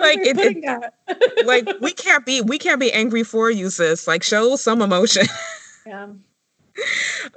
like 0.00 0.18
it, 0.18 0.36
it 0.38 1.46
like 1.46 1.68
we 1.80 1.92
can't 1.92 2.26
be 2.26 2.42
we 2.42 2.58
can't 2.58 2.80
be 2.80 2.92
angry 2.92 3.22
for 3.22 3.50
you, 3.50 3.70
sis. 3.70 4.06
Like 4.06 4.22
show 4.22 4.56
some 4.56 4.82
emotion. 4.82 5.26
yeah. 5.86 6.08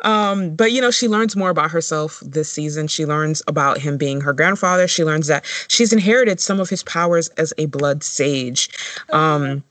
Um, 0.03 0.55
but 0.55 0.73
you 0.73 0.81
know, 0.81 0.91
she 0.91 1.07
learns 1.07 1.35
more 1.35 1.49
about 1.49 1.71
herself 1.71 2.21
this 2.25 2.51
season. 2.51 2.87
She 2.87 3.05
learns 3.05 3.41
about 3.47 3.77
him 3.77 3.97
being 3.97 4.19
her 4.21 4.33
grandfather. 4.33 4.87
She 4.87 5.05
learns 5.05 5.27
that 5.27 5.45
she's 5.69 5.93
inherited 5.93 6.39
some 6.39 6.59
of 6.59 6.69
his 6.69 6.83
powers 6.83 7.29
as 7.29 7.53
a 7.57 7.65
blood 7.67 8.03
sage. 8.03 8.69
Um, 9.11 9.63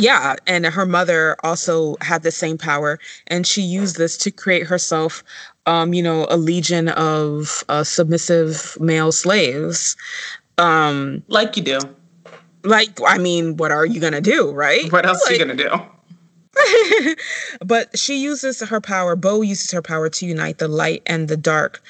yeah, 0.00 0.36
and 0.46 0.66
her 0.66 0.86
mother 0.86 1.36
also 1.44 1.96
had 2.00 2.22
the 2.22 2.30
same 2.30 2.58
power, 2.58 2.98
and 3.26 3.46
she 3.46 3.62
used 3.62 3.98
this 3.98 4.16
to 4.18 4.30
create 4.30 4.66
herself, 4.66 5.22
um, 5.66 5.92
you 5.92 6.02
know, 6.02 6.26
a 6.30 6.36
legion 6.36 6.88
of 6.88 7.62
uh, 7.68 7.84
submissive 7.84 8.76
male 8.80 9.12
slaves. 9.12 9.96
Um, 10.58 11.22
like 11.28 11.56
you 11.56 11.62
do. 11.62 11.78
Like, 12.62 12.98
I 13.06 13.18
mean, 13.18 13.56
what 13.56 13.70
are 13.72 13.86
you 13.86 14.00
gonna 14.00 14.20
do, 14.20 14.50
right? 14.52 14.90
What 14.92 15.06
else 15.06 15.22
like, 15.24 15.32
are 15.32 15.34
you 15.34 15.54
gonna 15.54 15.86
do? 17.06 17.14
but 17.64 17.96
she 17.98 18.16
uses 18.16 18.60
her 18.60 18.80
power. 18.80 19.16
bo 19.16 19.42
uses 19.42 19.70
her 19.70 19.82
power 19.82 20.08
to 20.08 20.26
unite 20.26 20.58
the 20.58 20.68
light 20.68 21.02
and 21.06 21.28
the 21.28 21.36
dark, 21.36 21.82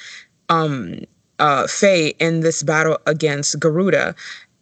um, 0.49 1.01
uh, 1.39 1.67
Fae 1.67 2.13
in 2.19 2.41
this 2.41 2.63
battle 2.63 2.99
against 3.07 3.59
Garuda 3.59 4.15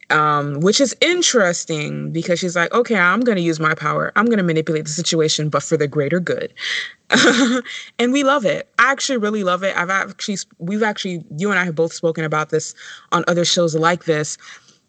um, 0.09 0.59
which 0.61 0.81
is 0.81 0.95
interesting 1.01 2.11
because 2.11 2.39
she's 2.39 2.55
like, 2.55 2.73
okay, 2.73 2.97
I'm 2.97 3.21
going 3.21 3.35
to 3.35 3.41
use 3.41 3.59
my 3.59 3.73
power. 3.73 4.11
I'm 4.15 4.25
going 4.25 4.37
to 4.37 4.43
manipulate 4.43 4.85
the 4.85 4.91
situation, 4.91 5.49
but 5.49 5.63
for 5.63 5.77
the 5.77 5.87
greater 5.87 6.19
good. 6.19 6.53
and 7.99 8.13
we 8.13 8.23
love 8.23 8.45
it. 8.45 8.69
I 8.79 8.91
actually 8.91 9.17
really 9.17 9.43
love 9.43 9.63
it. 9.63 9.75
I've 9.75 9.89
actually, 9.89 10.37
we've 10.57 10.83
actually, 10.83 11.23
you 11.37 11.49
and 11.49 11.59
I 11.59 11.65
have 11.65 11.75
both 11.75 11.93
spoken 11.93 12.23
about 12.23 12.49
this 12.49 12.73
on 13.11 13.23
other 13.27 13.45
shows 13.45 13.75
like 13.75 14.05
this, 14.05 14.37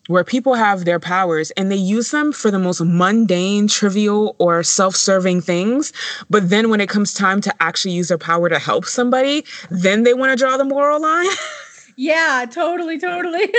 where 0.07 0.25
people 0.25 0.55
have 0.55 0.85
their 0.85 0.99
powers 0.99 1.51
and 1.53 1.71
they 1.71 1.77
use 1.77 2.11
them 2.11 2.33
for 2.33 2.51
the 2.51 2.59
most 2.59 2.81
mundane, 2.81 3.69
trivial, 3.69 4.35
or 4.39 4.63
self 4.63 4.97
serving 4.97 5.41
things. 5.41 5.93
But 6.29 6.51
then 6.51 6.69
when 6.69 6.81
it 6.81 6.89
comes 6.89 7.15
time 7.15 7.41
to 7.43 7.63
actually 7.63 7.93
use 7.93 8.09
their 8.09 8.19
power 8.19 8.49
to 8.49 8.59
help 8.59 8.87
somebody, 8.87 9.45
then 9.71 10.03
they 10.03 10.15
want 10.15 10.31
to 10.31 10.37
draw 10.37 10.57
the 10.57 10.65
moral 10.65 11.01
line. 11.01 11.29
yeah, 11.97 12.45
totally, 12.51 12.99
totally. 12.99 13.53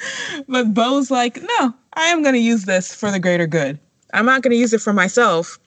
but 0.48 0.74
Bo's 0.74 1.12
like, 1.12 1.42
no, 1.42 1.74
I 1.94 2.08
am 2.08 2.22
going 2.22 2.36
to 2.36 2.42
use 2.42 2.66
this 2.66 2.94
for 2.94 3.12
the 3.12 3.20
greater 3.20 3.48
good. 3.48 3.80
I'm 4.14 4.26
not 4.26 4.42
going 4.42 4.52
to 4.52 4.58
use 4.58 4.74
it 4.74 4.82
for 4.82 4.94
myself. 4.94 5.60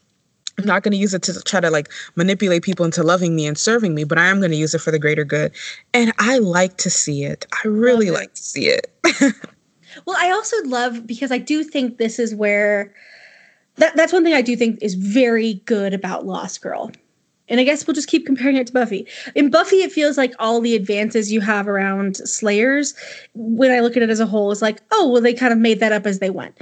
I'm 0.59 0.65
not 0.65 0.83
going 0.83 0.93
to 0.93 0.99
use 0.99 1.13
it 1.13 1.23
to 1.25 1.43
try 1.43 1.61
to 1.61 1.71
like 1.71 1.91
manipulate 2.15 2.63
people 2.63 2.87
into 2.87 3.03
loving 3.03 3.37
me 3.37 3.47
and 3.47 3.59
serving 3.59 3.95
me, 3.95 4.05
but 4.05 4.19
I 4.19 4.27
am 4.27 4.39
going 4.39 4.53
to 4.53 4.57
use 4.57 4.75
it 4.75 4.81
for 4.81 4.91
the 4.91 4.99
greater 4.99 5.25
good. 5.25 5.53
And 5.93 6.13
I 6.19 6.39
like 6.39 6.79
to 6.79 6.91
see 6.91 7.25
it. 7.25 7.47
I 7.53 7.69
really 7.69 8.11
like 8.11 8.33
to 8.35 8.43
see 8.43 8.67
it. 8.69 8.91
well, 10.07 10.17
I 10.19 10.31
also 10.31 10.57
love 10.65 11.07
because 11.07 11.31
I 11.31 11.39
do 11.39 11.63
think 11.63 11.99
this 11.99 12.19
is 12.19 12.35
where 12.35 12.95
that, 13.77 13.95
that's 13.97 14.13
one 14.13 14.25
thing 14.25 14.33
I 14.33 14.43
do 14.43 14.57
think 14.57 14.79
is 14.81 14.95
very 14.95 15.55
good 15.67 15.93
about 15.93 16.25
Lost 16.25 16.63
Girl. 16.63 16.91
And 17.49 17.61
I 17.61 17.65
guess 17.65 17.87
we'll 17.87 17.95
just 17.95 18.09
keep 18.09 18.27
comparing 18.27 18.57
it 18.57 18.67
to 18.69 18.73
Buffy. 18.73 19.07
In 19.35 19.51
Buffy, 19.51 19.77
it 19.77 19.93
feels 19.93 20.17
like 20.19 20.35
all 20.39 20.61
the 20.61 20.75
advances 20.75 21.31
you 21.31 21.41
have 21.41 21.69
around 21.69 22.17
Slayers, 22.17 22.95
when 23.35 23.71
I 23.71 23.81
look 23.81 23.97
at 23.97 24.03
it 24.03 24.11
as 24.11 24.21
a 24.21 24.27
whole, 24.27 24.51
is 24.51 24.63
like, 24.63 24.81
oh, 24.93 25.09
well, 25.09 25.23
they 25.23 25.35
kind 25.35 25.53
of 25.53 25.59
made 25.59 25.81
that 25.81 25.93
up 25.93 26.07
as 26.07 26.19
they 26.19 26.31
went 26.31 26.57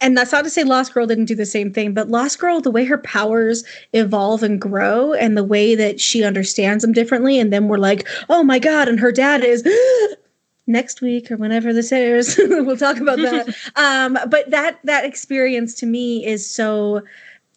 and 0.00 0.16
that's 0.16 0.32
not 0.32 0.44
to 0.44 0.50
say 0.50 0.64
Lost 0.64 0.94
Girl 0.94 1.06
didn't 1.06 1.26
do 1.26 1.34
the 1.34 1.46
same 1.46 1.72
thing, 1.72 1.92
but 1.92 2.08
Lost 2.08 2.38
Girl, 2.38 2.60
the 2.60 2.70
way 2.70 2.84
her 2.84 2.98
powers 2.98 3.64
evolve 3.92 4.42
and 4.42 4.60
grow, 4.60 5.12
and 5.12 5.36
the 5.36 5.44
way 5.44 5.74
that 5.74 6.00
she 6.00 6.24
understands 6.24 6.82
them 6.82 6.92
differently, 6.92 7.38
and 7.38 7.52
then 7.52 7.68
we're 7.68 7.78
like, 7.78 8.06
oh 8.28 8.42
my 8.42 8.58
god, 8.58 8.88
and 8.88 8.98
her 8.98 9.12
dad 9.12 9.44
is 9.44 9.66
next 10.66 11.00
week 11.00 11.30
or 11.30 11.36
whenever 11.36 11.72
this 11.72 11.92
airs, 11.92 12.36
we'll 12.38 12.76
talk 12.76 12.98
about 12.98 13.18
that. 13.18 13.54
um, 13.76 14.18
but 14.28 14.50
that 14.50 14.78
that 14.84 15.04
experience 15.04 15.74
to 15.74 15.86
me 15.86 16.24
is 16.24 16.48
so, 16.48 17.02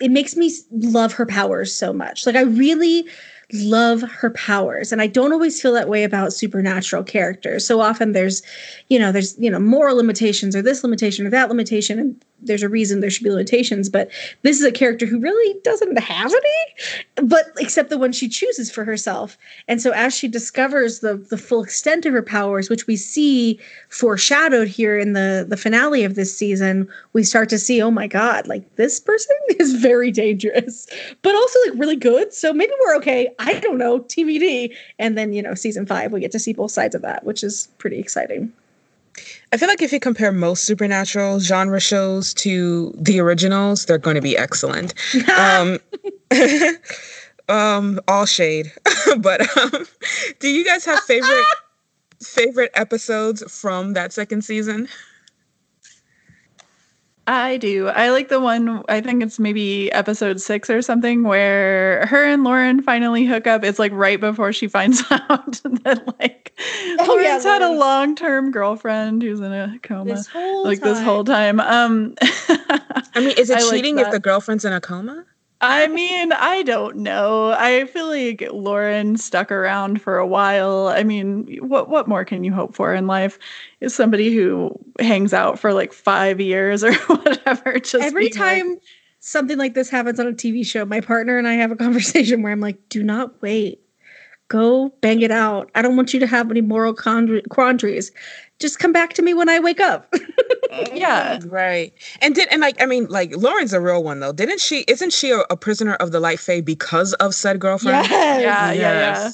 it 0.03 0.11
makes 0.11 0.35
me 0.35 0.53
love 0.69 1.13
her 1.13 1.25
powers 1.25 1.73
so 1.73 1.93
much. 1.93 2.25
Like 2.25 2.35
I 2.35 2.41
really 2.41 3.07
love 3.51 4.01
her 4.01 4.31
powers 4.31 4.91
and 4.91 4.99
i 4.99 5.05
don't 5.05 5.31
always 5.31 5.61
feel 5.61 5.73
that 5.73 5.89
way 5.89 6.03
about 6.03 6.33
supernatural 6.33 7.03
characters 7.03 7.67
so 7.67 7.81
often 7.81 8.11
there's 8.13 8.41
you 8.87 8.97
know 8.97 9.11
there's 9.11 9.37
you 9.37 9.51
know 9.51 9.59
moral 9.59 9.95
limitations 9.97 10.55
or 10.55 10.61
this 10.61 10.81
limitation 10.81 11.27
or 11.27 11.29
that 11.29 11.49
limitation 11.49 11.99
and 11.99 12.25
there's 12.45 12.63
a 12.63 12.69
reason 12.69 12.99
there 12.99 13.09
should 13.09 13.23
be 13.23 13.29
limitations 13.29 13.89
but 13.89 14.09
this 14.41 14.59
is 14.59 14.65
a 14.65 14.71
character 14.71 15.05
who 15.05 15.19
really 15.19 15.59
doesn't 15.63 15.97
have 15.97 16.31
any 16.33 17.27
but 17.27 17.45
except 17.59 17.89
the 17.89 17.97
one 17.97 18.11
she 18.11 18.27
chooses 18.27 18.71
for 18.71 18.83
herself. 18.83 19.37
And 19.67 19.81
so 19.81 19.91
as 19.91 20.15
she 20.15 20.27
discovers 20.27 20.99
the 20.99 21.15
the 21.15 21.37
full 21.37 21.63
extent 21.63 22.05
of 22.05 22.13
her 22.13 22.21
powers 22.21 22.69
which 22.69 22.87
we 22.87 22.95
see 22.95 23.59
foreshadowed 23.89 24.67
here 24.67 24.97
in 24.97 25.13
the 25.13 25.45
the 25.47 25.57
finale 25.57 26.03
of 26.03 26.15
this 26.15 26.35
season 26.35 26.87
we 27.13 27.23
start 27.23 27.49
to 27.49 27.59
see 27.59 27.81
oh 27.81 27.91
my 27.91 28.07
god 28.07 28.47
like 28.47 28.75
this 28.75 28.99
person 28.99 29.35
is 29.59 29.73
very 29.73 30.11
dangerous 30.11 30.87
but 31.21 31.35
also 31.35 31.59
like 31.67 31.79
really 31.79 31.95
good. 31.95 32.33
So 32.33 32.53
maybe 32.53 32.73
we're 32.81 32.95
okay. 32.97 33.29
I 33.39 33.59
don't 33.59 33.77
know. 33.77 33.99
Tbd 33.99 34.75
and 34.99 35.17
then 35.17 35.33
you 35.33 35.41
know 35.41 35.53
season 35.53 35.85
5 35.85 36.11
we 36.11 36.19
get 36.19 36.31
to 36.31 36.39
see 36.39 36.53
both 36.53 36.71
sides 36.71 36.95
of 36.95 37.01
that 37.01 37.23
which 37.23 37.43
is 37.43 37.67
pretty 37.77 37.99
exciting 37.99 38.51
I 39.51 39.57
feel 39.57 39.67
like 39.67 39.81
if 39.81 39.93
you 39.93 39.99
compare 39.99 40.31
most 40.31 40.63
supernatural 40.65 41.39
genre 41.39 41.79
shows 41.79 42.33
to 42.35 42.93
the 42.97 43.19
originals, 43.19 43.85
they're 43.85 43.97
going 43.97 44.15
to 44.15 44.21
be 44.21 44.37
excellent. 44.37 44.93
um, 45.37 45.79
um, 47.49 47.99
all 48.07 48.25
shade, 48.25 48.71
but 49.19 49.41
um, 49.57 49.85
do 50.39 50.49
you 50.49 50.65
guys 50.65 50.85
have 50.85 50.99
favorite 51.01 51.45
favorite 52.21 52.71
episodes 52.73 53.43
from 53.51 53.93
that 53.93 54.13
second 54.13 54.43
season? 54.43 54.87
I 57.25 57.55
do. 57.57 57.87
I 57.87 58.09
like 58.09 58.27
the 58.27 58.41
one, 58.41 58.83
I 58.89 58.99
think 58.99 59.23
it's 59.23 59.39
maybe 59.39 59.89
episode 59.93 60.41
six 60.41 60.69
or 60.69 60.81
something, 60.81 61.23
where 61.23 62.05
her 62.07 62.25
and 62.25 62.43
Lauren 62.43 62.81
finally 62.81 63.25
hook 63.25 63.47
up. 63.47 63.63
It's 63.63 63.79
like 63.79 63.93
right 63.93 64.19
before 64.19 64.51
she 64.51 64.67
finds 64.67 65.01
out 65.11 65.61
that, 65.63 66.03
like, 66.19 66.53
oh, 66.99 67.05
Lauren's 67.07 67.45
yeah, 67.45 67.53
had 67.53 67.61
a 67.61 67.71
long 67.71 68.15
term 68.15 68.51
girlfriend 68.51 69.21
who's 69.21 69.39
in 69.39 69.53
a 69.53 69.79
coma. 69.83 70.15
This 70.15 70.35
like, 70.35 70.81
time. 70.81 70.89
this 70.89 71.01
whole 71.01 71.23
time. 71.23 71.61
Um, 71.61 72.15
I 72.21 73.19
mean, 73.21 73.37
is 73.37 73.49
it 73.49 73.59
I 73.59 73.69
cheating 73.69 73.95
like 73.95 74.07
if 74.07 74.11
the 74.11 74.19
girlfriend's 74.19 74.65
in 74.65 74.73
a 74.73 74.81
coma? 74.81 75.25
I 75.65 75.87
mean, 75.87 76.33
I 76.33 76.63
don't 76.63 76.97
know. 76.97 77.51
I 77.51 77.85
feel 77.85 78.07
like 78.07 78.45
Lauren 78.51 79.15
stuck 79.15 79.49
around 79.49 80.01
for 80.01 80.17
a 80.17 80.27
while. 80.27 80.89
I 80.89 81.03
mean, 81.03 81.57
what 81.61 81.87
what 81.87 82.05
more 82.05 82.25
can 82.25 82.43
you 82.43 82.51
hope 82.51 82.75
for 82.75 82.93
in 82.93 83.07
life? 83.07 83.39
Is 83.79 83.95
somebody 83.95 84.35
who 84.35 84.77
hangs 84.99 85.33
out 85.33 85.57
for 85.57 85.71
like 85.71 85.93
five 85.93 86.41
years 86.41 86.83
or 86.83 86.93
whatever. 87.07 87.79
Just 87.79 88.03
every 88.03 88.29
time 88.29 88.71
like, 88.71 88.81
something 89.21 89.57
like 89.57 89.73
this 89.73 89.89
happens 89.89 90.19
on 90.19 90.27
a 90.27 90.33
TV 90.33 90.65
show, 90.65 90.83
my 90.83 90.99
partner 90.99 91.37
and 91.37 91.47
I 91.47 91.53
have 91.53 91.71
a 91.71 91.75
conversation 91.77 92.41
where 92.41 92.51
I'm 92.51 92.59
like, 92.59 92.89
"Do 92.89 93.01
not 93.01 93.41
wait. 93.41 93.79
Go 94.49 94.89
bang 94.99 95.21
it 95.21 95.31
out. 95.31 95.71
I 95.75 95.81
don't 95.81 95.95
want 95.95 96.13
you 96.13 96.19
to 96.19 96.27
have 96.27 96.51
any 96.51 96.59
moral 96.59 96.93
quandaries 96.93 98.11
just 98.63 98.79
come 98.79 98.93
back 98.93 99.11
to 99.13 99.21
me 99.21 99.33
when 99.33 99.49
I 99.49 99.59
wake 99.59 99.81
up. 99.81 100.11
yeah. 100.93 101.37
Right. 101.45 101.93
And 102.21 102.33
did 102.33 102.47
and 102.49 102.61
like 102.61 102.81
I 102.81 102.85
mean 102.85 103.07
like 103.07 103.35
Lauren's 103.35 103.73
a 103.73 103.81
real 103.81 104.01
one 104.01 104.21
though. 104.21 104.31
Didn't 104.31 104.61
she 104.61 104.85
isn't 104.87 105.11
she 105.11 105.31
a, 105.31 105.39
a 105.49 105.57
prisoner 105.57 105.95
of 105.95 106.13
the 106.13 106.21
light 106.21 106.39
fae 106.39 106.61
because 106.61 107.13
of 107.15 107.35
said 107.35 107.59
girlfriend? 107.59 108.07
Yes. 108.09 108.41
Yeah, 108.41 108.71
yes. 108.71 108.77
yeah, 108.77 108.93
yeah. 108.93 109.31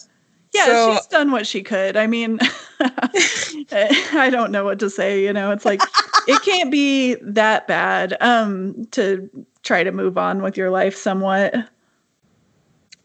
Yeah, 0.51 0.65
so, 0.65 0.95
she's 0.95 1.05
done 1.05 1.29
what 1.29 1.45
she 1.45 1.61
could. 1.61 1.95
I 1.95 2.07
mean, 2.07 2.39
I 2.81 4.29
don't 4.31 4.51
know 4.51 4.63
what 4.63 4.79
to 4.79 4.89
say, 4.89 5.23
you 5.23 5.31
know. 5.31 5.51
It's 5.51 5.63
like 5.63 5.79
it 6.27 6.41
can't 6.41 6.71
be 6.71 7.15
that 7.21 7.67
bad 7.67 8.17
um 8.19 8.87
to 8.91 9.29
try 9.61 9.83
to 9.83 9.91
move 9.91 10.17
on 10.17 10.41
with 10.41 10.57
your 10.57 10.71
life 10.71 10.95
somewhat. 10.95 11.53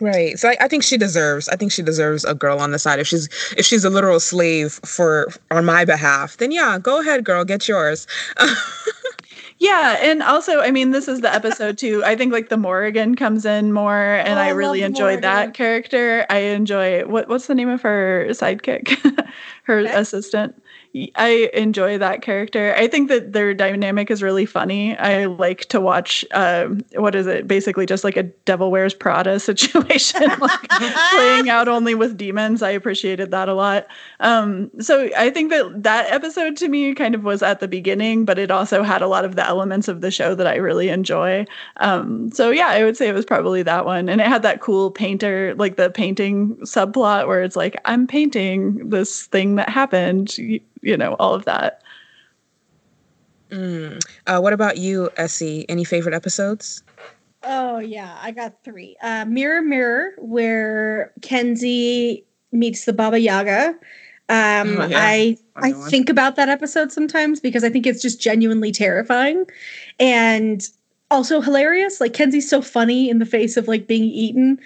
Right. 0.04 0.38
So 0.38 0.50
I, 0.50 0.56
I, 0.60 0.68
think 0.68 0.82
she 0.82 0.98
deserves. 0.98 1.48
I 1.48 1.56
think 1.56 1.72
she 1.72 1.80
deserves 1.80 2.26
a 2.26 2.34
girl 2.34 2.58
on 2.58 2.72
the 2.72 2.78
side. 2.78 2.98
If 2.98 3.06
she's 3.06 3.26
if 3.56 3.64
she's 3.64 3.86
a 3.86 3.90
literal 3.90 4.20
slave 4.20 4.78
for 4.84 5.32
on 5.50 5.64
my 5.64 5.86
behalf, 5.86 6.36
then 6.36 6.52
yeah, 6.52 6.78
go 6.78 7.00
ahead, 7.00 7.24
girl, 7.24 7.42
get 7.42 7.66
yours. 7.66 8.06
yeah, 9.58 9.96
and 10.02 10.22
also, 10.22 10.60
I 10.60 10.72
mean, 10.72 10.90
this 10.90 11.08
is 11.08 11.22
the 11.22 11.34
episode 11.34 11.78
too. 11.78 12.02
I 12.04 12.16
think 12.16 12.34
like 12.34 12.50
the 12.50 12.58
Morrigan 12.58 13.14
comes 13.14 13.46
in 13.46 13.72
more, 13.72 14.16
and 14.16 14.38
oh, 14.38 14.42
I, 14.42 14.48
I 14.48 14.50
really 14.50 14.82
enjoyed 14.82 15.22
that 15.22 15.54
character. 15.54 16.26
I 16.28 16.38
enjoy 16.38 17.06
what 17.06 17.26
what's 17.30 17.46
the 17.46 17.54
name 17.54 17.70
of 17.70 17.80
her 17.80 18.26
sidekick, 18.28 18.98
her 19.62 19.78
okay. 19.78 19.94
assistant. 19.94 20.62
I 21.16 21.50
enjoy 21.54 21.98
that 21.98 22.22
character. 22.22 22.72
I 22.76 22.86
think 22.86 23.08
that 23.08 23.32
their 23.32 23.52
dynamic 23.52 24.12
is 24.12 24.22
really 24.22 24.46
funny. 24.46 24.96
I 24.96 25.24
like 25.24 25.66
to 25.66 25.80
watch 25.80 26.24
um, 26.30 26.84
what 26.94 27.16
is 27.16 27.26
it? 27.26 27.48
Basically, 27.48 27.84
just 27.84 28.04
like 28.04 28.16
a 28.16 28.22
Devil 28.22 28.70
Wears 28.70 28.94
Prada 28.94 29.40
situation, 29.40 30.22
like 30.40 30.68
playing 30.68 31.48
out 31.48 31.66
only 31.66 31.96
with 31.96 32.16
demons. 32.16 32.62
I 32.62 32.70
appreciated 32.70 33.32
that 33.32 33.48
a 33.48 33.54
lot. 33.54 33.88
Um, 34.20 34.70
so 34.80 35.10
I 35.16 35.30
think 35.30 35.50
that 35.50 35.82
that 35.82 36.12
episode 36.12 36.56
to 36.58 36.68
me 36.68 36.94
kind 36.94 37.16
of 37.16 37.24
was 37.24 37.42
at 37.42 37.58
the 37.58 37.66
beginning, 37.66 38.24
but 38.24 38.38
it 38.38 38.52
also 38.52 38.84
had 38.84 39.02
a 39.02 39.08
lot 39.08 39.24
of 39.24 39.34
the 39.34 39.44
elements 39.44 39.88
of 39.88 40.00
the 40.00 40.12
show 40.12 40.36
that 40.36 40.46
I 40.46 40.56
really 40.56 40.90
enjoy. 40.90 41.44
Um, 41.78 42.30
so 42.30 42.50
yeah, 42.50 42.68
I 42.68 42.84
would 42.84 42.96
say 42.96 43.08
it 43.08 43.14
was 43.14 43.26
probably 43.26 43.64
that 43.64 43.84
one, 43.84 44.08
and 44.08 44.20
it 44.20 44.28
had 44.28 44.42
that 44.42 44.60
cool 44.60 44.92
painter, 44.92 45.56
like 45.56 45.74
the 45.74 45.90
painting 45.90 46.54
subplot 46.58 47.26
where 47.26 47.42
it's 47.42 47.56
like 47.56 47.80
I'm 47.84 48.06
painting 48.06 48.90
this 48.90 49.24
thing 49.26 49.56
that 49.56 49.68
happened 49.68 50.36
you 50.84 50.96
know, 50.96 51.14
all 51.18 51.34
of 51.34 51.44
that. 51.46 51.82
Mm. 53.50 54.00
Uh, 54.26 54.40
what 54.40 54.52
about 54.52 54.78
you, 54.78 55.10
SE? 55.16 55.64
Any 55.68 55.84
favorite 55.84 56.14
episodes? 56.14 56.82
Oh 57.42 57.78
yeah, 57.78 58.16
I 58.20 58.30
got 58.30 58.62
three. 58.64 58.96
Uh, 59.02 59.24
Mirror 59.26 59.62
Mirror, 59.62 60.12
where 60.18 61.12
Kenzi 61.20 62.24
meets 62.52 62.84
the 62.84 62.92
Baba 62.92 63.18
Yaga. 63.18 63.74
Um, 64.28 64.80
oh, 64.80 64.86
yeah. 64.86 64.98
I 64.98 65.36
I 65.56 65.72
think 65.72 66.08
about 66.08 66.36
that 66.36 66.48
episode 66.48 66.90
sometimes 66.90 67.40
because 67.40 67.62
I 67.62 67.68
think 67.68 67.86
it's 67.86 68.00
just 68.00 68.20
genuinely 68.20 68.72
terrifying, 68.72 69.44
and 70.00 70.66
also 71.10 71.40
hilarious. 71.40 72.00
Like 72.00 72.12
Kenzi's 72.12 72.48
so 72.48 72.62
funny 72.62 73.10
in 73.10 73.18
the 73.18 73.26
face 73.26 73.56
of 73.56 73.68
like 73.68 73.86
being 73.86 74.04
eaten. 74.04 74.58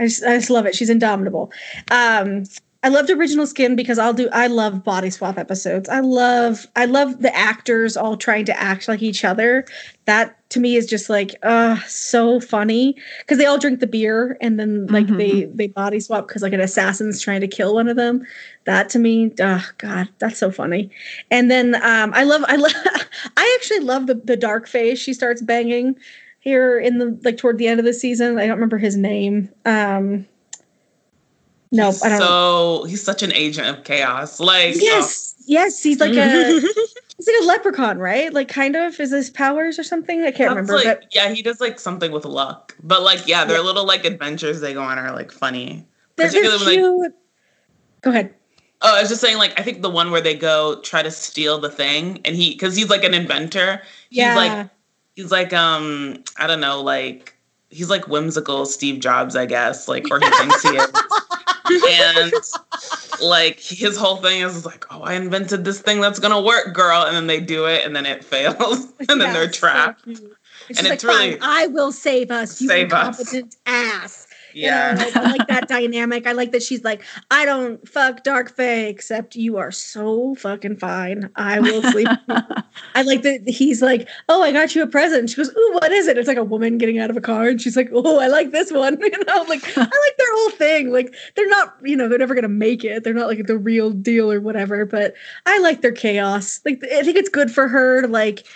I 0.00 0.06
just, 0.06 0.24
I 0.24 0.36
just 0.36 0.50
love 0.50 0.66
it. 0.66 0.74
She's 0.74 0.90
indomitable. 0.90 1.52
Um, 1.90 2.44
I 2.84 2.90
loved 2.90 3.10
original 3.10 3.46
skin 3.46 3.74
because 3.74 3.98
I'll 3.98 4.14
do 4.14 4.28
I 4.32 4.46
love 4.46 4.84
body 4.84 5.10
swap 5.10 5.36
episodes. 5.36 5.88
I 5.88 5.98
love 5.98 6.64
I 6.76 6.84
love 6.84 7.20
the 7.20 7.34
actors 7.34 7.96
all 7.96 8.16
trying 8.16 8.44
to 8.44 8.60
act 8.60 8.86
like 8.86 9.02
each 9.02 9.24
other. 9.24 9.66
That 10.04 10.36
to 10.50 10.60
me 10.60 10.76
is 10.76 10.86
just 10.86 11.10
like 11.10 11.34
uh 11.42 11.80
so 11.88 12.38
funny 12.38 12.94
because 13.18 13.36
they 13.38 13.46
all 13.46 13.58
drink 13.58 13.80
the 13.80 13.88
beer 13.88 14.38
and 14.40 14.60
then 14.60 14.86
like 14.86 15.06
mm-hmm. 15.06 15.16
they 15.16 15.44
they 15.46 15.66
body 15.66 15.98
swap 15.98 16.28
because 16.28 16.40
like 16.40 16.52
an 16.52 16.60
assassin's 16.60 17.20
trying 17.20 17.40
to 17.40 17.48
kill 17.48 17.74
one 17.74 17.88
of 17.88 17.96
them. 17.96 18.24
That 18.64 18.88
to 18.90 19.00
me, 19.00 19.32
oh 19.40 19.68
god, 19.78 20.08
that's 20.20 20.38
so 20.38 20.52
funny. 20.52 20.88
And 21.32 21.50
then 21.50 21.74
um 21.82 22.12
I 22.14 22.22
love 22.22 22.44
I 22.46 22.54
love 22.54 22.72
I 23.36 23.58
actually 23.58 23.80
love 23.80 24.06
the 24.06 24.14
the 24.14 24.36
dark 24.36 24.68
fae 24.68 24.94
she 24.94 25.12
starts 25.14 25.42
banging 25.42 25.96
here 26.38 26.78
in 26.78 26.98
the 26.98 27.18
like 27.24 27.38
toward 27.38 27.58
the 27.58 27.66
end 27.66 27.80
of 27.80 27.86
the 27.86 27.92
season. 27.92 28.38
I 28.38 28.42
don't 28.42 28.56
remember 28.56 28.78
his 28.78 28.96
name. 28.96 29.48
Um 29.64 30.26
no, 31.70 31.92
I 32.02 32.08
don't. 32.08 32.18
So 32.20 32.84
he's 32.84 33.02
such 33.02 33.22
an 33.22 33.32
agent 33.32 33.68
of 33.68 33.84
chaos. 33.84 34.40
Like 34.40 34.74
yes, 34.76 35.28
Yes, 35.48 35.82
he's 35.82 35.98
like 35.98 36.14
a 36.14 36.60
he's 36.60 37.26
like 37.26 37.42
a 37.42 37.46
leprechaun, 37.46 37.98
right? 37.98 38.32
Like 38.32 38.48
kind 38.48 38.76
of 38.76 39.00
is 39.00 39.10
his 39.10 39.30
powers 39.30 39.78
or 39.78 39.82
something? 39.82 40.20
I 40.20 40.24
can't 40.30 40.54
That's 40.54 40.68
remember. 40.68 40.74
Like, 40.74 40.84
but... 40.84 41.14
Yeah, 41.14 41.30
he 41.30 41.40
does 41.40 41.58
like 41.58 41.80
something 41.80 42.12
with 42.12 42.26
luck. 42.26 42.76
But 42.82 43.02
like, 43.02 43.26
yeah, 43.26 43.46
their 43.46 43.56
yeah. 43.56 43.62
little 43.62 43.86
like 43.86 44.04
adventures 44.04 44.60
they 44.60 44.74
go 44.74 44.82
on 44.82 44.98
are 44.98 45.12
like 45.12 45.32
funny. 45.32 45.86
They're, 46.16 46.30
they're 46.30 46.58
like, 46.58 47.12
Go 48.02 48.10
ahead. 48.10 48.34
Oh, 48.82 48.96
I 48.96 49.00
was 49.00 49.08
just 49.08 49.20
saying, 49.20 49.38
like, 49.38 49.58
I 49.58 49.62
think 49.62 49.82
the 49.82 49.90
one 49.90 50.12
where 50.12 50.20
they 50.20 50.34
go 50.34 50.80
try 50.82 51.02
to 51.02 51.10
steal 51.10 51.58
the 51.58 51.70
thing, 51.70 52.20
and 52.24 52.36
he, 52.36 52.52
because 52.52 52.76
he's 52.76 52.88
like 52.88 53.02
an 53.02 53.12
inventor. 53.12 53.82
He's 54.08 54.18
yeah. 54.18 54.36
like, 54.36 54.70
he's 55.16 55.32
like, 55.32 55.52
um, 55.52 56.22
I 56.36 56.46
don't 56.46 56.60
know, 56.60 56.80
like, 56.80 57.34
he's 57.70 57.90
like 57.90 58.06
whimsical 58.06 58.66
Steve 58.66 59.00
Jobs, 59.00 59.34
I 59.34 59.46
guess, 59.46 59.88
like, 59.88 60.08
or 60.12 60.20
he 60.20 60.30
thinks 60.30 60.62
he 60.62 60.68
is. 60.76 60.92
and 61.70 62.32
like 63.22 63.60
his 63.60 63.96
whole 63.96 64.16
thing 64.16 64.42
is 64.42 64.64
like, 64.64 64.86
oh, 64.90 65.02
I 65.02 65.14
invented 65.14 65.64
this 65.64 65.80
thing 65.80 66.00
that's 66.00 66.18
gonna 66.18 66.40
work, 66.40 66.74
girl, 66.74 67.02
and 67.02 67.16
then 67.16 67.26
they 67.26 67.40
do 67.40 67.66
it, 67.66 67.84
and 67.84 67.94
then 67.94 68.06
it 68.06 68.24
fails, 68.24 68.86
and 69.08 69.20
then 69.20 69.32
they're 69.32 69.50
trapped. 69.50 70.04
So 70.06 70.22
and 70.76 70.86
it's 70.86 71.04
like, 71.04 71.14
really, 71.14 71.38
I 71.40 71.66
will 71.68 71.92
save 71.92 72.30
us, 72.30 72.60
you 72.60 72.68
save 72.68 72.84
incompetent 72.84 73.54
us. 73.54 73.58
ass. 73.66 74.27
Yeah. 74.58 74.92
You 74.92 75.14
know, 75.14 75.22
I 75.22 75.30
like 75.30 75.46
that 75.46 75.68
dynamic. 75.68 76.26
I 76.26 76.32
like 76.32 76.52
that 76.52 76.62
she's 76.62 76.82
like, 76.82 77.02
I 77.30 77.44
don't 77.44 77.86
fuck 77.88 78.24
Dark 78.24 78.54
Fae, 78.54 78.86
except 78.86 79.36
you 79.36 79.56
are 79.56 79.70
so 79.70 80.34
fucking 80.34 80.76
fine. 80.76 81.30
I 81.36 81.60
will 81.60 81.82
sleep. 81.82 82.08
I 82.94 83.02
like 83.02 83.22
that 83.22 83.48
he's 83.48 83.82
like, 83.82 84.08
Oh, 84.28 84.42
I 84.42 84.52
got 84.52 84.74
you 84.74 84.82
a 84.82 84.86
present. 84.86 85.30
She 85.30 85.36
goes, 85.36 85.50
Ooh, 85.50 85.70
what 85.74 85.92
is 85.92 86.08
it? 86.08 86.18
It's 86.18 86.28
like 86.28 86.36
a 86.36 86.44
woman 86.44 86.78
getting 86.78 86.98
out 86.98 87.10
of 87.10 87.16
a 87.16 87.20
car, 87.20 87.48
and 87.48 87.60
she's 87.60 87.76
like, 87.76 87.90
Oh, 87.92 88.18
I 88.18 88.26
like 88.26 88.50
this 88.50 88.72
one. 88.72 88.98
You 89.08 89.24
know, 89.24 89.42
like 89.48 89.64
I 89.76 89.80
like 89.80 90.16
their 90.18 90.34
whole 90.34 90.50
thing. 90.50 90.92
Like 90.92 91.14
they're 91.34 91.48
not, 91.48 91.76
you 91.82 91.96
know, 91.96 92.08
they're 92.08 92.18
never 92.18 92.34
gonna 92.34 92.46
make 92.48 92.84
it. 92.84 93.04
They're 93.04 93.14
not 93.14 93.26
like 93.26 93.46
the 93.46 93.56
real 93.56 93.90
deal 93.90 94.30
or 94.30 94.38
whatever, 94.40 94.84
but 94.84 95.14
I 95.46 95.58
like 95.60 95.80
their 95.80 95.92
chaos. 95.92 96.60
Like 96.64 96.82
I 96.84 97.02
think 97.02 97.16
it's 97.16 97.30
good 97.30 97.50
for 97.50 97.68
her 97.68 98.02
to 98.02 98.08
like 98.08 98.46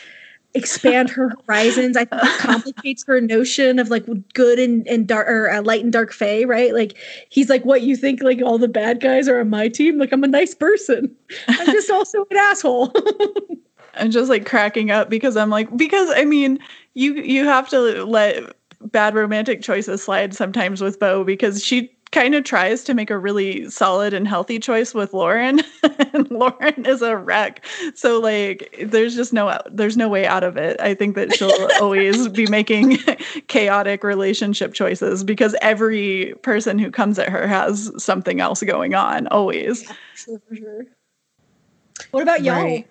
expand 0.54 1.10
her 1.10 1.32
horizons. 1.46 1.96
I 1.96 2.04
think 2.04 2.22
it 2.22 2.38
complicates 2.40 3.04
her 3.06 3.20
notion 3.20 3.78
of 3.78 3.90
like 3.90 4.04
good 4.34 4.58
and, 4.58 4.86
and 4.86 5.06
dark 5.06 5.28
or 5.28 5.50
uh, 5.50 5.62
light 5.62 5.82
and 5.82 5.92
dark 5.92 6.12
Fae, 6.12 6.44
right? 6.44 6.74
Like 6.74 6.96
he's 7.30 7.48
like, 7.48 7.64
what 7.64 7.82
you 7.82 7.96
think 7.96 8.22
like 8.22 8.40
all 8.42 8.58
the 8.58 8.68
bad 8.68 9.00
guys 9.00 9.28
are 9.28 9.40
on 9.40 9.50
my 9.50 9.68
team? 9.68 9.98
Like 9.98 10.12
I'm 10.12 10.24
a 10.24 10.28
nice 10.28 10.54
person. 10.54 11.14
I'm 11.48 11.66
just 11.66 11.90
also 11.92 12.26
an 12.30 12.36
asshole. 12.36 12.92
I'm 13.94 14.10
just 14.10 14.30
like 14.30 14.46
cracking 14.46 14.90
up 14.90 15.10
because 15.10 15.36
I'm 15.36 15.50
like 15.50 15.74
because 15.76 16.10
I 16.14 16.24
mean 16.24 16.58
you 16.94 17.14
you 17.14 17.44
have 17.44 17.68
to 17.70 18.04
let 18.04 18.54
bad 18.80 19.14
romantic 19.14 19.62
choices 19.62 20.02
slide 20.02 20.34
sometimes 20.34 20.80
with 20.80 20.98
Bo 20.98 21.24
because 21.24 21.62
she 21.62 21.94
kind 22.12 22.34
of 22.34 22.44
tries 22.44 22.84
to 22.84 22.94
make 22.94 23.10
a 23.10 23.18
really 23.18 23.68
solid 23.70 24.14
and 24.14 24.28
healthy 24.28 24.58
choice 24.58 24.94
with 24.94 25.12
Lauren 25.12 25.62
and 26.12 26.30
Lauren 26.30 26.86
is 26.86 27.02
a 27.02 27.16
wreck. 27.16 27.64
So 27.94 28.20
like 28.20 28.74
there's 28.84 29.16
just 29.16 29.32
no 29.32 29.58
there's 29.70 29.96
no 29.96 30.08
way 30.08 30.26
out 30.26 30.44
of 30.44 30.56
it. 30.56 30.80
I 30.80 30.94
think 30.94 31.16
that 31.16 31.34
she'll 31.34 31.68
always 31.80 32.28
be 32.28 32.46
making 32.46 32.98
chaotic 33.48 34.04
relationship 34.04 34.74
choices 34.74 35.24
because 35.24 35.56
every 35.62 36.34
person 36.42 36.78
who 36.78 36.90
comes 36.90 37.18
at 37.18 37.30
her 37.30 37.46
has 37.46 37.90
something 38.02 38.40
else 38.40 38.62
going 38.62 38.94
on 38.94 39.26
always. 39.28 39.82
Yeah, 39.82 39.94
sure, 40.14 40.42
for 40.48 40.54
sure. 40.54 40.84
What 42.10 42.22
about 42.22 42.44
y'all? 42.44 42.62
Right. 42.62 42.86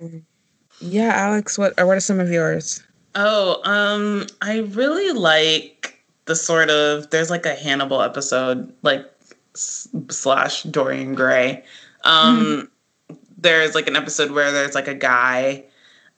Yeah, 0.79 1.13
Alex, 1.13 1.57
what 1.57 1.73
what 1.77 1.95
are 1.95 2.01
some 2.01 2.19
of 2.19 2.31
yours? 2.31 2.81
Oh, 3.13 3.61
um 3.65 4.25
I 4.41 4.59
really 4.59 5.11
like 5.11 6.03
the 6.25 6.35
sort 6.35 6.69
of 6.69 7.09
there's 7.09 7.29
like 7.29 7.45
a 7.45 7.55
Hannibal 7.55 8.01
episode 8.01 8.73
like 8.83 9.05
slash 9.53 10.63
Dorian 10.63 11.15
Gray. 11.15 11.63
Um, 12.03 12.69
mm. 13.09 13.17
There's 13.37 13.75
like 13.75 13.87
an 13.87 13.95
episode 13.95 14.31
where 14.31 14.51
there's 14.51 14.75
like 14.75 14.87
a 14.87 14.95
guy. 14.95 15.63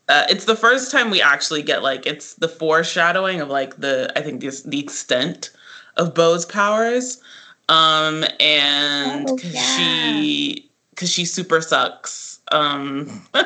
Uh, 0.10 0.26
it's 0.30 0.46
the 0.46 0.56
first 0.56 0.92
time 0.92 1.10
we 1.10 1.22
actually 1.22 1.62
get 1.62 1.82
like 1.82 2.06
it's 2.06 2.36
the 2.36 2.50
foreshadowing 2.50 3.40
of 3.42 3.50
like 3.50 3.78
the 3.78 4.12
I 4.16 4.22
think 4.22 4.42
the 4.42 4.62
the 4.66 4.80
extent 4.80 5.52
of 5.98 6.14
Bo's 6.14 6.46
powers. 6.46 7.22
Um, 7.70 8.26
and 8.40 9.30
oh, 9.30 9.40
yeah. 9.42 9.62
she 9.62 10.70
because 10.90 11.10
she 11.12 11.26
super 11.26 11.62
sucks. 11.62 12.40
Um, 12.52 13.26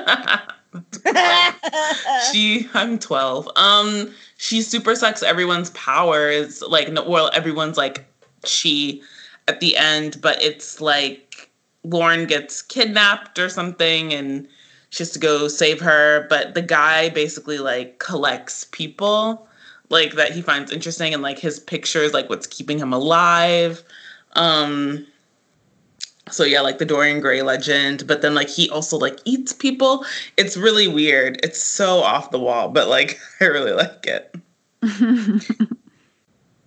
she 2.31 2.67
I'm 2.73 2.99
12. 2.99 3.49
Um, 3.55 4.13
she 4.37 4.61
super 4.61 4.95
sucks 4.95 5.23
everyone's 5.23 5.69
powers. 5.71 6.61
Like 6.61 6.91
no, 6.91 7.07
well, 7.07 7.29
everyone's 7.33 7.77
like 7.77 8.05
she 8.43 9.01
at 9.47 9.59
the 9.59 9.77
end, 9.77 10.19
but 10.21 10.41
it's 10.41 10.81
like 10.81 11.49
Lauren 11.83 12.25
gets 12.25 12.61
kidnapped 12.61 13.39
or 13.39 13.49
something 13.49 14.13
and 14.13 14.47
she 14.89 15.03
has 15.03 15.11
to 15.11 15.19
go 15.19 15.47
save 15.47 15.79
her. 15.81 16.27
But 16.29 16.53
the 16.53 16.61
guy 16.61 17.09
basically 17.09 17.59
like 17.59 17.99
collects 17.99 18.65
people 18.71 19.47
like 19.89 20.13
that 20.13 20.31
he 20.31 20.41
finds 20.41 20.71
interesting 20.71 21.13
and 21.13 21.23
like 21.23 21.39
his 21.39 21.59
pictures, 21.59 22.13
like 22.13 22.29
what's 22.29 22.47
keeping 22.47 22.77
him 22.77 22.93
alive. 22.93 23.83
Um 24.33 25.07
so 26.29 26.43
yeah, 26.43 26.61
like 26.61 26.77
the 26.77 26.85
Dorian 26.85 27.21
Gray 27.21 27.41
legend, 27.41 28.05
but 28.05 28.21
then 28.21 28.35
like 28.35 28.49
he 28.49 28.69
also 28.69 28.97
like 28.97 29.19
eats 29.25 29.53
people. 29.53 30.05
It's 30.35 30.57
really 30.57 30.87
weird. 30.87 31.39
It's 31.43 31.63
so 31.63 31.99
off 31.99 32.31
the 32.31 32.39
wall, 32.39 32.69
but 32.69 32.87
like 32.87 33.19
I 33.41 33.45
really 33.45 33.71
like 33.71 34.05
it. 34.05 34.35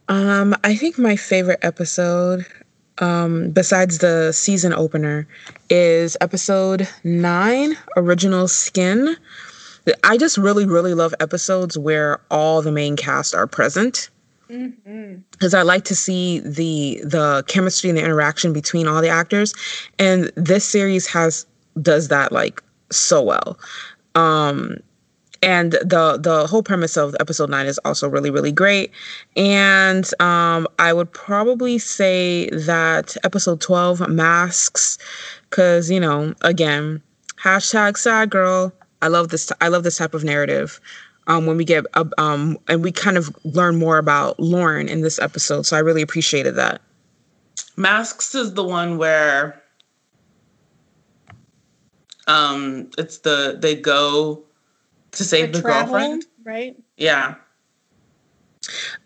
um, 0.08 0.56
I 0.64 0.74
think 0.74 0.98
my 0.98 1.16
favorite 1.16 1.60
episode 1.62 2.44
um, 3.00 3.50
besides 3.50 3.98
the 3.98 4.32
season 4.32 4.72
opener, 4.72 5.26
is 5.68 6.16
episode 6.20 6.88
nine, 7.04 7.76
Original 7.96 8.48
Skin. 8.48 9.16
I 10.04 10.16
just 10.16 10.36
really, 10.36 10.66
really 10.66 10.94
love 10.94 11.14
episodes 11.20 11.76
where 11.76 12.20
all 12.30 12.62
the 12.62 12.70
main 12.70 12.96
cast 12.96 13.34
are 13.34 13.46
present. 13.46 14.10
Because 14.48 14.68
mm-hmm. 14.68 15.56
I 15.56 15.62
like 15.62 15.84
to 15.84 15.94
see 15.94 16.40
the 16.40 17.00
the 17.04 17.44
chemistry 17.46 17.88
and 17.88 17.96
the 17.96 18.02
interaction 18.02 18.52
between 18.52 18.88
all 18.88 19.00
the 19.00 19.08
actors, 19.08 19.54
and 19.98 20.30
this 20.34 20.64
series 20.64 21.06
has 21.06 21.46
does 21.80 22.08
that 22.08 22.32
like 22.32 22.60
so 22.90 23.22
well. 23.22 23.58
Um, 24.16 24.78
and 25.42 25.72
the 25.72 26.18
the 26.20 26.46
whole 26.46 26.62
premise 26.62 26.96
of 26.96 27.16
episode 27.18 27.50
nine 27.50 27.66
is 27.66 27.78
also 27.78 28.08
really 28.08 28.30
really 28.30 28.52
great. 28.52 28.92
And 29.36 30.08
um, 30.20 30.68
i 30.78 30.92
would 30.92 31.12
probably 31.12 31.78
say 31.78 32.48
that 32.50 33.16
episode 33.24 33.60
12 33.60 34.08
masks 34.08 34.98
because 35.48 35.90
you 35.90 36.00
know 36.00 36.34
again 36.42 37.02
hashtag 37.42 37.96
sad 37.96 38.30
girl. 38.30 38.72
I 39.02 39.08
love 39.08 39.28
this 39.28 39.50
i 39.60 39.68
love 39.68 39.84
this 39.84 39.96
type 39.98 40.14
of 40.14 40.24
narrative. 40.24 40.80
Um, 41.26 41.46
when 41.46 41.56
we 41.56 41.64
get 41.64 41.84
uh, 41.94 42.04
um, 42.18 42.58
and 42.68 42.82
we 42.82 42.90
kind 42.90 43.16
of 43.16 43.34
learn 43.44 43.76
more 43.76 43.98
about 43.98 44.40
lauren 44.40 44.88
in 44.88 45.02
this 45.02 45.18
episode. 45.18 45.64
So 45.66 45.76
i 45.76 45.80
really 45.80 46.02
appreciated 46.02 46.56
that. 46.56 46.80
Masks 47.76 48.34
is 48.34 48.54
the 48.54 48.64
one 48.64 48.98
where 48.98 49.62
um 52.26 52.90
it's 52.98 53.18
the 53.18 53.56
they 53.58 53.74
go 53.74 54.44
to 55.12 55.24
save 55.24 55.52
the 55.52 55.62
girlfriend, 55.62 56.24
right? 56.44 56.76
Yeah. 56.96 57.34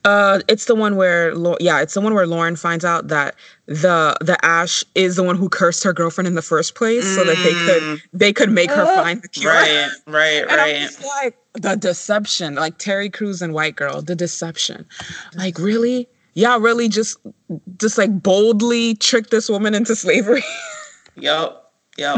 Uh, 0.04 0.40
it's 0.48 0.66
the 0.66 0.74
one 0.74 0.96
where, 0.96 1.32
yeah, 1.60 1.80
it's 1.80 1.94
the 1.94 2.00
one 2.00 2.12
where 2.12 2.26
Lauren 2.26 2.56
finds 2.56 2.84
out 2.84 3.08
that 3.08 3.34
the 3.66 4.16
the 4.20 4.36
Ash 4.44 4.84
is 4.94 5.16
the 5.16 5.22
one 5.22 5.36
who 5.36 5.48
cursed 5.48 5.82
her 5.84 5.92
girlfriend 5.92 6.28
in 6.28 6.34
the 6.34 6.42
first 6.42 6.74
place, 6.74 7.04
mm. 7.04 7.14
so 7.14 7.24
that 7.24 7.36
they 7.36 7.52
could 7.52 7.82
mm. 7.82 8.02
they 8.12 8.32
could 8.32 8.50
make 8.50 8.70
her 8.70 8.82
uh, 8.82 9.02
find 9.02 9.22
the 9.22 9.28
cure. 9.28 9.52
Right, 9.52 9.88
right, 10.06 10.42
and 10.42 10.50
right. 10.50 10.76
I'm 10.76 10.82
just 10.82 11.02
like 11.02 11.36
the 11.54 11.76
deception, 11.76 12.56
like 12.56 12.78
Terry 12.78 13.08
Crews 13.08 13.40
and 13.40 13.54
White 13.54 13.76
Girl, 13.76 14.02
the 14.02 14.14
deception. 14.14 14.84
Like 15.34 15.58
really, 15.58 16.08
yeah, 16.34 16.58
really, 16.58 16.88
just 16.88 17.16
just 17.78 17.96
like 17.96 18.22
boldly 18.22 18.96
trick 18.96 19.30
this 19.30 19.48
woman 19.48 19.74
into 19.74 19.96
slavery. 19.96 20.44
yep. 21.16 21.63
Yep. 21.96 22.16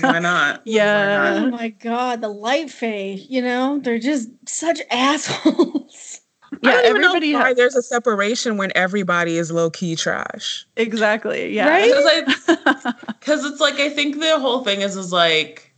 why 0.00 0.18
not? 0.18 0.62
Yeah. 0.64 1.34
Why 1.34 1.40
not? 1.40 1.46
Oh 1.46 1.50
my 1.50 1.68
god, 1.68 2.20
the 2.22 2.28
light 2.28 2.70
fae, 2.70 3.18
you 3.28 3.42
know, 3.42 3.78
they're 3.80 3.98
just 3.98 4.30
such 4.48 4.80
assholes. 4.90 6.20
yeah, 6.62 6.80
everybody 6.84 7.32
know 7.32 7.40
why 7.40 7.48
has- 7.48 7.56
there's 7.56 7.76
a 7.76 7.82
separation 7.82 8.56
when 8.56 8.72
everybody 8.74 9.36
is 9.36 9.50
low 9.50 9.70
key 9.70 9.96
trash. 9.96 10.66
Exactly. 10.76 11.54
Yeah. 11.54 11.68
Right? 11.68 12.24
Because 13.24 13.44
it's 13.46 13.60
like 13.60 13.76
I 13.76 13.88
think 13.88 14.20
the 14.20 14.38
whole 14.38 14.62
thing 14.62 14.82
is 14.82 14.96
is 14.96 15.10
like 15.12 15.74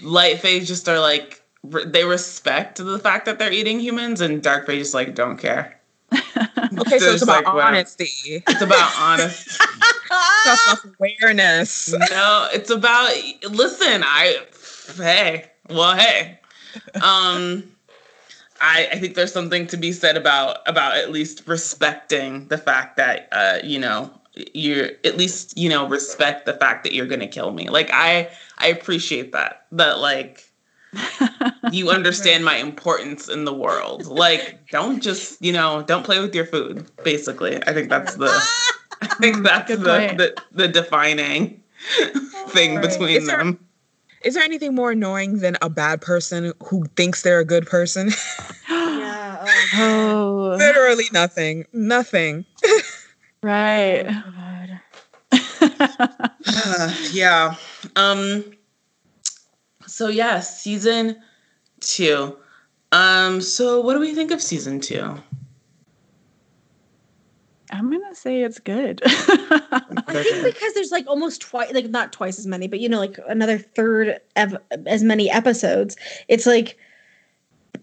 light 0.00 0.38
fae 0.38 0.60
just 0.60 0.88
are 0.88 1.00
like 1.00 1.42
they 1.64 2.04
respect 2.04 2.78
the 2.78 2.98
fact 2.98 3.26
that 3.26 3.38
they're 3.38 3.52
eating 3.52 3.80
humans, 3.80 4.20
and 4.20 4.42
dark 4.42 4.66
fae 4.66 4.78
just 4.78 4.94
like 4.94 5.14
don't 5.14 5.38
care. 5.38 5.80
okay, 6.78 6.98
so 6.98 7.12
it's 7.12 7.22
about 7.22 7.44
like, 7.44 7.64
honesty. 7.64 8.42
It's 8.46 8.62
about 8.62 8.92
honesty. 8.98 9.64
self 10.44 10.84
awareness. 10.98 11.92
No, 11.92 12.48
it's 12.52 12.70
about 12.70 13.12
listen. 13.50 14.02
I 14.04 14.38
hey, 14.96 15.50
well, 15.70 15.96
hey, 15.96 16.38
um, 16.96 17.64
I 18.60 18.88
I 18.92 18.98
think 18.98 19.14
there's 19.14 19.32
something 19.32 19.66
to 19.68 19.76
be 19.76 19.92
said 19.92 20.16
about 20.16 20.58
about 20.66 20.96
at 20.96 21.10
least 21.10 21.46
respecting 21.46 22.48
the 22.48 22.58
fact 22.58 22.96
that 22.96 23.28
uh, 23.32 23.58
you 23.64 23.78
know 23.78 24.10
you're 24.54 24.90
at 25.04 25.16
least 25.16 25.56
you 25.58 25.68
know 25.68 25.88
respect 25.88 26.46
the 26.46 26.54
fact 26.54 26.84
that 26.84 26.94
you're 26.94 27.06
gonna 27.06 27.28
kill 27.28 27.52
me 27.52 27.68
like 27.68 27.90
i 27.92 28.30
i 28.58 28.68
appreciate 28.68 29.32
that 29.32 29.66
that 29.72 29.98
like 29.98 30.50
you 31.72 31.90
understand 31.90 32.44
my 32.44 32.56
importance 32.56 33.28
in 33.28 33.44
the 33.44 33.54
world. 33.54 34.06
Like 34.06 34.68
don't 34.70 35.02
just 35.02 35.40
you 35.42 35.52
know 35.52 35.82
don't 35.82 36.04
play 36.04 36.20
with 36.20 36.34
your 36.34 36.46
food 36.46 36.90
basically. 37.04 37.56
I 37.66 37.72
think 37.72 37.88
that's 37.88 38.16
the 38.16 38.30
i 39.02 39.06
think 39.20 39.42
that's 39.42 39.70
the, 39.70 39.76
the, 39.76 40.34
the 40.52 40.68
defining 40.68 41.62
thing 42.48 42.76
right. 42.76 42.88
between 42.88 43.16
is 43.16 43.26
them. 43.26 43.52
there, 43.52 44.28
is 44.28 44.34
there 44.34 44.44
anything 44.44 44.74
more 44.74 44.92
annoying 44.92 45.38
than 45.38 45.56
a 45.60 45.68
bad 45.68 46.00
person 46.00 46.52
who 46.62 46.84
thinks 46.96 47.22
they're 47.22 47.40
a 47.40 47.44
good 47.44 47.66
person? 47.66 48.10
Yeah 48.68 49.22
oh. 49.74 50.54
literally 50.58 51.04
nothing. 51.12 51.66
Nothing. 51.72 52.44
Right. 53.42 54.06
Oh, 55.32 55.38
uh, 56.46 56.94
yeah. 57.12 57.56
Um 57.96 58.44
so 59.92 60.08
yeah, 60.08 60.40
season 60.40 61.16
2. 61.80 62.36
Um 62.92 63.40
so 63.40 63.80
what 63.80 63.94
do 63.94 64.00
we 64.00 64.14
think 64.14 64.30
of 64.30 64.42
season 64.42 64.80
2? 64.80 65.16
I'm 67.70 67.90
gonna 67.90 68.14
say 68.14 68.42
it's 68.42 68.58
good. 68.58 69.00
I 69.04 70.22
think 70.22 70.44
because 70.44 70.74
there's 70.74 70.92
like 70.92 71.06
almost 71.06 71.40
twice, 71.40 71.72
like 71.72 71.88
not 71.88 72.12
twice 72.12 72.38
as 72.38 72.46
many, 72.46 72.68
but 72.68 72.80
you 72.80 72.88
know, 72.88 72.98
like 72.98 73.18
another 73.28 73.58
third 73.58 74.20
of 74.36 74.56
as 74.86 75.02
many 75.02 75.30
episodes. 75.30 75.96
It's 76.28 76.46
like 76.46 76.78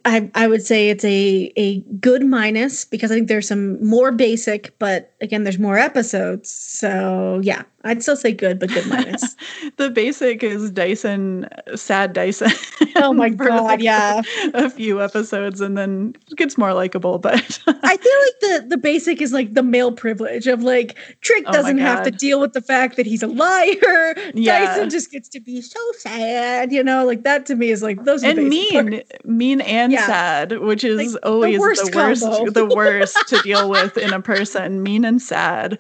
I, 0.06 0.30
I 0.36 0.48
would 0.48 0.66
say 0.66 0.90
it's 0.90 1.04
a 1.04 1.52
a 1.56 1.80
good 2.00 2.26
minus 2.26 2.86
because 2.86 3.12
I 3.12 3.16
think 3.16 3.28
there's 3.28 3.48
some 3.48 3.84
more 3.86 4.12
basic, 4.12 4.78
but 4.80 5.14
again, 5.22 5.44
there's 5.44 5.60
more 5.60 5.78
episodes. 5.78 6.50
So 6.50 7.42
yeah, 7.44 7.64
I'd 7.84 8.04
still 8.04 8.18
say 8.18 8.34
good, 8.34 8.60
but 8.60 8.70
good 8.70 8.88
minus. 8.88 9.36
the 9.78 9.90
basic 9.90 10.44
is 10.44 10.70
Dyson, 10.72 11.48
sad 11.76 12.14
Dyson. 12.14 12.52
Oh 12.98 13.14
my 13.14 13.30
god, 13.30 13.64
like 13.64 13.82
yeah. 13.82 14.22
A, 14.54 14.70
few 14.70 15.02
episodes, 15.02 15.62
and 15.62 15.78
then 15.78 16.16
it 16.30 16.38
gets 16.38 16.58
more 16.58 16.74
likable. 16.74 17.20
But 17.20 17.60
I 17.68 17.98
feel 17.98 18.20
like 18.26 18.40
the 18.42 18.66
the 18.70 18.78
basic 18.78 19.22
is 19.22 19.32
like 19.32 19.54
the 19.54 19.64
male 19.64 19.92
privilege 19.92 20.48
of 20.48 20.62
like 20.62 20.98
Trick 21.22 21.46
oh 21.48 21.52
doesn't 21.52 21.78
have 21.78 22.04
to 22.04 22.12
deal 22.12 22.40
with 22.40 22.54
the 22.54 22.62
fact 22.62 22.98
that 22.98 23.06
he's 23.06 23.24
a 23.24 23.28
liar. 23.28 24.16
Yeah. 24.34 24.66
Dyson 24.66 24.90
just 24.90 25.12
gets 25.12 25.30
to 25.30 25.40
be 25.40 25.62
so 25.62 25.80
sad, 25.98 26.72
you 26.72 26.84
know. 26.84 27.06
Like 27.06 27.24
that 27.24 27.46
to 27.48 27.56
me 27.56 27.70
is 27.70 27.82
like 27.82 28.04
those 28.04 28.24
and 28.24 28.50
mean, 28.50 28.72
parts. 28.72 29.12
mean 29.24 29.62
and 29.62 29.92
yeah. 30.00 30.06
sad, 30.06 30.60
which 30.60 30.84
is 30.84 31.14
like, 31.14 31.26
always 31.26 31.56
the 31.56 31.60
worst, 31.60 31.92
the 31.92 31.98
worst, 31.98 32.54
the 32.54 32.66
worst 32.76 33.18
to 33.28 33.42
deal 33.42 33.70
with 33.70 33.98
in 33.98 34.14
a 34.14 34.22
person. 34.22 34.84
Mean 34.84 35.06
and 35.06 35.22
sad. 35.22 35.78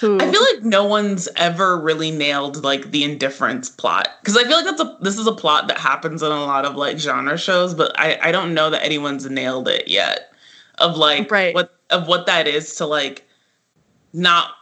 Who? 0.00 0.18
I 0.20 0.30
feel 0.30 0.42
like 0.54 0.62
no 0.62 0.84
one's 0.84 1.28
ever 1.36 1.78
really 1.78 2.10
nailed 2.10 2.62
like 2.62 2.90
the 2.90 3.04
indifference 3.04 3.68
plot 3.68 4.08
because 4.20 4.36
I 4.36 4.44
feel 4.44 4.56
like 4.56 4.64
that's 4.64 4.80
a 4.80 4.98
this 5.00 5.18
is 5.18 5.26
a 5.26 5.34
plot 5.34 5.68
that 5.68 5.78
happens 5.78 6.22
in 6.22 6.30
a 6.30 6.40
lot 6.44 6.64
of 6.64 6.76
like 6.76 6.98
genre 6.98 7.36
shows, 7.36 7.74
but 7.74 7.98
I 7.98 8.18
I 8.22 8.32
don't 8.32 8.54
know 8.54 8.70
that 8.70 8.84
anyone's 8.84 9.28
nailed 9.28 9.68
it 9.68 9.88
yet 9.88 10.32
of 10.78 10.96
like 10.96 11.30
right. 11.30 11.54
what 11.54 11.78
of 11.90 12.08
what 12.08 12.26
that 12.26 12.46
is 12.46 12.74
to 12.76 12.86
like 12.86 13.26
not 14.12 14.52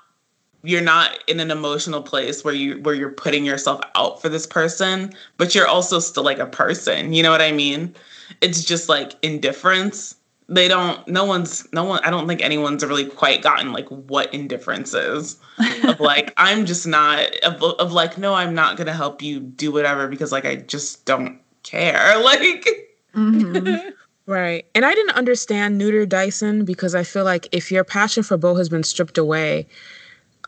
you're 0.63 0.83
not 0.83 1.19
in 1.27 1.41
an 1.41 1.51
emotional 1.51 2.03
place 2.03 2.45
where 2.45 2.55
you 2.55 2.81
where 2.83 2.95
you're 2.95 3.11
putting 3.11 3.45
yourself 3.45 3.81
out 3.95 4.21
for 4.21 4.29
this 4.29 4.47
person 4.47 5.13
but 5.37 5.55
you're 5.55 5.67
also 5.67 5.99
still 5.99 6.23
like 6.23 6.39
a 6.39 6.47
person 6.47 7.13
you 7.13 7.23
know 7.23 7.31
what 7.31 7.41
i 7.41 7.51
mean 7.51 7.95
it's 8.41 8.65
just 8.65 8.89
like 8.89 9.13
indifference. 9.23 10.17
They 10.49 10.67
don't 10.67 11.07
no 11.07 11.25
one's 11.25 11.73
no 11.73 11.85
one 11.85 12.01
i 12.05 12.11
don't 12.11 12.27
think 12.27 12.43
anyone's 12.43 12.85
really 12.85 13.07
quite 13.07 13.41
gotten 13.41 13.73
like 13.73 13.89
what 13.89 14.35
indifference 14.35 14.95
is. 14.95 15.37
Of 15.85 16.01
like 16.01 16.35
i'm 16.37 16.67
just 16.67 16.89
not 16.89 17.21
of, 17.45 17.63
of 17.63 17.93
like 17.93 18.19
no 18.19 18.35
i'm 18.35 18.53
not 18.53 18.77
gonna 18.77 18.93
help 18.93 19.23
you 19.23 19.39
do 19.39 19.71
whatever 19.71 20.09
because 20.09 20.33
like 20.33 20.45
i 20.45 20.57
just 20.57 21.05
don't 21.07 21.41
care. 21.63 22.21
Like 22.25 22.67
mm-hmm. 23.15 23.91
right. 24.27 24.67
And 24.75 24.85
i 24.85 24.93
didn't 24.93 25.15
understand 25.15 25.79
neuter 25.79 26.05
dyson 26.05 26.65
because 26.65 26.97
i 26.97 27.05
feel 27.05 27.25
like 27.25 27.47
if 27.53 27.71
your 27.71 27.85
passion 27.85 28.25
for 28.25 28.37
bo 28.37 28.57
has 28.57 28.69
been 28.69 28.83
stripped 28.83 29.19
away 29.19 29.69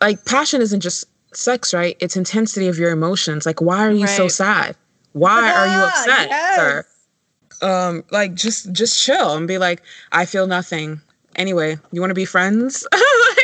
like 0.01 0.25
passion 0.25 0.61
isn't 0.61 0.81
just 0.81 1.05
sex 1.31 1.73
right? 1.73 1.95
It's 2.01 2.17
intensity 2.17 2.67
of 2.67 2.77
your 2.77 2.91
emotions. 2.91 3.45
Like 3.45 3.61
why 3.61 3.79
are 3.87 3.91
you 3.91 4.05
right. 4.05 4.17
so 4.17 4.27
sad? 4.27 4.75
Why 5.13 5.49
are 5.49 5.67
you 5.67 5.83
upset 5.85 6.29
yes. 6.29 6.55
sir 6.57 6.85
um 7.61 8.03
like 8.11 8.33
just 8.33 8.71
just 8.71 9.01
chill 9.01 9.35
and 9.35 9.47
be 9.47 9.57
like 9.57 9.81
i 10.11 10.25
feel 10.25 10.47
nothing. 10.47 11.01
Anyway 11.35 11.77
you 11.91 11.99
want 12.01 12.11
to 12.11 12.15
be 12.15 12.25
friends? 12.25 12.87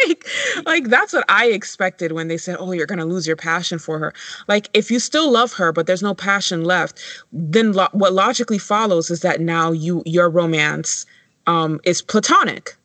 Like 0.07 0.29
like 0.65 0.83
that's 0.85 1.11
what 1.11 1.25
i 1.27 1.47
expected 1.47 2.13
when 2.13 2.29
they 2.29 2.37
said 2.37 2.55
oh 2.57 2.71
you're 2.71 2.87
to 2.87 3.05
lose 3.05 3.27
your 3.27 3.35
passion 3.35 3.77
for 3.79 3.99
her. 3.99 4.13
Like 4.47 4.69
if 4.73 4.89
you 4.89 4.97
still 4.99 5.29
love 5.29 5.53
her 5.53 5.73
but 5.73 5.87
there's 5.87 6.01
no 6.01 6.13
passion 6.15 6.63
left 6.63 7.01
then 7.33 7.73
lo- 7.73 7.89
what 7.91 8.13
logically 8.13 8.59
follows 8.59 9.09
is 9.11 9.21
that 9.21 9.41
now 9.41 9.71
you 9.71 10.01
your 10.05 10.29
romance 10.29 11.05
um 11.47 11.79
is 11.83 12.01
platonic. 12.01 12.77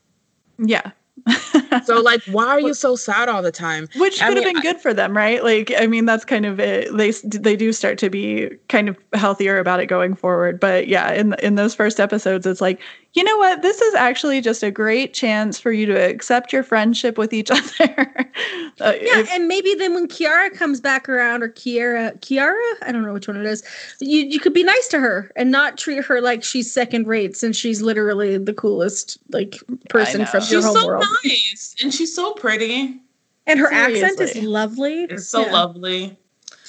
Yeah 0.58 0.90
so 1.84 2.00
like 2.00 2.22
why 2.24 2.46
are 2.46 2.60
you 2.60 2.74
so 2.74 2.96
sad 2.96 3.28
all 3.28 3.40
the 3.42 3.52
time? 3.52 3.88
Which 3.96 4.20
could 4.20 4.36
have 4.36 4.44
been 4.44 4.60
good 4.60 4.80
for 4.80 4.92
them 4.92 5.16
right? 5.16 5.42
Like 5.42 5.72
i 5.78 5.86
mean 5.86 6.04
that's 6.04 6.24
kind 6.24 6.44
of 6.44 6.60
it. 6.60 6.94
They 6.96 7.10
they 7.10 7.56
do 7.56 7.72
start 7.72 7.98
to 7.98 8.10
be 8.10 8.50
kind 8.68 8.88
of 8.88 8.98
healthier 9.12 9.58
about 9.58 9.80
it 9.80 9.86
going 9.86 10.14
forward. 10.14 10.60
But 10.60 10.88
yeah 10.88 11.12
in 11.12 11.34
in 11.42 11.54
those 11.54 11.74
first 11.74 12.00
episodes 12.00 12.46
it's 12.46 12.60
like 12.60 12.80
you 13.14 13.22
know 13.22 13.36
what? 13.38 13.62
This 13.62 13.80
is 13.80 13.94
actually 13.94 14.40
just 14.40 14.64
a 14.64 14.72
great 14.72 15.14
chance 15.14 15.58
for 15.60 15.70
you 15.70 15.86
to 15.86 15.94
accept 15.94 16.52
your 16.52 16.64
friendship 16.64 17.16
with 17.16 17.32
each 17.32 17.48
other. 17.50 18.12
uh, 18.80 18.92
yeah, 19.00 19.20
if, 19.20 19.30
and 19.30 19.46
maybe 19.46 19.74
then 19.76 19.94
when 19.94 20.08
Kiara 20.08 20.52
comes 20.52 20.80
back 20.80 21.08
around, 21.08 21.42
or 21.44 21.48
Kiara, 21.48 22.18
Kiara, 22.20 22.72
I 22.82 22.90
don't 22.90 23.04
know 23.04 23.12
which 23.12 23.28
one 23.28 23.36
it 23.36 23.46
is. 23.46 23.62
You 24.00 24.24
you 24.24 24.40
could 24.40 24.52
be 24.52 24.64
nice 24.64 24.88
to 24.88 24.98
her 24.98 25.30
and 25.36 25.52
not 25.52 25.78
treat 25.78 26.04
her 26.04 26.20
like 26.20 26.42
she's 26.42 26.72
second 26.72 27.06
rate, 27.06 27.36
since 27.36 27.56
she's 27.56 27.80
literally 27.82 28.36
the 28.36 28.52
coolest 28.52 29.16
like 29.30 29.62
person 29.88 30.26
from 30.26 30.42
your 30.48 30.62
whole 30.62 30.74
so 30.74 30.86
world. 30.86 31.04
Nice 31.24 31.76
and 31.82 31.94
she's 31.94 32.14
so 32.14 32.32
pretty, 32.32 33.00
and 33.46 33.60
her 33.60 33.68
Seriously. 33.68 34.02
accent 34.02 34.20
is 34.36 34.42
lovely. 34.42 35.04
It's 35.04 35.28
so 35.28 35.46
yeah. 35.46 35.52
lovely. 35.52 36.18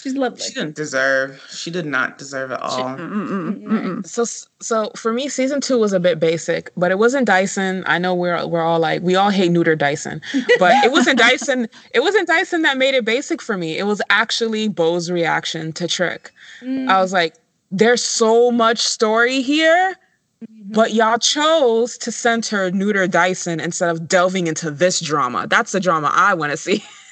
She's 0.06 0.16
lovely. 0.16 0.40
She 0.40 0.54
didn't 0.54 0.76
deserve. 0.76 1.44
She 1.50 1.72
did 1.72 1.88
not 1.88 2.20
deserve 2.20 2.52
it 2.52 2.62
all. 2.62 2.78
She, 2.78 2.84
mm-mm, 2.84 3.64
mm-mm. 3.64 4.06
So, 4.06 4.24
so 4.62 4.92
for 4.96 5.12
me, 5.12 5.30
season 5.30 5.62
two 5.62 5.80
was 5.80 5.94
a 5.94 6.00
bit 6.00 6.20
basic, 6.20 6.70
but 6.78 6.92
it 6.92 7.00
wasn't 7.00 7.26
Dyson. 7.26 7.84
I 7.88 7.98
know 7.98 8.14
we're 8.14 8.46
we're 8.46 8.62
all 8.62 8.78
like 8.78 9.02
we 9.02 9.16
all 9.16 9.32
hate 9.32 9.50
neuter 9.52 9.76
Dyson, 9.76 10.22
but 10.60 10.76
it 10.86 10.92
wasn't 10.92 11.18
Dyson. 11.18 11.68
It 11.92 12.02
wasn't 12.02 12.28
Dyson 12.28 12.62
that 12.62 12.78
made 12.78 12.94
it 12.94 13.04
basic 13.04 13.42
for 13.42 13.58
me. 13.58 13.80
It 13.80 13.86
was 13.88 14.00
actually 14.12 14.68
Bo's 14.68 15.10
reaction 15.10 15.74
to 15.74 15.88
Trick. 15.88 16.32
Mm. 16.62 16.88
I 16.88 17.02
was 17.02 17.12
like, 17.12 17.34
there's 17.72 18.04
so 18.04 18.52
much 18.52 18.82
story 18.82 19.42
here. 19.42 19.96
Mm-hmm. 20.44 20.74
But 20.74 20.94
y'all 20.94 21.18
chose 21.18 21.98
to 21.98 22.12
center 22.12 22.70
neuter 22.70 23.08
Dyson 23.08 23.60
instead 23.60 23.90
of 23.90 24.08
delving 24.08 24.46
into 24.46 24.70
this 24.70 25.00
drama. 25.00 25.48
That's 25.50 25.72
the 25.72 25.80
drama 25.80 26.12
I 26.14 26.36
want 26.36 26.52
to 26.52 26.58
see. 26.58 26.84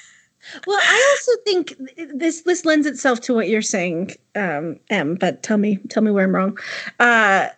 Well, 0.66 0.78
I 0.80 1.16
also 1.16 1.42
think 1.44 1.74
this 2.14 2.42
this 2.42 2.64
lends 2.64 2.86
itself 2.86 3.20
to 3.22 3.34
what 3.34 3.48
you're 3.48 3.62
saying, 3.62 4.12
um, 4.34 4.78
M. 4.90 5.16
But 5.16 5.42
tell 5.42 5.58
me, 5.58 5.78
tell 5.88 6.02
me 6.02 6.10
where 6.10 6.24
I'm 6.24 6.34
wrong. 6.34 6.58
Uh, 7.00 7.48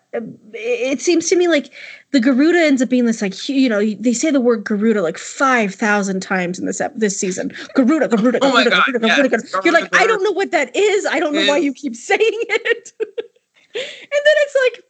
it 0.55 1.01
seems 1.01 1.29
to 1.29 1.37
me 1.37 1.49
like 1.49 1.73
the 2.13 2.21
Garuda 2.21 2.59
ends 2.59 2.81
up 2.81 2.89
being 2.89 3.07
this 3.07 3.21
like 3.21 3.49
you 3.49 3.69
know 3.69 3.85
they 3.85 4.13
say 4.13 4.31
the 4.31 4.41
word 4.41 4.65
Garuda 4.65 5.03
like 5.03 5.19
five 5.19 5.75
thousand 5.75 6.21
times 6.21 6.59
in 6.59 6.67
this 6.67 6.81
ep- 6.81 6.97
this 6.97 7.19
season. 7.19 7.53
Garuda, 7.75 8.09
Garuda, 8.09 8.39
Garuda, 8.39 8.39
oh 8.43 8.53
Garuda, 8.53 8.71
Garuda, 8.71 8.99
Garuda, 9.01 9.29
Garuda. 9.29 9.61
You're 9.65 9.75
like 9.75 9.95
I 9.95 10.07
don't 10.07 10.23
know 10.23 10.33
what 10.33 10.51
that 10.53 10.75
is. 10.75 11.07
I 11.07 11.21
don't 11.21 11.35
know 11.35 11.47
why 11.47 11.59
you 11.59 11.73
keep 11.73 11.95
saying 11.95 12.21
it. 12.21 12.93
and 13.01 13.05
then 13.75 14.35
it's 14.39 14.57
like 14.65 14.85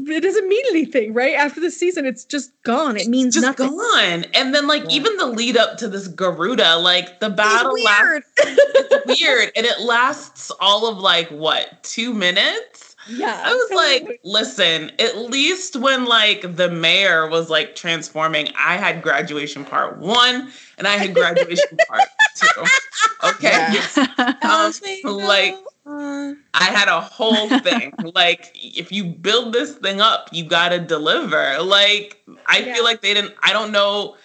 it 0.00 0.22
doesn't 0.22 0.48
mean 0.48 0.64
anything, 0.70 1.12
right? 1.12 1.34
After 1.34 1.60
the 1.60 1.70
season, 1.70 2.06
it's 2.06 2.24
just 2.24 2.52
gone. 2.62 2.96
It 2.96 3.08
means 3.08 3.34
just 3.34 3.44
nothing. 3.44 3.76
gone. 3.76 4.24
And 4.34 4.54
then, 4.54 4.66
like, 4.66 4.84
yeah. 4.84 4.96
even 4.96 5.16
the 5.16 5.26
lead 5.26 5.56
up 5.56 5.78
to 5.78 5.88
this 5.88 6.08
Garuda, 6.08 6.76
like 6.76 7.20
the 7.20 7.30
battle 7.30 7.72
it's 7.74 7.84
weird. 7.84 8.22
Lasts, 8.44 8.60
it's 9.08 9.20
weird, 9.20 9.52
and 9.56 9.66
it 9.66 9.80
lasts 9.80 10.50
all 10.60 10.86
of 10.86 10.98
like 10.98 11.28
what 11.28 11.82
two 11.82 12.14
minutes. 12.14 12.87
Yeah, 13.08 13.40
I 13.42 13.54
was 13.54 13.70
like, 13.74 14.20
listen, 14.24 14.92
at 14.98 15.16
least 15.18 15.76
when 15.76 16.04
like 16.04 16.56
the 16.56 16.70
mayor 16.70 17.28
was 17.28 17.48
like 17.48 17.74
transforming, 17.74 18.48
I 18.58 18.76
had 18.76 19.02
graduation 19.02 19.64
part 19.64 19.98
one 19.98 20.50
and 20.76 20.86
I 20.86 20.96
had 20.96 21.14
graduation 21.14 21.78
part 21.88 22.02
two. 22.36 22.64
Okay, 23.24 23.50
yeah. 23.50 24.34
um, 24.42 24.72
like 25.04 25.56
I 25.86 26.36
had 26.54 26.88
a 26.88 27.00
whole 27.00 27.48
thing. 27.60 27.94
like, 28.14 28.52
if 28.54 28.92
you 28.92 29.04
build 29.04 29.52
this 29.52 29.76
thing 29.76 30.00
up, 30.00 30.28
you 30.32 30.44
gotta 30.44 30.78
deliver. 30.78 31.62
Like, 31.62 32.22
I 32.46 32.58
yeah. 32.58 32.74
feel 32.74 32.84
like 32.84 33.00
they 33.00 33.14
didn't. 33.14 33.34
I 33.42 33.52
don't 33.52 33.72
know. 33.72 34.16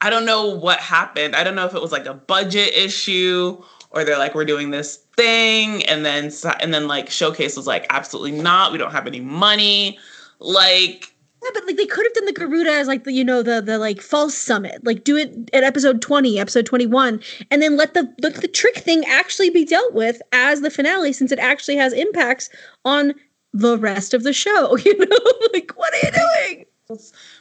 I 0.00 0.10
don't 0.10 0.24
know 0.24 0.48
what 0.48 0.80
happened. 0.80 1.36
I 1.36 1.44
don't 1.44 1.54
know 1.54 1.66
if 1.66 1.74
it 1.74 1.80
was 1.80 1.92
like 1.92 2.06
a 2.06 2.14
budget 2.14 2.74
issue 2.74 3.62
or 3.92 4.04
they're 4.04 4.18
like, 4.18 4.34
we're 4.34 4.44
doing 4.44 4.70
this 4.70 4.96
thing, 5.16 5.84
and 5.84 6.04
then 6.04 6.30
and 6.60 6.72
then 6.72 6.88
like 6.88 7.10
Showcase 7.10 7.56
was 7.56 7.66
like, 7.66 7.86
absolutely 7.90 8.32
not. 8.32 8.72
We 8.72 8.78
don't 8.78 8.92
have 8.92 9.06
any 9.06 9.20
money. 9.20 9.98
Like, 10.38 11.14
Yeah, 11.42 11.50
but 11.54 11.66
like 11.66 11.76
they 11.76 11.86
could 11.86 12.04
have 12.04 12.14
done 12.14 12.24
the 12.24 12.32
Garuda 12.32 12.70
as 12.70 12.88
like 12.88 13.04
the 13.04 13.12
you 13.12 13.24
know 13.24 13.42
the 13.42 13.60
the 13.60 13.78
like 13.78 14.00
false 14.00 14.34
summit, 14.34 14.84
like 14.84 15.04
do 15.04 15.16
it 15.16 15.50
at 15.52 15.62
episode 15.62 16.00
twenty, 16.00 16.38
episode 16.38 16.66
twenty 16.66 16.86
one, 16.86 17.20
and 17.50 17.62
then 17.62 17.76
let 17.76 17.94
the 17.94 18.12
let 18.22 18.36
the 18.36 18.48
trick 18.48 18.78
thing 18.78 19.04
actually 19.06 19.50
be 19.50 19.64
dealt 19.64 19.92
with 19.92 20.20
as 20.32 20.62
the 20.62 20.70
finale, 20.70 21.12
since 21.12 21.30
it 21.30 21.38
actually 21.38 21.76
has 21.76 21.92
impacts 21.92 22.48
on 22.84 23.14
the 23.52 23.76
rest 23.78 24.14
of 24.14 24.22
the 24.22 24.32
show. 24.32 24.76
You 24.84 24.96
know, 24.98 25.18
like 25.52 25.72
what 25.76 25.92
are 25.94 26.06
you 26.06 26.12
doing? 26.12 26.66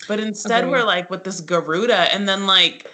But 0.08 0.20
instead, 0.20 0.64
okay. 0.64 0.72
we're 0.72 0.84
like 0.84 1.10
with 1.10 1.24
this 1.24 1.42
Garuda, 1.42 2.14
and 2.14 2.28
then 2.28 2.46
like, 2.46 2.90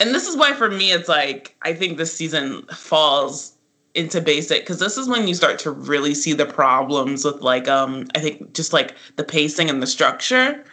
and 0.00 0.14
this 0.14 0.26
is 0.26 0.36
why 0.36 0.54
for 0.54 0.70
me 0.70 0.90
it's 0.90 1.08
like 1.08 1.54
I 1.62 1.74
think 1.74 1.98
this 1.98 2.12
season 2.12 2.62
falls 2.74 3.56
into 3.94 4.20
basic 4.20 4.62
because 4.62 4.78
this 4.78 4.96
is 4.96 5.08
when 5.08 5.28
you 5.28 5.34
start 5.34 5.58
to 5.60 5.70
really 5.70 6.14
see 6.14 6.32
the 6.32 6.46
problems 6.46 7.24
with 7.24 7.42
like 7.42 7.68
um 7.68 8.06
I 8.14 8.20
think 8.20 8.54
just 8.54 8.72
like 8.72 8.94
the 9.16 9.24
pacing 9.24 9.70
and 9.70 9.82
the 9.82 9.86
structure. 9.86 10.64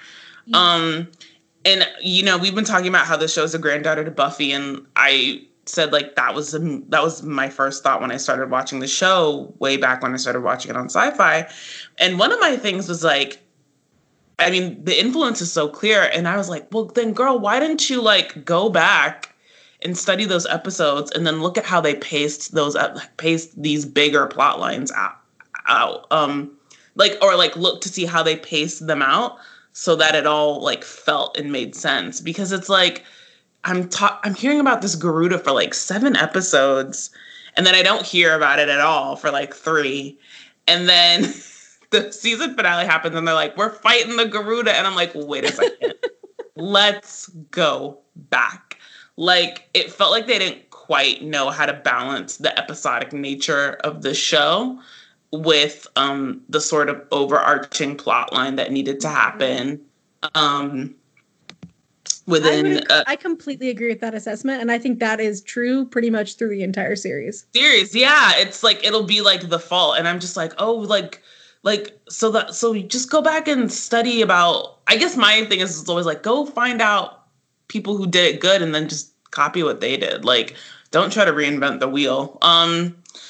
Um 0.54 1.10
and 1.66 1.88
you 2.02 2.24
know, 2.24 2.38
we've 2.38 2.56
been 2.56 2.64
talking 2.64 2.88
about 2.88 3.06
how 3.06 3.18
the 3.18 3.28
show's 3.28 3.54
a 3.54 3.60
granddaughter 3.60 4.06
to 4.06 4.12
Buffy 4.12 4.54
and 4.54 4.86
I 4.96 5.44
said 5.66 5.92
like 5.92 6.16
that 6.16 6.34
was 6.34 6.56
um, 6.56 6.86
that 6.90 7.04
was 7.04 7.24
my 7.24 7.50
first 7.50 7.84
thought 7.84 8.00
when 8.00 8.12
I 8.12 8.18
started 8.18 8.50
watching 8.50 8.80
the 8.80 8.88
show 8.88 9.54
way 9.60 9.76
back 9.76 10.02
when 10.02 10.14
I 10.14 10.18
started 10.18 10.42
watching 10.42 10.72
it 10.72 10.78
on 10.78 10.88
Syfy. 10.88 11.52
And 11.98 12.18
one 12.18 12.32
of 12.32 12.40
my 12.40 12.56
things 12.56 12.88
was 12.88 13.04
like 13.04 13.44
I 14.40 14.52
mean, 14.52 14.84
the 14.84 15.00
influence 15.00 15.42
is 15.42 15.52
so 15.52 15.68
clear. 15.68 16.10
And 16.14 16.28
I 16.28 16.38
was 16.38 16.50
like, 16.50 16.68
"Well, 16.72 16.86
then 16.86 17.14
girl, 17.14 17.40
why 17.40 17.60
didn't 17.60 17.90
you 17.90 18.02
like 18.02 18.46
go 18.46 18.70
back 18.70 19.34
and 19.82 19.98
study 19.98 20.26
those 20.26 20.46
episodes 20.46 21.12
and 21.12 21.26
then 21.26 21.42
look 21.42 21.58
at 21.58 21.66
how 21.66 21.82
they 21.82 21.96
paced 21.96 22.54
those 22.54 22.76
up, 22.76 22.98
paced 23.18 23.62
these 23.62 23.86
bigger 23.86 24.28
plot 24.28 24.60
lines 24.60 24.92
out, 24.92 25.18
out 25.68 26.08
um 26.12 26.52
like 26.96 27.18
or 27.22 27.36
like 27.36 27.56
look 27.56 27.82
to 27.82 27.90
see 27.90 28.06
how 28.06 28.24
they 28.24 28.36
paced 28.36 28.88
them 28.88 29.02
out 29.02 29.38
so 29.74 29.96
that 29.96 30.16
it 30.16 30.26
all 30.26 30.62
like 30.62 30.84
felt 30.84 31.38
and 31.38 31.52
made 31.52 31.76
sense. 31.76 32.22
Because 32.22 32.52
it's 32.52 32.70
like 32.70 33.04
i'm 33.64 33.90
ta- 33.90 34.20
i'm 34.24 34.36
hearing 34.36 34.60
about 34.60 34.82
this 34.82 34.96
garuda 34.96 35.40
for 35.40 35.52
like 35.52 35.74
seven 35.74 36.16
episodes 36.16 37.10
and 37.56 37.66
then 37.66 37.74
i 37.74 37.82
don't 37.82 38.06
hear 38.06 38.36
about 38.36 38.60
it 38.60 38.70
at 38.70 38.80
all 38.82 39.16
for 39.16 39.32
like 39.32 39.54
three. 39.54 40.18
And 40.68 40.88
then 40.88 41.24
the 41.90 42.12
season 42.12 42.56
finale 42.56 42.86
happens 42.86 43.16
and 43.16 43.28
they're 43.28 43.36
like 43.36 43.56
we're 43.58 43.70
fighting 43.70 44.18
the 44.18 44.26
garuda 44.26 44.76
and 44.76 44.86
i'm 44.86 44.96
like 44.96 45.12
wait 45.16 45.44
a 45.44 45.52
second. 45.52 45.94
Let's 46.58 47.28
go 47.52 48.00
back. 48.16 48.80
Like 49.16 49.70
it 49.74 49.92
felt 49.92 50.12
like 50.12 50.28
they 50.28 50.40
didn't 50.40 50.70
quite 50.72 51.24
know 51.24 51.50
how 51.50 51.66
to 51.66 51.74
balance 51.74 52.38
the 52.38 52.58
episodic 52.58 53.14
nature 53.14 53.74
of 53.84 54.02
the 54.02 54.14
show 54.14 54.80
with 55.32 55.88
um 55.96 56.42
the 56.50 56.62
sort 56.62 56.90
of 56.90 57.02
overarching 57.12 57.96
plot 57.96 58.34
line 58.34 58.56
that 58.56 58.72
needed 58.72 59.00
to 59.02 59.10
happen 59.10 59.82
um 60.36 60.96
within 62.26 62.78
I, 62.90 62.94
uh, 62.94 63.04
I 63.08 63.18
completely 63.18 63.70
agree 63.70 63.90
with 63.90 64.00
that 64.00 64.16
assessment 64.16 64.62
and 64.62 64.72
i 64.72 64.80
think 64.80 65.00
that 65.00 65.20
is 65.20 65.42
true 65.42 65.86
pretty 65.86 66.10
much 66.10 66.38
through 66.38 66.50
the 66.50 66.64
entire 66.64 66.96
series. 66.96 67.46
Series 67.54 67.94
yeah. 67.94 68.32
It's 68.36 68.64
like 68.64 68.84
it'll 68.86 69.04
be 69.04 69.22
like 69.22 69.50
the 69.50 69.60
fault 69.60 69.98
and 69.98 70.08
i'm 70.08 70.20
just 70.20 70.38
like 70.38 70.54
oh 70.60 70.74
like 70.74 71.22
like 71.68 72.00
so 72.10 72.32
that 72.32 72.56
so 72.56 72.74
you 72.74 72.84
just 72.84 73.12
go 73.12 73.22
back 73.22 73.48
and 73.48 73.72
study 73.72 74.22
about 74.22 74.80
i 74.88 74.96
guess 74.98 75.16
my 75.16 75.46
thing 75.46 75.60
is 75.60 75.80
it's 75.80 75.90
always 75.90 76.06
like 76.06 76.24
go 76.24 76.46
find 76.46 76.82
out 76.82 77.18
people 77.68 77.98
who 77.98 78.08
did 78.08 78.36
it 78.36 78.42
good 78.42 78.62
and 78.62 78.74
then 78.74 78.88
just 78.88 79.12
copy 79.32 79.64
what 79.64 79.82
they 79.82 79.98
did. 79.98 80.26
Like, 80.26 80.56
don't 80.92 81.12
try 81.12 81.26
to 81.26 81.32
reinvent 81.32 81.80
the 81.80 81.88
wheel. 81.88 82.38
Um, 82.42 82.98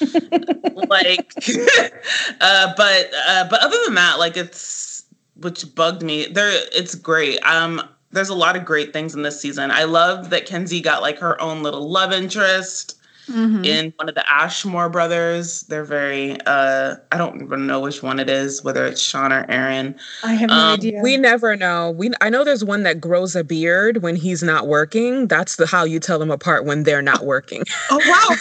like, 0.88 1.32
uh, 2.40 2.72
but 2.76 3.10
uh, 3.26 3.48
but 3.48 3.60
other 3.60 3.76
than 3.84 3.94
that, 3.94 4.18
like 4.18 4.36
it's 4.36 5.04
which 5.36 5.74
bugged 5.74 6.02
me. 6.02 6.26
There, 6.26 6.50
it's 6.72 6.94
great. 6.94 7.38
Um, 7.40 7.82
there's 8.10 8.28
a 8.28 8.34
lot 8.34 8.56
of 8.56 8.64
great 8.64 8.92
things 8.92 9.14
in 9.14 9.22
this 9.22 9.40
season. 9.40 9.70
I 9.70 9.84
love 9.84 10.30
that 10.30 10.46
Kenzi 10.46 10.82
got 10.82 11.02
like 11.02 11.18
her 11.18 11.40
own 11.40 11.62
little 11.62 11.88
love 11.88 12.12
interest 12.12 12.97
mm-hmm. 13.28 13.64
in 13.64 13.92
one 13.96 14.08
of 14.08 14.14
the 14.14 14.24
Ashmore 14.30 14.88
brothers. 14.88 15.62
They're 15.62 15.84
very 15.84 16.38
uh 16.46 16.96
I 17.12 17.18
don't 17.18 17.42
even 17.42 17.66
know 17.66 17.80
which 17.80 18.02
one 18.02 18.18
it 18.18 18.28
is, 18.28 18.62
whether 18.64 18.84
it's 18.86 19.00
Shawn 19.00 19.32
or 19.32 19.46
Aaron. 19.48 19.94
I 20.24 20.34
have 20.34 20.50
no 20.50 20.56
um, 20.56 20.74
idea. 20.74 21.00
We 21.02 21.16
never 21.16 21.56
know. 21.56 21.90
We 21.90 22.12
I 22.20 22.30
know 22.30 22.44
there's 22.44 22.64
one 22.64 22.82
that 22.84 23.00
grows 23.00 23.36
a 23.36 23.44
beard 23.44 24.02
when 24.02 24.16
he's 24.16 24.42
not 24.42 24.66
working. 24.66 25.28
That's 25.28 25.56
the 25.56 25.66
how 25.66 25.84
you 25.84 26.00
tell 26.00 26.18
them 26.18 26.30
apart 26.30 26.64
when 26.64 26.82
they're 26.82 27.02
not 27.02 27.24
working. 27.24 27.62
oh 27.90 28.00
wow. 28.06 28.36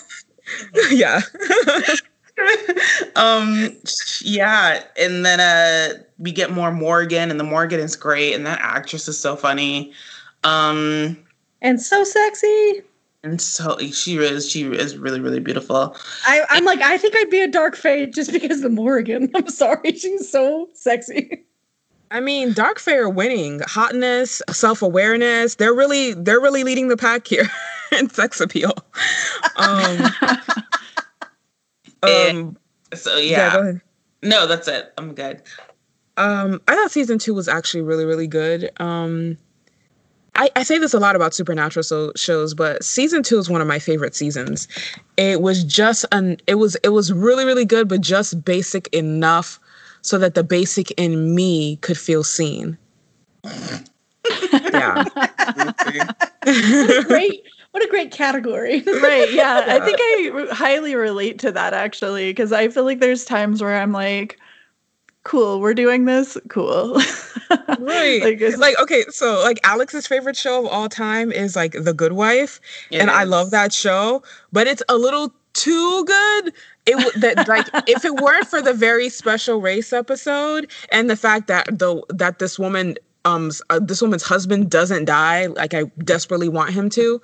yeah. 0.92 1.22
um 3.16 3.76
yeah, 4.22 4.84
and 5.00 5.26
then 5.26 5.40
uh 5.40 6.02
we 6.20 6.32
get 6.32 6.52
more 6.52 6.72
Morrigan 6.72 7.30
and 7.30 7.40
the 7.40 7.44
Morrigan 7.44 7.80
is 7.80 7.96
great 7.96 8.34
and 8.34 8.46
that 8.46 8.60
actress 8.62 9.08
is 9.08 9.20
so 9.20 9.36
funny. 9.36 9.92
Um 10.44 11.18
and 11.62 11.82
so 11.82 12.04
sexy 12.04 12.84
and 13.24 13.42
so 13.42 13.78
she 13.80 14.18
is 14.18 14.50
she 14.50 14.64
is 14.64 14.98
really 14.98 15.20
really 15.20 15.40
beautiful 15.40 15.96
I, 16.26 16.44
i'm 16.50 16.66
like 16.66 16.82
i 16.82 16.98
think 16.98 17.16
i'd 17.16 17.30
be 17.30 17.42
a 17.42 17.48
dark 17.48 17.76
fae 17.76 18.06
just 18.06 18.32
because 18.32 18.64
of 18.64 18.72
Morrigan 18.72 19.32
i'm 19.36 19.50
sorry 19.50 19.94
she's 19.94 20.30
so 20.30 20.70
sexy 20.74 21.44
I 22.12 22.20
mean, 22.20 22.54
Dark 22.54 22.80
Fae 22.80 22.96
are 22.96 23.10
winning. 23.10 23.60
Hotness, 23.68 24.42
self-awareness, 24.50 25.56
they're 25.56 25.74
really 25.74 26.14
they're 26.14 26.40
really 26.40 26.64
leading 26.64 26.88
the 26.88 26.98
pack 26.98 27.28
here 27.28 27.50
in 27.92 28.10
sex 28.10 28.40
appeal. 28.40 28.74
Um, 29.58 30.06
um 32.04 32.58
so 32.94 33.18
yeah. 33.18 33.56
yeah 33.58 33.72
no, 34.24 34.48
that's 34.48 34.68
it. 34.68 34.94
I'm 34.98 35.14
good. 35.14 35.42
Um 36.16 36.62
I 36.68 36.76
thought 36.76 36.92
season 36.92 37.20
2 37.20 37.34
was 37.34 37.48
actually 37.48 37.82
really 37.82 38.06
really 38.06 38.28
good. 38.28 38.72
Um 38.80 39.38
I, 40.38 40.50
I 40.56 40.64
say 40.64 40.78
this 40.78 40.94
a 40.94 41.00
lot 41.00 41.16
about 41.16 41.34
supernatural 41.34 41.84
so, 41.84 42.12
shows, 42.16 42.54
but 42.54 42.84
season 42.84 43.24
two 43.24 43.40
is 43.40 43.50
one 43.50 43.62
of 43.62 43.68
my 43.68 43.80
favorite 43.80 44.16
seasons. 44.16 44.68
It 45.18 45.42
was 45.42 45.64
just 45.64 46.06
an 46.12 46.38
it 46.48 46.56
was 46.56 46.76
it 46.84 46.90
was 46.90 47.12
really 47.12 47.46
really 47.46 47.66
good, 47.66 47.88
but 47.88 48.02
just 48.02 48.46
basic 48.46 48.88
enough 48.90 49.60
so 50.02 50.18
that 50.20 50.36
the 50.36 50.44
basic 50.44 50.92
in 50.92 51.34
me 51.36 51.78
could 51.78 51.98
feel 51.98 52.24
seen. 52.24 52.78
yeah. 54.54 55.04
great 57.04 57.44
what 57.72 57.84
a 57.84 57.90
great 57.90 58.12
category. 58.12 58.82
right. 58.82 59.32
Yeah. 59.32 59.66
yeah. 59.66 59.76
I 59.76 59.86
think 59.86 60.00
I 60.00 60.48
highly 60.54 60.96
relate 60.96 61.40
to 61.40 61.52
that 61.52 61.74
actually, 61.74 62.32
because 62.32 62.52
I 62.52 62.70
feel 62.70 62.86
like 62.86 63.00
there's 63.00 63.26
times 63.26 63.62
where 63.62 63.80
I'm 63.80 63.92
like, 63.92 64.40
cool, 65.28 65.60
we're 65.60 65.74
doing 65.74 66.06
this. 66.06 66.38
Cool. 66.48 66.94
right. 67.80 68.22
like, 68.24 68.58
like, 68.58 68.80
okay, 68.80 69.04
so 69.10 69.42
like 69.44 69.60
Alex's 69.64 70.08
favorite 70.08 70.38
show 70.38 70.66
of 70.66 70.72
all 70.72 70.88
time 70.88 71.34
is 71.34 71.54
like 71.54 71.74
The 71.74 71.94
Good 71.94 72.14
Wife. 72.14 72.62
It 72.90 73.02
and. 73.02 73.12
I 73.12 73.26
love 73.26 73.52
that 73.52 73.74
show, 73.74 74.24
but 74.54 74.68
it's 74.68 74.82
a 74.88 74.96
little 74.96 75.34
too 75.54 76.06
good. 76.06 76.54
It 76.86 77.22
that 77.22 77.46
like 77.48 77.68
if 77.88 78.06
it 78.06 78.16
weren't 78.16 78.48
for 78.48 78.62
the 78.62 78.74
very 78.74 79.10
special 79.10 79.60
race 79.60 79.92
episode 79.92 80.72
and 80.94 81.10
the 81.10 81.18
fact 81.18 81.48
that 81.48 81.78
the 81.78 82.02
that 82.10 82.40
this 82.40 82.58
woman 82.58 82.96
um 83.26 83.52
uh, 83.70 83.80
this 83.80 84.02
woman's 84.02 84.24
husband 84.24 84.70
doesn't 84.70 85.06
die 85.06 85.48
like 85.48 85.74
I 85.74 85.86
desperately 86.04 86.48
want 86.48 86.70
him 86.70 86.90
to 86.92 87.22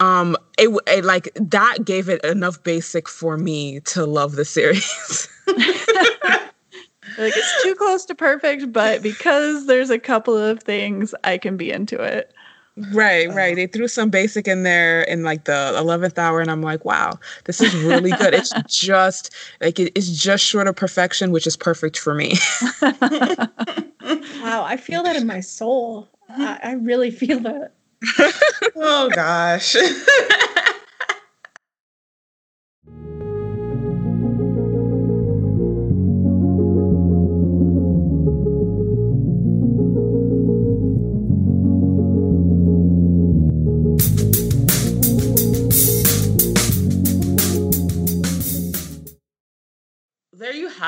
um 0.00 0.36
it, 0.58 0.68
it 0.88 1.04
like 1.04 1.30
that 1.36 1.84
gave 1.84 2.08
it 2.08 2.22
enough 2.24 2.62
basic 2.62 3.08
for 3.08 3.38
me 3.38 3.80
to 3.80 4.04
love 4.04 4.32
the 4.32 4.44
series 4.44 5.28
like 7.18 7.34
it's 7.36 7.62
too 7.62 7.74
close 7.74 8.04
to 8.06 8.14
perfect, 8.14 8.72
but 8.72 9.02
because 9.02 9.66
there's 9.66 9.90
a 9.90 9.98
couple 9.98 10.36
of 10.36 10.62
things, 10.62 11.14
I 11.24 11.38
can 11.38 11.56
be 11.56 11.70
into 11.70 12.00
it. 12.00 12.32
Right, 12.92 13.28
right. 13.34 13.56
They 13.56 13.66
threw 13.66 13.88
some 13.88 14.08
basic 14.08 14.46
in 14.46 14.62
there 14.62 15.02
in 15.02 15.24
like 15.24 15.44
the 15.44 15.74
eleventh 15.76 16.18
hour, 16.18 16.40
and 16.40 16.50
I'm 16.50 16.62
like, 16.62 16.84
wow, 16.84 17.18
this 17.44 17.60
is 17.60 17.74
really 17.74 18.12
good. 18.12 18.34
it's 18.34 18.52
just 18.68 19.34
like 19.60 19.80
it, 19.80 19.92
it's 19.96 20.10
just 20.10 20.44
short 20.44 20.68
of 20.68 20.76
perfection, 20.76 21.32
which 21.32 21.46
is 21.46 21.56
perfect 21.56 21.98
for 21.98 22.14
me. 22.14 22.34
wow, 22.80 23.48
I 24.64 24.76
feel 24.80 25.02
that 25.02 25.16
in 25.16 25.26
my 25.26 25.40
soul. 25.40 26.08
I, 26.28 26.60
I 26.62 26.72
really 26.74 27.10
feel 27.10 27.40
that. 27.40 27.72
oh 28.76 29.10
gosh. 29.12 29.74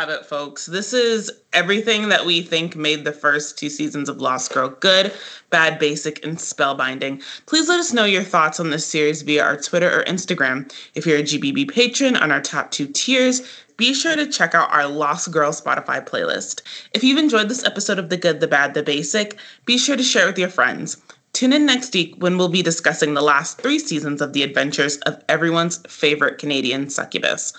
Have 0.01 0.09
it, 0.09 0.25
folks. 0.25 0.65
This 0.65 0.95
is 0.95 1.31
everything 1.53 2.09
that 2.09 2.25
we 2.25 2.41
think 2.41 2.75
made 2.75 3.05
the 3.05 3.13
first 3.13 3.59
two 3.59 3.69
seasons 3.69 4.09
of 4.09 4.19
Lost 4.19 4.51
Girl 4.51 4.71
good, 4.71 5.13
bad, 5.51 5.79
basic, 5.79 6.25
and 6.25 6.39
spellbinding. 6.39 7.23
Please 7.45 7.69
let 7.69 7.81
us 7.81 7.93
know 7.93 8.07
your 8.07 8.23
thoughts 8.23 8.59
on 8.59 8.71
this 8.71 8.87
series 8.87 9.21
via 9.21 9.45
our 9.45 9.59
Twitter 9.59 10.01
or 10.01 10.03
Instagram. 10.05 10.73
If 10.95 11.05
you're 11.05 11.19
a 11.19 11.23
GBB 11.23 11.71
patron 11.71 12.17
on 12.17 12.33
our 12.33 12.41
top 12.41 12.71
two 12.71 12.87
tiers, 12.87 13.43
be 13.77 13.93
sure 13.93 14.17
to 14.17 14.27
check 14.27 14.55
out 14.55 14.73
our 14.73 14.87
Lost 14.87 15.31
Girl 15.33 15.53
Spotify 15.53 16.03
playlist. 16.03 16.63
If 16.95 17.05
you've 17.05 17.19
enjoyed 17.19 17.51
this 17.51 17.67
episode 17.67 17.99
of 17.99 18.09
The 18.09 18.17
Good, 18.17 18.41
the 18.41 18.49
Bad, 18.49 18.73
the 18.73 18.83
Basic, 18.83 19.37
be 19.67 19.77
sure 19.77 19.99
to 19.99 20.03
share 20.03 20.25
it 20.25 20.29
with 20.29 20.39
your 20.39 20.49
friends. 20.49 20.97
Tune 21.35 21.53
in 21.53 21.67
next 21.67 21.93
week 21.93 22.15
when 22.17 22.39
we'll 22.39 22.49
be 22.49 22.63
discussing 22.63 23.13
the 23.13 23.21
last 23.21 23.59
three 23.59 23.79
seasons 23.79 24.23
of 24.23 24.33
the 24.33 24.45
adventures 24.45 24.97
of 24.99 25.23
everyone's 25.29 25.77
favorite 25.89 26.39
Canadian 26.39 26.89
succubus. 26.89 27.53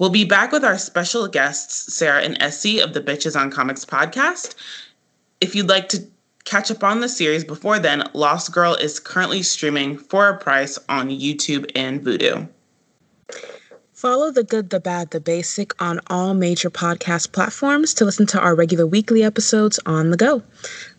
We'll 0.00 0.08
be 0.08 0.24
back 0.24 0.50
with 0.50 0.64
our 0.64 0.78
special 0.78 1.28
guests, 1.28 1.92
Sara 1.92 2.22
and 2.22 2.40
SE 2.40 2.80
of 2.80 2.94
the 2.94 3.02
Bitches 3.02 3.38
on 3.38 3.50
Comics 3.50 3.84
podcast. 3.84 4.54
If 5.42 5.54
you'd 5.54 5.68
like 5.68 5.90
to 5.90 6.02
catch 6.44 6.70
up 6.70 6.82
on 6.82 7.00
the 7.00 7.08
series 7.08 7.44
before 7.44 7.78
then, 7.78 8.04
Lost 8.14 8.50
Girl 8.50 8.74
is 8.76 8.98
currently 8.98 9.42
streaming 9.42 9.98
for 9.98 10.30
a 10.30 10.38
price 10.38 10.78
on 10.88 11.10
YouTube 11.10 11.70
and 11.74 12.00
Vudu. 12.00 12.48
Follow 13.92 14.30
The 14.30 14.42
Good, 14.42 14.70
the 14.70 14.80
Bad, 14.80 15.10
the 15.10 15.20
Basic 15.20 15.74
on 15.82 16.00
all 16.06 16.32
major 16.32 16.70
podcast 16.70 17.32
platforms 17.32 17.92
to 17.92 18.06
listen 18.06 18.24
to 18.28 18.40
our 18.40 18.54
regular 18.54 18.86
weekly 18.86 19.22
episodes 19.22 19.78
on 19.84 20.12
the 20.12 20.16
go. 20.16 20.42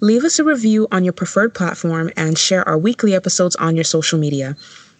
Leave 0.02 0.23
us 0.23 0.38
a 0.38 0.44
review 0.44 0.88
on 0.91 1.03
your 1.03 1.14
preferred 1.14 1.56
platform 1.56 2.11
and 2.15 2.38
share 2.38 2.69
our 2.69 2.78
weekly 2.78 3.15
episodes 3.15 3.56
on 3.56 3.73
your 3.76 3.84
social 3.84 4.19
media. 4.19 4.56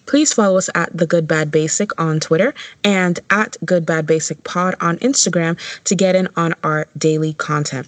Please 0.06 0.34
follow 0.34 0.58
us 0.58 0.70
at 0.76 0.96
The 0.96 1.08
Good 1.08 1.28
Bad 1.28 1.52
Basic 1.52 2.00
on 2.00 2.20
Twitter 2.20 2.54
and 2.84 3.20
at 3.30 3.58
Good 3.66 3.86
Bad 3.86 4.06
Basic 4.06 4.44
Pod 4.44 4.76
on 4.82 4.98
Instagram 4.98 5.58
to 5.86 5.96
get 5.96 6.16
in 6.16 6.28
on 6.36 6.54
our 6.64 6.88
daily 6.98 7.34
content. 7.34 7.88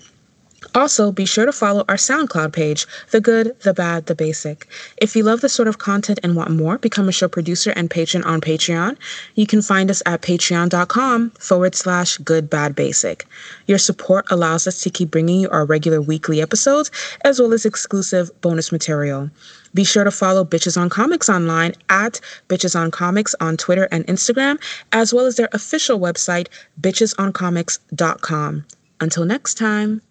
Also, 0.76 1.12
be 1.12 1.26
sure 1.26 1.46
to 1.46 1.52
follow 1.52 1.86
our 1.88 1.96
SoundCloud 1.96 2.52
page, 2.52 2.88
The 3.12 3.22
Good, 3.22 3.60
The 3.62 3.74
Bad, 3.74 4.08
The 4.08 4.16
Basic. 4.16 4.68
If 4.98 5.16
you 5.16 5.24
love 5.24 5.42
this 5.42 5.54
sort 5.54 5.68
of 5.68 5.78
content 5.78 6.20
and 6.24 6.36
want 6.36 6.50
more, 6.50 6.78
become 6.80 7.08
a 7.08 7.12
show 7.12 7.28
producer 7.28 7.72
and 7.76 7.92
patron 7.92 8.24
on 8.24 8.42
Patreon. 8.42 8.98
You 9.36 9.46
can 9.46 9.62
find 9.62 9.92
us 9.92 10.02
at 10.06 10.22
patreon.com 10.22 11.32
forward 11.32 11.76
slash 11.76 12.18
good, 12.18 12.50
bad, 12.50 12.76
basic. 12.76 13.28
Your 13.68 13.78
support 13.78 14.26
allows 14.32 14.66
us 14.66 14.82
to 14.82 14.90
keep 14.90 15.12
bringing 15.12 15.42
you 15.42 15.50
our 15.50 15.66
regular 15.66 16.02
weekly 16.02 16.42
episodes 16.42 16.90
as 17.24 17.40
well 17.40 17.54
as 17.54 17.66
exclusive 17.66 18.30
bonus 18.42 18.72
material. 18.72 19.30
Be 19.74 19.84
sure 19.84 20.04
to 20.04 20.12
follow 20.12 20.44
Bitches 20.46 20.80
on 20.80 20.90
Comics 20.90 21.30
online 21.30 21.74
at 21.90 22.20
Bitches 22.48 22.80
on 22.80 22.92
Comics 22.92 23.36
on 23.40 23.58
Twitter 23.58 23.88
and 23.92 24.06
Instagram, 24.08 24.62
as 24.92 25.14
well 25.14 25.26
as 25.26 25.36
their 25.36 25.50
official 25.52 26.00
website, 26.00 26.48
bitchesoncomics.com. 26.80 28.66
Until 29.00 29.26
next 29.26 29.56
time. 29.56 30.02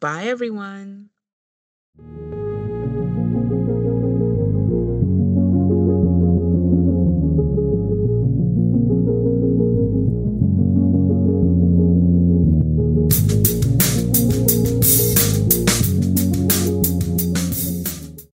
Bye, 0.00 0.24
everyone. 0.24 1.10